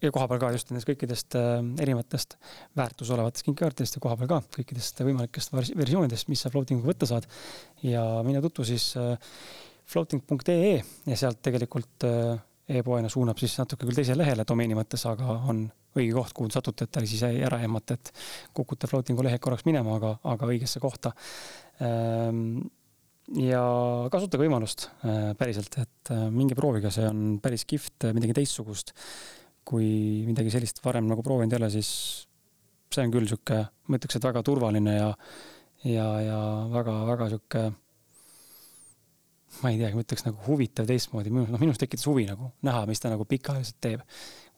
ja 0.00 0.10
kohapeal 0.10 0.40
ka 0.40 0.50
just 0.54 0.72
nendest 0.72 0.88
kõikidest 0.88 1.36
erinevatest 1.36 2.38
väärtus 2.80 3.12
olevatest 3.12 3.44
kinkekaartidest 3.44 3.98
ja 3.98 4.02
kohapeal 4.06 4.30
ka 4.32 4.40
kõikidest 4.56 5.04
võimalikest 5.04 5.52
versioonidest, 5.52 6.32
mis 6.32 6.46
sa 6.46 6.50
floating'uga 6.50 6.94
võtta 6.94 7.10
saad. 7.12 7.28
ja 7.84 8.06
mine 8.24 8.40
tutvu 8.40 8.64
siis 8.72 8.94
floating.ee 9.90 10.78
ja 11.06 11.18
sealt 11.18 11.40
tegelikult 11.42 12.06
äh, 12.06 12.38
e-poena 12.70 13.10
suunab 13.12 13.38
siis 13.40 13.56
natuke 13.58 13.86
küll 13.86 13.98
teisele 13.98 14.22
lehele 14.22 14.44
domeeni 14.48 14.76
mõttes, 14.78 15.04
aga 15.08 15.36
on 15.50 15.64
õige 15.98 16.14
koht, 16.14 16.34
kuhu 16.36 16.50
satute, 16.54 16.86
et 16.86 16.92
ta 16.94 17.02
siis 17.04 17.22
ära 17.26 17.58
ei 17.58 17.66
ehmata, 17.66 17.96
et 17.98 18.12
kukute 18.56 18.90
floating'u 18.90 19.24
lehelt 19.26 19.42
korraks 19.42 19.66
minema, 19.66 19.96
aga, 19.98 20.14
aga 20.32 20.50
õigesse 20.52 20.82
kohta. 20.82 21.12
Ähm, 21.82 22.60
ja 23.40 23.62
kasutage 24.12 24.44
võimalust 24.44 24.88
äh, 25.02 25.32
päriselt, 25.38 25.76
et 25.82 26.14
äh, 26.14 26.26
minge 26.34 26.58
proovige, 26.58 26.92
see 26.94 27.06
on 27.10 27.38
päris 27.42 27.66
kihvt, 27.68 28.10
midagi 28.16 28.40
teistsugust. 28.40 28.94
kui 29.70 30.24
midagi 30.26 30.50
sellist 30.50 30.80
varem 30.82 31.06
nagu 31.06 31.22
proovinud 31.22 31.52
ei 31.52 31.58
ole, 31.60 31.68
siis 31.70 31.90
see 32.90 33.04
on 33.04 33.12
küll 33.12 33.28
sihuke, 33.28 33.58
ma 33.86 33.98
ütleks, 33.98 34.16
et 34.18 34.24
väga 34.24 34.40
turvaline 34.42 34.94
ja, 34.96 35.10
ja, 35.84 36.06
ja 36.24 36.38
väga-väga 36.72 37.28
sihuke 37.30 37.62
ma 39.58 39.72
ei 39.72 39.78
teagi, 39.80 39.96
ma 39.96 40.04
ütleks 40.04 40.24
nagu 40.26 40.40
huvitav 40.46 40.86
teistmoodi, 40.88 41.32
noh, 41.34 41.58
minus 41.60 41.80
tekitas 41.80 42.06
huvi 42.08 42.26
nagu 42.28 42.52
näha, 42.66 42.84
mis 42.88 43.02
ta 43.02 43.10
nagu 43.12 43.26
pikaajaliselt 43.28 43.80
teeb. 43.82 44.06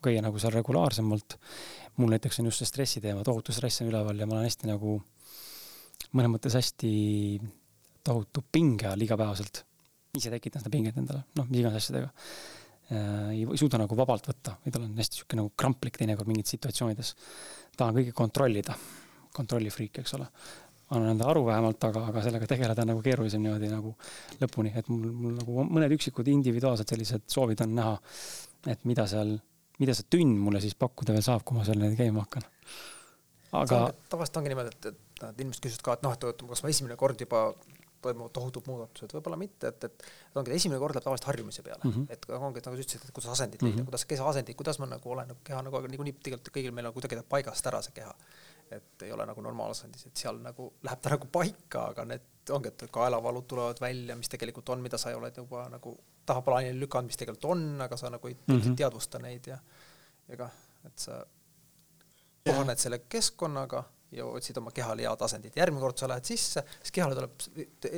käia 0.02 0.18
nagu 0.18 0.38
seal 0.42 0.50
regulaarsemalt. 0.50 1.38
mul 1.96 2.10
näiteks 2.10 2.40
on 2.40 2.46
just 2.46 2.58
see 2.58 2.66
stressi 2.66 3.00
teema, 3.00 3.22
tohutu 3.22 3.52
stress 3.52 3.82
on 3.82 3.88
üleval 3.88 4.18
ja 4.18 4.26
ma 4.26 4.34
olen 4.34 4.48
hästi 4.48 4.66
nagu 4.66 4.96
mõnes 6.12 6.32
mõttes 6.32 6.56
hästi 6.58 6.90
tohutu 8.04 8.42
pinge 8.52 8.88
all 8.90 9.00
igapäevaselt. 9.00 9.64
ise 10.18 10.30
tekitan 10.30 10.60
seda 10.60 10.72
pinget 10.72 10.98
endale, 10.98 11.22
noh, 11.38 11.46
mis 11.48 11.62
iganes 11.62 11.84
asjadega. 11.84 12.10
Äh, 12.92 13.30
ei 13.32 13.46
suuda 13.56 13.78
nagu 13.80 13.96
vabalt 13.96 14.26
võtta, 14.28 14.58
vaid 14.64 14.76
olen 14.76 14.98
hästi 14.98 15.22
sihuke 15.22 15.38
nagu 15.38 15.52
kramplik 15.56 15.96
teinekord 15.96 16.28
mingites 16.28 16.52
situatsioonides. 16.58 17.14
tahan 17.76 17.96
kõike 17.96 18.12
kontrollida, 18.12 18.76
kontrollifriik, 19.32 20.02
eks 20.02 20.14
ole 20.18 20.28
annan 20.92 21.14
endale 21.14 21.32
aru 21.32 21.44
vähemalt, 21.46 21.84
aga, 21.88 22.04
aga 22.12 22.22
sellega 22.24 22.48
tegeleda 22.50 22.84
on 22.84 22.92
nagu 22.92 23.02
keerulisem 23.04 23.42
niimoodi 23.44 23.70
nagu 23.72 23.94
lõpuni, 24.42 24.72
et 24.78 24.88
mul, 24.92 25.10
mul 25.24 25.36
nagu 25.38 25.66
mõned 25.68 25.96
üksikud 25.96 26.28
individuaalsed 26.32 26.94
sellised 26.94 27.26
soovid 27.32 27.64
on 27.64 27.76
näha, 27.78 27.94
et 28.72 28.88
mida 28.88 29.06
seal, 29.10 29.36
mida 29.82 29.96
see 29.98 30.08
tünn 30.12 30.34
mulle 30.38 30.62
siis 30.64 30.76
pakkuda 30.78 31.16
veel 31.16 31.24
saab, 31.26 31.44
kui 31.46 31.58
ma 31.58 31.66
seal 31.68 31.80
neid 31.82 31.96
käima 31.98 32.26
hakkan. 32.26 32.48
aga. 33.62 33.84
tavaliselt 34.12 34.40
ongi 34.42 34.52
niimoodi, 34.52 34.74
et, 34.74 34.90
et, 34.92 35.22
et 35.28 35.44
inimesed 35.44 35.64
küsivad 35.66 35.86
ka, 35.88 35.98
et 35.98 36.08
noh, 36.08 36.18
et 36.18 36.48
kas 36.54 36.64
ma 36.64 36.74
esimene 36.74 36.98
kord 37.00 37.24
juba 37.26 37.46
toimuvad 38.02 38.32
tohutud 38.34 38.66
muudatused, 38.66 39.12
võib-olla 39.14 39.38
mitte, 39.38 39.70
et, 39.70 39.84
et, 39.86 40.06
et 40.30 40.38
ongi 40.40 40.54
esimene 40.56 40.80
kord 40.82 40.96
läheb 40.96 41.04
tavaliselt 41.06 41.28
harjumise 41.30 41.62
peale 41.62 41.80
mm, 41.84 41.92
-hmm. 41.92 42.06
et 42.10 42.26
ongi, 42.34 42.58
et 42.58 42.66
nagu 42.66 42.78
sa 42.78 42.84
ütlesid, 42.84 43.04
et 43.06 43.14
kuidas 43.14 43.30
asendit 43.36 43.62
leida 43.62 43.76
mm, 43.76 43.80
-hmm. 43.80 43.90
kuidas 43.90 44.04
keha 44.10 44.28
asendit, 44.30 44.56
kuidas 44.58 44.80
ma 44.82 44.88
nagu 44.90 45.12
olen 45.14 45.28
nagu 45.30 45.40
keha 45.44 45.62
nagu 45.62 45.82
niikuinii 45.92 46.16
tegelikult 46.18 46.54
kõigil 46.56 46.74
meil 46.74 46.90
on 46.90 46.96
kuidagi 46.96 47.20
ta 47.20 47.22
paigast 47.36 47.70
ära, 47.70 47.82
see 47.82 47.94
keha 48.00 48.14
et 48.76 49.02
ei 49.06 49.12
ole 49.12 49.26
nagu 49.26 49.44
normaalsendis, 49.44 50.06
et 50.06 50.16
seal 50.24 50.40
nagu 50.42 50.68
läheb 50.82 51.02
ta 51.02 51.12
nagu 51.14 51.28
paika, 51.32 51.88
aga 51.92 52.06
need 52.08 52.52
ongi, 52.54 52.72
et 52.72 52.84
kaelavalud 52.92 53.46
tulevad 53.48 53.80
välja, 53.80 54.16
mis 54.18 54.30
tegelikult 54.32 54.72
on, 54.74 54.82
mida 54.82 54.98
sa 54.98 55.12
ei 55.12 55.18
ole 55.18 55.32
juba 55.36 55.68
nagu 55.70 55.94
tahaplaanile 56.26 56.78
lükanud, 56.80 57.10
mis 57.10 57.20
tegelikult 57.20 57.50
on, 57.52 57.64
aga 57.86 57.96
sa 57.96 58.10
nagu 58.10 58.28
ei 58.28 58.34
mm 58.34 58.58
-hmm. 58.58 58.76
teadvusta 58.76 59.18
neid 59.22 59.46
ja 59.46 59.58
ega, 60.28 60.50
et 60.86 60.98
sa 60.98 61.24
kohaned 62.44 62.78
selle 62.78 62.98
keskkonnaga 63.08 63.84
ja 64.12 64.26
otsid 64.28 64.56
oma 64.60 64.70
kehale 64.74 65.06
head 65.06 65.24
asendit. 65.24 65.56
järgmine 65.56 65.80
kord 65.80 65.98
sa 65.98 66.08
lähed 66.08 66.24
sisse, 66.28 66.64
siis 66.82 66.92
kehale 66.92 67.16
tuleb, 67.16 67.32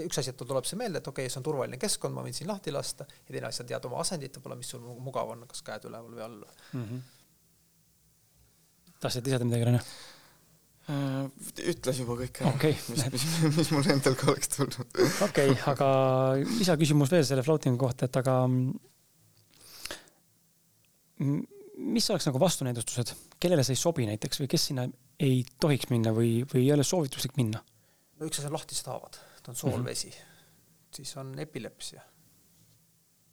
üks 0.04 0.18
asi, 0.20 0.30
et 0.30 0.38
tal 0.38 0.50
tuleb 0.50 0.68
see 0.68 0.78
meelde, 0.78 0.98
et 1.02 1.08
okei 1.10 1.26
okay,, 1.26 1.32
see 1.32 1.40
on 1.40 1.46
turvaline 1.48 1.80
keskkond, 1.80 2.14
ma 2.14 2.22
võin 2.26 2.36
siin 2.36 2.50
lahti 2.50 2.72
lasta 2.74 3.06
ja 3.10 3.32
teine 3.32 3.50
asi, 3.50 3.62
sa 3.62 3.68
tead 3.68 3.88
oma 3.90 4.00
asendit 4.04 4.38
võib-olla, 4.38 4.58
mis 4.60 4.70
sul 4.74 4.84
mugav 5.08 5.34
on, 5.34 5.46
kas 5.50 5.64
käed 5.66 5.88
üleval 5.90 6.14
või 6.14 6.24
all 6.28 6.40
mm. 6.44 6.84
-hmm. 6.84 7.00
tahtsid 9.00 9.26
lisada 9.26 9.48
midagi, 9.48 9.64
Rene? 9.70 9.80
Äh, 10.84 11.28
ütles 11.70 11.98
juba 12.02 12.18
kõik 12.18 12.42
ära 12.42 12.50
okay., 12.52 12.74
mis, 12.92 13.04
mis, 13.14 13.22
mis 13.56 13.70
mul 13.72 13.86
endal 13.94 14.16
ka 14.20 14.26
oleks 14.34 14.50
tulnud. 14.52 14.90
okei 15.24 15.54
okay,, 15.54 15.54
aga 15.70 15.86
lisaküsimus 16.58 17.12
veel 17.14 17.24
selle 17.24 17.44
floating'u 17.46 17.80
kohta, 17.80 18.04
et 18.04 18.18
aga 18.20 18.34
mis 21.24 22.10
oleks 22.12 22.28
nagu 22.28 22.42
vastunäidustused, 22.42 23.14
kellele 23.40 23.64
see 23.64 23.78
ei 23.78 23.80
sobi 23.80 24.04
näiteks 24.10 24.42
või 24.42 24.50
kes 24.52 24.68
sinna 24.70 24.84
ei 25.24 25.40
tohiks 25.62 25.88
minna 25.88 26.12
või, 26.12 26.42
või 26.52 26.66
ei 26.66 26.72
ole 26.76 26.84
soovituslik 26.84 27.38
minna? 27.40 27.62
no 28.20 28.28
üks 28.28 28.42
asi 28.42 28.50
on 28.50 28.58
lahtised 28.58 28.92
haavad, 28.92 29.16
ta 29.40 29.54
on 29.54 29.58
soolvesi 29.58 30.10
mm, 30.10 30.18
-hmm. 30.20 30.94
siis 31.00 31.16
on 31.16 31.32
epilepsia. 31.38 32.04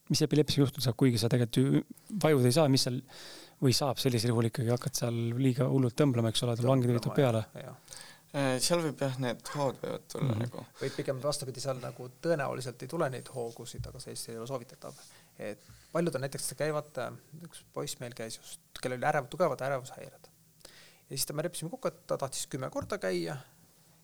mis 0.10 0.22
epilepsia 0.22 0.64
juhtuda 0.64 0.88
saab, 0.88 0.98
kuigi 1.04 1.20
sa 1.20 1.30
tegelikult 1.30 1.58
ju 1.58 1.84
vajuda 2.24 2.48
ei 2.48 2.60
saa, 2.62 2.72
mis 2.72 2.88
seal 2.88 3.04
või 3.62 3.74
saab 3.78 4.00
sellisel 4.02 4.34
juhul 4.34 4.50
ikkagi 4.50 4.72
hakata 4.74 5.04
seal 5.04 5.20
liiga 5.38 5.68
hullult 5.70 5.96
tõmblema, 5.98 6.32
eks 6.32 6.46
ole, 6.48 6.56
langed 6.66 6.90
üritab 6.90 7.14
peale? 7.18 7.44
Äh, 8.32 8.56
seal 8.64 8.80
võib 8.80 9.02
jah, 9.04 9.18
need 9.20 9.42
hood 9.58 9.80
võivad 9.82 10.08
tulla 10.08 10.30
mm 10.30 10.34
-hmm. 10.34 10.48
nagu. 10.48 10.66
või 10.82 10.90
pigem 10.96 11.22
vastupidi, 11.24 11.60
seal 11.60 11.82
nagu 11.84 12.10
tõenäoliselt 12.24 12.82
ei 12.82 12.88
tule 12.88 13.10
neid 13.12 13.28
hoogusid, 13.36 13.88
aga 13.88 14.00
see 14.00 14.16
ei 14.32 14.38
ole 14.38 14.48
soovitatav. 14.48 14.96
et 15.38 15.66
paljud 15.92 16.16
on 16.16 16.22
näiteks 16.22 16.54
käivad, 16.58 17.00
üks 17.44 17.64
poiss 17.74 18.00
meil 18.00 18.14
käis 18.16 18.38
just, 18.38 18.62
kellel 18.82 19.00
oli 19.00 19.10
ärev, 19.10 19.28
tugevad 19.28 19.62
ärevushäired. 19.62 20.30
ja 21.10 21.18
siis 21.18 21.26
ta, 21.26 21.34
me 21.34 21.44
leppisime 21.44 21.70
kokku, 21.70 21.88
et 21.88 22.08
ta 22.08 22.18
tahtis 22.18 22.48
kümme 22.48 22.70
korda 22.70 22.98
käia 22.98 23.38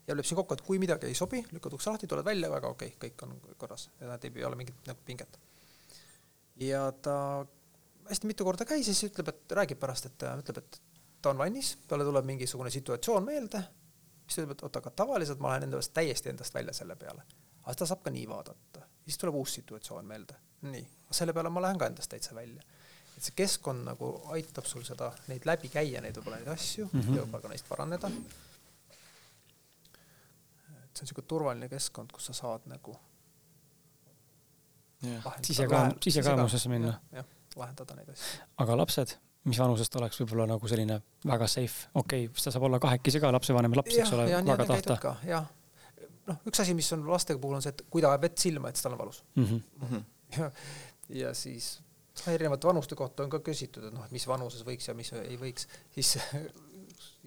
ja 0.08 0.16
leppisin 0.16 0.36
kokku, 0.36 0.54
et 0.54 0.60
kui 0.60 0.78
midagi 0.78 1.06
ei 1.06 1.14
sobi, 1.14 1.44
lükkad 1.52 1.72
ukse 1.72 1.90
lahti, 1.90 2.06
tuled 2.06 2.24
välja, 2.24 2.50
väga 2.50 2.68
okei 2.68 2.88
okay,, 2.88 3.08
kõik 3.08 3.24
on 3.26 3.56
korras 3.56 3.90
ja 4.00 4.08
näed, 4.08 4.24
ei 4.24 4.44
ole 4.44 4.56
mingit 4.56 4.86
nagu 4.86 5.00
pinget. 5.06 5.38
ja 6.56 6.92
ta 6.92 7.46
hästi 8.08 8.26
mitu 8.26 8.44
korda 8.44 8.64
käis 8.64 8.88
ja 8.88 8.94
siis 8.94 9.10
ütleb, 9.10 9.28
et 9.32 9.52
räägib 9.52 9.78
pärast, 9.80 10.06
et 10.08 10.22
ütleb, 10.22 10.58
et 10.62 10.80
ta 11.22 11.30
on 11.30 11.38
vannis, 11.38 11.78
talle 11.88 12.04
tuleb 12.04 12.24
mingisugune 12.24 12.70
situatsioon 12.70 13.24
meelde, 13.24 13.62
siis 14.26 14.36
ta 14.36 14.42
ütleb, 14.42 14.56
et 14.56 14.62
oota, 14.66 14.82
aga 14.82 14.90
tavaliselt 15.02 15.40
ma 15.44 15.48
lähen 15.52 15.68
endast 15.68 15.92
täiesti 15.94 16.32
endast 16.32 16.54
välja 16.54 16.72
selle 16.76 16.96
peale. 16.96 17.22
aga 17.62 17.74
ta 17.76 17.86
saab 17.86 18.02
ka 18.04 18.10
nii 18.10 18.28
vaadata, 18.28 18.80
siis 19.04 19.18
tuleb 19.20 19.34
uus 19.40 19.54
situatsioon 19.58 20.06
meelde, 20.06 20.34
nii, 20.62 20.84
selle 21.20 21.32
peale 21.36 21.48
ma 21.52 21.62
lähen 21.62 21.78
ka 21.78 21.86
endast 21.90 22.10
täitsa 22.14 22.34
välja. 22.34 22.62
et 23.16 23.22
see 23.22 23.34
keskkond 23.36 23.84
nagu 23.84 24.12
aitab 24.34 24.64
sul 24.64 24.84
seda, 24.86 25.12
neid 25.28 25.46
läbi 25.46 25.68
käia, 25.68 26.00
neid 26.00 26.16
võib-olla 26.16 26.36
neid 26.38 26.52
asju 26.54 26.88
mm 26.92 27.00
-hmm. 27.00 27.16
ja 27.16 27.22
võib-olla 27.22 27.42
ka 27.42 27.48
neist 27.48 27.68
paraneda. 27.68 28.08
et 28.08 28.12
see 30.96 31.02
on 31.02 31.06
niisugune 31.06 31.26
turvaline 31.26 31.68
keskkond, 31.68 32.12
kus 32.12 32.26
sa 32.26 32.32
saad 32.32 32.60
nagu 32.66 32.96
sisekaemusesse 36.02 36.68
minna. 36.68 37.00
jah 37.12 37.24
lahendada 37.60 37.96
neid 37.98 38.12
asju. 38.14 38.44
aga 38.64 38.76
lapsed, 38.82 39.14
mis 39.48 39.60
vanusest 39.62 39.96
oleks 40.00 40.20
võib-olla 40.22 40.48
nagu 40.54 40.70
selline 40.70 41.00
väga 41.26 41.48
safe, 41.50 41.88
okei 41.94 42.28
okay,, 42.28 42.44
ta 42.44 42.54
saab 42.54 42.68
olla 42.68 42.80
kahekesi 42.82 43.22
ka 43.22 43.32
lapsevanem 43.34 43.76
laps, 43.78 43.96
eks 43.96 44.14
ole, 44.16 44.28
väga 44.52 44.68
tahta. 44.72 45.16
jah, 45.28 45.50
noh, 46.28 46.40
üks 46.48 46.62
asi, 46.64 46.76
mis 46.78 46.92
on 46.96 47.04
lastega 47.08 47.40
puhul 47.42 47.58
on 47.58 47.64
see, 47.64 47.74
et 47.74 47.84
kui 47.90 48.04
ta 48.04 48.12
ajab 48.12 48.28
vett 48.28 48.46
silma, 48.46 48.70
et 48.70 48.78
siis 48.78 48.86
tal 48.86 48.96
on 48.96 49.02
valus 49.04 49.22
mm. 49.34 49.60
-hmm. 49.84 50.08
ja, 50.38 50.50
ja 51.24 51.34
siis 51.34 51.78
erinevate 52.26 52.66
vanuste 52.66 52.96
kohta 52.98 53.22
on 53.22 53.30
ka 53.30 53.38
küsitud, 53.44 53.84
et 53.88 53.94
noh, 53.94 54.04
et 54.04 54.14
mis 54.14 54.26
vanuses 54.28 54.64
võiks 54.66 54.88
ja 54.88 54.94
mis 54.94 55.12
ei 55.22 55.36
võiks, 55.40 55.68
siis 55.94 56.16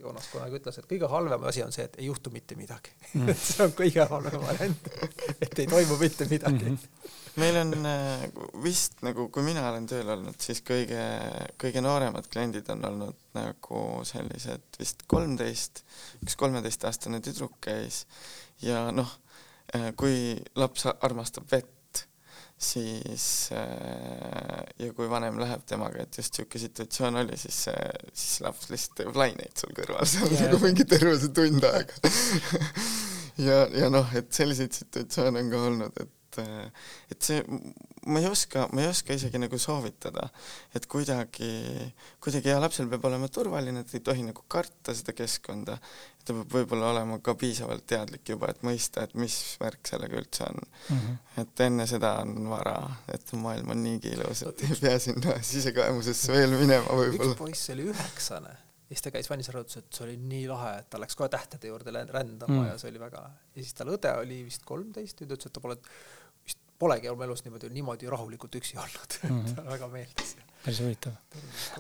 Joonas 0.02 0.28
kunagi 0.32 0.58
ütles, 0.58 0.78
et 0.80 0.88
kõige 0.90 1.10
halvem 1.12 1.44
asi 1.50 1.64
on 1.64 1.74
see, 1.76 1.86
et 1.86 1.98
ei 2.00 2.08
juhtu 2.08 2.32
mitte 2.34 2.56
midagi 2.58 2.94
mm. 3.14 3.34
see 3.38 3.66
on 3.66 3.74
kõige 3.78 4.08
halvem 4.10 4.46
variant, 4.46 4.94
et 5.40 5.60
ei 5.60 5.68
toimu 5.70 6.00
mitte 6.02 6.30
midagi 6.32 6.70
mm. 6.70 6.78
-hmm 6.78 7.18
meil 7.36 7.56
on 7.56 7.74
äh, 7.86 8.24
vist 8.64 9.02
nagu, 9.06 9.28
kui 9.32 9.44
mina 9.46 9.64
olen 9.70 9.88
tööl 9.90 10.10
olnud, 10.16 10.38
siis 10.42 10.62
kõige, 10.68 11.02
kõige 11.62 11.84
nooremad 11.84 12.28
kliendid 12.32 12.70
on 12.74 12.84
olnud 12.90 13.20
nagu 13.38 13.84
sellised 14.08 14.80
vist 14.80 15.06
kolmteist, 15.12 15.84
üks 16.26 16.36
kolmeteistaastane 16.40 17.22
tüdruk 17.24 17.56
käis 17.64 18.04
ja 18.64 18.90
noh, 18.96 19.12
äh, 19.76 19.92
kui 19.96 20.36
laps 20.60 20.88
armastab 20.92 21.48
vett, 21.52 21.72
siis 22.62 23.26
äh, 23.58 24.62
ja 24.80 24.92
kui 24.98 25.10
vanem 25.10 25.40
läheb 25.42 25.64
temaga, 25.70 26.06
et 26.06 26.18
just 26.18 26.38
niisugune 26.38 26.64
situatsioon 26.66 27.22
oli, 27.24 27.38
siis, 27.42 27.64
siis 28.14 28.42
laps 28.46 28.70
lihtsalt 28.72 29.00
teeb 29.02 29.18
laineid 29.18 29.56
sul 29.58 29.74
kõrval 29.78 30.08
seal 30.10 30.36
nagu 30.46 30.62
mingi 30.62 30.86
terve 30.86 31.18
see 31.22 31.34
tund 31.36 31.72
aega. 31.72 32.02
Ja, 33.42 33.64
ja 33.74 33.88
noh, 33.90 34.10
et 34.14 34.28
selliseid 34.36 34.76
situatsioone 34.76 35.40
on 35.42 35.48
ka 35.50 35.62
olnud, 35.66 35.96
et 36.04 36.10
et, 36.40 36.84
et 37.12 37.28
see, 37.28 37.42
ma 38.08 38.22
ei 38.22 38.28
oska, 38.30 38.68
ma 38.72 38.84
ei 38.84 38.90
oska 38.92 39.16
isegi 39.18 39.42
nagu 39.42 39.60
soovitada, 39.62 40.28
et 40.78 40.88
kuidagi, 40.92 41.52
kuidagi 42.24 42.54
jah, 42.54 42.62
lapsel 42.64 42.90
peab 42.92 43.06
olema 43.10 43.30
turvaline, 43.34 43.84
et 43.84 43.94
ei 43.98 44.04
tohi 44.06 44.26
nagu 44.28 44.46
karta 44.52 44.96
seda 44.98 45.16
keskkonda, 45.18 45.78
ta 46.22 46.38
peab 46.38 46.56
võib-olla 46.56 46.94
olema 46.94 47.20
ka 47.24 47.36
piisavalt 47.40 47.86
teadlik 47.90 48.34
juba, 48.34 48.52
et 48.54 48.64
mõista, 48.66 49.06
et 49.06 49.14
mis 49.20 49.38
värk 49.62 49.94
sellega 49.94 50.20
üldse 50.22 50.48
on 50.48 50.60
mm. 50.62 50.98
-hmm. 50.98 51.22
et 51.44 51.64
enne 51.68 51.88
seda 51.90 52.16
on 52.24 52.50
vara, 52.50 52.78
et 53.14 53.34
maailm 53.34 53.76
on 53.76 53.84
niigi 53.84 54.16
ilus, 54.16 54.44
et 54.48 54.66
ei 54.70 54.82
pea 54.82 55.00
sinna 55.00 55.38
sisekaemusesse 55.54 56.34
veel 56.34 56.58
minema 56.58 57.00
võib-olla. 57.00 57.32
üks 57.32 57.40
poiss 57.40 57.74
oli 57.76 57.90
üheksane 57.94 58.58
ja 58.92 58.96
siis 58.96 59.06
ta 59.06 59.12
käis 59.16 59.30
vannisarjutus, 59.32 59.78
et 59.80 59.94
see 59.96 60.04
oli 60.04 60.18
nii 60.20 60.48
lahe, 60.50 60.72
et 60.82 60.88
ta 60.92 61.00
läks 61.00 61.16
kohe 61.16 61.30
tähtede 61.32 61.70
juurde 61.70 61.94
rändama 61.96 62.58
mm. 62.58 62.66
ja 62.68 62.80
see 62.80 62.90
oli 62.92 63.00
väga 63.00 63.22
lahe. 63.24 63.38
ja 63.56 63.64
siis 63.64 63.78
tal 63.78 63.94
õde 63.94 64.12
oli 64.20 64.42
vist 64.44 64.66
kolmteist 64.68 65.22
ta 65.22 65.28
ütles, 65.30 65.48
et 65.48 65.56
ta 65.56 65.64
pole 65.64 65.78
polegi 66.82 67.12
oma 67.12 67.28
elus 67.28 67.44
niimoodi, 67.46 67.70
niimoodi 67.76 68.10
rahulikult 68.12 68.58
üksi 68.62 68.80
olnud 68.82 69.18
mm, 69.24 69.44
-hmm. 69.44 69.70
väga 69.70 69.92
meeldis. 69.92 70.34
päris 70.64 70.82
huvitav. 70.84 71.20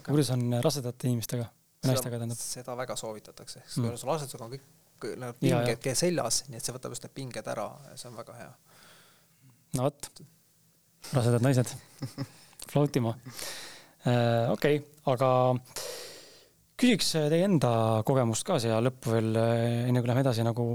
kuidas 0.06 0.30
on 0.36 0.60
rasedate 0.64 1.10
inimestega, 1.10 1.48
naistega 1.88 2.22
tähendab? 2.22 2.38
seda 2.42 2.78
väga 2.78 2.96
soovitatakse, 2.96 3.64
sest 3.66 3.82
mm. 3.82 3.98
sul 3.98 4.14
rasedusega 4.14 4.46
on 4.46 4.54
kõik 4.58 4.70
need 5.02 5.40
pinged 5.42 5.90
seljas, 5.98 6.44
nii 6.50 6.60
et 6.60 6.68
see 6.68 6.76
võtab 6.76 6.94
just 6.96 7.08
need 7.08 7.16
pinged 7.18 7.50
ära 7.56 7.66
ja 7.90 7.98
see 7.98 8.12
on 8.12 8.20
väga 8.22 8.38
hea. 8.38 8.52
no 9.78 9.90
vot, 9.90 10.12
rasedad 11.18 11.48
naised 11.48 11.74
float 12.72 13.02
ima. 13.02 13.16
Äh, 14.08 14.50
okei, 14.54 14.80
aga 15.14 15.32
küsiks 16.82 17.14
teie 17.14 17.46
enda 17.46 17.74
kogemust 18.06 18.46
ka 18.46 18.58
siia 18.62 18.80
lõppu 18.82 19.14
veel, 19.16 19.36
äh, 19.38 19.90
enne 19.90 20.02
kui 20.02 20.10
läheme 20.10 20.26
edasi 20.26 20.46
nagu 20.46 20.68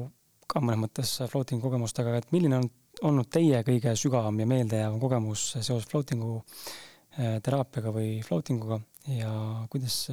ka 0.46 0.62
mõnes 0.62 0.82
mõttes 0.84 1.14
floating 1.30 1.62
kogemustega, 1.62 2.14
et 2.20 2.30
milline 2.34 2.60
on 2.60 2.68
olnud 3.03 3.28
teie 3.32 3.62
kõige 3.66 3.94
sügavam 3.99 4.40
ja 4.40 4.49
meeldejäävam 4.49 5.01
kogemus 5.03 5.51
seoses 5.59 5.88
floating'u 5.90 6.40
äh, 6.40 7.38
teraapiaga 7.44 7.92
või 7.94 8.20
floating 8.24 8.64
uga 8.64 8.80
ja 9.12 9.30
kuidas 9.70 10.07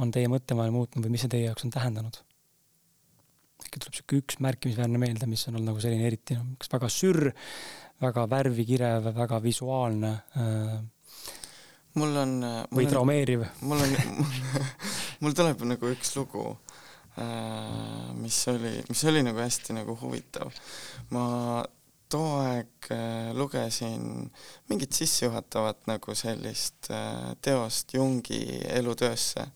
on 0.00 0.10
teie 0.12 0.28
mõttemaailm 0.28 0.74
muutnud 0.74 1.06
või 1.06 1.14
mis 1.14 1.24
see 1.24 1.32
teie 1.32 1.48
jaoks 1.48 1.66
on 1.66 1.74
tähendanud? 1.74 2.22
äkki 3.64 3.80
tuleb 3.80 3.96
sihuke 3.96 4.18
üks 4.20 4.40
märkimisväärne 4.44 5.00
meelde, 5.00 5.28
mis 5.30 5.44
on 5.48 5.56
olnud 5.56 5.72
nagu 5.72 5.82
selline 5.82 6.06
eriti, 6.06 6.36
kas 6.60 6.70
väga 6.72 6.90
sürr, 6.92 7.30
väga 8.02 8.26
värvikirev, 8.30 9.08
väga 9.16 9.40
visuaalne 9.42 10.10
äh,. 10.38 10.74
mul 11.98 12.16
on. 12.22 12.34
või 12.74 12.88
traumeeriv. 12.90 13.46
mul 13.62 13.82
on 13.84 13.94
mul 15.22 15.36
tuleb 15.36 15.64
nagu 15.70 15.92
üks 15.94 16.14
lugu 16.18 16.44
äh,, 17.18 18.12
mis 18.20 18.42
oli, 18.52 18.76
mis 18.90 19.04
oli 19.10 19.24
nagu 19.26 19.42
hästi 19.42 19.78
nagu 19.80 19.96
huvitav. 20.02 20.52
ma 21.10 21.24
too 22.10 22.36
aeg 22.40 22.90
äh, 22.92 23.32
lugesin 23.36 24.30
mingit 24.68 24.92
sissejuhatavat 24.92 25.86
nagu 25.90 26.14
sellist 26.14 26.90
äh, 26.90 27.34
teost 27.42 27.94
Jungi 27.94 28.44
elutöösse 28.68 29.48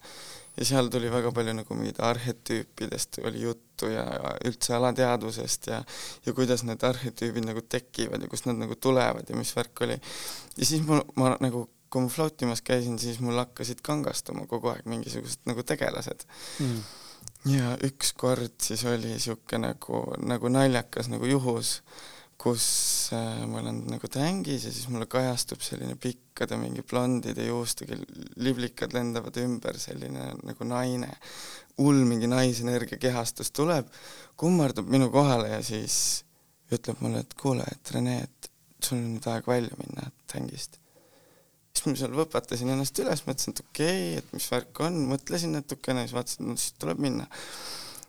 ja 0.58 0.66
seal 0.66 0.90
tuli 0.90 1.10
väga 1.12 1.30
palju 1.34 1.54
nagu 1.60 1.76
mingid 1.78 2.00
arhetüüpidest 2.02 3.20
oli 3.28 3.44
juttu 3.44 3.90
ja, 3.92 4.04
ja 4.10 4.34
üldse 4.48 4.74
alateadvusest 4.74 5.70
ja 5.70 5.80
ja 6.26 6.34
kuidas 6.34 6.64
need 6.66 6.82
arhetüübid 6.84 7.46
nagu 7.46 7.62
tekivad 7.62 8.22
ja 8.22 8.30
kust 8.30 8.48
nad 8.48 8.58
nagu 8.58 8.74
tulevad 8.74 9.28
ja 9.30 9.36
mis 9.38 9.54
värk 9.56 9.84
oli. 9.86 9.98
ja 10.56 10.66
siis 10.66 10.82
ma, 10.86 11.00
ma 11.20 11.36
nagu, 11.40 11.68
kui 11.90 12.04
ma 12.04 12.12
floatimas 12.12 12.62
käisin, 12.66 12.98
siis 12.98 13.20
mul 13.24 13.38
hakkasid 13.38 13.84
kangastuma 13.86 14.46
kogu 14.50 14.72
aeg 14.72 14.88
mingisugused 14.90 15.46
nagu 15.48 15.62
tegelased 15.62 16.26
mm. 16.64 16.82
ja 17.54 17.76
ükskord 17.86 18.58
siis 18.62 18.84
oli 18.88 19.14
niisugune 19.14 19.68
nagu, 19.70 20.02
nagu 20.26 20.50
naljakas 20.52 21.12
nagu 21.12 21.30
juhus 21.30 21.78
kus 22.38 22.64
äh, 23.16 23.42
ma 23.50 23.58
olen 23.58 23.80
nagu 23.90 24.08
tängis 24.12 24.68
ja 24.68 24.72
siis 24.72 24.86
mulle 24.92 25.08
kajastub 25.10 25.62
selline 25.64 25.96
pikkade 25.98 26.58
mingi 26.60 26.84
blondide 26.86 27.48
juustega 27.48 27.98
liblikad 28.38 28.94
lendavad 28.94 29.40
ümber, 29.42 29.78
selline 29.82 30.30
nagu 30.46 30.68
naine. 30.68 31.10
hull 31.78 32.02
mingi 32.10 32.26
naisenergia 32.26 32.98
kehastus 32.98 33.52
tuleb, 33.54 33.86
kummardub 34.38 34.88
minu 34.90 35.12
kohale 35.14 35.52
ja 35.52 35.60
siis 35.62 36.24
ütleb 36.74 36.98
mulle, 37.04 37.22
et 37.22 37.34
kuule, 37.38 37.66
et 37.70 37.92
Rene, 37.94 38.16
et 38.26 38.50
sul 38.82 38.98
on 38.98 39.12
nüüd 39.14 39.28
aeg 39.30 39.46
välja 39.46 39.78
minna 39.78 40.08
tängist. 40.30 40.78
siis 41.72 41.86
ma 41.86 41.94
seal 42.00 42.14
võpatasin 42.18 42.70
ennast 42.74 42.98
üles, 42.98 43.22
mõtlesin, 43.26 43.54
et 43.54 43.62
okei 43.62 44.00
okay,, 44.08 44.22
et 44.22 44.32
mis 44.34 44.48
värk 44.50 44.82
on, 44.86 44.98
mõtlesin 45.12 45.54
natukene, 45.54 46.06
siis 46.06 46.18
vaatasin, 46.18 46.50
no 46.50 46.58
siis 46.58 46.74
tuleb 46.82 47.02
minna 47.02 47.26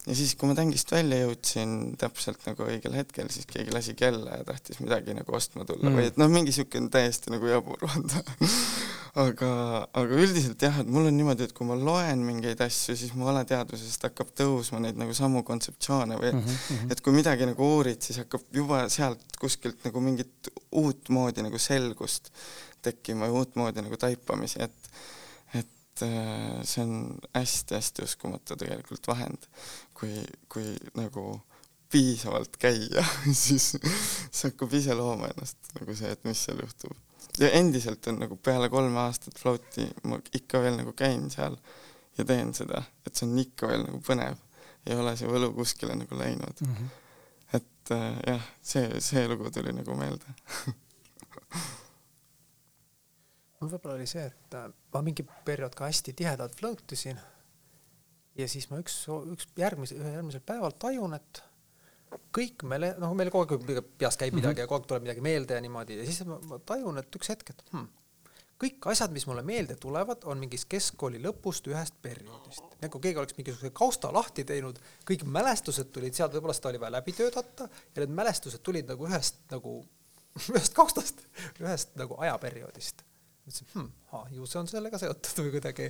ja 0.10 0.16
siis, 0.18 0.34
kui 0.40 0.50
ma 0.50 0.56
tängist 0.58 0.90
välja 0.92 1.22
jõudsin 1.22 1.76
täpselt 2.02 2.42
nagu 2.48 2.66
õigel 2.66 2.96
hetkel, 2.98 3.30
siis 3.34 3.46
keegi 3.50 3.74
lasi 3.74 3.94
kella 3.98 4.40
ja 4.40 4.46
tahtis 4.48 4.82
midagi 4.82 5.14
nagu 5.18 5.36
ostma 5.38 5.68
tulla 5.70 5.92
mm. 5.92 6.00
või 6.00 6.08
et 6.10 6.18
noh, 6.18 6.32
mingi 6.32 6.50
niisugune 6.50 6.90
täiesti 6.94 7.34
nagu 7.34 7.50
jabur, 7.52 7.84
vaata 7.86 8.24
aga, 9.24 9.52
aga 10.02 10.22
üldiselt 10.24 10.66
jah, 10.66 10.80
et 10.82 10.90
mul 10.90 11.10
on 11.10 11.18
niimoodi, 11.18 11.46
et 11.46 11.54
kui 11.56 11.68
ma 11.70 11.78
loen 11.78 12.24
mingeid 12.26 12.62
asju, 12.66 12.96
siis 12.98 13.14
mu 13.18 13.30
alateadvusest 13.30 14.08
hakkab 14.10 14.34
tõusma 14.38 14.82
neid 14.84 14.98
nagu 15.00 15.14
samu 15.18 15.44
kontseptsioone 15.48 16.18
või 16.20 16.32
et 16.32 16.40
mm, 16.40 16.58
-hmm. 16.58 16.96
et 16.96 17.04
kui 17.06 17.16
midagi 17.16 17.50
nagu 17.50 17.70
uurid, 17.78 18.02
siis 18.06 18.22
hakkab 18.24 18.50
juba 18.56 18.88
sealt 18.90 19.38
kuskilt 19.42 19.86
nagu 19.86 20.02
mingit 20.02 20.52
uutmoodi 20.72 21.46
nagu 21.46 21.62
selgust 21.62 22.34
tekkima 22.86 23.30
ja 23.30 23.38
uutmoodi 23.42 23.86
nagu 23.86 23.98
taipamisi, 24.00 24.62
et 24.64 24.92
et 26.02 26.08
äh, 26.08 26.64
see 26.64 26.84
on 26.84 27.20
hästi-hästi 27.36 28.04
uskumatu 28.04 28.56
tegelikult 28.60 29.08
vahend, 29.08 29.48
kui, 29.98 30.24
kui 30.52 30.76
nagu 30.96 31.42
piisavalt 31.92 32.58
käia 32.62 33.04
siis, 33.44 33.74
siis 33.76 34.44
hakkab 34.48 34.74
ise 34.78 34.96
looma 34.96 35.32
ennast 35.32 35.72
nagu 35.80 35.96
see, 35.98 36.12
et 36.14 36.24
mis 36.28 36.44
seal 36.46 36.62
juhtub. 36.64 36.96
ja 37.40 37.52
endiselt 37.58 38.08
on 38.08 38.20
nagu 38.24 38.38
peale 38.38 38.70
kolme 38.70 39.00
aastat 39.00 39.40
float'i 39.40 39.88
ma 40.04 40.20
ikka 40.34 40.62
veel 40.64 40.80
nagu 40.80 40.94
käin 40.94 41.30
seal 41.34 41.58
ja 42.18 42.26
teen 42.28 42.54
seda, 42.54 42.84
et 43.08 43.16
see 43.16 43.28
on 43.28 43.38
ikka 43.40 43.72
veel 43.72 43.86
nagu 43.88 44.02
põnev. 44.06 44.40
ei 44.88 44.96
ole 44.96 45.16
see 45.20 45.30
võlu 45.30 45.52
kuskile 45.58 45.98
nagu 45.98 46.18
läinud 46.18 46.64
mm. 46.66 46.76
-hmm. 46.76 46.96
et 47.60 47.94
äh, 47.98 48.24
jah, 48.28 48.50
see, 48.62 48.88
see 49.04 49.28
lugu 49.28 49.52
tuli 49.52 49.76
nagu 49.76 49.98
meelde 49.98 50.38
võib-olla 53.68 53.98
oli 53.98 54.08
see, 54.08 54.24
et 54.30 54.56
äh, 54.58 54.70
ma 54.94 55.04
mingi 55.06 55.26
periood 55.46 55.76
ka 55.76 55.90
hästi 55.90 56.16
tihedalt 56.16 56.56
float 56.56 56.96
isin. 56.96 57.20
ja 58.40 58.48
siis 58.48 58.70
ma 58.72 58.80
üks, 58.80 59.02
üks 59.34 59.50
järgmise, 59.60 59.98
ühel 60.00 60.16
järgmisel 60.20 60.44
päeval 60.48 60.76
tajun, 60.80 61.18
et 61.18 61.44
kõik 62.36 62.64
meile, 62.70 62.94
noh, 63.02 63.14
meil 63.18 63.32
kogu 63.34 63.58
aeg 63.58 63.90
peas 64.00 64.18
käib 64.18 64.34
midagi 64.34 64.54
mm 64.54 64.56
-hmm. 64.56 64.64
ja 64.64 64.68
kogu 64.68 64.80
aeg 64.80 64.92
tuleb 64.92 65.08
midagi 65.08 65.22
meelde 65.22 65.58
ja 65.58 65.62
niimoodi 65.62 65.98
ja 66.00 66.06
siis 66.06 66.24
ma, 66.26 66.40
ma 66.50 66.60
tajun, 66.60 66.98
et 67.02 67.16
üks 67.20 67.30
hetk, 67.34 67.50
et 67.50 67.64
hmm, 67.74 67.90
kõik 68.64 68.88
asjad, 68.94 69.12
mis 69.12 69.28
mulle 69.28 69.44
meelde 69.44 69.76
tulevad, 69.76 70.24
on 70.24 70.40
mingist 70.40 70.70
keskkooli 70.72 71.22
lõpust 71.24 71.68
ühest 71.68 72.00
perioodist. 72.02 72.64
nagu 72.82 73.00
keegi 73.00 73.20
oleks 73.20 73.38
mingisuguse 73.38 73.74
kausta 73.76 74.14
lahti 74.14 74.44
teinud, 74.44 74.80
kõik 75.12 75.28
mälestused 75.28 75.92
tulid 75.92 76.14
sealt, 76.14 76.34
võib-olla 76.34 76.56
seda 76.56 76.70
oli 76.70 76.80
vaja 76.80 76.98
läbi 76.98 77.12
töötada 77.12 77.70
ja 77.70 78.02
need 78.02 78.16
mälestused 78.22 78.64
tulid 78.64 78.88
nagu 78.88 79.08
ühest 79.08 79.44
nagu, 79.52 79.84
ühest 80.54 80.74
kaustast, 80.74 81.28
ühest 81.60 81.96
nagu 82.00 82.18
ajaperioodist 82.24 83.09
mõtlesin 83.50 83.72
hm,, 83.74 84.34
ju 84.38 84.50
see 84.50 84.62
on 84.62 84.70
sellega 84.72 85.00
seotud 85.02 85.44
või 85.44 85.54
kuidagi, 85.58 85.88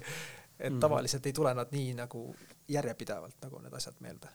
et 0.59 0.73
mm. 0.73 0.79
tavaliselt 0.83 1.25
ei 1.29 1.35
tule 1.35 1.53
nad 1.55 1.73
nii 1.75 1.95
nagu 1.99 2.23
järjepidevalt 2.69 3.41
nagu 3.45 3.59
need 3.63 3.75
asjad 3.79 3.99
meelde. 4.05 4.31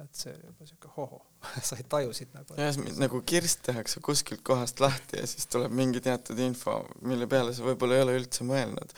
et 0.00 0.16
see 0.16 0.32
juba 0.32 0.64
siuke 0.64 0.88
hoho, 0.94 1.18
sa 1.68 1.76
tajusid 1.94 2.30
nagu. 2.32 2.54
jah, 2.56 2.76
nagu 3.02 3.22
kirst 3.26 3.64
tehakse 3.66 4.00
kuskilt 4.00 4.44
kohast 4.46 4.80
lahti 4.80 5.20
ja 5.20 5.26
siis 5.28 5.48
tuleb 5.50 5.74
mingi 5.76 6.00
teatud 6.00 6.38
info, 6.40 6.80
mille 7.02 7.26
peale 7.28 7.52
sa 7.56 7.66
võib-olla 7.66 7.98
ei 7.98 8.06
ole 8.06 8.16
üldse 8.20 8.46
mõelnud. 8.48 8.94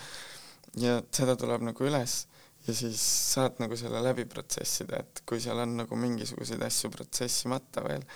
ja 0.82 1.00
seda 1.10 1.36
tuleb 1.36 1.66
nagu 1.66 1.88
üles 1.88 2.22
ja 2.66 2.74
siis 2.74 3.02
saad 3.32 3.58
nagu 3.58 3.76
selle 3.76 4.02
läbi 4.04 4.24
protsessida, 4.30 5.02
et 5.02 5.24
kui 5.26 5.42
seal 5.42 5.58
on 5.64 5.76
nagu 5.82 5.98
mingisuguseid 5.98 6.62
asju 6.62 6.92
protsessimata 6.94 7.82
veel, 7.82 8.06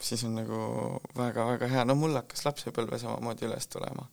siis 0.00 0.22
on 0.28 0.38
nagu 0.38 0.60
väga-väga 1.18 1.68
hea, 1.74 1.84
no 1.84 1.98
mul 1.98 2.14
hakkas 2.20 2.46
lapsepõlve 2.46 3.00
samamoodi 3.02 3.48
üles 3.50 3.66
tulema 3.72 4.06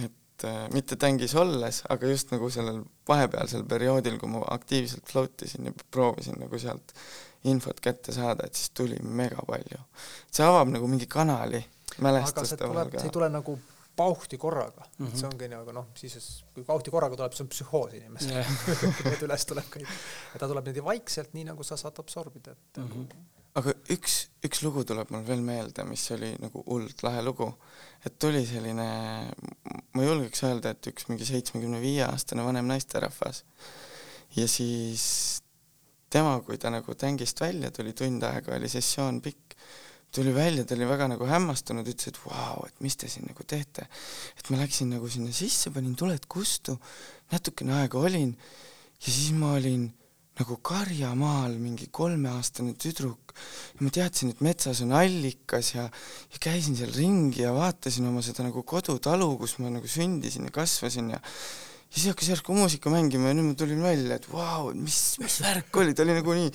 et 0.00 0.46
äh, 0.48 0.62
mitte 0.74 0.96
tängis 1.00 1.34
olles, 1.38 1.82
aga 1.92 2.08
just 2.10 2.32
nagu 2.34 2.50
sellel 2.50 2.82
vahepealsel 3.08 3.66
perioodil, 3.68 4.18
kui 4.20 4.30
ma 4.32 4.44
aktiivselt 4.54 5.06
float 5.10 5.44
isin 5.46 5.70
ja 5.70 5.74
proovisin 5.90 6.40
nagu 6.40 6.58
sealt 6.58 6.94
infot 7.50 7.80
kätte 7.82 8.14
saada, 8.14 8.46
et 8.46 8.54
siis 8.54 8.70
tuli 8.70 8.98
mega 9.02 9.42
palju. 9.46 9.82
see 10.30 10.46
avab 10.46 10.70
nagu 10.70 10.88
mingi 10.88 11.06
kanali 11.10 11.62
mälestuste 12.00 12.68
vahel 12.68 12.90
ka. 12.90 13.00
see 13.00 13.10
ei 13.10 13.16
tule 13.18 13.28
nagu 13.28 13.58
pauhti 13.96 14.38
korraga 14.38 14.86
mm, 14.98 15.06
-hmm. 15.06 15.16
see 15.18 15.28
ongi 15.28 15.48
nagu 15.48 15.72
noh, 15.72 15.90
siis 15.94 16.44
kui 16.54 16.64
pauhti 16.64 16.90
korraga 16.90 17.16
tuleb, 17.16 17.34
see 17.36 17.44
on 17.44 17.50
psühhoos 17.52 17.94
inimesel 17.98 18.38
yeah. 18.38 18.52
et 19.12 19.26
üles 19.26 19.46
tuleb 19.46 19.68
kõik. 19.74 20.00
ta 20.38 20.48
tuleb 20.48 20.64
niimoodi 20.64 20.84
vaikselt, 20.84 21.34
nii 21.34 21.50
nagu 21.50 21.66
sa 21.66 21.76
saad 21.76 21.98
absorbida, 21.98 22.56
et 22.56 22.82
mm 22.82 22.88
-hmm 22.88 23.30
aga 23.58 23.74
üks, 23.92 24.16
üks 24.46 24.62
lugu 24.64 24.84
tuleb 24.88 25.10
mul 25.12 25.24
veel 25.26 25.42
meelde, 25.44 25.84
mis 25.84 26.04
oli 26.14 26.32
nagu 26.40 26.62
hullult 26.64 27.04
lahe 27.04 27.22
lugu. 27.24 27.50
et 28.06 28.16
tuli 28.18 28.42
selline, 28.46 28.86
ma 29.94 30.04
julgeks 30.06 30.42
öelda, 30.48 30.72
et 30.72 30.88
üks 30.90 31.06
mingi 31.10 31.28
seitsmekümne 31.28 31.80
viie 31.82 32.02
aastane 32.06 32.44
vanem 32.46 32.66
naisterahvas. 32.70 33.44
ja 34.36 34.48
siis 34.48 35.04
tema, 36.12 36.38
kui 36.44 36.58
ta 36.58 36.72
nagu 36.72 36.96
tängist 36.96 37.40
välja 37.40 37.70
tuli, 37.70 37.92
tund 37.96 38.24
aega 38.28 38.56
oli 38.56 38.68
sessioon 38.72 39.20
pikk, 39.24 39.56
tuli 40.12 40.32
välja, 40.34 40.64
ta 40.64 40.76
oli 40.76 40.88
väga 40.88 41.08
nagu 41.12 41.28
hämmastunud, 41.28 41.88
ütles, 41.88 42.08
et 42.12 42.20
vau, 42.24 42.64
et 42.68 42.80
mis 42.84 42.96
te 42.96 43.08
siin 43.08 43.28
nagu 43.28 43.44
teete. 43.48 43.88
et 44.36 44.50
ma 44.50 44.64
läksin 44.64 44.92
nagu 44.96 45.08
sinna 45.12 45.32
sisse, 45.32 45.70
panin 45.70 45.96
tuled 45.96 46.24
kustu, 46.28 46.78
natukene 47.32 47.82
aega 47.82 48.00
olin 48.00 48.32
ja 48.32 49.08
siis 49.12 49.32
ma 49.36 49.52
olin 49.60 49.90
nagu 50.40 50.56
karjamaal 50.64 51.56
mingi 51.60 51.88
kolmeaastane 51.92 52.74
tüdruk. 52.80 53.34
Ja 53.76 53.84
ma 53.84 53.92
teadsin, 53.92 54.32
et 54.32 54.40
metsas 54.44 54.80
on 54.84 54.94
allikas 54.96 55.74
ja, 55.74 55.88
ja 56.32 56.40
käisin 56.42 56.76
seal 56.78 56.92
ringi 56.96 57.44
ja 57.44 57.52
vaatasin 57.56 58.08
oma 58.08 58.24
seda 58.24 58.46
nagu 58.46 58.64
kodutalu, 58.64 59.34
kus 59.40 59.58
ma 59.60 59.72
nagu 59.72 59.88
sündisin 59.88 60.48
ja 60.48 60.54
kasvasin 60.54 61.12
ja 61.16 61.20
siis 61.92 62.08
hakkas 62.08 62.32
järsku 62.32 62.56
muusika 62.56 62.90
mängima 62.92 63.30
ja 63.30 63.36
nüüd 63.36 63.50
ma 63.50 63.58
tulin 63.58 63.82
välja, 63.84 64.16
et 64.16 64.26
vau, 64.32 64.72
mis, 64.76 64.98
mis 65.20 65.38
värk 65.44 65.76
oli, 65.82 65.94
ta 65.94 66.06
oli 66.06 66.16
nagu 66.16 66.36
nii 66.38 66.50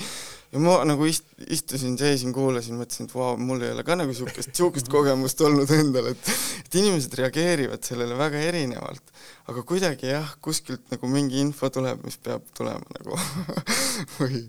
ja 0.52 0.62
ma 0.64 0.78
nagu 0.88 1.06
ist-, 1.10 1.28
istusin, 1.54 1.98
seisin, 2.00 2.34
kuulasin, 2.36 2.78
mõtlesin, 2.80 3.10
et 3.10 3.16
vau, 3.16 3.36
mul 3.40 3.62
ei 3.66 3.74
ole 3.76 3.84
ka 3.88 3.98
nagu 4.00 4.12
niisugust, 4.12 4.50
niisugust 4.54 4.90
kogemust 4.92 5.42
olnud 5.46 5.72
endal, 5.76 6.12
et 6.14 6.32
et 6.68 6.80
inimesed 6.82 7.14
reageerivad 7.20 7.84
sellele 7.86 8.18
väga 8.20 8.42
erinevalt. 8.50 9.14
aga 9.48 9.64
kuidagi 9.64 10.10
jah, 10.12 10.34
kuskilt 10.44 10.90
nagu 10.92 11.08
mingi 11.12 11.40
info 11.44 11.70
tuleb, 11.72 12.02
mis 12.08 12.18
peab 12.24 12.44
tulema 12.58 12.98
nagu 12.98 13.20
või, 14.20 14.44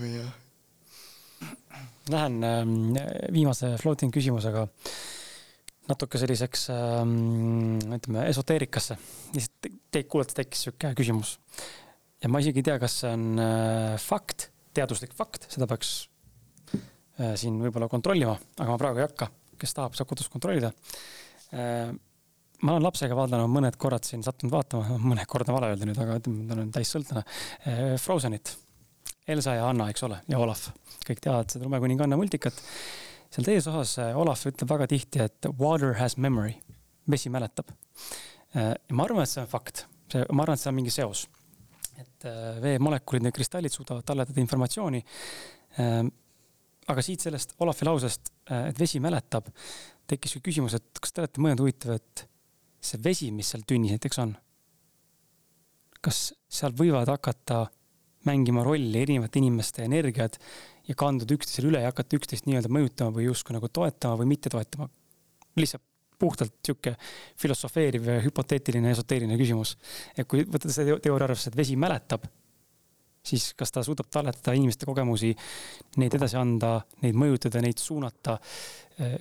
või 0.00 0.14
jah. 0.18 0.36
Lähen 2.10 2.42
ähm, 2.42 2.76
viimase 3.30 3.76
floating 3.78 4.12
küsimusega 4.12 4.66
natuke 5.90 6.20
selliseks 6.20 6.68
ähm, 6.74 7.78
ütleme 7.96 8.26
esoteerikasse. 8.30 8.96
lihtsalt 9.34 9.70
teid 9.92 10.08
kuulates 10.10 10.36
tekkis 10.38 10.66
sihuke 10.66 10.92
küsimus. 10.98 11.36
ja 12.22 12.30
ma 12.30 12.42
isegi 12.42 12.62
ei 12.62 12.68
tea, 12.70 12.78
kas 12.82 13.00
see 13.02 13.10
on 13.14 13.42
äh, 13.42 13.96
fakt, 14.02 14.50
teaduslik 14.76 15.14
fakt, 15.16 15.48
seda 15.52 15.68
peaks 15.70 15.94
äh, 16.74 17.34
siin 17.40 17.58
võib-olla 17.62 17.90
kontrollima, 17.92 18.36
aga 18.58 18.70
ma 18.70 18.78
praegu 18.80 19.02
ei 19.02 19.08
hakka. 19.08 19.30
kes 19.60 19.76
tahab, 19.76 19.98
saab 19.98 20.08
kodus 20.12 20.30
kontrollida 20.32 20.72
äh,. 21.52 21.92
ma 22.60 22.74
olen 22.76 22.84
lapsega 22.88 23.16
vaadanud 23.16 23.50
mõned 23.52 23.76
korrad 23.80 24.06
siin 24.06 24.24
sattunud 24.26 24.54
vaatama, 24.54 24.98
mõned 25.12 25.28
korda 25.30 25.56
vale 25.56 25.74
öelda 25.74 25.88
nüüd, 25.88 26.00
aga 26.00 26.18
ütleme, 26.22 26.48
ta 26.48 26.58
on 26.60 26.74
täissõltlane. 26.74 27.24
Frozenit, 28.00 28.54
Elsa 29.30 29.54
ja 29.56 29.68
Anna, 29.70 29.86
eks 29.92 30.04
ole, 30.06 30.20
ja 30.28 30.40
Olav, 30.42 30.66
kõik 31.06 31.22
teavad 31.24 31.52
seda 31.52 31.66
lumekuninganna 31.66 32.18
multikat 32.20 32.60
seal 33.30 33.46
teises 33.46 33.68
osas 33.70 33.94
äh, 34.02 34.16
Olav 34.18 34.40
ütleb 34.50 34.70
väga 34.70 34.88
tihti, 34.90 35.22
et 35.22 35.50
water 35.58 35.94
has 36.00 36.16
memory, 36.18 36.56
vesi 37.10 37.30
mäletab. 37.32 37.70
Äh, 38.56 38.72
ja 38.74 38.96
ma 38.96 39.06
arvan, 39.06 39.26
et 39.26 39.30
see 39.30 39.42
on 39.44 39.50
fakt, 39.50 39.84
see, 40.10 40.24
ma 40.34 40.44
arvan, 40.44 40.58
et 40.58 40.64
see 40.64 40.72
on 40.72 40.78
mingi 40.80 40.94
seos. 40.94 41.28
et 42.00 42.24
äh, 42.24 42.56
veemolekulid, 42.62 43.26
need 43.26 43.36
kristallid 43.36 43.72
suudavad 43.74 44.06
talletada 44.08 44.40
informatsiooni. 44.40 45.04
aga 46.90 47.02
siit 47.06 47.22
sellest 47.22 47.52
Olavi 47.62 47.86
lausest, 47.86 48.32
et 48.50 48.78
vesi 48.80 48.98
mäletab, 49.00 49.46
tekkis 50.10 50.40
küsimus, 50.42 50.74
et 50.74 50.98
kas 50.98 51.12
te 51.12 51.22
olete 51.22 51.42
mõelnud 51.44 51.62
huvitav, 51.62 51.92
et 52.00 52.24
see 52.82 52.98
vesi, 53.04 53.28
mis 53.30 53.52
seal 53.52 53.62
tünnis 53.68 53.94
näiteks 53.94 54.18
on, 54.24 54.32
kas 56.02 56.32
seal 56.50 56.74
võivad 56.74 57.12
hakata 57.12 57.68
mängima 58.26 58.64
rolli 58.66 59.04
erinevate 59.04 59.38
inimeste 59.38 59.84
energiad 59.86 60.40
ja 60.90 60.96
kanduda 60.98 61.36
üksteisele 61.36 61.70
üle 61.70 61.84
ja 61.84 61.92
hakata 61.92 62.18
üksteist 62.18 62.48
nii-öelda 62.48 62.72
mõjutama 62.72 63.14
või 63.18 63.28
justkui 63.28 63.54
nagu 63.56 63.70
toetama 63.70 64.18
või 64.20 64.32
mitte 64.34 64.50
toetama. 64.52 64.90
lihtsalt 65.58 65.86
puhtalt 66.20 66.58
sihuke 66.66 66.94
filosofeeriv, 67.40 68.10
hüpoteetiline, 68.26 68.92
esoteeriline 68.92 69.38
küsimus. 69.40 69.76
et 70.16 70.28
kui 70.28 70.44
võtta 70.44 70.72
seda 70.72 70.98
teooria 71.00 71.30
arvesse, 71.30 71.48
et 71.48 71.56
vesi 71.56 71.78
mäletab, 71.80 72.26
siis 73.24 73.52
kas 73.56 73.72
ta 73.72 73.82
suudab 73.84 74.10
talletada 74.12 74.54
inimeste 74.56 74.88
kogemusi, 74.88 75.32
neid 76.00 76.16
edasi 76.16 76.38
anda, 76.40 76.78
neid 77.04 77.16
mõjutada, 77.16 77.62
neid 77.64 77.80
suunata. 77.80 78.38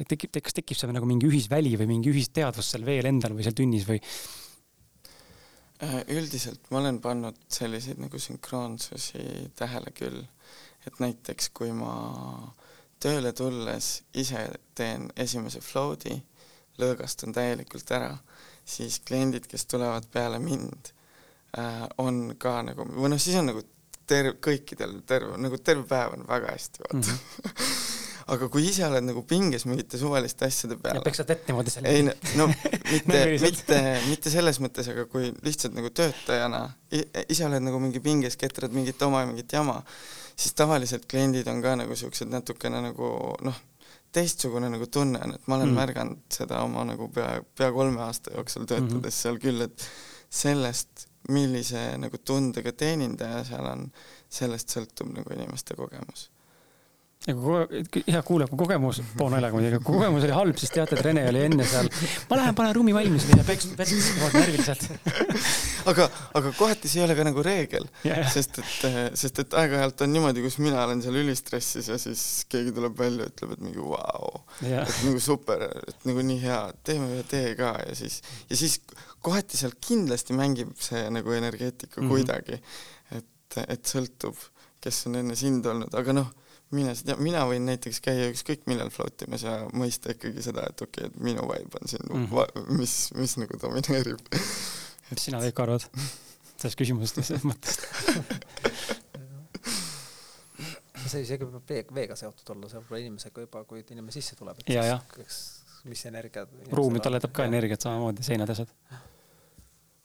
tekib, 0.09 0.35
kas 0.43 0.55
tekib 0.59 0.77
seal 0.77 0.91
nagu 0.95 1.07
mingi 1.07 1.27
ühisväli 1.29 1.77
või 1.79 1.87
mingi 1.93 2.11
ühisteadvus 2.11 2.73
seal 2.73 2.85
veel 2.87 3.07
endal 3.07 3.35
või 3.37 3.47
seal 3.47 3.55
tünnis 3.55 3.87
või? 3.87 4.01
üldiselt 6.11 6.65
ma 6.73 6.81
olen 6.81 6.97
pannud 6.99 7.37
selliseid 7.47 8.01
nagu 8.03 8.19
sünkroonsusi 8.19 9.21
tähele 9.55 9.93
küll 9.95 10.25
et 10.87 10.99
näiteks 10.99 11.49
kui 11.55 11.71
ma 11.75 11.93
tööle 12.99 13.31
tulles 13.35 13.89
ise 14.19 14.45
teen 14.75 15.07
esimese 15.19 15.61
float'i, 15.63 16.15
lõõgastun 16.79 17.35
täielikult 17.35 17.91
ära, 17.95 18.13
siis 18.67 18.99
kliendid, 19.07 19.47
kes 19.49 19.65
tulevad 19.67 20.07
peale 20.11 20.39
mind 20.43 20.91
äh,, 21.57 21.85
on 21.97 22.35
ka 22.39 22.59
nagu, 22.67 22.87
või 22.95 23.11
noh, 23.13 23.21
siis 23.21 23.39
on 23.39 23.51
nagu 23.51 23.63
terve, 24.09 24.35
kõikidel 24.43 24.99
terve, 25.07 25.37
nagu 25.41 25.59
terve 25.63 25.85
päev 25.89 26.17
on 26.17 26.27
väga 26.27 26.53
hästi, 26.55 26.85
vaata 26.85 26.99
mm. 26.99 27.17
-hmm. 27.17 27.73
aga 28.33 28.49
kui 28.53 28.67
ise 28.69 28.85
oled 28.85 29.05
nagu 29.07 29.23
pinges 29.25 29.65
mingite 29.65 29.97
suvaliste 29.97 30.45
asjade 30.45 30.77
peale. 30.81 31.01
peksad 31.05 31.29
vett 31.31 31.47
niimoodi 31.49 31.73
selle. 31.73 31.89
ei 31.89 32.03
no 32.37 32.47
mitte 32.91 33.23
mitte, 33.45 33.79
mitte 34.05 34.33
selles 34.33 34.59
mõttes, 34.63 34.89
aga 34.91 35.05
kui 35.09 35.31
lihtsalt 35.45 35.73
nagu 35.77 35.89
töötajana 35.89 36.61
ise 36.91 37.47
oled 37.47 37.65
nagu 37.65 37.81
mingi 37.81 38.01
pinges, 38.03 38.37
ketrad 38.37 38.75
mingit 38.75 39.01
oma 39.07 39.25
mingit 39.29 39.57
jama 39.57 39.79
siis 40.39 40.55
tavaliselt 40.55 41.05
kliendid 41.11 41.47
on 41.51 41.61
ka 41.63 41.75
nagu 41.79 41.95
siuksed 41.99 42.31
natukene 42.31 42.81
nagu 42.89 43.09
noh, 43.45 43.59
teistsugune 44.15 44.69
nagu 44.71 44.87
tunne 44.87 45.19
on, 45.25 45.35
et 45.35 45.47
ma 45.47 45.57
olen 45.57 45.69
mm. 45.69 45.81
märganud 45.81 46.23
seda 46.39 46.63
oma 46.65 46.85
nagu 46.87 47.09
pea, 47.13 47.41
pea 47.57 47.69
kolme 47.75 48.01
aasta 48.05 48.33
jooksul 48.37 48.65
töötades 48.65 48.93
mm 48.93 49.03
-hmm. 49.03 49.19
seal 49.21 49.39
küll, 49.43 49.61
et 49.67 49.87
sellest, 50.29 51.07
millise 51.29 51.83
nagu 51.97 52.17
tundega 52.17 52.71
teenindaja 52.71 53.43
seal 53.51 53.65
on, 53.69 53.87
sellest 54.29 54.75
sõltub 54.75 55.11
nagu 55.13 55.33
inimeste 55.35 55.75
kogemus 55.75 56.29
ja 57.27 57.33
kui 57.35 58.03
hea 58.07 58.19
kuuleb, 58.23 58.47
kui 58.51 58.61
kogemus, 58.61 59.01
pool 59.19 59.33
naljaga 59.33 59.57
muidugi, 59.57 59.79
kui 59.83 59.97
kogemus 59.97 60.23
oli 60.23 60.35
halb, 60.35 60.59
siis 60.59 60.71
teate, 60.71 60.95
et 60.95 61.03
Rene 61.03 61.25
oli 61.27 61.41
enne 61.49 61.65
seal. 61.67 61.89
ma 62.29 62.37
lähen 62.39 62.55
panen 62.55 62.75
ruumi 62.77 62.95
valmis 62.95 63.25
ja 63.33 63.43
peks, 63.47 63.73
peks, 63.79 63.93
närviliselt. 64.37 64.85
aga, 65.91 66.07
aga 66.39 66.53
kohati 66.55 66.91
see 66.91 67.01
ei 67.01 67.07
ole 67.09 67.17
ka 67.19 67.27
nagu 67.27 67.43
reegel 67.43 67.89
yeah., 68.07 68.23
sest 68.31 68.61
et, 68.63 68.87
sest 69.19 69.43
et 69.43 69.59
aeg-ajalt 69.59 70.05
on 70.07 70.13
niimoodi, 70.15 70.45
kus 70.47 70.59
mina 70.63 70.85
olen 70.85 71.03
seal 71.03 71.19
ülistressis 71.19 71.91
ja 71.91 71.99
siis 71.99 72.25
keegi 72.51 72.71
tuleb 72.79 72.95
välja, 72.99 73.27
ütleb, 73.27 73.55
et 73.57 73.67
mingi 73.67 73.83
vau 73.83 73.91
wow. 73.97 74.41
yeah., 74.63 74.87
et 74.87 75.03
nagu 75.09 75.19
super, 75.23 75.67
et 75.91 76.07
nagu 76.07 76.23
nii 76.31 76.39
hea, 76.45 76.63
teeme 76.87 77.11
ühe 77.17 77.27
tee 77.27 77.51
ka 77.59 77.75
ja 77.83 77.99
siis, 77.99 78.21
ja 78.47 78.63
siis 78.63 78.79
kohati 79.19 79.59
seal 79.59 79.75
kindlasti 79.83 80.39
mängib 80.39 80.71
see 80.79 81.03
nagu 81.11 81.35
energeetika 81.35 81.99
mm 81.99 82.05
-hmm. 82.05 82.15
kuidagi, 82.15 82.61
et, 83.19 83.63
et 83.67 83.91
sõltub, 83.91 84.39
kes 84.79 85.07
on 85.11 85.19
enne 85.19 85.35
sind 85.35 85.67
olnud, 85.67 85.91
aga 85.99 86.15
noh 86.15 86.37
mine 86.75 86.93
sa 86.95 87.07
tea, 87.09 87.17
mina 87.23 87.43
võin 87.49 87.65
näiteks 87.65 88.01
käia 88.05 88.29
ükskõik 88.29 88.67
millal 88.69 88.91
float 88.93 89.25
imas 89.25 89.43
ja 89.45 89.57
mõista 89.73 90.13
ikkagi 90.13 90.43
seda, 90.45 90.67
et 90.69 90.81
okei 90.85 91.07
okay,, 91.07 91.11
et 91.11 91.23
minu 91.25 91.45
vibe 91.49 91.81
on 91.81 91.91
siin 91.91 92.05
mm, 92.05 92.27
-hmm. 92.29 92.71
mis, 92.77 92.95
mis 93.17 93.37
nagu 93.41 93.61
domineerib. 93.61 94.21
mis 95.11 95.25
sina, 95.29 95.41
Veiko, 95.41 95.65
arvad 95.65 95.87
sellest 96.59 96.79
küsimusest 96.79 97.21
selles 97.23 97.45
mõttes 97.47 97.79
see 101.09 101.23
isegi 101.25 101.47
võib 101.47 101.69
veega, 101.69 101.95
veega 101.95 102.17
seotud 102.19 102.53
olla, 102.53 102.69
see 102.69 102.81
võib 102.81 102.93
olla 102.93 103.01
inimesega 103.05 103.45
juba, 103.45 103.63
kui 103.69 103.81
inimene 103.81 104.13
sisse 104.13 104.37
tuleb, 104.39 104.59
et 104.61 104.69
mis 105.89 106.05
energia 106.09 106.43
ruum 106.75 106.97
ju 106.97 107.01
talletab 107.05 107.31
ka 107.35 107.47
energiat 107.47 107.85
samamoodi, 107.85 108.25
seinad 108.25 108.51
ja 108.51 108.57
asjad 108.57 109.08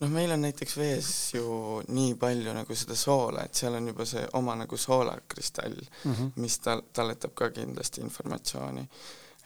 noh, 0.00 0.10
meil 0.10 0.32
on 0.34 0.44
näiteks 0.44 0.76
vees 0.78 1.10
ju 1.36 1.82
nii 1.94 2.14
palju 2.20 2.54
nagu 2.56 2.78
seda 2.78 2.96
soola, 2.98 3.44
et 3.44 3.58
seal 3.58 3.76
on 3.78 3.90
juba 3.92 4.06
see 4.08 4.24
oma 4.38 4.56
nagu 4.58 4.78
soolakristall 4.80 5.76
mm, 5.76 6.14
-hmm. 6.14 6.32
mis 6.42 6.58
tal, 6.64 6.82
talletab 6.92 7.34
ka 7.34 7.50
kindlasti 7.50 8.00
informatsiooni. 8.00 8.88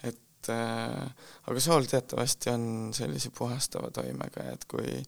et 0.03 0.49
äh, 0.49 1.09
aga 1.51 1.59
sool 1.59 1.83
teatavasti 1.83 2.49
on 2.49 2.93
sellise 2.93 3.29
puhastava 3.29 3.91
toimega, 3.91 4.43
et 4.53 4.65
kui, 4.65 5.03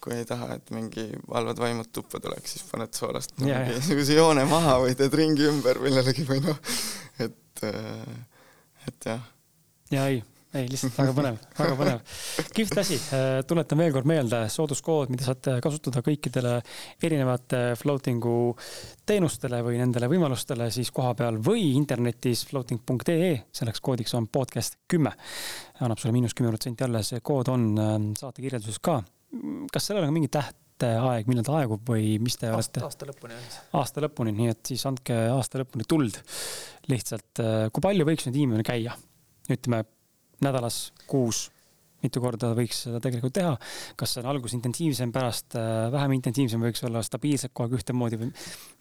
kui 0.00 0.14
ei 0.14 0.24
taha, 0.24 0.54
et 0.54 0.70
mingi 0.70 1.08
halvad 1.32 1.58
vaimud 1.58 1.88
tuppa 1.92 2.20
tuleks, 2.20 2.52
siis 2.52 2.68
paned 2.70 2.92
soolast 2.92 3.32
yeah, 3.40 3.66
mingisuguse 3.68 4.14
joone 4.14 4.44
maha 4.44 4.78
või 4.84 4.94
teed 4.94 5.14
ringi 5.14 5.48
ümber 5.48 5.80
millelegi 5.80 6.26
või 6.28 6.44
noh, 6.44 6.60
et 7.18 7.64
äh,, 7.64 8.14
et 8.88 9.10
jah. 9.10 9.26
ja 9.90 10.06
ei 10.06 10.22
ei, 10.54 10.68
lihtsalt 10.70 10.96
väga 11.00 11.14
põnev, 11.16 11.38
väga 11.58 11.76
põnev. 11.78 12.16
kihvt 12.54 12.80
asi, 12.82 12.98
äh, 13.16 13.38
tuletan 13.48 13.80
veel 13.80 13.92
kord 13.96 14.08
meelde, 14.08 14.40
sooduskood, 14.52 15.12
mida 15.12 15.26
saate 15.26 15.56
kasutada 15.64 16.02
kõikidele 16.06 16.56
erinevate 17.04 17.62
floating'u 17.80 18.36
teenustele 19.06 19.60
või 19.66 19.80
nendele 19.82 20.08
võimalustele 20.10 20.70
siis 20.74 20.92
kohapeal 20.94 21.40
või 21.44 21.72
internetis 21.74 22.44
floating.ee, 22.50 23.32
selleks 23.54 23.82
koodiks 23.84 24.14
on 24.18 24.28
podcast 24.32 24.78
kümme. 24.90 25.14
annab 25.80 25.98
sulle 26.00 26.14
miinus 26.14 26.36
kümme 26.38 26.52
protsenti 26.54 26.86
alla, 26.86 27.02
see 27.02 27.22
kood 27.24 27.50
on 27.52 27.72
äh, 27.78 27.96
saate 28.20 28.44
kirjelduses 28.44 28.78
ka. 28.84 29.00
kas 29.72 29.88
sellel 29.88 30.06
on 30.06 30.12
ka 30.12 30.18
mingi 30.18 30.30
tähtaeg, 30.30 31.26
millal 31.30 31.46
ta 31.46 31.58
aegub 31.62 31.82
või 31.90 32.20
mis 32.22 32.38
te 32.38 32.52
aasta, 32.52 32.84
olete? 32.84 32.86
aasta 32.86 33.10
lõpuni 33.10 33.40
on. 33.40 33.50
aasta 33.80 34.06
lõpuni, 34.06 34.36
nii 34.38 34.54
et 34.54 34.70
siis 34.70 34.86
andke 34.86 35.18
aasta 35.32 35.64
lõpuni 35.64 35.88
tuld. 35.88 36.20
lihtsalt, 36.92 37.42
äh, 37.42 37.66
kui 37.74 37.82
palju 37.82 38.06
võiks 38.06 38.30
nüüd 38.30 38.40
inimene 38.44 38.66
käia? 38.66 38.94
ütleme 39.50 39.82
nädalas, 40.44 40.78
kuus, 41.10 41.48
mitu 42.04 42.20
korda 42.22 42.52
võiks 42.56 42.84
seda 42.86 43.00
tegelikult 43.02 43.34
teha. 43.38 43.54
kas 43.96 44.14
see 44.14 44.22
on 44.22 44.30
alguses 44.32 44.56
intensiivsem, 44.58 45.12
pärast 45.14 45.56
äh, 45.58 45.86
vähem 45.94 46.16
intensiivsem, 46.18 46.62
võiks 46.64 46.84
olla 46.86 47.02
stabiilselt 47.04 47.54
kogu 47.54 47.70
aeg 47.70 47.80
ühtemoodi 47.80 48.20
või 48.20 48.32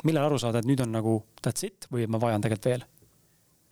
millal 0.10 0.28
aru 0.28 0.42
saada, 0.42 0.60
et 0.60 0.70
nüüd 0.70 0.84
on 0.84 0.92
nagu 0.96 1.18
that's 1.42 1.68
it 1.68 1.88
või 1.94 2.08
ma 2.12 2.22
vajan 2.22 2.44
tegelikult 2.44 2.72
veel? 2.72 2.88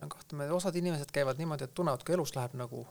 no 0.02 0.10
kahtlemata, 0.10 0.56
osad 0.58 0.78
inimesed 0.80 1.12
käivad 1.14 1.42
niimoodi, 1.42 1.68
et 1.68 1.76
tunnevad, 1.78 2.06
kui 2.06 2.16
elus 2.16 2.34
läheb 2.38 2.56
nagu 2.60 2.86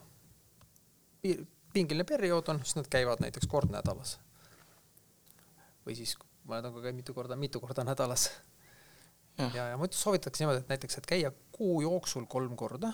pingeline 1.73 2.05
periood 2.07 2.53
on, 2.53 2.61
siis 2.65 2.77
nad 2.77 2.89
käivad 2.91 3.23
näiteks 3.23 3.49
kord 3.51 3.73
nädalas. 3.73 4.19
või 5.85 5.97
siis 5.97 6.15
mõned 6.47 6.67
on 6.69 6.75
ka 6.77 6.85
käinud 6.85 7.01
mitu 7.01 7.13
korda, 7.17 7.35
mitu 7.35 7.59
korda 7.63 7.85
nädalas. 7.87 8.29
ja, 9.37 9.49
ja, 9.55 9.69
ja 9.73 9.79
muidu 9.81 9.97
soovitakse 9.97 10.43
niimoodi, 10.43 10.61
et 10.61 10.75
näiteks, 10.75 10.97
et 10.97 11.09
käia 11.09 11.31
kuu 11.51 11.81
jooksul 11.81 12.29
kolm 12.29 12.55
korda 12.55 12.93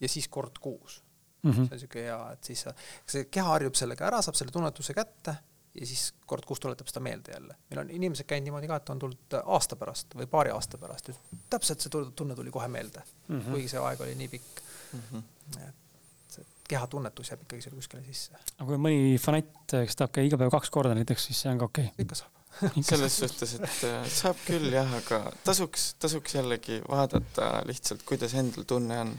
ja 0.00 0.08
siis 0.08 0.28
kord 0.28 0.58
kuus 0.60 1.02
mm. 1.42 1.50
-hmm. 1.50 1.54
see 1.54 1.62
on 1.62 1.70
niisugune 1.76 2.04
hea, 2.04 2.32
et 2.32 2.50
siis 2.50 2.66
sa, 2.66 2.74
see 3.06 3.24
keha 3.24 3.56
harjub 3.56 3.78
sellega 3.78 4.06
ära, 4.06 4.22
saab 4.22 4.38
selle 4.38 4.52
tunnetuse 4.54 4.94
kätte 4.94 5.36
ja 5.74 5.86
siis 5.86 6.14
kord 6.26 6.46
kuus 6.46 6.60
tuletab 6.60 6.88
seda 6.90 7.00
meelde 7.00 7.32
jälle. 7.32 7.56
meil 7.70 7.80
on 7.80 7.90
inimesed 7.90 8.26
käinud 8.26 8.48
niimoodi 8.48 8.70
ka, 8.70 8.80
et 8.80 8.90
on 8.90 8.98
tulnud 8.98 9.36
aasta 9.44 9.76
pärast 9.76 10.16
või 10.18 10.26
paari 10.30 10.50
aasta 10.54 10.78
pärast 10.78 11.12
täpselt 11.50 11.84
see 11.84 12.02
tunne 12.16 12.34
tuli 12.34 12.50
kohe 12.50 12.68
meelde 12.68 13.02
mm, 13.28 13.40
-hmm. 13.40 13.52
kuigi 13.52 13.68
see 13.68 13.84
aeg 13.84 14.00
oli 14.00 14.14
nii 14.14 14.28
pikk 14.28 14.64
mm. 14.92 15.00
-hmm. 15.12 15.68
et 15.68 16.34
see 16.34 16.44
kehatunnetus 16.68 17.30
jääb 17.30 17.46
ikkagi 17.46 17.62
seal 17.62 17.78
kuskile 17.78 18.02
sisse. 18.06 18.34
aga 18.58 18.66
kui 18.72 18.82
mõni 18.88 19.14
fanatt, 19.22 19.54
kes 19.70 19.96
tahab 19.96 20.18
käia 20.18 20.30
iga 20.32 20.38
päev 20.42 20.50
kaks 20.50 20.70
korda 20.70 20.94
näiteks, 20.98 21.30
siis 21.30 21.42
see 21.46 21.52
on 21.52 21.62
ka 21.62 21.70
okei 21.70 21.92
okay.? 21.92 22.04
ikka 22.06 22.22
saab 22.22 22.40
selles 22.82 23.16
suhtes, 23.16 23.54
et 23.54 23.84
äh, 23.86 24.08
saab 24.10 24.40
küll 24.44 24.72
jah, 24.74 24.90
aga 24.98 25.20
tasuks, 25.46 25.94
tasuks 26.02 26.34
jällegi 26.34 26.80
vaadata 26.88 27.62
lihtsalt, 27.68 28.02
kuidas 28.08 28.34
endal 28.34 28.66
tunne 28.68 28.98
on 29.00 29.14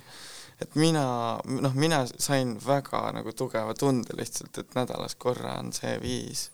et 0.62 0.76
mina, 0.80 1.06
noh, 1.44 1.76
mina 1.78 2.04
sain 2.12 2.56
väga 2.66 3.08
nagu 3.18 3.34
tugeva 3.38 3.74
tunde 3.78 4.16
lihtsalt, 4.18 4.58
et 4.62 4.76
nädalas 4.78 5.18
korra 5.20 5.58
on 5.60 5.72
see 5.76 5.96
viis, 6.04 6.50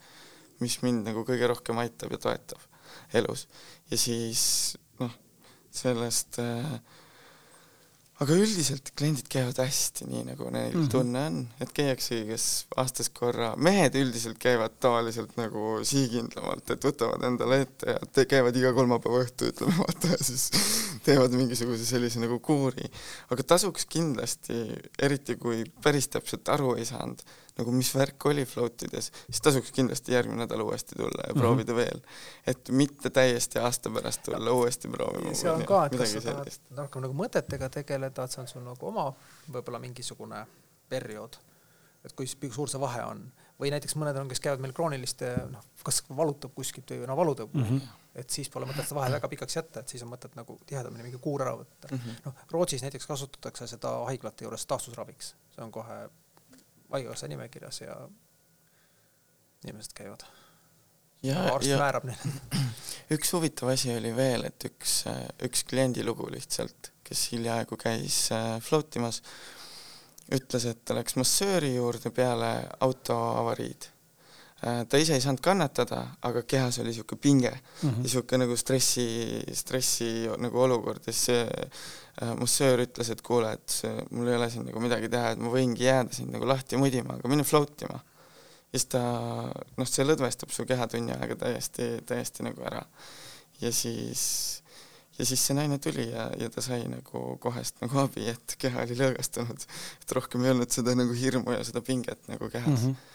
mis 0.64 0.80
mind 0.84 1.10
nagu 1.10 1.26
kõige 1.28 1.50
rohkem 1.52 1.80
aitab 1.84 2.16
ja 2.16 2.22
toetab 2.22 2.64
elus. 3.18 3.48
ja 3.92 4.00
siis 4.00 4.42
noh, 5.00 5.14
sellest 5.76 6.40
äh, 6.44 6.80
aga 8.24 8.34
üldiselt 8.34 8.90
kliendid 8.98 9.28
käivad 9.30 9.60
hästi, 9.62 10.08
nii 10.10 10.24
nagu 10.32 10.50
neil 10.50 10.72
mm 10.74 10.80
-hmm. 10.82 10.92
tunne 10.92 11.26
on, 11.30 11.38
et 11.62 11.74
käiakse, 11.80 12.24
kes 12.26 12.46
aastas 12.82 13.10
korra, 13.14 13.52
mehed 13.56 13.96
üldiselt 14.00 14.40
käivad 14.42 14.80
tavaliselt 14.82 15.36
nagu 15.38 15.78
sihikindlamalt, 15.84 16.70
et 16.74 16.88
võtavad 16.90 17.28
endale 17.30 17.62
ette 17.66 17.94
ja 17.94 18.00
te 18.14 18.26
käivad 18.26 18.58
iga 18.58 18.74
kolmapäeva 18.74 19.22
õhtu, 19.26 19.52
ütleme 19.52 19.78
vaata, 19.84 20.16
ja 20.16 20.24
siis 20.24 20.50
teevad 21.08 21.34
mingisuguse 21.36 21.86
sellise 21.88 22.22
nagu 22.22 22.40
kuuri. 22.44 22.88
aga 23.34 23.46
tasuks 23.56 23.88
kindlasti, 23.90 24.58
eriti 25.04 25.38
kui 25.40 25.64
päris 25.84 26.10
täpselt 26.14 26.50
aru 26.54 26.76
ei 26.78 26.86
saanud, 26.88 27.24
nagu 27.58 27.74
mis 27.74 27.90
värk 27.96 28.28
oli 28.30 28.46
float 28.50 28.86
ides, 28.88 29.10
siis 29.30 29.42
tasuks 29.46 29.72
kindlasti 29.76 30.14
järgmine 30.14 30.44
nädal 30.44 30.66
uuesti 30.66 30.96
tulla 31.00 31.24
ja 31.24 31.34
mm 31.34 31.38
-hmm. 31.38 31.42
proovida 31.42 31.76
veel. 31.76 32.02
et 32.48 32.70
mitte 32.70 33.10
täiesti 33.10 33.60
aasta 33.60 33.90
pärast 33.90 34.24
tulla 34.24 34.50
ja, 34.50 34.54
uuesti 34.54 34.88
proovima. 34.88 35.34
see 35.34 35.52
on 35.52 35.66
ka, 35.66 35.86
et 35.86 35.98
kas 35.98 36.14
sa 36.14 36.22
tahad 36.22 36.54
rohkem 36.78 37.02
nagu 37.08 37.14
mõtetega 37.24 37.70
tegeleda, 37.70 38.24
et 38.24 38.32
see 38.32 38.42
on 38.42 38.48
sul 38.48 38.64
nagu 38.64 38.88
oma 38.88 39.14
võib-olla 39.52 39.80
mingisugune 39.80 40.46
periood, 40.90 41.38
et 42.06 42.14
kui 42.14 42.28
suur 42.28 42.70
see 42.70 42.80
vahe 42.80 43.04
on 43.04 43.32
või 43.60 43.72
näiteks 43.74 43.96
mõned 43.98 44.18
on, 44.20 44.28
kes 44.30 44.42
käivad 44.44 44.62
meil 44.62 44.74
krooniliste, 44.74 45.32
noh, 45.52 45.64
kas 45.84 46.04
valutab 46.10 46.54
kuskilt 46.56 46.92
või 46.94 47.08
no 47.10 47.18
valutõugu 47.18 47.58
mm, 47.58 47.64
-hmm. 47.64 47.88
Et 48.18 48.34
siis 48.34 48.50
pole 48.54 48.68
mõtet 48.70 48.88
seda 48.88 49.00
vahe 49.00 49.12
väga 49.14 49.30
pikaks 49.32 49.58
jätta, 49.60 49.82
et 49.82 49.94
siis 49.94 50.04
on 50.06 50.12
mõtet 50.12 50.36
nagu 50.38 50.58
tihedamini 50.70 51.06
mingi 51.08 51.20
kuur 51.22 51.44
ära 51.46 51.54
võtta 51.60 51.92
mm. 51.92 52.00
-hmm. 52.00 52.24
noh, 52.26 52.46
Rootsis 52.52 52.84
näiteks 52.86 53.08
kasutatakse 53.10 53.68
seda 53.68 53.94
haiglate 54.10 54.48
juures 54.48 54.66
taastusraviks, 54.66 55.36
see 55.56 55.64
on 55.64 55.72
kohe 55.72 56.00
haigekassa 56.92 57.28
nimekirjas 57.28 57.82
ja 57.82 57.98
inimesed 59.64 59.94
käivad. 59.94 60.24
arst 61.52 61.70
ja, 61.70 61.78
määrab 61.78 62.08
neile. 62.10 62.34
üks 63.16 63.34
huvitav 63.34 63.74
asi 63.74 63.94
oli 63.96 64.16
veel, 64.16 64.48
et 64.50 64.70
üks, 64.70 65.04
üks 65.44 65.64
kliendi 65.70 66.06
lugu 66.06 66.30
lihtsalt, 66.32 66.92
kes 67.04 67.28
hiljaaegu 67.34 67.78
käis 67.78 68.32
äh, 68.36 68.58
float 68.62 68.96
imas, 69.00 69.22
ütles, 70.34 70.66
et 70.66 70.84
ta 70.86 70.98
läks 70.98 71.16
massööri 71.20 71.76
juurde 71.76 72.12
peale 72.12 72.52
autoavariid 72.80 73.92
ta 74.62 74.98
ise 74.98 75.14
ei 75.14 75.22
saanud 75.22 75.42
kannatada, 75.46 76.00
aga 76.26 76.42
kehas 76.42 76.80
oli 76.82 76.90
niisugune 76.90 77.22
pinge 77.22 77.52
mm 77.52 77.90
-hmm. 77.90 77.96
ja 77.98 78.04
niisugune 78.04 78.46
nagu 78.46 78.58
stressi, 78.58 79.08
stressi 79.54 80.30
nagu 80.38 80.60
olukord 80.60 81.02
ja 81.08 81.14
siis 81.14 81.30
Äh, 82.18 82.34
massöör 82.34 82.82
ütles, 82.82 83.12
et 83.14 83.20
kuule, 83.22 83.52
et 83.54 83.70
see, 83.70 83.92
mul 84.10 84.26
ei 84.32 84.36
ole 84.40 84.48
siin 84.50 84.64
nagu 84.66 84.82
midagi 84.82 85.06
teha, 85.14 85.36
et 85.36 85.42
ma 85.42 85.52
võingi 85.54 85.84
jääda 85.86 86.16
sind 86.18 86.34
nagu 86.34 86.48
lahti 86.50 86.80
mudima, 86.82 87.14
aga 87.20 87.30
mine 87.30 87.44
float 87.46 87.84
ima. 87.86 88.00
ja 88.72 88.80
siis 88.80 88.88
ta, 88.90 89.02
noh, 89.78 89.88
see 89.88 90.06
lõdvestab 90.06 90.50
su 90.52 90.66
keha 90.66 90.88
tunni 90.90 91.14
aega 91.14 91.38
täiesti, 91.44 91.86
täiesti 92.10 92.48
nagu 92.48 92.66
ära. 92.66 92.82
ja 93.62 93.70
siis, 93.70 94.24
ja 95.20 95.28
siis 95.30 95.46
see 95.46 95.60
naine 95.60 95.78
tuli 95.78 96.08
ja, 96.10 96.26
ja 96.42 96.50
ta 96.50 96.66
sai 96.66 96.88
nagu 96.90 97.22
kohest 97.44 97.86
nagu 97.86 98.02
abi, 98.02 98.26
et 98.34 98.58
keha 98.66 98.88
oli 98.88 98.98
lõõgastunud, 98.98 99.70
et 100.02 100.18
rohkem 100.18 100.48
ei 100.48 100.56
olnud 100.56 100.74
seda 100.74 100.98
nagu 100.98 101.14
hirmu 101.22 101.54
ja 101.54 101.62
seda 101.70 101.86
pinget 101.86 102.26
nagu 102.34 102.50
kehas 102.50 102.74
mm. 102.74 102.88
-hmm 102.88 103.14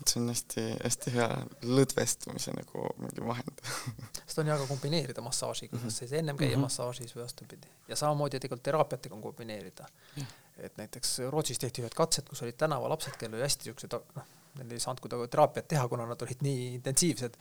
et 0.00 0.12
see 0.12 0.20
on 0.20 0.30
hästi-hästi 0.30 1.12
hea 1.14 1.28
lõdvestumise 1.66 2.54
nagu 2.56 2.84
mingi 3.00 3.24
vahend 3.24 3.62
seda 4.30 4.42
on 4.44 4.52
hea 4.52 4.58
ka 4.62 4.68
kombineerida 4.70 5.24
massaažiga 5.24 5.76
mm, 5.76 5.80
-hmm. 5.80 5.92
kas 5.92 6.02
siis 6.02 6.12
ennem 6.20 6.36
käia 6.36 6.50
mm 6.50 6.56
-hmm. 6.56 6.68
massaažis 6.68 7.16
või 7.16 7.22
vastupidi. 7.22 7.72
ja 7.88 7.96
samamoodi 7.96 8.38
tegelikult 8.38 8.62
teraapiatega 8.62 9.14
on 9.14 9.22
kombineerida 9.22 9.88
yeah.. 10.16 10.28
et 10.58 10.76
näiteks 10.76 11.18
Rootsis 11.30 11.58
tehti 11.58 11.82
ühed 11.82 11.96
katsed, 11.96 12.28
kus 12.28 12.42
olid 12.42 12.56
tänavalapsed, 12.56 13.16
kellel 13.18 13.38
oli 13.38 13.48
hästi 13.48 13.64
siuksed, 13.64 13.98
noh, 14.14 14.24
neil 14.58 14.72
ei 14.72 14.80
saanud 14.80 15.00
kuidagi 15.00 15.28
teraapiat 15.28 15.68
teha, 15.68 15.88
kuna 15.88 16.06
nad 16.06 16.22
olid 16.22 16.42
nii 16.46 16.74
intensiivsed, 16.74 17.36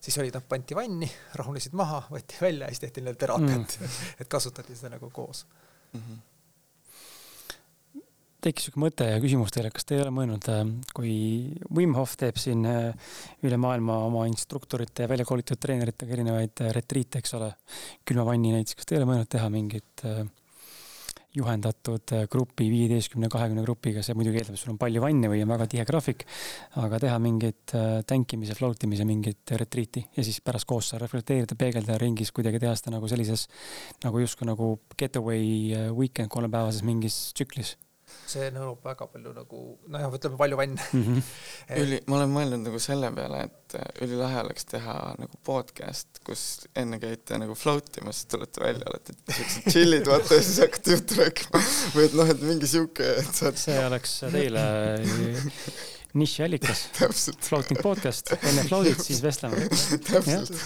siis 0.00 0.18
olid 0.18 0.34
nad, 0.34 0.44
pandi 0.48 0.74
vanni, 0.74 1.10
rahunesid 1.34 1.72
maha, 1.72 2.02
võeti 2.10 2.40
välja 2.40 2.66
ja 2.66 2.74
siis 2.74 2.80
tehti 2.86 3.00
neile 3.00 3.16
teraapiat 3.16 3.78
mm. 3.80 3.86
-hmm. 3.86 4.10
et 4.20 4.28
kasutati 4.28 4.76
seda 4.76 4.96
nagu 4.96 5.10
koos 5.10 5.46
mm. 5.92 6.00
-hmm 6.00 6.27
tekkis 8.44 8.68
sihuke 8.68 8.82
mõte 8.82 9.06
ja 9.08 9.18
küsimus 9.22 9.52
teile, 9.54 9.70
kas 9.74 9.86
te 9.86 9.96
ei 9.96 10.02
ole 10.04 10.12
mõelnud, 10.14 10.48
äh, 10.52 10.64
kui 10.94 11.12
Wim 11.74 11.96
Hof 11.98 12.14
teeb 12.20 12.38
siin 12.38 12.64
äh, 12.68 13.14
üle 13.46 13.58
maailma 13.60 13.98
oma 14.06 14.26
instruktorite 14.30 15.04
ja 15.04 15.10
välja 15.10 15.26
koolitatud 15.28 15.62
treeneritega 15.64 16.14
erinevaid 16.14 16.64
äh, 16.64 16.74
retriite, 16.76 17.22
eks 17.22 17.34
ole, 17.38 17.52
külmavanni 18.06 18.54
näiteks, 18.54 18.78
kas 18.78 18.86
te 18.86 18.94
ei 18.94 19.00
ole 19.02 19.08
mõelnud 19.10 19.30
teha 19.32 19.48
mingit 19.52 20.04
juhendatud 21.38 22.14
grupi, 22.32 22.66
viieteistkümne, 22.72 23.28
kahekümne 23.30 23.62
grupiga, 23.62 24.02
see 24.02 24.16
muidugi 24.16 24.40
eeldab, 24.40 24.56
et 24.56 24.62
sul 24.62 24.72
on 24.72 24.78
palju 24.80 25.02
vanne 25.02 25.28
või 25.30 25.42
on 25.44 25.50
väga 25.52 25.66
tihe 25.70 25.84
graafik, 25.86 26.24
aga 26.80 26.98
teha 27.02 27.18
mingit 27.22 27.74
tänkimise, 28.08 28.56
float 28.58 28.86
imise 28.88 29.06
mingit 29.06 29.52
retriiti 29.60 30.02
ja 30.16 30.24
siis 30.26 30.40
pärast 30.42 30.66
koos 30.66 30.94
reflekteerida, 30.98 31.58
peegelda 31.58 31.98
ringis, 32.00 32.32
kuidagi 32.34 32.62
teha 32.64 32.72
seda 32.80 32.96
nagu 32.96 33.10
sellises 33.12 33.44
nagu 34.06 34.24
justkui 34.24 34.48
nagu 34.48 34.72
getaway 34.98 35.92
weekend 35.92 36.32
kolmepäevases 36.32 36.82
mingis 36.88 37.20
tsüklis 37.36 37.76
see 38.30 38.48
nõuab 38.54 38.84
väga 38.84 39.08
palju 39.12 39.32
nagu 39.36 39.62
nojah, 39.92 40.14
ütleme 40.18 40.38
palju 40.40 40.58
vanne 40.60 40.86
mm. 40.92 41.02
-hmm. 41.04 41.32
Et... 41.68 41.82
üli, 41.82 41.98
ma 42.06 42.18
olen 42.20 42.32
mõelnud 42.34 42.64
nagu 42.68 42.80
selle 42.82 43.10
peale, 43.16 43.42
et 43.48 43.76
äh, 43.80 43.90
ülilahe 44.06 44.40
oleks 44.44 44.68
teha 44.72 44.96
nagu 45.18 45.42
podcast, 45.44 46.22
kus 46.26 46.44
enne 46.78 47.00
käite 47.02 47.40
nagu 47.40 47.56
float 47.58 48.00
imas, 48.02 48.22
siis 48.22 48.32
tulete 48.32 48.64
välja, 48.64 48.88
olete 48.92 49.16
siuksed 49.28 49.68
chill'id, 49.72 50.08
vaata 50.08 50.40
ja 50.40 50.46
siis 50.46 50.62
hakkate 50.64 50.96
juttu 50.96 51.20
rääkima 51.20 51.62
või 51.96 52.08
et 52.08 52.18
noh, 52.22 52.32
et 52.34 52.48
mingi 52.50 52.70
siuke, 52.70 53.12
et 53.22 53.34
saad. 53.42 53.60
see 53.60 53.78
oleks 53.84 54.18
teile 54.32 54.64
nišiallikas. 56.18 56.88
Floating 57.44 57.80
podcast, 57.84 58.32
enne 58.40 58.64
float'it, 58.66 59.04
siis 59.04 59.20
vestleme. 59.22 59.68
täpselt 60.08 60.56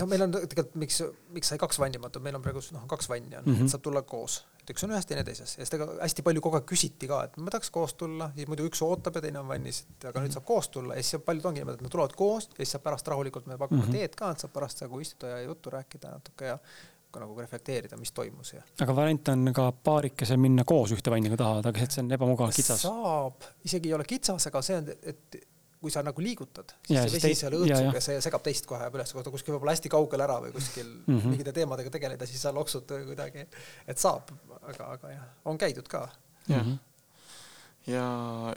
no 0.00 0.06
meil 0.10 0.24
on 0.26 0.34
tegelikult, 0.34 0.74
miks, 0.80 1.00
miks 1.34 1.50
sai 1.52 1.60
kaks 1.60 1.78
vanni, 1.82 2.00
vaata 2.02 2.22
meil 2.22 2.38
on 2.38 2.44
praegu 2.44 2.62
noh, 2.74 2.84
kaks 2.90 3.08
vanni 3.10 3.38
on 3.38 3.44
mm, 3.46 3.56
-hmm. 3.56 3.70
saab 3.70 3.84
tulla 3.84 4.02
koos, 4.02 4.40
et 4.64 4.72
üks 4.72 4.86
on 4.86 4.94
ühes, 4.94 5.04
teine 5.08 5.24
teises 5.26 5.58
ja 5.58 5.66
seda 5.68 5.86
hästi 5.98 6.24
palju 6.24 6.42
kogu 6.44 6.58
aeg 6.58 6.66
küsiti 6.68 7.08
ka, 7.10 7.20
et 7.28 7.36
ma 7.36 7.52
tahaks 7.52 7.70
koos 7.74 7.94
tulla, 8.00 8.30
siis 8.36 8.48
muidu 8.48 8.66
üks 8.70 8.80
ootab 8.86 9.18
ja 9.18 9.24
teine 9.26 9.42
on 9.42 9.50
vannis, 9.50 9.82
et 9.92 10.08
aga 10.08 10.24
nüüd 10.24 10.34
saab 10.34 10.46
koos 10.48 10.70
tulla 10.72 10.96
ja 10.96 11.04
siis 11.04 11.22
paljud 11.26 11.50
ongi 11.50 11.60
niimoodi, 11.60 11.82
et 11.82 11.86
nad 11.86 11.92
tulevad 11.92 12.16
koos 12.18 12.48
ja 12.50 12.62
siis 12.62 12.74
saab 12.76 12.86
pärast 12.88 13.12
rahulikult, 13.12 13.46
me 13.50 13.60
pakume 13.60 13.82
mm 13.82 13.86
-hmm. 13.86 14.00
teed 14.00 14.18
ka, 14.18 14.32
et 14.32 14.44
saab 14.44 14.56
pärast 14.56 14.80
nagu 14.86 15.00
istuda 15.04 15.36
ja 15.36 15.40
juttu 15.44 15.70
rääkida 15.70 16.16
natuke 16.16 16.52
ja 16.52 16.58
ka 17.14 17.22
nagu 17.22 17.40
reflekteerida, 17.40 17.96
mis 17.96 18.12
toimus 18.12 18.52
ja. 18.56 18.62
aga 18.80 18.96
variant 18.96 19.28
on 19.28 19.52
ka 19.54 19.70
paarikesel 19.72 20.40
minna 20.42 20.64
koos 20.64 20.92
ühte 20.96 21.10
vanni, 21.10 21.30
kui 21.30 21.38
tahavad, 21.38 21.66
aga 21.70 21.86
see 21.86 22.02
on 22.02 22.12
ebamugav, 22.16 22.54
kitsas. 22.56 22.86
saab, 22.88 23.50
isegi 23.64 23.92
ei 23.92 23.94
ole 23.94 24.06
kitsas, 24.08 24.48
aga 24.50 24.62
see 24.62 24.78
on, 24.80 24.88
et 25.02 25.38
kui 25.84 25.92
sa 25.92 26.02
nagu 26.06 26.24
liigutad, 26.24 26.74
siis 26.86 26.96
ja, 26.96 27.04
see 27.04 27.20
vesi 27.20 27.40
seal 27.42 27.58
õõtsub 27.58 27.98
ja 27.98 28.02
see 28.04 28.22
segab 28.24 28.44
teist 28.46 28.68
kohe 28.70 28.88
üles, 28.88 29.12
kui 29.12 29.26
ta 29.26 29.34
kuskil 29.34 29.56
võib-olla 29.56 29.76
hästi 29.76 29.92
kaugel 29.92 30.24
ära 30.24 30.40
või 30.46 30.54
kuskil 30.56 30.88
mm 30.88 31.18
-hmm. 31.18 31.34
mingite 31.34 31.52
teemadega 31.60 31.92
tegeleda, 31.92 32.26
siis 32.30 32.42
sa 32.46 32.54
loksud 32.56 32.96
kuidagi, 33.10 33.46
et 33.86 34.00
saab, 34.00 34.32
aga, 34.62 34.90
aga 34.96 35.14
jah, 35.14 35.30
on 35.44 35.60
käidud 35.60 35.88
ka. 35.88 36.08
jah 36.48 36.64
mm 36.64 36.72
-hmm 36.72 36.82
ja 37.86 38.04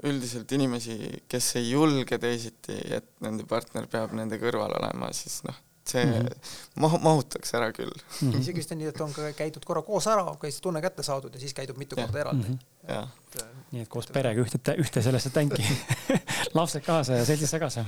üldiselt 0.07 0.51
inimesi, 0.55 1.23
kes 1.27 1.55
ei 1.59 1.71
julge 1.71 2.17
teisiti, 2.17 2.77
et 2.95 3.09
nende 3.19 3.43
partner 3.43 3.87
peab 3.91 4.13
nende 4.15 4.39
kõrval 4.39 4.77
olema, 4.79 5.09
siis 5.11 5.41
noh, 5.43 5.57
see 5.91 6.05
mm 6.05 6.13
-hmm. 6.13 6.53
mahu-, 6.83 6.99
mahutaks 7.03 7.53
ära 7.57 7.71
küll 7.75 7.91
mm 7.91 8.31
-hmm.. 8.31 8.41
isegi 8.41 8.61
vist 8.61 8.71
on 8.71 8.81
nii, 8.81 8.89
et 8.93 9.01
on 9.01 9.13
ka 9.13 9.31
käidud 9.37 9.65
korra 9.65 9.81
koos 9.81 10.07
ära, 10.07 10.25
okei, 10.33 10.51
siis 10.51 10.61
tunne 10.61 10.81
kätte 10.81 11.03
saadud 11.03 11.33
ja 11.33 11.39
siis 11.39 11.53
käidud 11.53 11.77
mitu 11.77 11.95
korda 11.95 12.19
eraldi 12.19 12.49
mm. 12.49 12.57
-hmm. 12.87 13.07
Et, 13.35 13.45
nii 13.71 13.81
et 13.83 13.89
koos 13.91 14.07
perega 14.15 14.41
ühte, 14.41 14.75
ühte 14.79 15.01
sellesse 15.01 15.29
tänki 15.29 15.63
lapsed 16.57 16.85
kaasa 16.85 17.19
ja 17.19 17.25
seltsis 17.25 17.51
kaasa. 17.59 17.85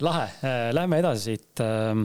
lahe, 0.00 0.24
äh, 0.24 0.72
lähme 0.72 0.98
edasi 0.98 1.22
siit. 1.22 1.60
Ähm, 1.60 2.04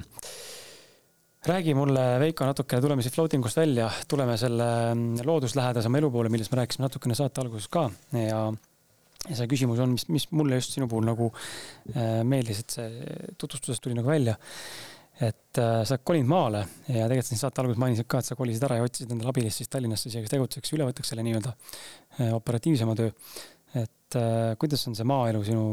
räägi 1.46 1.74
mulle, 1.74 2.20
Veiko, 2.20 2.46
natuke, 2.46 2.82
tuleme 2.82 3.02
siit 3.02 3.14
floating 3.14 3.46
ust 3.46 3.58
välja, 3.58 3.90
tuleme 4.08 4.38
selle 4.38 4.70
mm, 4.94 5.26
looduslähedasema 5.26 5.98
elu 5.98 6.12
poole, 6.12 6.30
millest 6.30 6.52
me 6.52 6.62
rääkisime 6.62 6.88
natukene 6.88 7.16
saate 7.16 7.42
alguses 7.42 7.68
ka 7.68 7.90
ja 8.12 8.54
ja 9.30 9.38
see 9.38 9.50
küsimus 9.50 9.80
on, 9.82 9.96
mis, 9.96 10.08
mis 10.14 10.28
mulle 10.36 10.60
just 10.60 10.76
sinu 10.76 10.88
puhul 10.90 11.06
nagu 11.08 11.32
äh, 11.96 12.22
meeldis, 12.28 12.62
et 12.62 12.76
see 12.78 13.32
tutvustusest 13.42 13.84
tuli 13.86 13.98
nagu 13.98 14.10
välja 14.10 14.36
et 15.24 15.60
äh, 15.62 15.82
sa 15.88 15.98
kolinud 15.98 16.28
maale 16.28 16.66
ja 16.90 17.06
tegelikult 17.08 17.30
siin 17.30 17.40
saate 17.40 17.62
alguses 17.64 17.80
mainisid 17.80 18.08
ka, 18.12 18.20
et 18.20 18.28
sa 18.28 18.36
kolisid 18.36 18.64
ära 18.68 18.80
ja 18.80 18.88
otsisid 18.88 19.14
endale 19.16 19.32
abilist 19.32 19.62
siis 19.62 19.72
Tallinnasse, 19.72 20.12
kes 20.12 20.34
tegutseks, 20.34 20.74
üle 20.76 20.88
võtaks 20.90 21.12
selle 21.14 21.24
nii-öelda 21.24 21.54
äh, 21.56 22.34
operatiivsema 22.36 22.98
töö. 23.00 23.14
et 23.80 24.20
äh, 24.20 24.56
kuidas 24.60 24.84
on 24.90 24.98
see 24.98 25.08
maaelu 25.08 25.44
sinu 25.48 25.66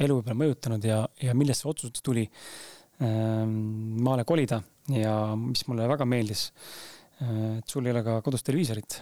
elu 0.00 0.16
võib-olla 0.18 0.40
mõjutanud 0.40 0.88
ja, 0.88 1.02
ja 1.22 1.36
millest 1.36 1.64
see 1.64 1.70
otsus 1.70 2.04
tuli 2.04 2.24
äh, 2.24 3.44
maale 3.44 4.24
kolida 4.24 4.62
ja 4.92 5.14
mis 5.38 5.66
mulle 5.68 5.88
väga 5.88 6.08
meeldis 6.08 6.48
et 7.24 7.70
sul 7.70 7.86
ei 7.86 7.92
ole 7.94 8.02
ka 8.02 8.16
kodus 8.26 8.42
televiisorit. 8.42 8.96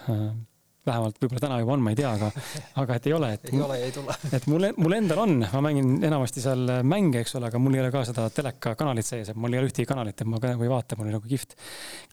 Vähemalt 0.87 1.19
võib-olla 1.21 1.43
täna 1.45 1.59
juba 1.61 1.75
on, 1.75 1.83
ma 1.85 1.93
ei 1.93 1.97
tea, 1.99 2.11
aga, 2.17 2.29
aga 2.83 2.97
et 2.99 3.07
ei 3.09 3.15
ole, 3.15 3.29
et. 3.37 3.45
ei 3.51 3.61
ole 3.63 3.79
ja 3.79 3.87
ei 3.87 3.95
tule. 3.95 4.15
et 4.37 4.47
mul, 4.51 4.67
mul 4.77 4.97
endal 4.97 5.23
on, 5.23 5.35
ma 5.45 5.63
mängin 5.63 5.93
enamasti 6.03 6.43
seal 6.43 6.75
mänge, 6.87 7.23
eks 7.23 7.37
ole, 7.39 7.49
aga 7.51 7.61
mul 7.61 7.77
ei 7.77 7.83
ole 7.83 7.91
ka 7.93 8.03
seda 8.09 8.27
telekakanalit 8.33 9.07
sees, 9.07 9.31
et 9.31 9.39
mul 9.39 9.55
ei 9.55 9.61
ole 9.61 9.71
ühtegi 9.71 9.87
kanalit, 9.89 10.19
et 10.19 10.29
ma 10.29 10.41
ka 10.43 10.53
nagu 10.53 10.67
ei 10.67 10.71
vaata, 10.71 10.99
mul 10.99 11.09
oli 11.09 11.17
nagu 11.17 11.29
kihvt, 11.29 11.55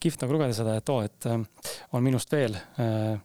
kihvt 0.02 0.24
nagu 0.24 0.36
lugeda 0.36 0.56
seda, 0.56 0.76
et 0.80 0.94
oo, 0.94 1.02
et 1.06 1.30
äh, 1.30 1.68
on 1.97 2.06
minust 2.06 2.32
veel 2.34 2.56
äh, 2.56 3.18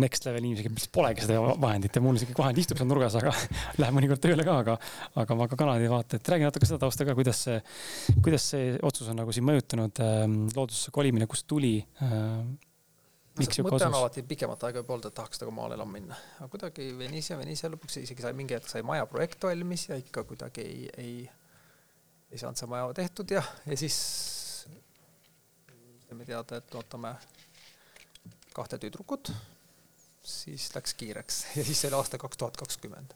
next 0.00 0.26
level 0.28 0.44
inimesi, 0.44 0.68
kes 0.68 0.88
polegi 0.94 1.24
seda 1.24 1.40
vahendit 1.60 1.96
ja 1.96 2.04
mul 2.04 2.18
isegi 2.18 2.36
vahend 2.36 2.60
istub 2.62 2.78
seal 2.80 2.90
nurgas, 2.90 3.16
aga 3.18 3.32
läheb 3.80 3.96
mõnikord 3.96 4.22
tööle 4.22 4.46
ka, 4.46 4.60
aga, 4.64 4.78
aga 5.24 5.38
ma 5.38 5.48
ka 5.50 5.58
kanalit 5.58 5.88
ei 5.88 5.92
vaata, 5.92 6.20
et 6.20 6.32
räägi 6.34 6.46
natuke 6.46 6.68
seda 6.68 6.84
tausta 6.84 7.08
ka, 7.08 7.16
kuidas 7.18 7.44
see, 7.48 7.60
kuidas 8.22 8.50
see 8.52 8.74
otsus 8.86 9.10
on 9.10 9.18
nagu 9.22 9.34
siin 9.34 9.48
mõjutanud 9.48 10.02
äh, 10.04 10.24
loodusesse 10.54 10.92
kolimine, 10.94 11.28
kust 11.30 11.48
tuli 11.50 11.78
äh, 12.04 12.42
mõte 13.66 13.86
on 13.86 13.96
alati 14.00 14.22
pikemat 14.26 14.64
aega 14.68 14.82
juba 14.82 14.94
olnud, 14.96 15.10
et 15.10 15.16
tahaks 15.16 15.40
nagu 15.42 15.54
maale 15.54 15.76
elama 15.78 15.96
minna, 15.96 16.18
aga 16.38 16.48
kuidagi 16.52 16.88
venis 16.98 17.30
ja 17.30 17.38
venis 17.40 17.64
ja 17.64 17.70
lõpuks 17.72 18.00
isegi 18.02 18.24
sai 18.24 18.32
mingi 18.36 18.56
hetk 18.56 18.68
sai 18.70 18.82
maja 18.86 19.06
projekt 19.10 19.44
valmis 19.48 19.88
ja 19.88 19.98
ikka 20.00 20.24
kuidagi 20.28 20.64
ei, 20.64 20.88
ei, 21.00 21.14
ei 22.30 22.42
saanud 22.42 22.60
see 22.60 22.70
maja 22.70 22.90
tehtud 23.00 23.36
ja, 23.36 23.42
ja 23.66 23.78
siis 23.80 23.98
saime 26.10 26.26
teada, 26.26 26.58
et 26.58 26.74
ootame 26.74 27.14
kahte 28.54 28.80
tüdrukut, 28.82 29.30
siis 30.26 30.70
läks 30.74 30.96
kiireks 30.98 31.44
ja 31.58 31.64
siis 31.64 31.84
oli 31.88 31.98
aasta 32.00 32.18
kaks 32.18 32.40
tuhat 32.40 32.58
kakskümmend. 32.60 33.14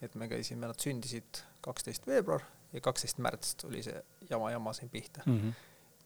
et 0.00 0.14
me 0.14 0.28
käisime, 0.28 0.64
nad 0.66 0.80
sündisid 0.80 1.42
kaksteist 1.60 2.06
veebruar 2.08 2.46
ja 2.72 2.80
kaksteist 2.80 3.18
märts 3.20 3.54
tuli 3.60 3.82
see 3.84 4.00
jama-jama 4.30 4.72
siin 4.72 4.88
pihta 4.90 5.22
mm. 5.26 5.40
-hmm. 5.40 5.52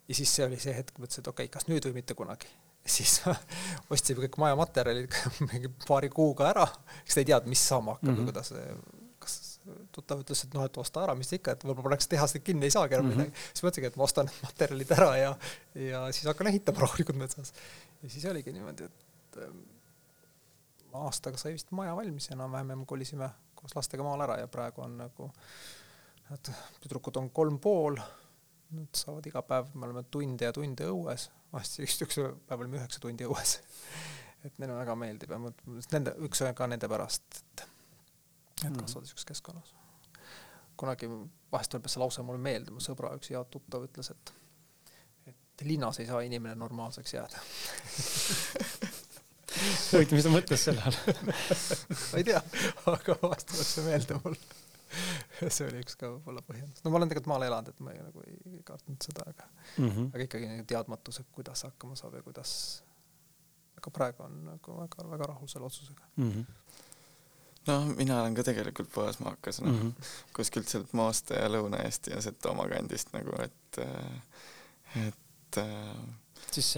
ja 0.08 0.14
siis 0.14 0.34
see 0.36 0.46
oli 0.46 0.58
see 0.58 0.74
hetk, 0.74 0.98
mõtlesin, 0.98 1.22
et 1.22 1.28
okei 1.28 1.46
okay,, 1.46 1.52
kas 1.58 1.68
nüüd 1.70 1.86
või 1.86 2.00
mitte 2.00 2.14
kunagi 2.18 2.50
siis 2.86 3.20
ostsime 3.92 4.26
kõik 4.26 4.38
majamaterjalid 4.42 5.18
mingi 5.50 5.72
paari 5.86 6.10
kuuga 6.12 6.50
ära, 6.52 6.66
sest 7.04 7.22
ei 7.22 7.30
teadnud, 7.32 7.52
mis 7.54 7.64
saama 7.68 7.96
hakkab 7.96 8.10
mm 8.10 8.16
-hmm. 8.16 8.20
ja 8.20 8.32
kuidas, 8.32 9.18
kas 9.24 9.36
tuttav 9.92 10.20
ütles, 10.20 10.44
et 10.44 10.54
noh, 10.54 10.64
et 10.68 10.78
osta 10.80 11.04
ära, 11.04 11.14
mis 11.18 11.30
ikka, 11.32 11.54
et 11.54 11.64
võib-olla 11.64 11.88
paneks 11.88 12.08
tehast 12.10 12.38
kinni, 12.44 12.68
ei 12.68 12.74
saagi 12.74 12.94
enam 12.94 13.06
mm 13.06 13.12
-hmm. 13.12 13.30
midagi. 13.30 13.52
siis 13.52 13.64
mõtlesingi, 13.64 13.86
et 13.92 13.96
ma 13.96 14.04
ostan 14.04 14.26
need 14.26 14.42
materjalid 14.42 14.90
ära 14.98 15.12
ja, 15.16 15.36
ja 15.74 16.02
siis 16.12 16.26
hakkan 16.28 16.50
ehitama 16.52 16.80
rahulikult 16.84 17.18
metsas. 17.18 17.54
ja 18.02 18.10
siis 18.10 18.24
oligi 18.24 18.52
niimoodi, 18.52 18.84
et 18.84 19.38
ähm, 19.42 19.62
aastaga 20.92 21.38
sai 21.38 21.52
vist 21.52 21.70
maja 21.70 21.96
valmis 21.96 22.30
enam-vähem 22.30 22.70
ja 22.70 22.76
me 22.76 22.86
kolisime 22.86 23.30
koos 23.54 23.76
lastega 23.76 24.02
maale 24.02 24.24
ära 24.24 24.38
ja 24.38 24.48
praegu 24.48 24.82
on 24.84 24.98
nagu, 24.98 25.30
et 26.34 26.50
tüdrukud 26.80 27.16
on 27.16 27.30
kolm 27.30 27.58
pool, 27.58 27.96
nad 28.74 28.88
saavad 28.96 29.26
iga 29.26 29.42
päev, 29.42 29.72
me 29.74 29.86
oleme 29.86 30.02
tunde 30.10 30.44
ja 30.44 30.52
tunde 30.52 30.86
õues 30.90 31.30
vast 31.54 31.78
üks, 31.82 31.96
üks 32.04 32.20
päev 32.48 32.64
olime 32.64 32.80
üheksa 32.80 33.02
tundi 33.02 33.26
õues. 33.28 33.56
et 34.44 34.58
neile 34.60 34.76
väga 34.76 34.96
meeldib 34.98 35.32
ja 35.32 35.40
nende, 35.40 36.14
üks 36.26 36.42
on 36.44 36.54
ka 36.56 36.68
nende 36.70 36.90
pärast, 36.90 37.26
et, 37.40 37.66
et 38.60 38.68
mhm. 38.68 38.80
kasvada 38.82 39.06
niisuguses 39.06 39.30
keskkonnas. 39.32 39.74
kunagi 40.80 41.10
vahest 41.52 41.74
tuleb 41.74 41.90
see 41.90 42.02
lause 42.02 42.24
mulle 42.26 42.42
meelde, 42.42 42.74
mu 42.74 42.82
sõbra 42.82 43.14
üks 43.18 43.30
hea 43.32 43.44
tuttav 43.50 43.86
ütles, 43.88 44.10
et 44.14 44.34
et 45.30 45.62
linnas 45.68 46.00
ei 46.02 46.06
saa 46.08 46.20
inimene 46.26 46.56
normaalseks 46.58 47.14
jääda 47.14 47.38
huvitav, 49.92 50.16
mis 50.16 50.26
ta 50.26 50.32
mõtles 50.34 50.64
selle 50.66 50.82
all 50.82 50.96
ma 52.10 52.18
ei 52.18 52.26
tea, 52.26 52.40
aga 52.90 53.16
vahest 53.22 53.52
tuleb 53.52 53.68
see 53.70 53.84
meelde 53.86 54.18
mul 54.24 54.34
see 55.54 55.66
oli 55.68 55.82
üks 55.82 55.96
ka 55.98 56.10
võib-olla 56.12 56.42
põhjendus. 56.46 56.82
no 56.84 56.92
ma 56.92 57.00
olen 57.00 57.10
tegelikult 57.10 57.32
maal 57.32 57.46
elanud, 57.48 57.70
et 57.72 57.82
ma 57.84 57.94
ei, 57.94 58.00
nagu 58.04 58.24
ei 58.28 58.60
kartnud 58.66 59.06
seda, 59.06 59.26
aga 59.30 59.46
mm, 59.48 59.88
-hmm. 59.88 60.10
aga 60.14 60.26
ikkagi 60.28 60.66
teadmatus, 60.70 61.20
et 61.22 61.30
kuidas 61.34 61.64
hakkama 61.66 61.98
saab 61.98 62.18
ja 62.18 62.22
kuidas, 62.26 62.54
aga 63.78 63.94
praegu 63.98 64.26
on 64.26 64.40
nagu 64.50 64.78
väga-väga 64.80 65.30
rahul 65.32 65.50
selle 65.50 65.70
otsusega 65.70 66.08
mm. 66.16 66.30
-hmm. 66.30 66.44
no 67.66 67.78
mina 68.00 68.20
olen 68.22 68.38
ka 68.38 68.46
tegelikult 68.50 68.92
puhasmaakas, 68.94 69.60
noh 69.60 69.72
mm 69.72 69.80
-hmm. 69.80 70.10
kuskilt 70.36 70.68
sealt 70.68 70.92
Maaste 70.92 71.34
ja 71.40 71.48
Lõuna-Eesti 71.48 72.14
ja 72.16 72.22
Setomaa 72.22 72.68
kandist 72.68 73.12
nagu, 73.12 73.36
et, 73.42 73.78
et 75.06 75.58
äh, 75.58 75.96
siis 76.50 76.74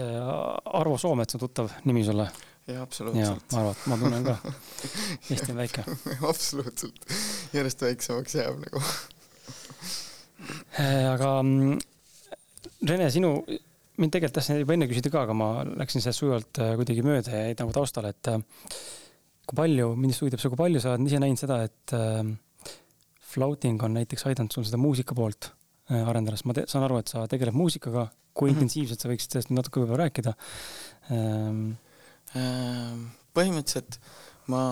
Arvo 0.64 0.98
Soomets 0.98 1.34
on 1.34 1.40
tuttav 1.40 1.70
nimi 1.84 2.04
sulle? 2.04 2.30
Jaa, 2.66 2.82
absoluutselt. 2.82 3.52
ma 3.52 3.60
arvan, 3.60 3.76
et 3.76 3.86
ma 3.90 3.98
tunnen 4.00 4.26
ka. 4.26 4.36
Eesti 5.30 5.52
on 5.52 5.60
väike 5.60 5.84
absoluutselt, 6.30 7.06
järjest 7.54 7.84
väiksemaks 7.86 8.38
jääb 8.38 8.58
nagu 8.64 8.82
äh, 10.80 11.06
aga 11.12 11.30
mm, 11.42 11.78
Rene, 12.86 13.06
sinu, 13.10 13.30
mind 13.96 14.12
tegelikult 14.12 14.36
tahtsin 14.36 14.60
juba 14.60 14.74
enne 14.76 14.88
küsida 14.90 15.10
ka, 15.12 15.24
aga 15.26 15.36
ma 15.36 15.50
läksin 15.66 16.04
sellest 16.04 16.22
sujuvalt 16.22 16.60
äh, 16.62 16.74
kuidagi 16.78 17.06
mööda 17.06 17.32
ja 17.32 17.46
jäid 17.48 17.62
nagu 17.62 17.74
taustale, 17.74 18.12
et 18.14 18.32
äh, 18.32 18.42
kui 19.46 19.58
palju, 19.62 19.92
mind 19.94 20.14
just 20.14 20.26
huvitab 20.26 20.42
see, 20.42 20.52
kui 20.52 20.60
palju 20.60 20.82
sa 20.82 20.94
oled 20.94 21.06
ise 21.08 21.22
näinud 21.22 21.40
seda, 21.40 21.60
et 21.68 21.94
flauting 23.36 23.78
on 23.86 23.94
näiteks 23.94 24.26
aidanud 24.26 24.54
sul 24.54 24.64
seda 24.66 24.78
muusika 24.80 25.14
poolt 25.14 25.52
arendada, 25.86 26.34
sest 26.34 26.48
ma 26.50 26.54
saan 26.66 26.82
aru, 26.82 26.98
et 26.98 27.12
sa 27.12 27.26
tegeled 27.30 27.54
muusikaga, 27.54 28.08
kui 28.34 28.50
mm 28.50 28.56
-hmm. 28.56 28.56
intensiivselt 28.56 29.00
sa 29.00 29.08
võiksid 29.08 29.36
sellest 29.36 29.52
natuke 29.54 29.80
võib-olla 29.80 30.02
rääkida 30.02 30.32
ähm, 31.14 31.76
põhimõtteliselt 32.34 34.00
ma 34.50 34.62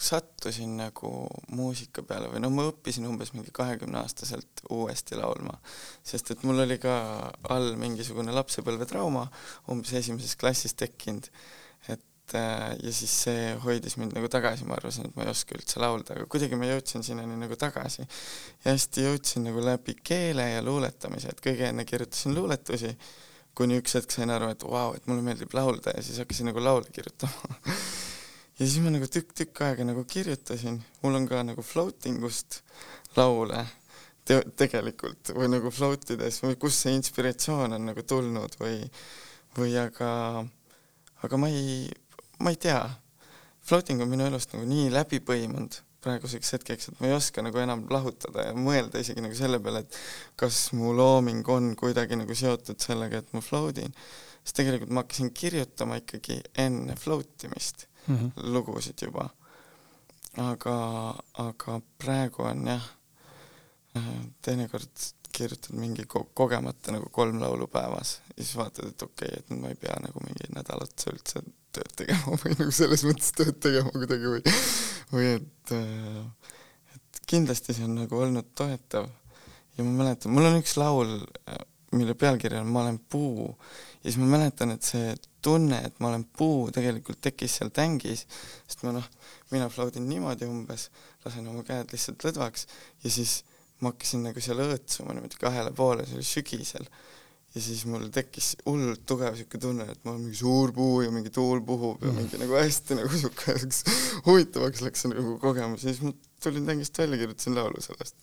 sattusin 0.00 0.76
nagu 0.78 1.10
muusika 1.54 2.02
peale 2.06 2.28
või 2.32 2.42
noh, 2.42 2.52
ma 2.54 2.66
õppisin 2.68 3.06
umbes 3.08 3.32
mingi 3.34 3.52
kahekümneaastaselt 3.54 4.64
uuesti 4.74 5.18
laulma, 5.18 5.54
sest 6.02 6.32
et 6.34 6.42
mul 6.46 6.64
oli 6.64 6.78
ka 6.82 6.94
all 7.54 7.74
mingisugune 7.80 8.34
lapsepõlvetrauma 8.34 9.26
umbes 9.72 9.94
esimeses 10.00 10.34
klassis 10.40 10.74
tekkinud, 10.78 11.28
et 11.94 12.34
äh, 12.38 12.72
ja 12.82 12.94
siis 12.96 13.14
see 13.26 13.52
hoidis 13.64 13.98
mind 14.00 14.16
nagu 14.18 14.30
tagasi, 14.32 14.66
ma 14.66 14.78
arvasin, 14.78 15.08
et 15.08 15.18
ma 15.18 15.26
ei 15.26 15.30
oska 15.32 15.54
üldse 15.58 15.82
laulda, 15.82 16.18
aga 16.18 16.26
kuidagi 16.30 16.58
ma 16.58 16.72
jõudsin 16.72 17.06
sinnani 17.06 17.38
nagu 17.38 17.58
tagasi. 17.60 18.02
ja 18.64 18.72
hästi 18.72 19.06
jõudsin 19.06 19.46
nagu 19.46 19.62
läbi 19.62 19.94
keele 20.02 20.50
ja 20.56 20.64
luuletamise, 20.64 21.30
et 21.30 21.44
kõige 21.44 21.70
enne 21.70 21.86
kirjutasin 21.86 22.34
luuletusi 22.34 22.96
kuni 23.54 23.78
üks 23.82 23.94
hetk 23.98 24.14
sain 24.14 24.32
aru, 24.34 24.50
et 24.54 24.64
vau 24.66 24.72
wow,, 24.72 24.96
et 24.96 25.06
mulle 25.10 25.22
meeldib 25.26 25.54
laulda 25.54 25.94
ja 25.94 26.02
siis 26.02 26.18
hakkasin 26.22 26.50
nagu 26.50 26.62
laule 26.62 26.90
kirjutama 26.94 27.54
ja 28.58 28.66
siis 28.66 28.80
ma 28.82 28.92
nagu 28.94 29.06
tükk-tükk 29.10 29.64
aega 29.68 29.86
nagu 29.86 30.04
kirjutasin, 30.08 30.80
mul 31.02 31.20
on 31.20 31.30
ka 31.30 31.42
nagu 31.46 31.62
floating 31.62 32.24
ust 32.26 32.62
laule 33.16 33.64
te 34.24 34.40
tegelikult 34.56 35.32
või 35.36 35.50
nagu 35.52 35.70
float 35.74 36.14
ides 36.16 36.40
või 36.44 36.56
kust 36.60 36.84
see 36.84 36.96
inspiratsioon 36.96 37.76
on 37.76 37.88
nagu 37.90 38.04
tulnud 38.08 38.56
või, 38.60 38.78
või 39.58 39.74
aga, 39.80 40.10
aga 41.26 41.40
ma 41.40 41.50
ei, 41.52 41.90
ma 42.40 42.54
ei 42.54 42.60
tea. 42.60 42.82
Floating 43.64 44.02
on 44.04 44.10
minu 44.10 44.26
elust 44.28 44.52
nagu 44.52 44.66
nii 44.68 44.90
läbi 44.92 45.20
põimunud 45.24 45.76
praeguseks 46.04 46.54
hetkeks, 46.56 46.90
et 46.90 47.00
ma 47.00 47.08
ei 47.10 47.16
oska 47.16 47.42
nagu 47.44 47.60
enam 47.62 47.86
lahutada 47.92 48.48
ja 48.48 48.56
mõelda 48.56 49.00
isegi 49.02 49.24
nagu 49.24 49.36
selle 49.38 49.60
peale, 49.64 49.84
et 49.84 49.98
kas 50.40 50.66
mu 50.76 50.92
looming 50.96 51.48
on 51.54 51.72
kuidagi 51.80 52.18
nagu 52.20 52.36
seotud 52.38 52.80
sellega, 52.82 53.22
et 53.22 53.32
ma 53.36 53.42
float 53.44 53.80
in. 53.84 53.96
sest 54.44 54.58
tegelikult 54.60 54.92
ma 54.92 55.04
hakkasin 55.04 55.32
kirjutama 55.32 55.96
ikkagi 56.02 56.42
enne 56.66 56.96
float 57.00 57.46
imist 57.48 57.86
mm 58.06 58.16
-hmm. 58.16 58.52
lugusid 58.52 59.02
juba. 59.02 59.30
aga, 60.36 60.76
aga 61.38 61.80
praegu 61.98 62.42
on 62.42 62.66
jah, 62.66 62.86
teinekord 64.42 65.04
kirjutad 65.32 65.74
mingi 65.74 66.04
ko 66.06 66.24
kogemata 66.34 66.92
nagu 66.92 67.08
kolm 67.10 67.40
laulu 67.40 67.66
päevas 67.66 68.20
ja 68.36 68.42
siis 68.42 68.56
vaatad, 68.56 68.88
et 68.88 69.02
okei 69.02 69.28
okay,, 69.28 69.38
et 69.38 69.60
ma 69.60 69.68
ei 69.68 69.74
pea 69.74 69.96
nagu 70.02 70.20
mingi 70.26 70.50
nädal 70.54 70.82
otsa 70.86 71.10
üldse 71.10 71.42
tööd 71.74 71.92
tegema 71.98 72.38
või 72.42 72.56
nagu 72.58 72.74
selles 72.74 73.04
mõttes 73.08 73.34
tööd 73.36 73.58
tegema 73.62 73.92
kuidagi 73.94 74.32
või, 74.36 74.56
või 75.12 75.28
et, 75.38 75.74
äh, 75.76 76.54
et 76.96 77.22
kindlasti 77.30 77.76
see 77.76 77.86
on 77.88 77.98
nagu 78.02 78.20
olnud 78.26 78.52
toetav. 78.58 79.10
ja 79.76 79.84
ma 79.86 80.04
mäletan, 80.04 80.34
mul 80.34 80.50
on 80.50 80.60
üks 80.60 80.76
laul, 80.78 81.16
mille 81.94 82.14
pealkiri 82.18 82.58
on 82.58 82.70
Ma 82.70 82.82
olen 82.84 82.98
puu 83.10 83.48
ja 84.04 84.10
siis 84.10 84.18
ma 84.20 84.28
mäletan, 84.36 84.74
et 84.74 84.84
see 84.84 85.14
tunne, 85.44 85.78
et 85.86 85.96
ma 86.00 86.10
olen 86.10 86.26
puu, 86.36 86.68
tegelikult 86.74 87.22
tekkis 87.24 87.58
seal 87.58 87.72
tängis, 87.74 88.26
sest 88.68 88.84
ma 88.84 88.92
noh, 88.96 89.06
mina 89.52 89.70
floatin 89.72 90.06
niimoodi 90.08 90.48
umbes, 90.48 90.90
lasen 91.24 91.48
oma 91.48 91.64
käed 91.66 91.92
lihtsalt 91.94 92.24
lõdvaks 92.26 92.66
ja 93.04 93.12
siis 93.12 93.38
ma 93.80 93.92
hakkasin 93.92 94.26
nagu 94.28 94.44
seal 94.44 94.60
õõtsuma 94.64 95.16
niimoodi 95.16 95.40
kahele 95.40 95.72
poole, 95.76 96.04
see 96.08 96.20
oli 96.20 96.28
sügisel 96.28 96.88
ja 97.54 97.62
siis 97.62 97.84
mul 97.86 98.08
tekkis 98.14 98.54
hullult 98.66 99.04
tugev 99.06 99.36
siuke 99.38 99.60
tunne, 99.62 99.86
et 99.90 100.00
ma 100.04 100.14
olen 100.14 100.26
mingi 100.26 100.38
suur 100.40 100.72
puu 100.74 101.04
ja 101.04 101.12
mingi 101.14 101.30
tuul 101.34 101.62
puhub 101.66 102.02
ja 102.02 102.12
mingi 102.16 102.40
nagu 102.40 102.56
hästi 102.58 102.98
nagu 102.98 103.20
siuke 103.20 103.54
huvitavaks 104.26 104.82
läks 104.82 105.04
see 105.04 105.14
nagu 105.14 105.36
kogemus. 105.42 105.86
Ja 105.86 105.94
siis 105.94 106.02
ma 106.02 106.12
tulin 106.42 106.66
täiesti 106.66 107.04
välja, 107.04 107.20
kirjutasin 107.22 107.58
laulu 107.58 107.82
sellest. 107.84 108.16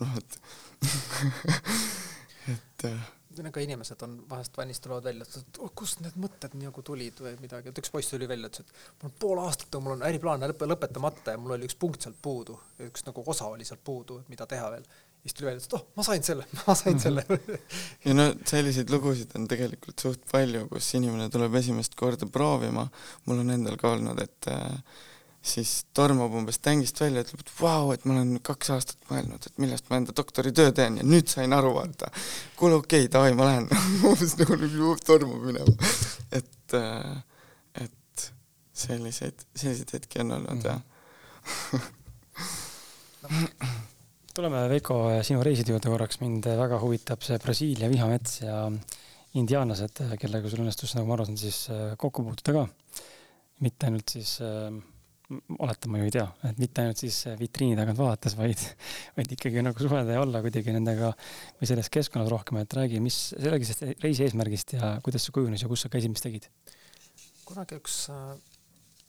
noh, 0.00 0.16
et 0.20 0.40
et 2.52 2.84
äh, 2.84 3.06
nagu 3.42 3.60
inimesed 3.60 4.02
on 4.04 4.16
vahest 4.28 4.56
vannist 4.56 4.84
tulevad 4.84 5.08
välja, 5.08 5.26
et 5.40 5.58
oh, 5.60 5.72
kust 5.76 6.00
need 6.04 6.16
mõtted 6.20 6.54
nagu 6.60 6.84
tulid 6.84 7.20
või 7.24 7.34
midagi, 7.40 7.72
et 7.72 7.80
üks 7.80 7.92
poiss 7.92 8.12
tuli 8.12 8.28
välja, 8.28 8.50
ütles, 8.50 8.68
et 8.68 9.02
mul 9.02 9.10
on 9.10 9.16
pool 9.24 9.42
aastat 9.42 9.74
on, 9.76 9.84
mul 9.84 9.96
on 9.96 10.04
äriplaan 10.08 10.44
lõpetamata 10.44 11.34
ja 11.34 11.40
mul 11.40 11.56
oli 11.56 11.68
üks 11.68 11.76
punkt 11.80 12.04
sealt 12.04 12.20
puudu, 12.22 12.58
üks 12.86 13.04
nagu 13.08 13.24
osa 13.26 13.48
oli 13.52 13.64
sealt 13.68 13.84
puudu, 13.84 14.20
et 14.22 14.32
mida 14.32 14.46
teha 14.48 14.70
veel 14.76 14.86
siis 15.26 15.34
tuli 15.34 15.48
välja, 15.50 15.64
et 15.64 15.74
oh, 15.74 15.82
ma 15.98 16.04
sain 16.06 16.22
selle, 16.22 16.46
ma 16.60 16.74
sain 16.78 17.00
selle 17.02 17.24
ja 18.06 18.14
no 18.14 18.28
selliseid 18.46 18.90
lugusid 18.94 19.34
on 19.38 19.48
tegelikult 19.50 19.98
suht 20.02 20.22
palju, 20.30 20.68
kus 20.70 20.92
inimene 20.98 21.26
tuleb 21.32 21.54
esimest 21.58 21.96
korda 21.98 22.28
proovima, 22.30 22.86
mul 23.26 23.42
on 23.42 23.50
endal 23.56 23.78
ka 23.80 23.90
olnud, 23.96 24.20
et 24.22 24.48
äh, 24.52 24.76
siis 25.46 25.72
tormab 25.96 26.34
umbes 26.38 26.60
tängist 26.62 27.00
välja, 27.02 27.24
ütleb, 27.26 27.42
et 27.42 27.50
vau, 27.58 27.90
et 27.94 28.06
ma 28.06 28.14
olen 28.14 28.36
kaks 28.46 28.70
aastat 28.76 29.10
mõelnud, 29.10 29.42
et 29.50 29.62
millest 29.62 29.90
ma 29.90 29.98
enda 30.00 30.14
doktoritöö 30.16 30.74
teen 30.76 31.00
ja 31.00 31.06
nüüd 31.06 31.30
sain 31.32 31.54
aru, 31.56 31.74
vaata. 31.80 32.10
kuule, 32.58 32.78
okei 32.82 33.06
okay,, 33.06 33.12
davai, 33.16 33.34
ma 33.38 33.50
lähen 33.50 33.66
umbes 34.12 34.36
nagu 34.38 34.94
tormab 35.06 35.42
minema. 35.48 35.90
et, 36.38 36.78
äh, 36.78 37.16
et 37.82 38.30
selliseid, 38.86 39.46
selliseid 39.58 39.98
hetki 39.98 40.22
on 40.22 40.38
olnud 40.38 40.70
mm 40.70 40.70
-hmm. 41.74 41.92
tuleme, 44.36 44.66
Veiko, 44.68 44.96
sinu 45.24 45.40
reiside 45.44 45.72
juurde 45.72 45.88
korraks, 45.88 46.18
mind 46.20 46.44
väga 46.58 46.76
huvitab 46.82 47.22
see 47.24 47.38
Brasiilia 47.40 47.88
vihamets 47.88 48.42
ja 48.42 48.58
indiaanlased, 49.40 50.02
kellega 50.20 50.50
sul 50.52 50.60
õnnestus, 50.64 50.92
nagu 50.96 51.08
ma 51.08 51.16
aru 51.16 51.24
saan, 51.28 51.38
siis 51.40 51.62
kokku 52.00 52.24
puutuda 52.26 52.52
ka. 52.56 52.66
mitte 53.64 53.88
ainult 53.88 54.12
siis 54.12 54.34
äh, 54.44 54.68
oletan, 55.56 55.92
ma 55.92 56.02
ju 56.02 56.08
ei 56.08 56.12
tea, 56.18 56.26
et 56.50 56.60
mitte 56.60 56.82
ainult 56.82 57.00
siis 57.00 57.22
vitriini 57.40 57.78
tagant 57.78 57.96
vaadates, 57.98 58.36
vaid, 58.36 58.60
vaid 59.16 59.32
ikkagi 59.38 59.64
nagu 59.64 59.80
suhelda 59.80 60.18
ja 60.18 60.24
olla 60.26 60.42
kuidagi 60.44 60.74
nendega 60.76 61.14
või 61.56 61.70
selles 61.72 61.88
keskkonnas 61.96 62.28
rohkem, 62.32 62.60
et 62.60 62.76
räägi, 62.76 63.00
mis, 63.04 63.20
räägi 63.40 63.70
sellest 63.70 64.04
reisi 64.04 64.26
eesmärgist 64.26 64.76
ja 64.76 64.92
kuidas 65.06 65.24
see 65.24 65.36
kujunes 65.38 65.64
ja 65.64 65.70
kus 65.72 65.86
sa 65.86 65.92
käisid, 65.92 66.12
mis 66.12 66.24
tegid? 66.24 66.50
kunagi 67.46 67.80
üks 67.80 68.02
äh, 68.12 68.36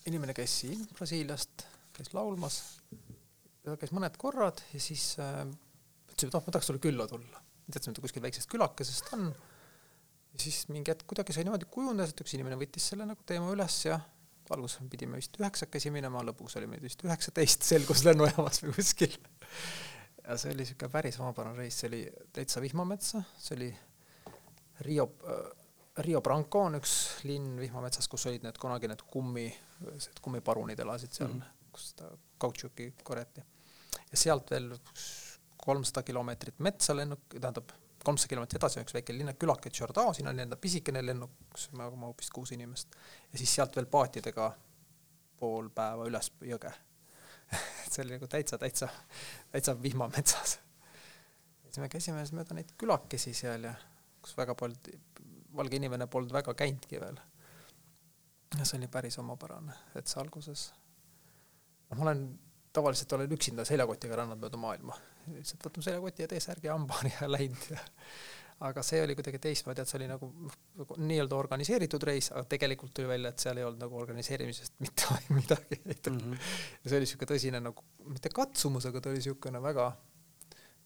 inimene 0.08 0.38
käis 0.38 0.56
siin 0.62 0.88
Brasiiliast, 0.96 1.68
käis 1.98 2.16
laulmas, 2.16 2.62
ta 3.68 3.78
käis 3.82 3.94
mõned 3.96 4.18
korrad 4.22 4.64
ja 4.74 4.82
siis 4.82 5.14
äh, 5.24 5.44
ütles, 6.08 6.30
et 6.30 6.38
oh, 6.38 6.44
ma 6.44 6.54
tahaks 6.56 6.72
sulle 6.72 6.84
külla 6.84 7.08
tulla. 7.10 7.42
teadsime, 7.68 7.94
et 7.94 8.00
ta 8.00 8.06
kuskil 8.06 8.24
väiksest 8.24 8.50
külakesest 8.52 9.12
on. 9.18 9.32
ja 10.34 10.44
siis 10.44 10.64
mingi 10.72 10.94
hetk 10.94 11.08
kuidagi 11.10 11.36
sai 11.36 11.48
niimoodi 11.48 11.70
kujunedes, 11.72 12.14
et 12.14 12.24
üks 12.24 12.38
inimene 12.38 12.60
võttis 12.60 12.88
selle 12.94 13.08
nagu 13.10 13.28
teema 13.28 13.52
üles 13.54 13.82
ja 13.86 14.00
alguses 14.56 14.80
pidime 14.92 15.20
vist 15.20 15.36
üheksakesi 15.42 15.92
minema, 15.92 16.24
lõpuks 16.24 16.56
oli 16.60 16.70
meid 16.72 16.84
vist 16.86 17.04
üheksateist, 17.04 17.68
selgus 17.68 18.06
lennujaamas 18.08 18.62
või 18.64 18.78
kuskil. 18.78 19.18
ja 20.24 20.38
see 20.40 20.54
oli 20.54 20.64
niisugune 20.64 20.94
päris 20.94 21.20
omapärane 21.20 21.66
reis, 21.66 21.82
see 21.82 21.90
oli 21.92 22.02
täitsa 22.36 22.64
vihmametsa, 22.64 23.24
see 23.42 23.58
oli 23.60 23.70
Rio 24.88 25.10
äh,, 25.28 25.48
Rio 25.98 26.22
Branco 26.22 26.62
on 26.68 26.78
üks 26.78 26.94
linn 27.26 27.58
vihmametsas, 27.58 28.06
kus 28.12 28.28
olid 28.30 28.44
need 28.46 28.58
kunagi 28.62 28.90
need 28.90 29.02
kummi, 29.10 29.48
kummiparunid 30.22 30.80
elasid 30.84 31.16
seal 31.16 31.32
mm, 31.32 31.40
-hmm. 31.42 31.72
kus 31.74 31.88
seda 31.92 32.12
kautšuki 32.38 32.92
korjati. 33.04 33.42
Ja 34.12 34.18
sealt 34.18 34.52
veel 34.52 34.72
kolmsada 35.58 36.04
kilomeetrit 36.08 36.60
metsa 36.64 36.96
lennuk, 36.96 37.28
tähendab 37.34 37.74
kolmsada 38.04 38.32
kilomeetrit 38.32 38.62
edasi 38.62 38.80
on 38.80 38.88
üks 38.88 38.96
väike 38.96 39.16
linna 39.16 39.34
külake 39.36 39.72
Giordao, 39.74 40.14
siin 40.16 40.30
on 40.32 40.40
enda 40.40 40.60
pisikene 40.62 41.04
lennuk, 41.06 41.34
kus 41.52 41.70
mahub 41.76 42.18
vist 42.20 42.32
kuus 42.36 42.54
inimest. 42.56 42.96
ja 43.32 43.42
siis 43.42 43.56
sealt 43.56 43.76
veel 43.76 43.90
paatidega 43.92 44.52
pool 45.38 45.70
päeva 45.70 46.08
üles 46.08 46.32
jõge 46.42 46.72
et 47.86 47.92
see 47.92 48.04
oli 48.04 48.16
nagu 48.16 48.28
täitsa, 48.32 48.58
täitsa, 48.58 48.90
täitsa 49.52 49.76
vihmametsas. 49.82 50.60
siis 51.64 51.80
me 51.84 51.90
käisime 51.90 52.24
siis 52.24 52.36
mööda 52.36 52.58
neid 52.58 52.74
külakesi 52.80 53.34
seal 53.38 53.70
ja 53.70 53.74
kus 54.22 54.36
väga 54.38 54.56
polnud, 54.56 54.90
valge 55.56 55.80
inimene 55.80 56.08
polnud 56.12 56.34
väga 56.34 56.54
käinudki 56.58 57.00
veel. 57.02 57.20
ja 58.58 58.66
see 58.66 58.80
oli 58.80 58.88
päris 58.92 59.20
omapärane, 59.20 59.76
et 59.96 60.08
see 60.08 60.20
alguses, 60.22 60.70
noh, 61.90 61.98
ma 61.98 62.10
olen 62.10 62.28
tavaliselt 62.78 63.14
olen 63.18 63.38
üksinda 63.38 63.66
seljakotiga 63.68 64.22
rännanud 64.22 64.46
mööda 64.46 64.62
maailma, 64.62 64.98
lihtsalt 65.34 65.68
võtnud 65.68 65.86
seljakoti 65.90 66.26
ja 66.26 66.32
T-särgi 66.32 66.72
hambani 66.74 67.14
ja 67.16 67.30
läinud 67.36 67.72
ja 67.74 67.80
aga 68.66 68.82
see 68.86 69.04
oli 69.04 69.14
kuidagi 69.18 69.40
teistmoodi, 69.42 69.84
et 69.84 69.90
see 69.90 70.00
oli 70.00 70.08
nagu, 70.10 70.28
nagu 70.80 70.98
nii-öelda 70.98 71.38
organiseeritud 71.38 72.04
reis, 72.10 72.32
aga 72.34 72.48
tegelikult 72.56 72.94
tuli 72.98 73.10
välja, 73.12 73.30
et 73.30 73.44
seal 73.44 73.60
ei 73.62 73.66
olnud 73.68 73.84
nagu 73.86 74.00
organiseerimisest 74.02 74.78
mitte 74.84 75.18
midagi 75.30 75.80
mm. 75.86 76.18
-hmm. 76.18 76.38
ja 76.84 76.90
see 76.90 76.98
oli 76.98 77.06
niisugune 77.06 77.32
tõsine 77.34 77.62
nagu, 77.62 77.86
mitte 78.14 78.34
katsumus, 78.34 78.90
aga 78.90 79.02
ta 79.02 79.12
oli 79.12 79.22
niisugune 79.22 79.62
väga 79.62 79.92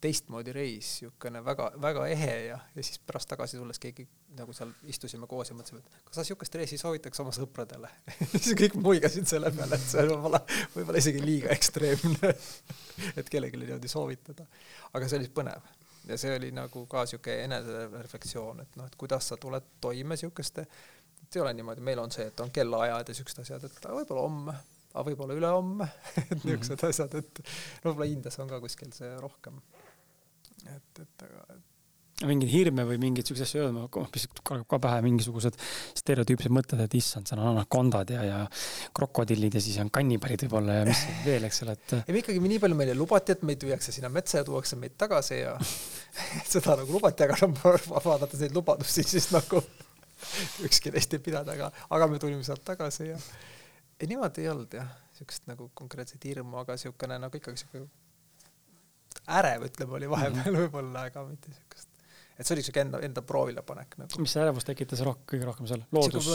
teistmoodi 0.01 0.53
reis, 0.55 0.87
niisugune 1.01 1.43
väga, 1.45 1.67
väga 1.81 2.05
ehe 2.09 2.35
ja, 2.47 2.57
ja 2.75 2.83
siis 2.83 2.99
pärast 3.05 3.29
tagasi 3.29 3.59
tulles 3.59 3.79
keegi 3.81 4.07
nagu 4.37 4.53
seal 4.55 4.71
istusime 4.89 5.27
koos 5.29 5.51
ja 5.51 5.57
mõtlesime, 5.57 5.83
et 5.83 6.07
kas 6.07 6.17
sa 6.17 6.25
niisugust 6.25 6.55
reisi 6.57 6.79
soovitaks 6.81 7.21
oma 7.23 7.33
sõpradele 7.35 7.91
siis 8.31 8.55
kõik 8.57 8.79
muigasid 8.81 9.29
selle 9.29 9.51
peale, 9.55 9.77
et 9.77 9.85
see 9.85 10.01
on 10.05 10.15
võib-olla, 10.15 10.41
võib-olla 10.75 11.03
isegi 11.03 11.21
liiga 11.25 11.51
ekstreemne 11.53 12.33
et 13.19 13.29
kellelegi 13.29 13.61
niimoodi 13.61 13.91
soovitada. 13.91 14.47
aga 14.93 15.11
see 15.11 15.21
oli 15.21 15.29
põnev 15.35 15.69
ja 16.09 16.17
see 16.17 16.33
oli 16.37 16.49
nagu 16.55 16.85
ka 16.89 17.05
niisugune 17.05 17.45
enesereflektsioon, 17.45 18.65
et 18.65 18.81
noh, 18.81 18.89
et 18.89 18.97
kuidas 18.97 19.29
sa 19.29 19.37
tuled 19.41 19.69
toime 19.83 20.17
niisuguste, 20.17 20.65
et 21.21 21.37
ei 21.37 21.43
ole 21.43 21.53
niimoodi, 21.59 21.85
meil 21.85 22.01
on 22.01 22.13
see, 22.13 22.25
et 22.31 22.41
on 22.41 22.49
kellaajad 22.53 23.05
ja 23.05 23.13
niisugused 23.13 23.43
asjad, 23.45 23.69
et 23.69 23.85
võib-olla 23.85 24.25
homme, 24.25 24.57
aga 24.95 25.05
võib-olla 25.11 25.37
ülehomme 25.37 25.91
et 26.31 26.39
niisugused 26.41 26.79
-hmm. 26.79 26.89
asjad, 26.89 27.15
et 27.21 27.45
no 27.83 27.91
võib-olla 27.91 28.09
Indias 28.15 28.39
on 28.41 28.49
ka 28.49 28.59
kuskil 28.63 28.95
see 28.97 29.13
rohkem 29.21 29.61
et, 30.69 31.03
et 31.03 31.27
aga 31.27 31.61
mingeid 32.29 32.51
hirme 32.51 32.83
või 32.85 32.97
mingeid 33.01 33.27
siukseid 33.27 33.47
asju 33.47 33.61
öelda, 33.61 33.73
ma 33.73 34.05
lihtsalt 34.13 34.41
kargab 34.45 34.67
ka 34.69 34.79
pähe 34.83 35.01
mingisugused 35.05 35.57
stereotüüpsed 35.97 36.53
mõtted, 36.53 36.81
et 36.83 36.95
issand, 36.97 37.29
seal 37.29 37.41
on 37.41 37.51
anakondad 37.53 38.11
ja, 38.13 38.23
ja 38.27 38.39
krokodillid 38.97 39.55
ja 39.57 39.63
siis 39.63 39.79
on 39.81 39.91
kannibalid 39.93 40.45
võib-olla 40.45 40.79
ja 40.79 40.87
mis 40.89 41.03
veel, 41.25 41.47
eks 41.47 41.63
ole, 41.65 41.77
et. 41.77 41.95
ei, 42.03 42.19
ikkagi 42.21 42.41
nii 42.43 42.59
palju 42.63 42.77
meile 42.77 42.97
lubati, 42.97 43.35
et 43.35 43.45
meid 43.47 43.65
viiakse 43.65 43.93
sinna 43.95 44.11
metsa 44.13 44.41
ja 44.41 44.47
tuuakse 44.47 44.77
meid 44.81 44.97
tagasi 45.01 45.39
ja 45.41 45.55
seda 46.51 46.77
nagu 46.81 46.97
lubati, 46.97 47.25
aga 47.25 47.39
no 47.45 47.53
vaadates 48.05 48.43
neid 48.45 48.57
lubadusi, 48.57 49.05
siis 49.07 49.31
nagu 49.33 49.63
ükski 50.67 50.93
neist 50.93 51.17
ei 51.17 51.23
pidanud, 51.23 51.53
aga, 51.55 51.71
aga 51.89 52.11
me 52.11 52.21
tulime 52.21 52.45
sealt 52.45 52.65
tagasi 52.67 53.09
ja 53.09 53.17
ei, 53.17 54.09
niimoodi 54.09 54.45
ei 54.45 54.53
olnud 54.53 54.77
jah, 54.77 54.93
siukest 55.17 55.49
nagu 55.49 55.71
konkreetset 55.77 56.29
hirmu, 56.29 56.61
aga 56.61 56.77
siukene 56.81 57.17
nagu 57.21 57.41
ikkagi 57.41 57.63
siuke 57.63 57.85
ärev, 59.39 59.67
ütleme, 59.69 59.97
oli 59.99 60.09
vahepeal 60.09 60.43
mm 60.43 60.49
-hmm. 60.49 60.61
võib-olla, 60.65 61.07
aga 61.11 61.25
mitte 61.27 61.53
siukest 61.55 61.91
et 62.41 62.47
see 62.47 62.55
oli 62.55 62.63
siuke 62.65 62.81
enda, 62.81 62.99
enda 63.05 63.21
proovilepanek 63.27 63.97
nagu. 64.01 64.21
mis 64.23 64.33
see 64.33 64.41
ärevus 64.41 64.65
tekitas 64.65 65.03
rohkem, 65.05 65.25
kõige 65.33 65.47
rohkem 65.49 65.67
seal, 65.69 65.83
loodus? 65.93 66.29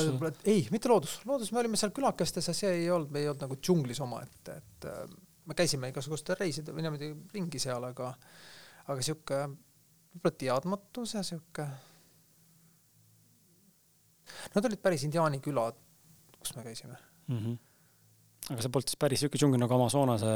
ei, 0.47 0.67
mitte 0.71 0.91
loodus, 0.93 1.19
loodus, 1.27 1.51
me 1.55 1.63
olime 1.63 1.81
seal 1.81 1.95
külakestes 1.97 2.51
ja 2.51 2.55
see 2.55 2.73
ei 2.83 2.91
olnud, 2.95 3.11
me 3.15 3.25
ei 3.25 3.31
olnud 3.31 3.43
nagu 3.47 3.59
džunglis 3.59 4.01
omaette, 4.05 4.59
et 4.61 4.87
äh, 4.91 5.03
me 5.51 5.57
käisime 5.59 5.91
igasugustel 5.91 6.39
reisidel 6.39 6.77
või 6.77 6.87
niimoodi 6.87 7.11
ringi 7.35 7.63
seal, 7.63 7.89
aga 7.91 8.13
aga 8.87 9.03
sihuke 9.03 9.43
võib-olla 9.47 10.39
teadmatus 10.45 11.17
ja 11.19 11.27
sihuke 11.27 11.69
Nad 14.27 14.67
olid 14.67 14.81
päris 14.83 15.05
indiaani 15.07 15.39
külad, 15.39 15.77
kus 16.35 16.51
me 16.57 16.65
käisime 16.67 16.97
mm. 17.31 17.39
-hmm. 17.39 17.59
aga 18.53 18.63
see 18.63 18.73
polnud 18.75 18.91
siis 18.91 18.99
päris 19.01 19.23
siuke 19.23 19.39
džungel 19.39 19.63
nagu 19.63 19.75
Amazonase 19.75 20.33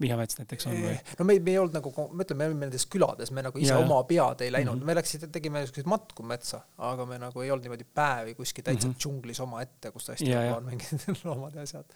vihamets 0.00 0.38
näiteks 0.38 0.68
on 0.70 0.76
või? 0.78 0.94
no 1.18 1.26
me, 1.26 1.36
me 1.42 1.54
ei 1.54 1.58
olnud 1.60 1.74
nagu, 1.78 1.92
ma 2.12 2.24
ütlen, 2.24 2.38
me 2.40 2.48
olime 2.50 2.66
nendes 2.66 2.86
külades, 2.90 3.32
me 3.34 3.44
nagu 3.46 3.60
ise 3.60 3.74
ja, 3.74 3.80
oma 3.82 3.98
pead 4.08 4.44
ei 4.46 4.52
läinud 4.54 4.76
mm, 4.76 4.82
-hmm. 4.82 4.92
me 4.92 4.98
läksime, 4.98 5.30
tegime 5.34 5.62
niisuguseid 5.62 5.90
matku 5.90 6.26
metsa, 6.26 6.58
aga 6.90 7.06
me 7.08 7.16
nagu 7.22 7.44
ei 7.44 7.52
olnud 7.54 7.66
niimoodi 7.66 7.86
päevi 8.00 8.36
kuskil 8.38 8.66
täitsa 8.66 8.88
mm 8.88 8.94
-hmm. 8.94 9.02
džunglis 9.02 9.42
omaette, 9.44 9.86
kus 9.94 10.04
tõesti 10.10 10.30
ja, 10.30 10.56
on 10.56 10.64
mingid 10.70 11.08
loomad 11.26 11.58
ja 11.58 11.66
asjad. 11.66 11.88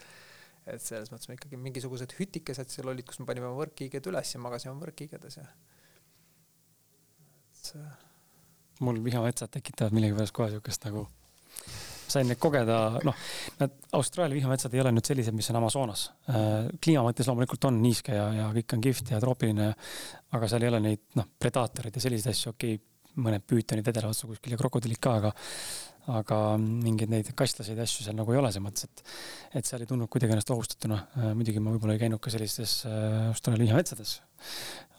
et 0.67 0.83
selles 0.83 1.13
mõttes 1.13 1.29
me 1.29 1.39
ikkagi 1.39 1.57
mingisugused 1.57 2.11
hütikesed 2.19 2.69
seal 2.71 2.89
olid, 2.89 3.07
kus 3.07 3.23
me 3.23 3.27
panime 3.27 3.55
võrkkiiged 3.59 4.11
üles 4.11 4.35
ja 4.35 4.41
magasime 4.41 4.75
võrkkiigedes 4.83 5.39
ja 5.39 5.47
et 5.47 7.65
see 7.71 7.87
mul 8.83 8.99
vihametsad 9.05 9.51
tekitavad 9.55 9.93
millegipärast 9.95 10.35
kohe 10.35 10.51
niisugust 10.51 10.85
nagu 10.89 11.03
sain 12.13 12.29
neid 12.29 12.41
kogeda, 12.43 12.79
noh, 13.07 13.19
need 13.61 13.77
Austraalia 13.99 14.39
vihmametsad 14.39 14.75
ei 14.77 14.83
ole 14.83 14.93
nüüd 14.95 15.09
sellised, 15.09 15.37
mis 15.37 15.51
on 15.53 15.61
Amazonas. 15.61 16.07
Äh, 16.31 16.71
kliima 16.83 17.05
mõttes 17.07 17.29
loomulikult 17.31 17.69
on 17.69 17.81
niiske 17.83 18.17
ja, 18.17 18.27
ja 18.39 18.49
kõik 18.57 18.77
on 18.77 18.85
kihvt 18.89 19.15
ja 19.15 19.21
troopiline, 19.23 19.71
aga 20.37 20.51
seal 20.51 20.67
ei 20.67 20.73
ole 20.73 20.83
neid, 20.89 21.05
noh, 21.19 21.29
predaatoreid 21.43 21.97
ja 21.97 22.05
selliseid 22.05 22.35
asju, 22.35 22.57
okei 22.57 22.77
okay,, 22.79 22.89
mõned 23.23 23.45
püütonid 23.45 23.85
vedelevad 23.85 24.15
otsa 24.15 24.29
kuskil 24.29 24.55
ja 24.55 24.61
krokodillid 24.61 25.01
ka, 25.03 25.19
aga 25.21 25.33
aga 26.11 26.37
mingeid 26.59 27.13
neid 27.13 27.29
kastlaseid 27.39 27.79
asju 27.79 28.03
seal 28.03 28.17
nagu 28.19 28.33
ei 28.35 28.39
ole, 28.41 28.49
selles 28.51 28.65
mõttes, 28.65 28.89
et 28.89 29.61
et 29.61 29.69
seal 29.69 29.85
ei 29.85 29.87
tundnud 29.87 30.11
kuidagi 30.11 30.35
ennast 30.35 30.51
ohustatuna. 30.51 30.99
Äh, 31.21 31.33
muidugi 31.39 31.63
ma 31.63 31.75
võib-olla 31.75 31.95
ei 31.95 32.03
käinud 32.03 32.23
ka 32.23 32.33
sellistes 32.33 32.81
äh, 32.89 33.29
Austraalia 33.29 33.69
vihametsades. 33.69 34.17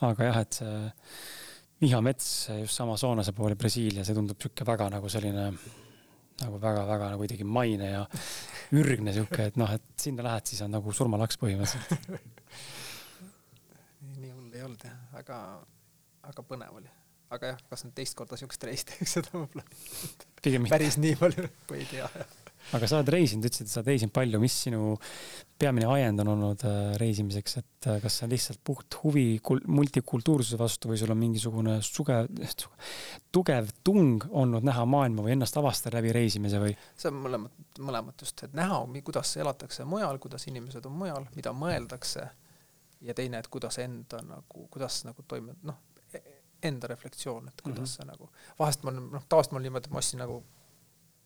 aga 0.08 0.30
jah, 0.30 0.40
et 0.46 0.60
see 0.62 0.76
vihamets 1.84 2.28
just 2.62 2.82
Amazonase 2.84 3.34
pool 3.36 3.54
ja 3.54 3.60
Brasiilia, 3.60 4.06
see 4.08 4.16
tundub 4.16 4.38
niisugune 4.40 4.70
väga 4.70 4.90
nagu 4.94 5.10
selline 5.12 5.50
nagu 6.42 6.60
väga-väga 6.62 7.12
nagu 7.12 7.22
kuidagi 7.22 7.46
maine 7.48 7.92
ja 7.92 8.02
ürgne 8.74 9.14
sihuke, 9.16 9.50
et 9.52 9.60
noh, 9.60 9.70
et 9.74 9.86
sinna 10.02 10.26
lähed, 10.26 10.50
siis 10.50 10.64
on 10.66 10.74
nagu 10.74 10.94
surmalaks 10.96 11.40
põhimõtteliselt 11.42 12.10
nii, 12.10 12.20
nii 14.24 14.34
hull 14.34 14.58
ei 14.58 14.66
olnud 14.66 14.86
jah, 14.88 15.00
aga, 15.20 15.40
aga 16.32 16.46
põnev 16.50 16.80
oli. 16.80 16.90
aga 17.34 17.54
jah, 17.54 17.66
kas 17.70 17.86
nüüd 17.86 17.98
teist 18.00 18.18
korda 18.18 18.40
siukest 18.40 18.66
reisi 18.70 18.90
teeks, 18.90 19.14
seda 19.20 19.36
võib-olla 19.36 20.70
päris 20.74 21.00
nii 21.02 21.20
palju 21.22 21.50
ei 21.78 21.86
tea. 21.92 22.10
Aga 22.72 22.88
sa 22.88 23.00
oled 23.00 23.12
reisinud, 23.14 23.46
ütlesid, 23.50 23.68
et 23.68 23.74
sa 23.74 23.82
oled 23.82 23.92
reisinud 23.92 24.14
palju, 24.16 24.40
mis 24.42 24.56
sinu 24.66 24.96
peamine 25.60 25.88
ajend 25.92 26.24
on 26.24 26.32
olnud 26.34 26.64
äh, 26.68 26.78
reisimiseks, 27.02 27.58
et 27.60 27.88
äh, 27.92 28.00
kas 28.04 28.18
see 28.18 28.28
on 28.28 28.34
lihtsalt 28.34 28.62
puht 28.66 28.98
huvi 29.04 29.26
multikultuursuse 29.68 30.60
vastu 30.60 30.92
või 30.92 31.00
sul 31.02 31.14
on 31.14 31.20
mingisugune 31.20 31.78
suge, 31.86 32.22
tugev 33.36 33.72
tung 33.84 34.26
olnud 34.32 34.66
näha 34.66 34.86
maailma 34.90 35.26
või 35.26 35.36
ennast 35.36 35.60
avastada 35.60 36.00
läbi 36.00 36.14
reisimise 36.16 36.62
või? 36.64 36.76
see 37.00 37.12
on 37.12 37.20
mõlemat, 37.26 37.66
mõlemat 37.80 38.26
just, 38.26 38.46
et 38.48 38.56
näha, 38.58 38.80
kuidas 39.04 39.36
elatakse 39.44 39.86
mujal, 39.88 40.20
kuidas 40.24 40.48
inimesed 40.52 40.88
on 40.90 40.98
mujal, 41.04 41.28
mida 41.36 41.54
mõeldakse 41.56 42.28
ja 43.04 43.14
teine, 43.14 43.44
et 43.44 43.52
kuidas 43.52 43.78
enda 43.84 44.22
nagu, 44.26 44.68
kuidas 44.72 45.04
nagu 45.08 45.26
toime, 45.28 45.56
noh, 45.68 45.80
e-, 46.14 46.24
enda 46.64 46.88
reflektsioon, 46.88 47.48
et 47.52 47.62
kuidas 47.62 47.80
mm 47.80 47.86
-hmm. 47.86 47.96
see 47.96 48.06
nagu, 48.10 48.30
vahest 48.60 48.84
ma 48.84 48.92
noh, 48.96 49.26
tavaliselt 49.30 49.56
mul 49.56 49.66
niimoodi, 49.68 49.88
et 49.88 49.94
ma 49.94 50.04
ostsin 50.04 50.24
nagu 50.24 50.44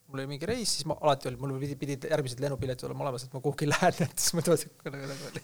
mul 0.08 0.22
oli 0.22 0.30
mingi 0.30 0.48
reis, 0.48 0.72
siis 0.78 0.88
ma 0.88 0.96
alati 1.04 1.28
oli, 1.28 1.40
mul 1.42 1.56
pidi, 1.60 1.76
pidid 1.80 2.08
järgmised 2.08 2.40
lennupiletid 2.44 2.88
olema 2.88 3.06
olemas, 3.06 3.26
et 3.28 3.34
ma 3.36 3.42
kuhugi 3.44 3.68
lähen, 3.68 3.98
et 4.06 4.24
siis 4.24 4.48
et 4.48 4.88
nagu, 4.88 5.10
nagu 5.12 5.28
oli, 5.32 5.44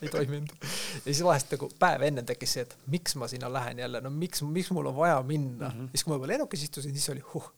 ei 0.00 0.12
toiminud. 0.12 0.54
ja 0.62 1.04
siis 1.04 1.22
vahest 1.26 1.52
nagu 1.56 1.68
päev 1.80 2.06
enne 2.08 2.24
tekkis 2.28 2.56
see, 2.56 2.64
et 2.64 2.90
miks 2.94 3.16
ma 3.20 3.28
sinna 3.28 3.52
lähen 3.52 3.82
jälle, 3.84 4.00
no 4.04 4.12
miks, 4.14 4.42
miks 4.48 4.72
mul 4.76 4.88
on 4.92 4.96
vaja 4.96 5.20
minna 5.26 5.68
mm. 5.68 5.76
-hmm. 5.76 5.92
siis, 5.92 6.04
kui 6.04 6.14
ma 6.14 6.20
juba 6.20 6.32
lennukis 6.32 6.64
istusin, 6.68 6.96
siis 6.96 7.12
oli 7.12 7.24
huh, 7.34 7.52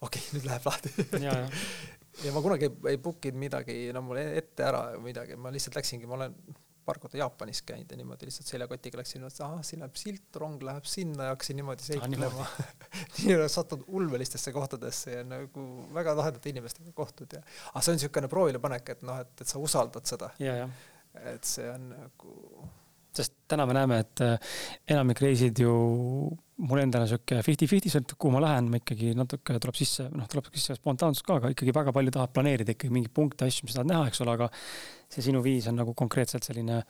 okei 0.00 0.20
okay,, 0.20 0.36
nüüd 0.36 0.48
läheb 0.50 0.68
lahti 0.68 0.92
ja 2.24 2.32
ma 2.32 2.44
kunagi 2.44 2.68
ei, 2.68 2.76
ei 2.92 2.98
book 3.00 3.24
inud 3.24 3.40
midagi, 3.40 3.80
no 3.96 4.04
mul 4.04 4.20
ette 4.20 4.64
ära 4.64 4.84
midagi, 5.00 5.40
ma 5.40 5.52
lihtsalt 5.54 5.80
läksingi, 5.80 6.08
ma 6.08 6.20
olen 6.20 6.36
paar 6.86 7.00
korda 7.02 7.18
Jaapanis 7.18 7.62
käinud 7.66 7.90
ja 7.90 7.98
niimoodi 7.98 8.28
lihtsalt 8.28 8.50
seljakotiga 8.52 9.00
läksin, 9.00 9.24
et 9.26 9.40
ahah, 9.44 9.62
siin 9.66 9.82
läheb 9.82 9.98
silt, 9.98 10.40
rong 10.42 10.62
läheb 10.66 10.86
sinna 10.88 11.28
ja 11.28 11.34
hakkasin 11.34 11.60
niimoodi 11.60 11.86
seiklema 11.86 12.46
ah,. 12.46 12.56
nii 13.18 13.36
olen 13.36 13.52
sattunud 13.52 13.84
ulmelistesse 13.98 14.54
kohtadesse 14.54 15.18
ja 15.18 15.24
nagu 15.26 15.66
väga 15.94 16.16
lahedate 16.16 16.52
inimestega 16.54 16.94
kohtud 16.96 17.38
ja, 17.38 17.42
aga 17.72 17.84
see 17.84 17.94
on 17.94 18.00
niisugune 18.00 18.30
proovilepanek, 18.32 18.94
et 18.96 19.06
noh, 19.06 19.20
et, 19.24 19.34
et 19.40 19.50
sa 19.50 19.62
usaldad 19.62 20.08
seda. 20.08 20.30
et 21.34 21.48
see 21.48 21.68
on 21.72 21.90
nagu 21.94 22.34
sest 23.16 23.32
täna 23.48 23.66
me 23.66 23.76
näeme, 23.76 24.00
et 24.04 24.22
äh, 24.24 24.56
enamik 24.92 25.22
reisid 25.24 25.58
ju 25.62 25.72
mul 26.56 26.80
endal 26.80 27.04
on 27.04 27.10
sihuke 27.10 27.40
fifty-fifty, 27.44 27.90
sõltub 27.92 28.18
kuhu 28.20 28.32
ma 28.36 28.40
lähen, 28.44 28.70
ma 28.72 28.80
ikkagi 28.80 29.12
natuke 29.16 29.58
tuleb 29.60 29.76
sisse, 29.76 30.06
noh, 30.16 30.28
tuleb 30.30 30.48
sisse 30.54 30.76
spontaansus 30.78 31.24
ka, 31.26 31.40
aga 31.40 31.50
ikkagi 31.52 31.74
väga 31.76 31.92
palju 31.96 32.14
tahab 32.14 32.32
planeerida 32.36 32.72
ikkagi 32.72 32.94
mingeid 32.94 33.12
punkte, 33.16 33.48
asju, 33.48 33.66
mis 33.66 33.76
sa 33.76 33.82
tahad 33.82 33.90
näha, 33.92 34.06
eks 34.10 34.22
ole, 34.24 34.36
aga 34.38 34.48
see 35.12 35.26
sinu 35.28 35.42
viis 35.44 35.68
on 35.68 35.76
nagu 35.82 35.92
konkreetselt 35.98 36.48
selline 36.48 36.80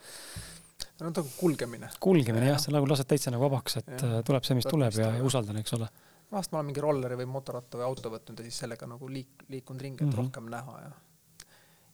no 1.01 1.11
ta 1.11 1.21
on 1.21 1.31
kulgemine. 1.37 1.89
kulgemine 1.99 2.47
ja, 2.47 2.53
jah, 2.55 2.61
sa 2.63 2.75
nagu 2.75 2.87
lased 2.89 3.09
täitsa 3.09 3.33
nagu 3.33 3.43
vabaks, 3.47 3.79
et 3.81 3.91
ja. 3.91 4.11
Äh, 4.19 4.19
tuleb 4.27 4.47
see, 4.47 4.57
mis 4.59 4.69
tuleb 4.69 5.01
ja, 5.01 5.11
ja 5.17 5.25
usaldan, 5.25 5.59
eks 5.61 5.75
ole. 5.77 5.89
vahest 6.31 6.53
ma 6.53 6.61
olen 6.61 6.71
mingi 6.71 6.83
rolleri 6.83 7.19
või 7.19 7.27
motorratta 7.35 7.81
või 7.81 7.89
auto 7.89 8.13
võtnud 8.13 8.39
ja 8.39 8.47
siis 8.47 8.63
sellega 8.63 8.87
nagu 8.87 9.11
liik-, 9.11 9.47
liikunud 9.51 9.83
ringi, 9.83 10.03
et 10.03 10.07
mm 10.07 10.13
-hmm. 10.13 10.23
rohkem 10.23 10.49
näha 10.53 10.79
ja 10.85 10.95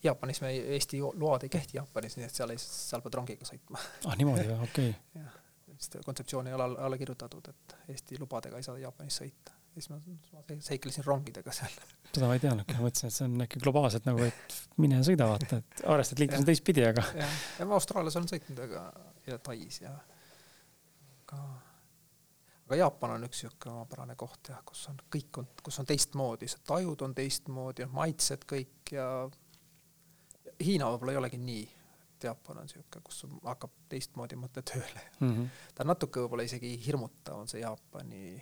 Jaapanis 0.03 0.41
me, 0.43 0.49
Eesti 0.75 0.99
load 0.99 1.45
ei 1.47 1.49
kehti 1.49 1.77
Jaapanis, 1.77 2.17
nii 2.17 2.27
et 2.27 2.35
seal 2.35 2.51
ei, 2.51 2.59
seal 2.59 3.01
pead 3.01 3.15
rongiga 3.15 3.47
sõitma. 3.47 3.79
ah 4.05 4.17
niimoodi 4.19 4.49
või, 4.49 4.59
okei 4.67 4.89
okay. 4.91 5.42
Sest 5.83 5.99
kontseptsioon 6.05 6.47
ei 6.47 6.55
ole 6.55 6.69
alla, 6.69 6.97
kirjutatud, 6.97 7.49
et 7.51 7.75
Eesti 7.93 8.19
lubadega 8.21 8.57
ei 8.59 8.65
saa 8.65 8.77
Jaapanis 8.79 9.19
sõita. 9.21 9.57
siis 9.73 9.89
ma, 9.89 9.97
ma 10.33 10.43
seiklesin 10.61 11.05
rongidega 11.05 11.51
seal. 11.51 11.75
seda 12.11 12.29
ma 12.29 12.37
ei 12.37 12.41
teadnudki, 12.43 12.77
ma 12.77 12.87
mõtlesin, 12.87 13.09
et 13.09 13.17
see 13.17 13.27
on 13.27 13.45
äkki 13.47 13.61
globaalselt 13.63 14.07
nagu, 14.07 14.23
et 14.27 14.57
mine 14.77 15.01
ja 15.01 15.07
sõida 15.07 15.27
vaata, 15.29 15.59
et 15.63 15.83
arvestad 15.89 16.21
liiklesin 16.21 16.47
teistpidi, 16.47 16.85
aga. 16.87 17.05
jah, 17.17 17.37
ja 17.59 17.67
ma 17.69 17.77
Austraalias 17.79 18.17
olen 18.19 18.31
sõitnud, 18.31 18.63
aga 18.67 18.87
ja 19.27 19.39
Tais 19.43 19.81
ja 19.81 19.93
ka 21.29 21.39
aga 22.63 22.79
Jaapan 22.79 23.15
on 23.17 23.27
üks 23.27 23.43
niisugune 23.43 23.75
omapärane 23.75 24.15
koht 24.19 24.49
jah, 24.49 24.61
kus 24.65 24.85
on 24.89 24.99
kõik 25.13 25.39
on, 25.41 25.47
kus 25.65 25.79
on 25.81 25.87
teistmoodi, 25.89 26.49
see 26.49 26.63
tajud 26.67 27.01
on 27.05 27.15
teistmoodi, 27.17 27.87
maitsed 27.91 28.45
kõik 28.49 28.93
ja 28.95 29.07
Hiina 30.63 30.87
võib-olla 30.93 31.15
ei 31.15 31.19
olegi 31.19 31.39
nii, 31.41 31.63
et 31.65 31.82
Jaapan 32.27 32.61
on 32.61 32.67
niisugune, 32.67 33.03
kus 33.03 33.25
hakkab 33.43 33.75
teistmoodi 33.91 34.39
mõte 34.39 34.63
tööle 34.65 35.03
mm. 35.19 35.29
-hmm. 35.29 35.61
ta 35.75 35.85
natuke 35.87 36.23
võib-olla 36.23 36.47
isegi 36.47 36.73
hirmutav, 36.85 37.39
on 37.43 37.47
see 37.51 37.61
Jaapani 37.61 38.41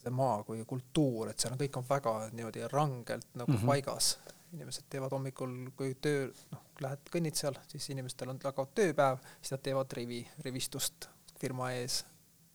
see 0.00 0.12
maa 0.16 0.42
kui 0.46 0.64
kultuur, 0.68 1.30
et 1.30 1.40
seal 1.40 1.54
on, 1.54 1.60
kõik 1.60 1.78
on 1.80 1.88
väga 1.88 2.12
niimoodi 2.32 2.68
rangelt 2.72 3.34
nagu 3.34 3.52
mm 3.52 3.58
-hmm. 3.58 3.66
paigas. 3.66 4.18
inimesed 4.52 4.84
teevad 4.90 5.12
hommikul, 5.14 5.70
kui 5.78 5.92
töö, 5.94 6.24
noh, 6.50 6.62
lähed 6.82 7.10
kõnnid 7.14 7.36
seal, 7.38 7.54
siis 7.70 7.84
inimestel 7.92 8.32
on 8.32 8.38
tagavad 8.42 8.72
tööpäev, 8.74 9.20
siis 9.38 9.52
nad 9.54 9.62
teevad 9.62 9.92
rivi, 9.94 10.24
rivistust 10.42 11.06
firma 11.38 11.68
ees 11.72 12.00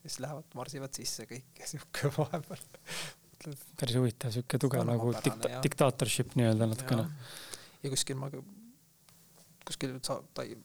ja 0.03 0.09
siis 0.09 0.19
lähevad, 0.19 0.49
marsivad 0.59 0.93
sisse 0.93 1.23
kõik 1.29 1.61
ja 1.61 1.67
sihuke 1.67 2.11
vahepeal 2.17 2.65
päris 3.79 3.95
huvitav, 3.95 4.33
sihuke 4.35 4.59
tugev 4.59 4.83
nagu 4.87 5.13
dikta-, 5.13 5.61
diktaatorship 5.63 6.35
nii-öelda 6.35 6.67
natukene 6.71 7.07
ja 7.83 7.89
kuskil 7.93 8.19
ma 8.19 8.29
kuskil 9.67 9.97
sa-, 10.05 10.21
Tai-, 10.35 10.55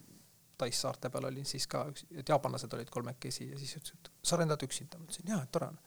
Tais 0.61 0.77
saarte 0.77 1.09
peal 1.09 1.25
olin 1.25 1.47
siis 1.47 1.65
ka, 1.65 1.87
et 2.13 2.27
jaapanlased 2.29 2.73
olid 2.77 2.89
kolmekesi 2.93 3.47
ja 3.49 3.57
siis 3.57 3.71
ütlesid, 3.79 4.11
et 4.11 4.29
sa 4.29 4.37
lendad 4.37 4.61
üksinda, 4.61 4.99
ma 5.01 5.07
ütlesin 5.09 5.31
jaa, 5.33 5.41
tore 5.49 5.71
on. 5.71 5.79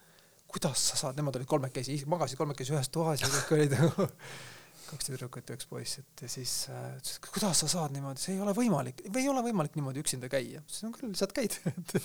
kuidas 0.50 0.82
sa 0.90 0.98
saad, 0.98 1.14
nemad 1.18 1.38
olid 1.38 1.46
kolmekesi, 1.50 2.00
magasid 2.10 2.40
kolmekesi 2.40 2.74
ühes 2.74 2.90
toas 2.90 3.22
ja 3.22 3.30
kõik 3.30 3.54
olid 3.54 3.76
nagu 3.78 4.08
kaks 4.88 5.08
tüdrukut 5.12 5.46
ja 5.46 5.54
üks 5.60 5.70
poiss, 5.70 6.02
et 6.02 6.26
ja 6.26 6.32
siis 6.32 6.56
äh, 6.74 6.90
ütles, 6.98 7.20
et 7.20 7.30
kuidas 7.38 7.62
sa 7.62 7.70
saad 7.70 7.94
niimoodi, 7.94 8.24
see 8.24 8.34
ei 8.34 8.42
ole 8.42 8.52
võimalik, 8.58 9.06
või 9.06 9.22
ei 9.22 9.30
ole 9.30 9.46
võimalik 9.46 9.78
niimoodi 9.78 10.02
üksinda 10.02 10.26
käia. 10.32 10.58
ma 10.58 10.66
ütlesin, 10.66 10.90
no 10.90 10.98
küll, 10.98 11.14
lihtsalt 11.14 11.38
käid, 11.38 11.58
et 11.70 11.96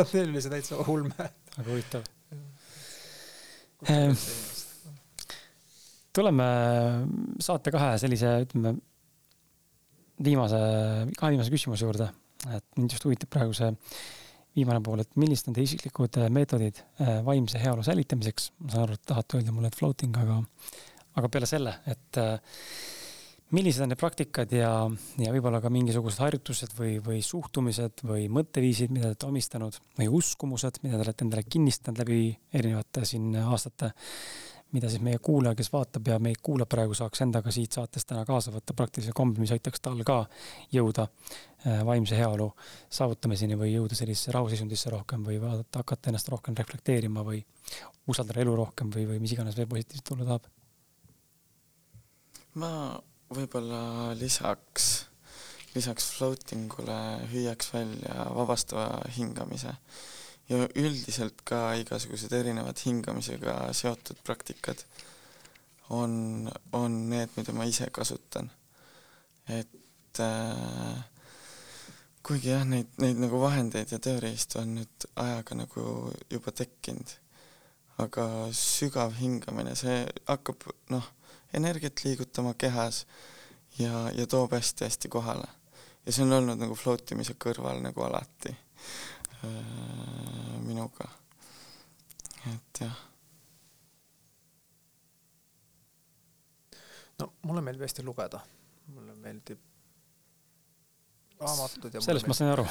nad 0.00 0.16
neil 0.16 0.32
oli 0.32 0.44
see 0.46 0.56
täitsa 0.56 0.80
ulme. 0.88 1.32
väga 1.58 1.68
huvitav 1.68 2.12
tuleme 6.16 6.46
saate 7.42 7.72
kahe 7.74 7.96
sellise, 8.00 8.30
ütleme, 8.46 8.76
viimase, 10.24 10.60
kahe 11.18 11.34
viimase 11.34 11.52
küsimuse 11.52 11.84
juurde. 11.84 12.10
et 12.54 12.64
mind 12.76 12.92
just 12.92 13.04
huvitab 13.04 13.30
praegu 13.32 13.54
see 13.56 13.72
viimane 14.56 14.80
pool, 14.84 15.02
et 15.02 15.16
millised 15.20 15.48
on 15.50 15.56
teie 15.56 15.66
isiklikud 15.68 16.18
äh, 16.20 16.28
meetodid 16.32 16.80
äh, 17.02 17.18
vaimse 17.26 17.60
heaolu 17.60 17.84
säilitamiseks? 17.84 18.50
ma 18.62 18.72
saan 18.72 18.86
aru, 18.86 18.96
et 18.96 19.08
tahate 19.08 19.40
öelda 19.40 19.54
mulle, 19.54 19.70
et 19.72 19.78
floating, 19.78 20.16
aga, 20.22 20.38
aga 21.20 21.32
peale 21.32 21.48
selle, 21.50 21.74
et 21.92 22.20
äh, 22.22 22.60
millised 23.56 23.84
on 23.84 23.92
need 23.92 24.00
praktikad 24.00 24.52
ja, 24.56 24.70
ja 25.22 25.34
võib-olla 25.34 25.60
ka 25.62 25.70
mingisugused 25.72 26.22
harjutused 26.24 26.72
või, 26.78 26.96
või 27.04 27.20
suhtumised 27.24 28.02
või 28.08 28.26
mõtteviisid, 28.32 28.94
mida 28.94 29.10
te 29.10 29.12
olete 29.12 29.30
omistanud 29.30 29.80
või 30.00 30.08
uskumused, 30.20 30.80
mida 30.82 30.98
te 30.98 31.06
olete 31.06 31.26
endale 31.26 31.46
kinnistanud 31.46 32.02
läbi 32.02 32.20
erinevate 32.56 33.04
siin 33.06 33.36
aastate 33.44 33.92
mida 34.74 34.90
siis 34.90 35.02
meie 35.04 35.18
kuulaja, 35.22 35.54
kes 35.54 35.70
vaatab 35.72 36.08
ja 36.10 36.18
meid 36.22 36.40
kuulab 36.42 36.68
praegu, 36.68 36.94
saaks 36.94 37.22
endaga 37.24 37.52
siit 37.54 37.76
saatest 37.76 38.08
täna 38.10 38.24
kaasa 38.26 38.52
võtta 38.54 38.74
praktilise 38.76 39.14
kombi, 39.14 39.40
mis 39.42 39.52
aitaks 39.54 39.82
tal 39.82 40.02
ka 40.06 40.18
jõuda 40.74 41.06
äh, 41.06 41.82
vaimse 41.86 42.18
heaolu 42.18 42.50
saavutamiseni 42.98 43.58
või 43.58 43.72
jõuda 43.72 43.98
sellisesse 43.98 44.34
rahuseisundisse 44.34 44.90
rohkem 44.92 45.24
või 45.26 45.38
vaadata, 45.42 45.84
hakata 45.84 46.10
ennast 46.10 46.30
rohkem 46.32 46.58
reflekteerima 46.58 47.24
või 47.26 47.42
usaldada 48.10 48.42
elu 48.42 48.56
rohkem 48.58 48.90
või, 48.94 49.06
või 49.12 49.22
mis 49.22 49.36
iganes 49.36 49.58
veel 49.58 49.70
positiivset 49.70 50.08
tulla 50.10 50.28
tahab? 50.28 50.50
ma 52.56 52.72
võib-olla 53.36 54.14
lisaks, 54.18 55.06
lisaks 55.74 56.10
floating 56.16 56.72
ule 56.80 57.00
hüüaks 57.32 57.72
välja 57.74 58.28
vabastava 58.34 59.02
hingamise 59.16 59.74
ja 60.48 60.68
üldiselt 60.78 61.42
ka 61.44 61.74
igasugused 61.80 62.32
erinevad 62.32 62.78
hingamisega 62.84 63.56
seotud 63.74 64.20
praktikad 64.26 64.84
on, 65.90 66.46
on 66.72 67.02
need, 67.10 67.34
mida 67.36 67.54
ma 67.54 67.66
ise 67.66 67.88
kasutan. 67.94 68.50
et 69.48 70.20
äh, 70.20 71.04
kuigi 72.26 72.50
jah, 72.50 72.64
neid, 72.66 72.90
neid 73.02 73.20
nagu 73.22 73.38
vahendeid 73.42 73.92
ja 73.94 74.00
tööriistu 74.02 74.58
on 74.62 74.74
nüüd 74.80 75.06
ajaga 75.22 75.58
nagu 75.62 75.84
juba 76.32 76.54
tekkinud, 76.62 77.12
aga 78.02 78.26
sügav 78.54 79.14
hingamine, 79.20 79.76
see 79.78 80.00
hakkab 80.26 80.66
noh, 80.90 81.06
energiat 81.54 82.02
liigutama 82.02 82.56
kehas 82.58 83.04
ja, 83.78 84.08
ja 84.14 84.26
toob 84.26 84.56
hästi-hästi 84.58 85.10
kohale. 85.12 85.46
ja 86.06 86.12
see 86.12 86.26
on 86.26 86.38
olnud 86.38 86.58
nagu 86.62 86.74
float 86.78 87.14
imise 87.14 87.34
kõrval 87.38 87.82
nagu 87.82 88.02
alati 88.06 88.54
minuga. 90.66 91.08
et 92.46 92.80
jah. 92.80 92.96
no 97.18 97.32
mulle 97.42 97.62
meeldib 97.64 97.86
hästi 97.86 98.04
lugeda, 98.06 98.40
mulle 98.94 99.14
meeldib 99.14 99.58
raamatud 101.40 101.94
ja 101.94 102.00
sellest 102.00 102.28
ma 102.28 102.36
sain 102.36 102.50
aru 102.52 102.64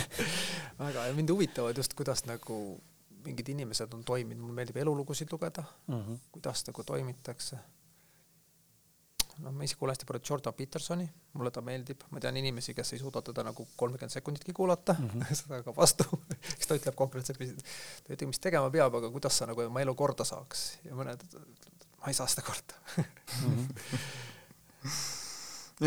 väga 0.82 1.06
ja 1.08 1.14
mind 1.14 1.30
huvitavad 1.30 1.76
just, 1.76 1.94
kuidas 1.94 2.24
nagu 2.28 2.58
mingid 3.24 3.48
inimesed 3.52 3.92
on 3.94 4.04
toiminud, 4.04 4.40
mulle 4.40 4.56
meeldib 4.60 4.80
elulugusid 4.84 5.32
lugeda 5.32 5.64
mhm. 5.86 6.00
-huh. 6.00 6.18
kuidas 6.32 6.66
nagu 6.66 6.84
toimitakse 6.84 7.58
noh, 9.42 9.52
ma 9.54 9.66
ise 9.66 9.76
kuulan 9.78 9.96
hästi 9.96 10.06
palju 10.08 10.22
Jordan 10.28 10.54
Petersoni, 10.56 11.06
mulle 11.38 11.50
ta 11.54 11.62
meeldib, 11.64 12.04
ma 12.10 12.20
tean 12.22 12.36
inimesi, 12.40 12.74
kes 12.76 12.94
ei 12.94 13.00
suuda 13.02 13.22
teda 13.26 13.44
nagu 13.46 13.66
kolmkümmend 13.76 14.14
sekunditki 14.14 14.54
kuulata 14.56 14.96
mm, 14.98 15.08
-hmm. 15.08 15.34
seda 15.42 15.62
ka 15.66 15.74
vastu 15.76 16.04
siis 16.56 16.68
ta 16.68 16.78
ütleb 16.78 16.96
konkreetselt, 16.98 17.38
ta 17.38 18.14
ütleb, 18.14 18.28
mis 18.30 18.42
tegema 18.42 18.70
peab, 18.70 18.94
aga 19.00 19.10
kuidas 19.10 19.38
sa 19.38 19.48
nagu 19.50 19.64
oma 19.66 19.82
elu 19.84 19.94
korda 19.98 20.24
saaks 20.28 20.66
ja 20.84 20.96
mõned 20.98 21.26
ütlevad, 21.26 21.88
ma 22.00 22.12
ei 22.12 22.18
saa 22.18 22.28
seda 22.30 22.46
korda 22.46 22.74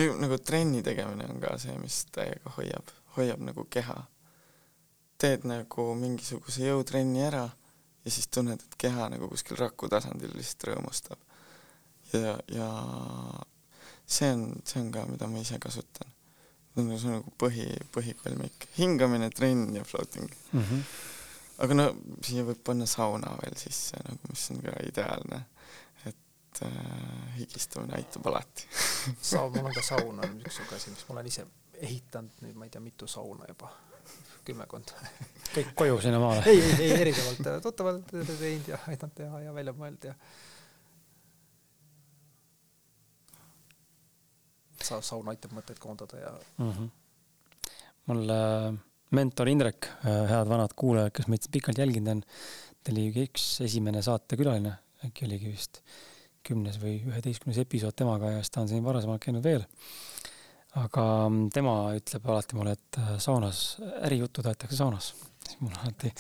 nagu 0.23 0.38
trenni 0.38 0.84
tegemine 0.84 1.27
on 1.32 1.40
ka 1.44 1.57
see, 1.61 1.76
mis 1.80 2.03
täiega 2.15 2.52
hoiab, 2.57 2.91
hoiab 3.18 3.40
nagu 3.40 3.68
keha. 3.69 4.03
teed 5.18 5.45
nagu 5.48 5.94
mingisuguse 5.95 6.65
jõutrenni 6.68 7.22
ära 7.23 7.45
ja 8.06 8.11
siis 8.11 8.27
tunned, 8.27 8.60
et 8.60 8.76
keha 8.77 9.07
nagu 9.14 9.30
kuskil 9.32 9.57
raku 9.57 9.88
tasandil 9.90 10.34
lihtsalt 10.36 10.68
rõõmustab. 10.69 11.22
Ja, 12.21 12.35
ja 12.51 12.69
see 14.05 14.31
on, 14.31 14.45
see 14.63 14.81
on 14.81 14.91
ka, 14.93 15.05
mida 15.09 15.27
ma 15.27 15.41
ise 15.41 15.59
kasutan. 15.61 16.11
see 16.75 16.83
on 16.83 17.17
nagu 17.17 17.33
põhi, 17.39 17.65
põhikolmik, 17.95 18.67
hingamine, 18.77 19.29
trenn 19.31 19.75
ja 19.75 19.83
floating 19.83 20.29
mm. 20.51 20.61
-hmm. 20.61 20.81
aga 21.63 21.73
no 21.73 21.85
siia 22.21 22.43
võib 22.43 22.63
panna 22.63 22.85
sauna 22.85 23.35
veel 23.41 23.55
sisse 23.57 23.97
nagu, 24.09 24.19
mis 24.29 24.49
on 24.51 24.61
ka 24.61 24.75
ideaalne. 24.89 25.45
et 26.05 26.61
äh, 26.65 27.37
higistamine 27.37 27.95
aitab 27.95 28.27
alati 28.27 28.67
saun, 29.31 29.51
mul 29.55 29.71
on 29.71 29.73
ka 29.73 29.81
saun 29.81 30.19
on 30.19 30.41
üks 30.41 30.59
siuke 30.59 30.75
asi, 30.75 30.91
mis 30.91 31.07
ma 31.07 31.15
olen 31.15 31.27
ise 31.27 31.47
ehitanud 31.81 32.43
nüüd 32.43 32.55
ma 32.55 32.65
ei 32.65 32.69
tea 32.69 32.81
mitu 32.81 33.07
sauna 33.07 33.47
juba 33.47 33.71
kümmekond 34.45 34.91
kõik 35.55 35.71
koju 35.75 36.01
sinna 36.03 36.19
maale? 36.21 36.43
ei, 36.49 36.61
ei, 36.61 36.75
ei 36.89 36.97
erinevalt, 37.01 37.47
tuttavalt 37.63 38.11
teinud 38.11 38.67
ja 38.67 38.79
aidanud 38.91 39.15
teha 39.17 39.41
ja 39.47 39.53
välja 39.55 39.73
mõelda 39.77 40.11
ja. 40.11 40.17
Sa, 44.85 45.01
saun 45.05 45.29
aitab 45.31 45.55
mõtteid 45.57 45.81
koondada 45.81 46.21
ja 46.21 46.31
mm. 46.57 46.71
-hmm. 46.71 46.89
mul 48.11 48.35
äh, 48.35 48.71
mentor 49.17 49.51
Indrek 49.51 49.89
äh,, 49.91 50.25
head 50.31 50.49
vanad 50.49 50.75
kuulajad, 50.75 51.13
kes 51.15 51.29
meid 51.31 51.47
pikalt 51.51 51.77
jälginud 51.81 52.17
on, 52.17 52.25
ta 52.83 52.93
oli 52.93 53.07
üks 53.25 53.47
esimene 53.65 54.01
saatekülaline, 54.05 54.75
äkki 55.05 55.25
oligi 55.29 55.53
vist 55.53 55.81
kümnes 56.45 56.77
või 56.81 56.99
üheteistkümnes 57.01 57.57
episood 57.57 57.95
temaga 57.97 58.35
ja 58.35 58.43
siis 58.43 58.53
ta 58.53 58.61
on 58.61 58.69
siin 58.69 58.83
varasemalt 58.85 59.23
käinud 59.23 59.43
veel 59.43 59.65
aga 60.81 61.03
mm, 61.29 61.49
tema 61.55 61.75
ütleb 61.95 62.27
alati 62.31 62.57
mulle, 62.57 62.75
et 62.75 62.99
äh, 62.99 63.15
saunas, 63.23 63.61
ärijuttu 64.07 64.43
tahetakse 64.43 64.77
saunas. 64.77 65.13
siis 65.45 65.59
mul 65.61 65.75
alati, 65.81 66.11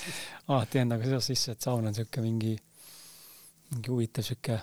alati 0.47 0.79
endaga 0.79 1.09
seos 1.09 1.31
sisse, 1.31 1.55
et 1.55 1.67
saun 1.67 1.87
on 1.87 1.95
sihuke 1.95 2.23
mingi, 2.23 2.53
mingi 3.73 3.91
huvitav 3.91 4.27
sihuke 4.27 4.59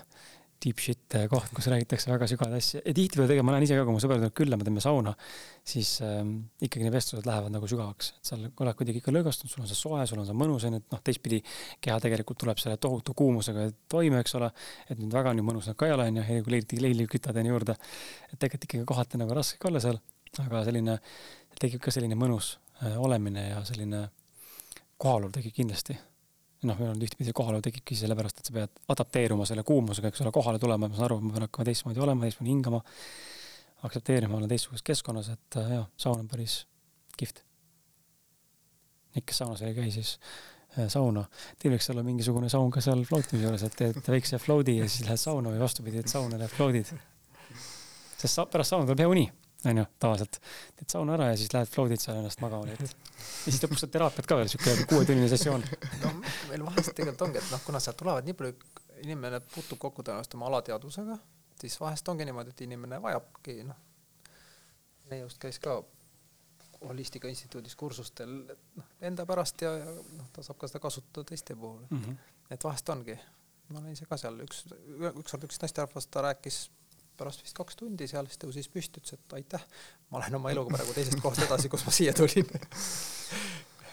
deep 0.63 0.79
shit 0.79 1.15
koht, 1.31 1.49
kus 1.55 1.67
räägitakse 1.71 2.11
väga 2.11 2.27
sügavaid 2.29 2.55
asju 2.57 2.79
ja 2.79 2.93
tihtipeale 2.95 3.27
tegelikult 3.29 3.47
ma 3.49 3.55
näen 3.55 3.65
ise 3.65 3.77
ka, 3.77 3.83
kui 3.87 3.95
mu 3.95 4.01
sõber 4.03 4.19
tuleb 4.21 4.35
külla, 4.37 4.59
me 4.59 4.67
teeme 4.67 4.83
sauna, 4.83 5.13
siis 5.67 5.91
ähm, 6.05 6.31
ikkagi 6.63 6.85
need 6.85 6.95
vestlused 6.95 7.27
lähevad 7.27 7.53
nagu 7.53 7.69
sügavaks, 7.69 8.13
et 8.17 8.31
seal 8.31 8.45
oled 8.47 8.77
kuidagi 8.79 9.01
ikka 9.01 9.13
lõõgastunud, 9.15 9.51
sul 9.51 9.65
on 9.65 9.69
see 9.71 9.79
soe, 9.79 10.05
sul 10.09 10.21
on 10.23 10.29
see 10.29 10.37
mõnus 10.39 10.67
onju, 10.69 10.79
et 10.81 10.95
noh, 10.95 11.03
teistpidi 11.09 11.41
keha 11.83 11.99
tegelikult 12.03 12.39
tuleb 12.45 12.61
selle 12.63 12.79
tohutu 12.81 13.15
kuumusega 13.17 13.67
toime, 13.91 14.23
eks 14.23 14.37
ole. 14.39 14.51
et 14.87 14.99
nüüd 14.99 15.13
väga 15.13 15.35
nii 15.35 15.47
mõnus 15.49 15.69
nad 15.69 15.79
ka 15.79 15.89
ei 15.89 15.95
ole 15.97 16.07
onju, 16.11 16.25
kui 16.45 16.55
leili, 16.55 16.81
leili 16.87 17.09
kütad 17.11 17.37
onju 17.41 17.55
juurde. 17.55 17.77
et 18.31 18.39
tegelikult 18.39 18.69
ikkagi 18.69 18.87
kohati 18.93 19.21
nagu 19.21 19.35
raske 19.35 19.59
ka 19.59 19.71
olla 19.71 19.83
seal, 19.83 19.99
aga 20.45 20.63
selline, 20.69 20.97
tekib 21.59 21.83
ka 21.83 21.93
selline 21.93 22.17
mõnus 22.19 22.55
äh, 22.81 22.97
olemine 22.97 23.49
ja 23.49 23.61
selline 23.67 24.07
kohalolu 24.97 25.33
tekib 25.35 25.55
kindlasti 25.61 25.97
noh, 26.67 26.77
meil 26.79 26.91
on 26.93 27.03
ühtepidi 27.05 27.33
kohalolu 27.35 27.63
tekibki 27.65 27.97
sellepärast, 27.97 28.39
et 28.39 28.49
sa 28.49 28.55
pead 28.55 28.81
adapteeruma 28.93 29.47
selle 29.49 29.65
kuumusega, 29.67 30.11
eks 30.11 30.23
ole, 30.23 30.31
kohale 30.35 30.61
tulema, 30.61 30.89
ma 30.89 30.97
saan 30.97 31.09
aru, 31.09 31.19
ma 31.23 31.35
pean 31.35 31.47
hakkama 31.47 31.67
teistmoodi 31.69 32.03
olema, 32.03 32.27
teistmoodi 32.27 32.53
hingama, 32.53 32.79
aktsepteerima, 33.87 34.37
olen 34.39 34.51
teistsuguses 34.51 34.85
keskkonnas, 34.87 35.29
et 35.35 35.59
äh, 35.59 35.75
jah, 35.77 35.85
saun 35.99 36.23
on 36.23 36.31
päris 36.31 36.63
kihvt. 37.19 37.43
Need, 39.13 39.27
kes 39.29 39.43
saunas 39.43 39.61
ei 39.61 39.75
käi, 39.77 39.91
siis 39.93 40.15
äh, 40.77 40.87
sauna. 40.89 41.25
Teil 41.61 41.75
võiks 41.75 41.91
olla 41.93 42.05
mingisugune 42.07 42.49
saun 42.49 42.71
ka 42.73 42.81
seal 42.81 43.03
floatimise 43.09 43.45
juures, 43.45 43.67
et 43.67 43.77
teed 43.77 43.99
väikse 44.15 44.41
float'i 44.41 44.79
ja 44.79 44.89
siis 44.89 45.07
lähed 45.07 45.21
sauna 45.21 45.53
või 45.53 45.61
vastupidi, 45.61 46.01
et 46.01 46.11
sauna 46.11 46.39
läheb 46.41 46.55
float'id. 46.55 46.93
sest 48.17 48.33
sa, 48.33 48.47
pärast 48.47 48.73
sauna 48.73 48.87
tuleb 48.87 49.03
hea 49.03 49.15
uni 49.15 49.27
onju, 49.69 49.85
tavaliselt. 49.99 50.39
teed 50.77 50.93
sauna 50.95 51.15
ära 51.17 51.29
ja 51.31 51.37
siis 51.39 51.53
lähed 51.53 51.69
float'id 51.71 52.01
seal 52.03 52.19
ennast 52.19 52.41
magama, 52.43 52.67
et. 52.73 52.81
ja 52.83 53.51
siis 53.51 53.61
lõpuks 53.63 53.85
saad 53.85 53.93
teraapiat 53.93 54.27
ka 54.29 54.37
veel, 54.39 54.51
siuke 54.51 54.75
kuuetunnine 54.89 55.29
sessioon. 55.31 55.63
no 56.03 56.13
meil 56.49 56.65
vahest 56.65 56.91
tegelikult 56.97 57.27
ongi, 57.27 57.41
et 57.41 57.51
noh, 57.53 57.63
kuna 57.65 57.81
sealt 57.83 57.99
tulevad 58.01 58.27
nii 58.27 58.37
palju, 58.39 58.57
inimene 59.03 59.39
puutub 59.53 59.79
kokku 59.79 60.03
tõenäoliselt 60.03 60.37
oma 60.39 60.49
alateadvusega, 60.51 61.17
siis 61.61 61.79
vahest 61.79 62.13
ongi 62.13 62.27
niimoodi, 62.27 62.55
et 62.55 62.65
inimene 62.67 63.01
vajabki 63.03 63.59
noh, 63.67 63.79
neiust 65.11 65.41
käis 65.41 65.59
ka 65.63 65.81
Holistika 66.83 67.29
Instituudis 67.31 67.75
kursustel 67.79 68.31
noh, 68.75 68.87
enda 69.01 69.25
pärast 69.27 69.61
ja, 69.63 69.71
ja 69.79 69.91
noh, 70.17 70.27
ta 70.35 70.43
saab 70.43 70.59
ka 70.59 70.67
seda 70.67 70.83
kasutada 70.83 71.23
teiste 71.29 71.55
puhul 71.55 71.85
mm. 71.89 72.01
-hmm. 72.01 72.17
et 72.51 72.63
vahest 72.63 72.89
ongi, 72.89 73.15
ma 73.69 73.79
olen 73.79 73.95
ise 73.95 74.07
ka 74.09 74.17
seal 74.19 74.39
üks, 74.43 74.65
ükskord 75.13 75.47
üks 75.47 75.61
naisterahvas, 75.61 76.07
ta 76.07 76.25
rääkis 76.27 76.65
pärast 77.17 77.43
vist 77.45 77.57
kaks 77.57 77.79
tundi 77.79 78.07
seal, 78.09 78.29
siis 78.29 78.41
tõusis 78.41 78.69
püsti, 78.73 79.01
ütles, 79.01 79.17
et 79.17 79.37
aitäh, 79.39 79.65
ma 80.13 80.23
lähen 80.23 80.39
oma 80.39 80.53
eluga 80.53 80.77
praegu 80.77 80.95
teisest 80.95 81.21
kohast 81.23 81.45
edasi, 81.47 81.71
kus 81.71 81.85
ma 81.87 81.95
siia 81.95 82.15
tulin. 82.17 82.49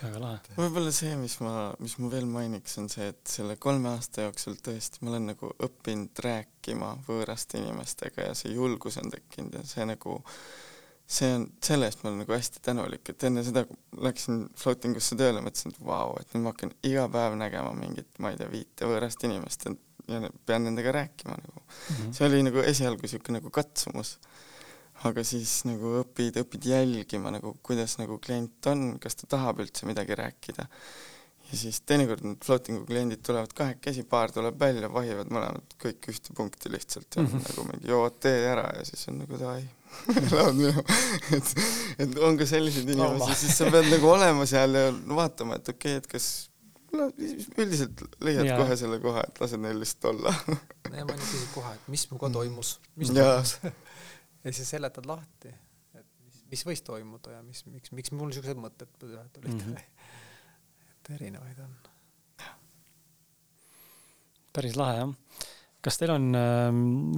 Väga 0.01 0.21
lahe. 0.21 0.55
võib-olla 0.57 0.91
see, 0.95 1.13
mis 1.19 1.35
ma, 1.43 1.69
mis 1.81 1.93
ma 2.01 2.09
veel 2.09 2.25
mainiks, 2.29 2.73
on 2.81 2.89
see, 2.89 3.11
et 3.13 3.21
selle 3.29 3.57
kolme 3.61 3.91
aasta 3.91 4.25
jooksul 4.25 4.57
tõesti 4.65 5.03
ma 5.03 5.13
olen 5.13 5.29
nagu 5.33 5.51
õppinud 5.61 6.23
rääkima 6.25 6.95
võõraste 7.05 7.61
inimestega 7.61 8.31
ja 8.31 8.37
see 8.37 8.55
julgus 8.55 8.97
on 9.01 9.13
tekkinud 9.13 9.59
ja 9.59 9.61
see 9.67 9.85
nagu, 9.85 10.17
see 11.05 11.29
on, 11.37 11.45
selle 11.61 11.89
eest 11.89 12.01
ma 12.01 12.09
olen 12.09 12.23
nagu 12.23 12.33
hästi 12.33 12.63
tänulik, 12.65 13.13
et 13.13 13.27
enne 13.29 13.45
seda, 13.45 13.67
kui 13.69 14.07
läksin 14.07 14.41
floating 14.57 14.97
usse 14.97 15.17
tööle, 15.19 15.43
mõtlesin, 15.45 15.75
et 15.75 15.83
vau 15.83 16.09
wow,, 16.09 16.17
et 16.17 16.33
nüüd 16.33 16.47
ma 16.47 16.55
hakkan 16.55 16.73
iga 16.89 17.05
päev 17.13 17.37
nägema 17.37 17.75
mingit, 17.77 18.09
ma 18.17 18.33
ei 18.33 18.41
tea, 18.41 18.49
viite 18.49 18.89
võõrast 18.89 19.29
inimest, 19.29 19.69
et 19.69 19.85
ja 20.07 20.31
pean 20.45 20.65
nendega 20.67 20.93
rääkima 20.95 21.37
nagu 21.37 21.59
mm. 21.61 21.95
-hmm. 21.95 22.13
see 22.15 22.27
oli 22.27 22.43
nagu 22.47 22.63
esialgu 22.73 23.05
niisugune 23.05 23.39
nagu 23.39 23.49
katsumus. 23.49 24.17
aga 25.03 25.23
siis 25.25 25.63
nagu 25.65 25.95
õpid, 26.03 26.35
õpid 26.43 26.67
jälgima 26.69 27.31
nagu, 27.33 27.55
kuidas 27.65 27.97
nagu 27.97 28.19
klient 28.21 28.67
on, 28.69 28.99
kas 29.01 29.15
ta 29.17 29.27
tahab 29.37 29.63
üldse 29.63 29.87
midagi 29.89 30.15
rääkida. 30.15 30.67
ja 31.51 31.57
siis 31.57 31.81
teinekord 31.81 32.23
need 32.23 32.45
floating'u 32.45 32.85
kliendid 32.85 33.23
tulevad 33.25 33.53
kahekesi, 33.53 34.03
paar 34.03 34.31
tuleb 34.31 34.59
välja, 34.59 34.93
vahivad 34.93 35.33
mõlemad 35.33 35.77
kõik 35.83 36.09
ühte 36.13 36.33
punkti 36.37 36.71
lihtsalt 36.71 37.15
ja 37.15 37.21
mm 37.21 37.27
-hmm. 37.27 37.49
nagu 37.49 37.67
mingi 37.71 37.87
jood 37.87 38.19
tee 38.19 38.45
ära 38.47 38.71
ja 38.77 38.85
siis 38.85 39.07
on 39.07 39.23
nagu 39.25 39.39
davai 39.39 39.67
Lähed 40.31 40.55
minema, 40.55 40.83
et, 41.35 41.49
et 41.99 42.17
on 42.23 42.37
ka 42.39 42.45
selliseid 42.47 42.89
inimesi, 42.89 43.35
siis 43.43 43.57
sa 43.57 43.67
pead 43.71 43.89
nagu 43.91 44.07
olema 44.07 44.45
seal 44.47 44.77
ja 44.77 44.85
vaatama, 44.91 45.59
et 45.59 45.69
okei 45.69 45.97
okay,, 45.97 45.97
et 45.97 46.07
kas 46.07 46.50
no 46.95 47.07
üldiselt 47.17 48.03
leiad 48.23 48.47
ja. 48.47 48.57
kohe 48.59 48.77
selle 48.79 48.99
koha, 49.03 49.23
et 49.27 49.41
lased 49.43 49.61
neil 49.63 49.79
lihtsalt 49.81 50.09
olla 50.11 50.33
ja 50.97 51.05
ma 51.07 51.15
küsin 51.17 51.47
kohe, 51.53 51.73
et 51.77 51.87
mis 51.91 52.05
minuga 52.09 52.31
toimus, 52.35 52.73
mis 52.99 53.13
toimus 53.15 53.55
ja 54.43 54.53
siis 54.53 54.73
seletad 54.75 55.07
lahti, 55.09 55.53
et 55.97 56.07
mis, 56.25 56.43
mis 56.53 56.65
võis 56.67 56.83
toimuda 56.87 57.37
ja 57.37 57.41
mis, 57.45 57.63
miks, 57.71 57.93
miks 57.95 58.13
mul 58.15 58.31
niisugused 58.31 58.59
mõtted 58.61 58.91
tulid 58.99 59.17
mm, 59.47 59.59
-hmm. 59.63 59.81
et 60.91 61.11
erinevaid 61.17 61.63
on. 61.63 61.75
päris 64.53 64.75
lahe 64.79 64.97
jah. 64.99 65.13
kas 65.81 65.99
teil 66.01 66.15
on 66.15 66.31
äh, 66.35 66.69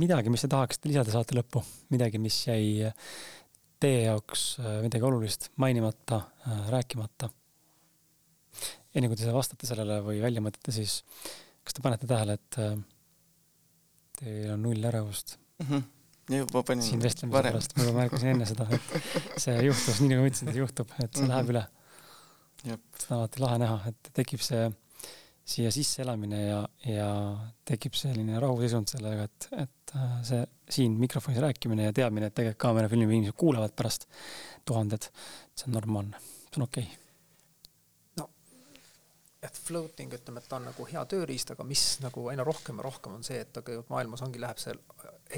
midagi, 0.06 0.34
mis 0.34 0.46
te 0.46 0.52
tahaksite 0.52 0.92
lisada 0.92 1.16
saate 1.16 1.38
lõppu, 1.40 1.64
midagi, 1.94 2.22
mis 2.22 2.44
jäi 2.48 2.92
teie 3.84 4.04
jaoks 4.06 4.60
äh, 4.62 4.82
midagi 4.86 5.04
olulist 5.04 5.50
mainimata 5.58 6.22
äh,, 6.48 6.68
rääkimata? 6.78 7.30
Enne 8.94 9.10
kui 9.10 9.20
te 9.20 9.34
vastate 9.34 9.70
sellele 9.70 10.00
või 10.06 10.22
välja 10.24 10.44
mõtlete, 10.44 10.74
siis 10.76 11.02
kas 11.64 11.78
te 11.78 11.84
panete 11.84 12.10
tähele, 12.10 12.38
et 12.38 12.60
äh, 12.62 12.76
teil 14.20 14.54
on 14.54 14.64
null 14.68 14.90
ärevust 14.90 15.38
mm? 15.64 15.68
-hmm. 15.70 16.38
juba 16.40 16.64
panin 16.68 16.86
siin 16.86 17.02
vestlemise 17.02 17.42
pärast, 17.42 17.76
ma 17.78 17.88
juba 17.88 18.04
märkasin 18.04 18.34
enne 18.36 18.50
seda, 18.50 18.68
et 18.70 19.42
see 19.46 19.58
juhtus 19.70 20.02
nii, 20.02 20.14
nagu 20.14 20.26
ma 20.26 20.32
ütlesin, 20.32 20.54
et 20.54 20.62
juhtub, 20.62 20.94
et 21.00 21.10
see 21.10 21.24
mm 21.24 21.26
-hmm. 21.26 21.34
läheb 21.34 21.54
üle. 21.56 21.66
seda 22.64 23.16
on 23.16 23.20
alati 23.20 23.44
lahe 23.44 23.60
näha, 23.66 23.80
et 23.92 24.14
tekib 24.14 24.44
see 24.44 24.72
siia 25.44 25.72
sisse 25.76 26.02
elamine 26.06 26.40
ja, 26.46 26.60
ja 26.88 27.10
tekib 27.68 27.98
selline 28.00 28.40
rahuseisund 28.40 28.88
sellega, 28.88 29.24
et, 29.28 29.48
et 29.66 29.96
äh, 29.96 30.18
see 30.24 30.46
siin 30.70 30.96
mikrofonis 31.00 31.42
rääkimine 31.44 31.90
ja 31.90 31.94
teadmine, 31.94 32.30
et 32.30 32.36
tegelikult 32.36 32.62
kaamerafilmi 32.68 33.10
inimesed 33.10 33.36
kuulavad 33.36 33.76
pärast 33.76 34.08
tuhanded, 34.66 35.10
see 35.56 35.68
on 35.68 35.80
normaalne, 35.82 36.22
see 36.48 36.62
on 36.62 36.70
okei 36.70 36.84
okay 36.84 37.03
et 39.44 39.60
floating, 39.60 40.14
ütleme, 40.16 40.40
et 40.40 40.48
ta 40.48 40.58
on 40.60 40.68
nagu 40.70 40.86
hea 40.88 41.02
tööriist, 41.10 41.52
aga 41.52 41.66
mis 41.68 41.84
nagu 42.04 42.28
aina 42.32 42.46
rohkem 42.48 42.80
ja 42.80 42.86
rohkem 42.86 43.18
on 43.18 43.26
see, 43.28 43.42
et 43.44 43.52
tegelikult 43.56 43.90
maailmas 43.92 44.24
ongi, 44.24 44.40
läheb 44.42 44.62
see 44.62 44.76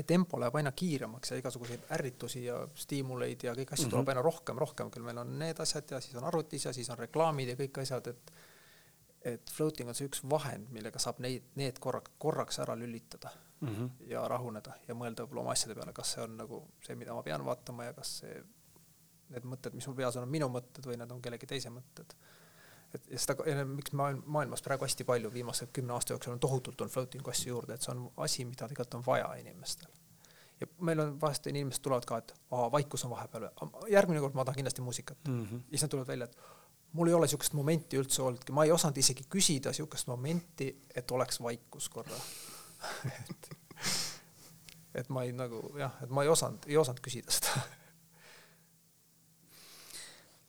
tempo 0.05 0.39
läheb 0.41 0.57
aina 0.59 0.71
kiiremaks 0.75 1.31
ja 1.31 1.39
igasuguseid 1.39 1.87
ärritusi 1.97 2.43
ja 2.45 2.59
stiimuleid 2.77 3.45
ja 3.47 3.53
kõiki 3.55 3.73
asju 3.73 3.85
mm 3.85 3.87
-hmm. 3.87 3.95
tuleb 3.95 4.11
aina 4.13 4.25
rohkem, 4.25 4.59
rohkem, 4.61 4.91
küll 4.91 5.07
meil 5.07 5.17
on 5.17 5.37
need 5.39 5.59
asjad 5.59 5.91
ja 5.91 6.01
siis 6.01 6.15
on 6.15 6.27
arvutis 6.27 6.65
ja 6.65 6.73
siis 6.73 6.89
on 6.89 6.99
reklaamid 6.99 7.49
ja 7.49 7.55
kõik 7.55 7.81
asjad, 7.81 8.07
et 8.07 8.31
et 9.25 9.51
floating 9.51 9.89
on 9.89 9.95
see 9.97 10.05
üks 10.05 10.21
vahend, 10.29 10.69
millega 10.69 10.99
saab 11.01 11.19
neid, 11.19 11.47
need 11.55 11.79
korraks, 11.81 12.11
korraks 12.21 12.59
ära 12.61 12.75
lülitada 12.77 13.31
mm 13.59 13.67
-hmm. 13.67 13.89
ja 14.11 14.27
rahuneda 14.27 14.73
ja 14.87 14.93
mõelda 14.93 15.23
võib-olla 15.23 15.41
oma 15.41 15.51
asjade 15.51 15.75
peale, 15.75 15.93
kas 15.93 16.11
see 16.13 16.23
on 16.23 16.37
nagu 16.37 16.67
see, 16.87 16.95
mida 16.95 17.13
ma 17.13 17.23
pean 17.23 17.45
vaatama 17.45 17.83
ja 17.85 17.93
kas 17.93 18.17
see, 18.17 18.43
need 19.29 19.43
mõtted, 19.43 19.73
mis 19.73 19.87
mul 19.87 19.95
peas 19.95 20.15
on, 20.15 20.23
on 20.23 20.29
minu 20.29 20.49
mõtted 20.49 20.85
või 20.85 20.97
need 20.97 21.11
on 21.11 21.21
kellegi 21.21 21.47
teise 21.47 21.69
mõtted 21.69 22.13
et 22.95 23.11
ja 23.11 23.19
seda, 23.19 23.65
miks 23.69 23.93
maailm, 23.97 24.23
maailmas 24.25 24.63
praegu 24.65 24.85
hästi 24.85 25.05
palju 25.07 25.31
viimase 25.33 25.67
kümne 25.73 25.93
aasta 25.93 26.13
jooksul 26.13 26.33
on 26.33 26.39
tohutult 26.39 26.81
on 26.81 26.89
floating'u 26.89 27.31
asju 27.31 27.53
juurde, 27.53 27.75
et 27.75 27.85
see 27.85 27.93
on 27.93 28.07
asi, 28.25 28.45
mida 28.47 28.67
tegelikult 28.71 28.99
on 28.99 29.05
vaja 29.05 29.29
inimestel. 29.41 29.91
ja 30.61 30.67
meil 30.87 30.99
on 31.03 31.15
vahest 31.21 31.47
inimesed 31.51 31.83
tulevad 31.83 32.05
ka, 32.07 32.17
et 32.17 32.33
aa, 32.51 32.71
vaikus 32.71 33.05
on 33.05 33.11
vahepeal, 33.11 33.49
järgmine 33.91 34.21
kord 34.23 34.37
ma 34.37 34.45
tahan 34.45 34.61
kindlasti 34.61 34.81
muusikat 34.81 35.27
mm. 35.27 35.43
-hmm. 35.43 35.63
ja 35.65 35.77
siis 35.77 35.81
nad 35.81 35.89
tulevad 35.89 36.07
välja, 36.07 36.25
et 36.25 36.37
mul 36.93 37.07
ei 37.07 37.13
ole 37.13 37.27
niisugust 37.27 37.53
momenti 37.53 37.97
üldse 37.97 38.21
olnudki, 38.21 38.51
ma 38.51 38.63
ei 38.63 38.71
osanud 38.71 38.97
isegi 38.97 39.27
küsida 39.29 39.69
niisugust 39.69 40.07
momenti, 40.07 40.69
et 40.95 41.11
oleks 41.11 41.41
vaikus 41.41 41.89
korra 41.89 42.19
et, 43.19 43.49
et 44.95 45.09
ma 45.09 45.23
ei 45.23 45.31
nagu 45.31 45.63
jah, 45.79 45.97
et 46.03 46.09
ma 46.09 46.23
ei 46.23 46.29
osanud, 46.29 46.67
ei 46.67 46.77
osanud 46.77 47.03
küsida 47.03 47.31
seda 47.31 47.65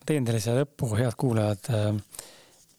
teen 0.07 0.27
teile 0.27 0.41
siia 0.43 0.55
lõppu, 0.61 0.93
head 0.99 1.17
kuulajad, 1.19 1.71
äh, 1.75 2.27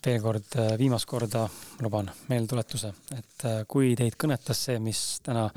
veel 0.06 0.22
kord 0.22 0.58
äh, 0.60 0.76
viimast 0.80 1.08
korda 1.10 1.46
luban 1.84 2.12
meeldetuletuse, 2.30 2.92
et 3.18 3.48
äh, 3.48 3.64
kui 3.70 3.96
teid 3.98 4.18
kõnetas 4.20 4.68
see, 4.68 4.78
mis 4.84 5.02
täna 5.26 5.48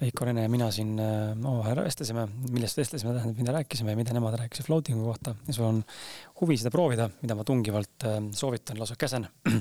Veiko 0.00 0.24
Rene 0.24 0.46
ja 0.46 0.48
mina 0.48 0.70
siin 0.72 0.94
omavahel 0.96 1.82
vestlesime, 1.84 2.22
millest 2.48 2.78
vestlesime, 2.80 3.12
tähendab, 3.12 3.36
mida 3.36 3.52
rääkisime 3.52 3.92
ja 3.92 3.98
mida 3.98 4.14
nemad 4.16 4.38
rääkisid 4.40 4.64
floating'u 4.70 5.04
kohta 5.04 5.34
ja 5.44 5.52
sul 5.52 5.66
on 5.66 5.82
huvi 6.40 6.56
seda 6.56 6.72
proovida, 6.72 7.10
mida 7.20 7.36
ma 7.36 7.44
tungivalt 7.44 8.06
soovitan, 8.32 8.80
lausa 8.80 8.96
käsen. 8.96 9.28
Äh, 9.50 9.60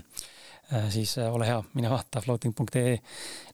siis 0.93 1.17
äh, 1.17 1.33
ole 1.33 1.47
hea, 1.47 1.59
mine 1.73 1.89
vaata 1.91 2.21
floating.ee, 2.21 2.95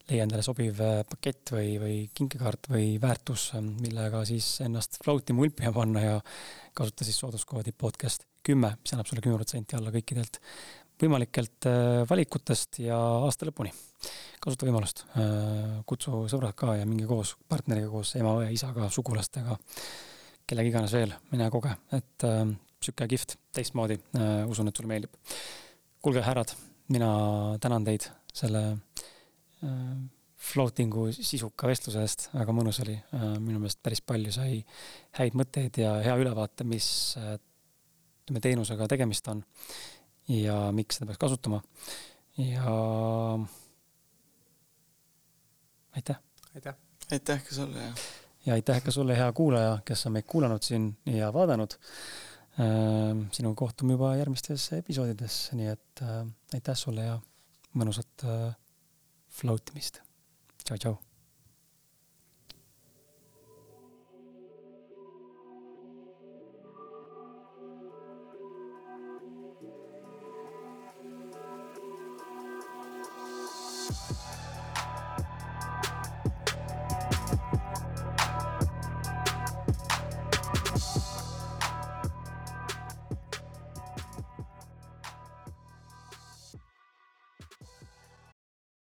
leia 0.09 0.25
endale 0.25 0.43
sobiv 0.45 0.79
äh, 0.83 1.01
pakett 1.09 1.53
või, 1.55 1.75
või 1.81 1.97
kinkekaart 2.15 2.69
või 2.71 2.95
väärtus, 3.01 3.51
millega 3.63 4.23
siis 4.27 4.49
ennast 4.65 4.99
floatima 5.03 5.45
ulpima 5.45 5.73
panna 5.75 6.03
ja 6.03 6.15
kasuta 6.75 7.07
siis 7.07 7.19
sooduskoodi 7.23 7.75
podcast 7.77 8.27
kümme, 8.45 8.75
mis 8.81 8.93
annab 8.93 9.09
sulle 9.09 9.23
kümme 9.25 9.39
protsenti 9.39 9.77
alla 9.77 9.93
kõikidelt 9.95 10.41
võimalikelt 11.01 11.67
valikutest 12.07 12.79
ja 12.79 12.95
aasta 12.97 13.47
lõpuni. 13.49 13.73
kasuta 14.39 14.67
võimalust, 14.67 15.01
kutsu 15.89 16.21
sõbrad 16.31 16.55
ka 16.55 16.75
ja 16.77 16.85
minge 16.87 17.07
koos 17.09 17.33
partneriga 17.51 17.89
koos, 17.91 18.13
ema, 18.15 18.37
õe, 18.39 18.53
isaga, 18.55 18.87
sugulastega, 18.93 19.57
kellega 20.47 20.71
iganes 20.71 20.93
veel, 20.95 21.11
mine 21.33 21.49
koge, 21.51 21.73
et 21.97 22.27
äh, 22.27 22.45
sihuke 22.79 23.09
kihvt, 23.15 23.35
teistmoodi 23.55 23.97
äh,, 23.97 24.45
usun, 24.47 24.69
et 24.69 24.77
sulle 24.77 24.91
meeldib. 24.93 25.19
kuulge, 26.05 26.21
härrad 26.21 26.53
mina 26.93 27.09
tänan 27.61 27.85
teid 27.85 28.09
selle 28.33 28.61
äh, 29.63 29.95
floating'u 30.45 31.07
sisuka 31.15 31.67
vestluse 31.69 32.03
eest, 32.05 32.27
väga 32.33 32.53
mõnus 32.53 32.81
oli 32.83 32.95
äh,. 32.97 33.25
minu 33.41 33.59
meelest 33.59 33.81
päris 33.83 34.03
palju 34.05 34.33
sai 34.35 34.59
häid 35.17 35.37
mõtteid 35.37 35.79
ja 35.81 35.95
hea 36.05 36.15
ülevaate, 36.21 36.67
mis 36.67 36.87
äh, 37.21 37.35
ütleme, 38.25 38.41
teenusega 38.43 38.87
tegemist 38.91 39.27
on 39.33 39.43
ja 40.29 40.57
miks 40.75 40.99
seda 40.99 41.09
peaks 41.09 41.21
kasutama. 41.21 41.61
ja 42.37 42.75
aitäh. 45.95 46.19
aitäh. 46.55 46.75
aitäh 47.11 47.43
ka 47.43 47.55
sulle 47.55 47.81
ja. 47.81 47.91
ja 48.45 48.53
aitäh 48.53 48.83
ka 48.83 48.91
sulle, 48.91 49.17
hea 49.17 49.31
kuulaja, 49.33 49.77
kes 49.85 50.05
on 50.05 50.17
meid 50.17 50.25
kuulanud 50.27 50.63
siin 50.63 50.91
ja 51.05 51.33
vaadanud 51.33 51.77
sinuga 52.55 53.55
kohtume 53.59 53.97
juba 53.97 54.13
järgmistes 54.15 54.69
episoodides, 54.77 55.39
nii 55.59 55.71
et 55.73 56.03
äh, 56.05 56.21
aitäh 56.55 56.77
sulle 56.79 57.09
ja 57.09 57.17
mõnusat 57.75 58.23
äh, 58.23 58.53
float 59.41 59.73
imist. 59.75 59.99
tšau, 60.63 60.77
tšau. 60.77 61.04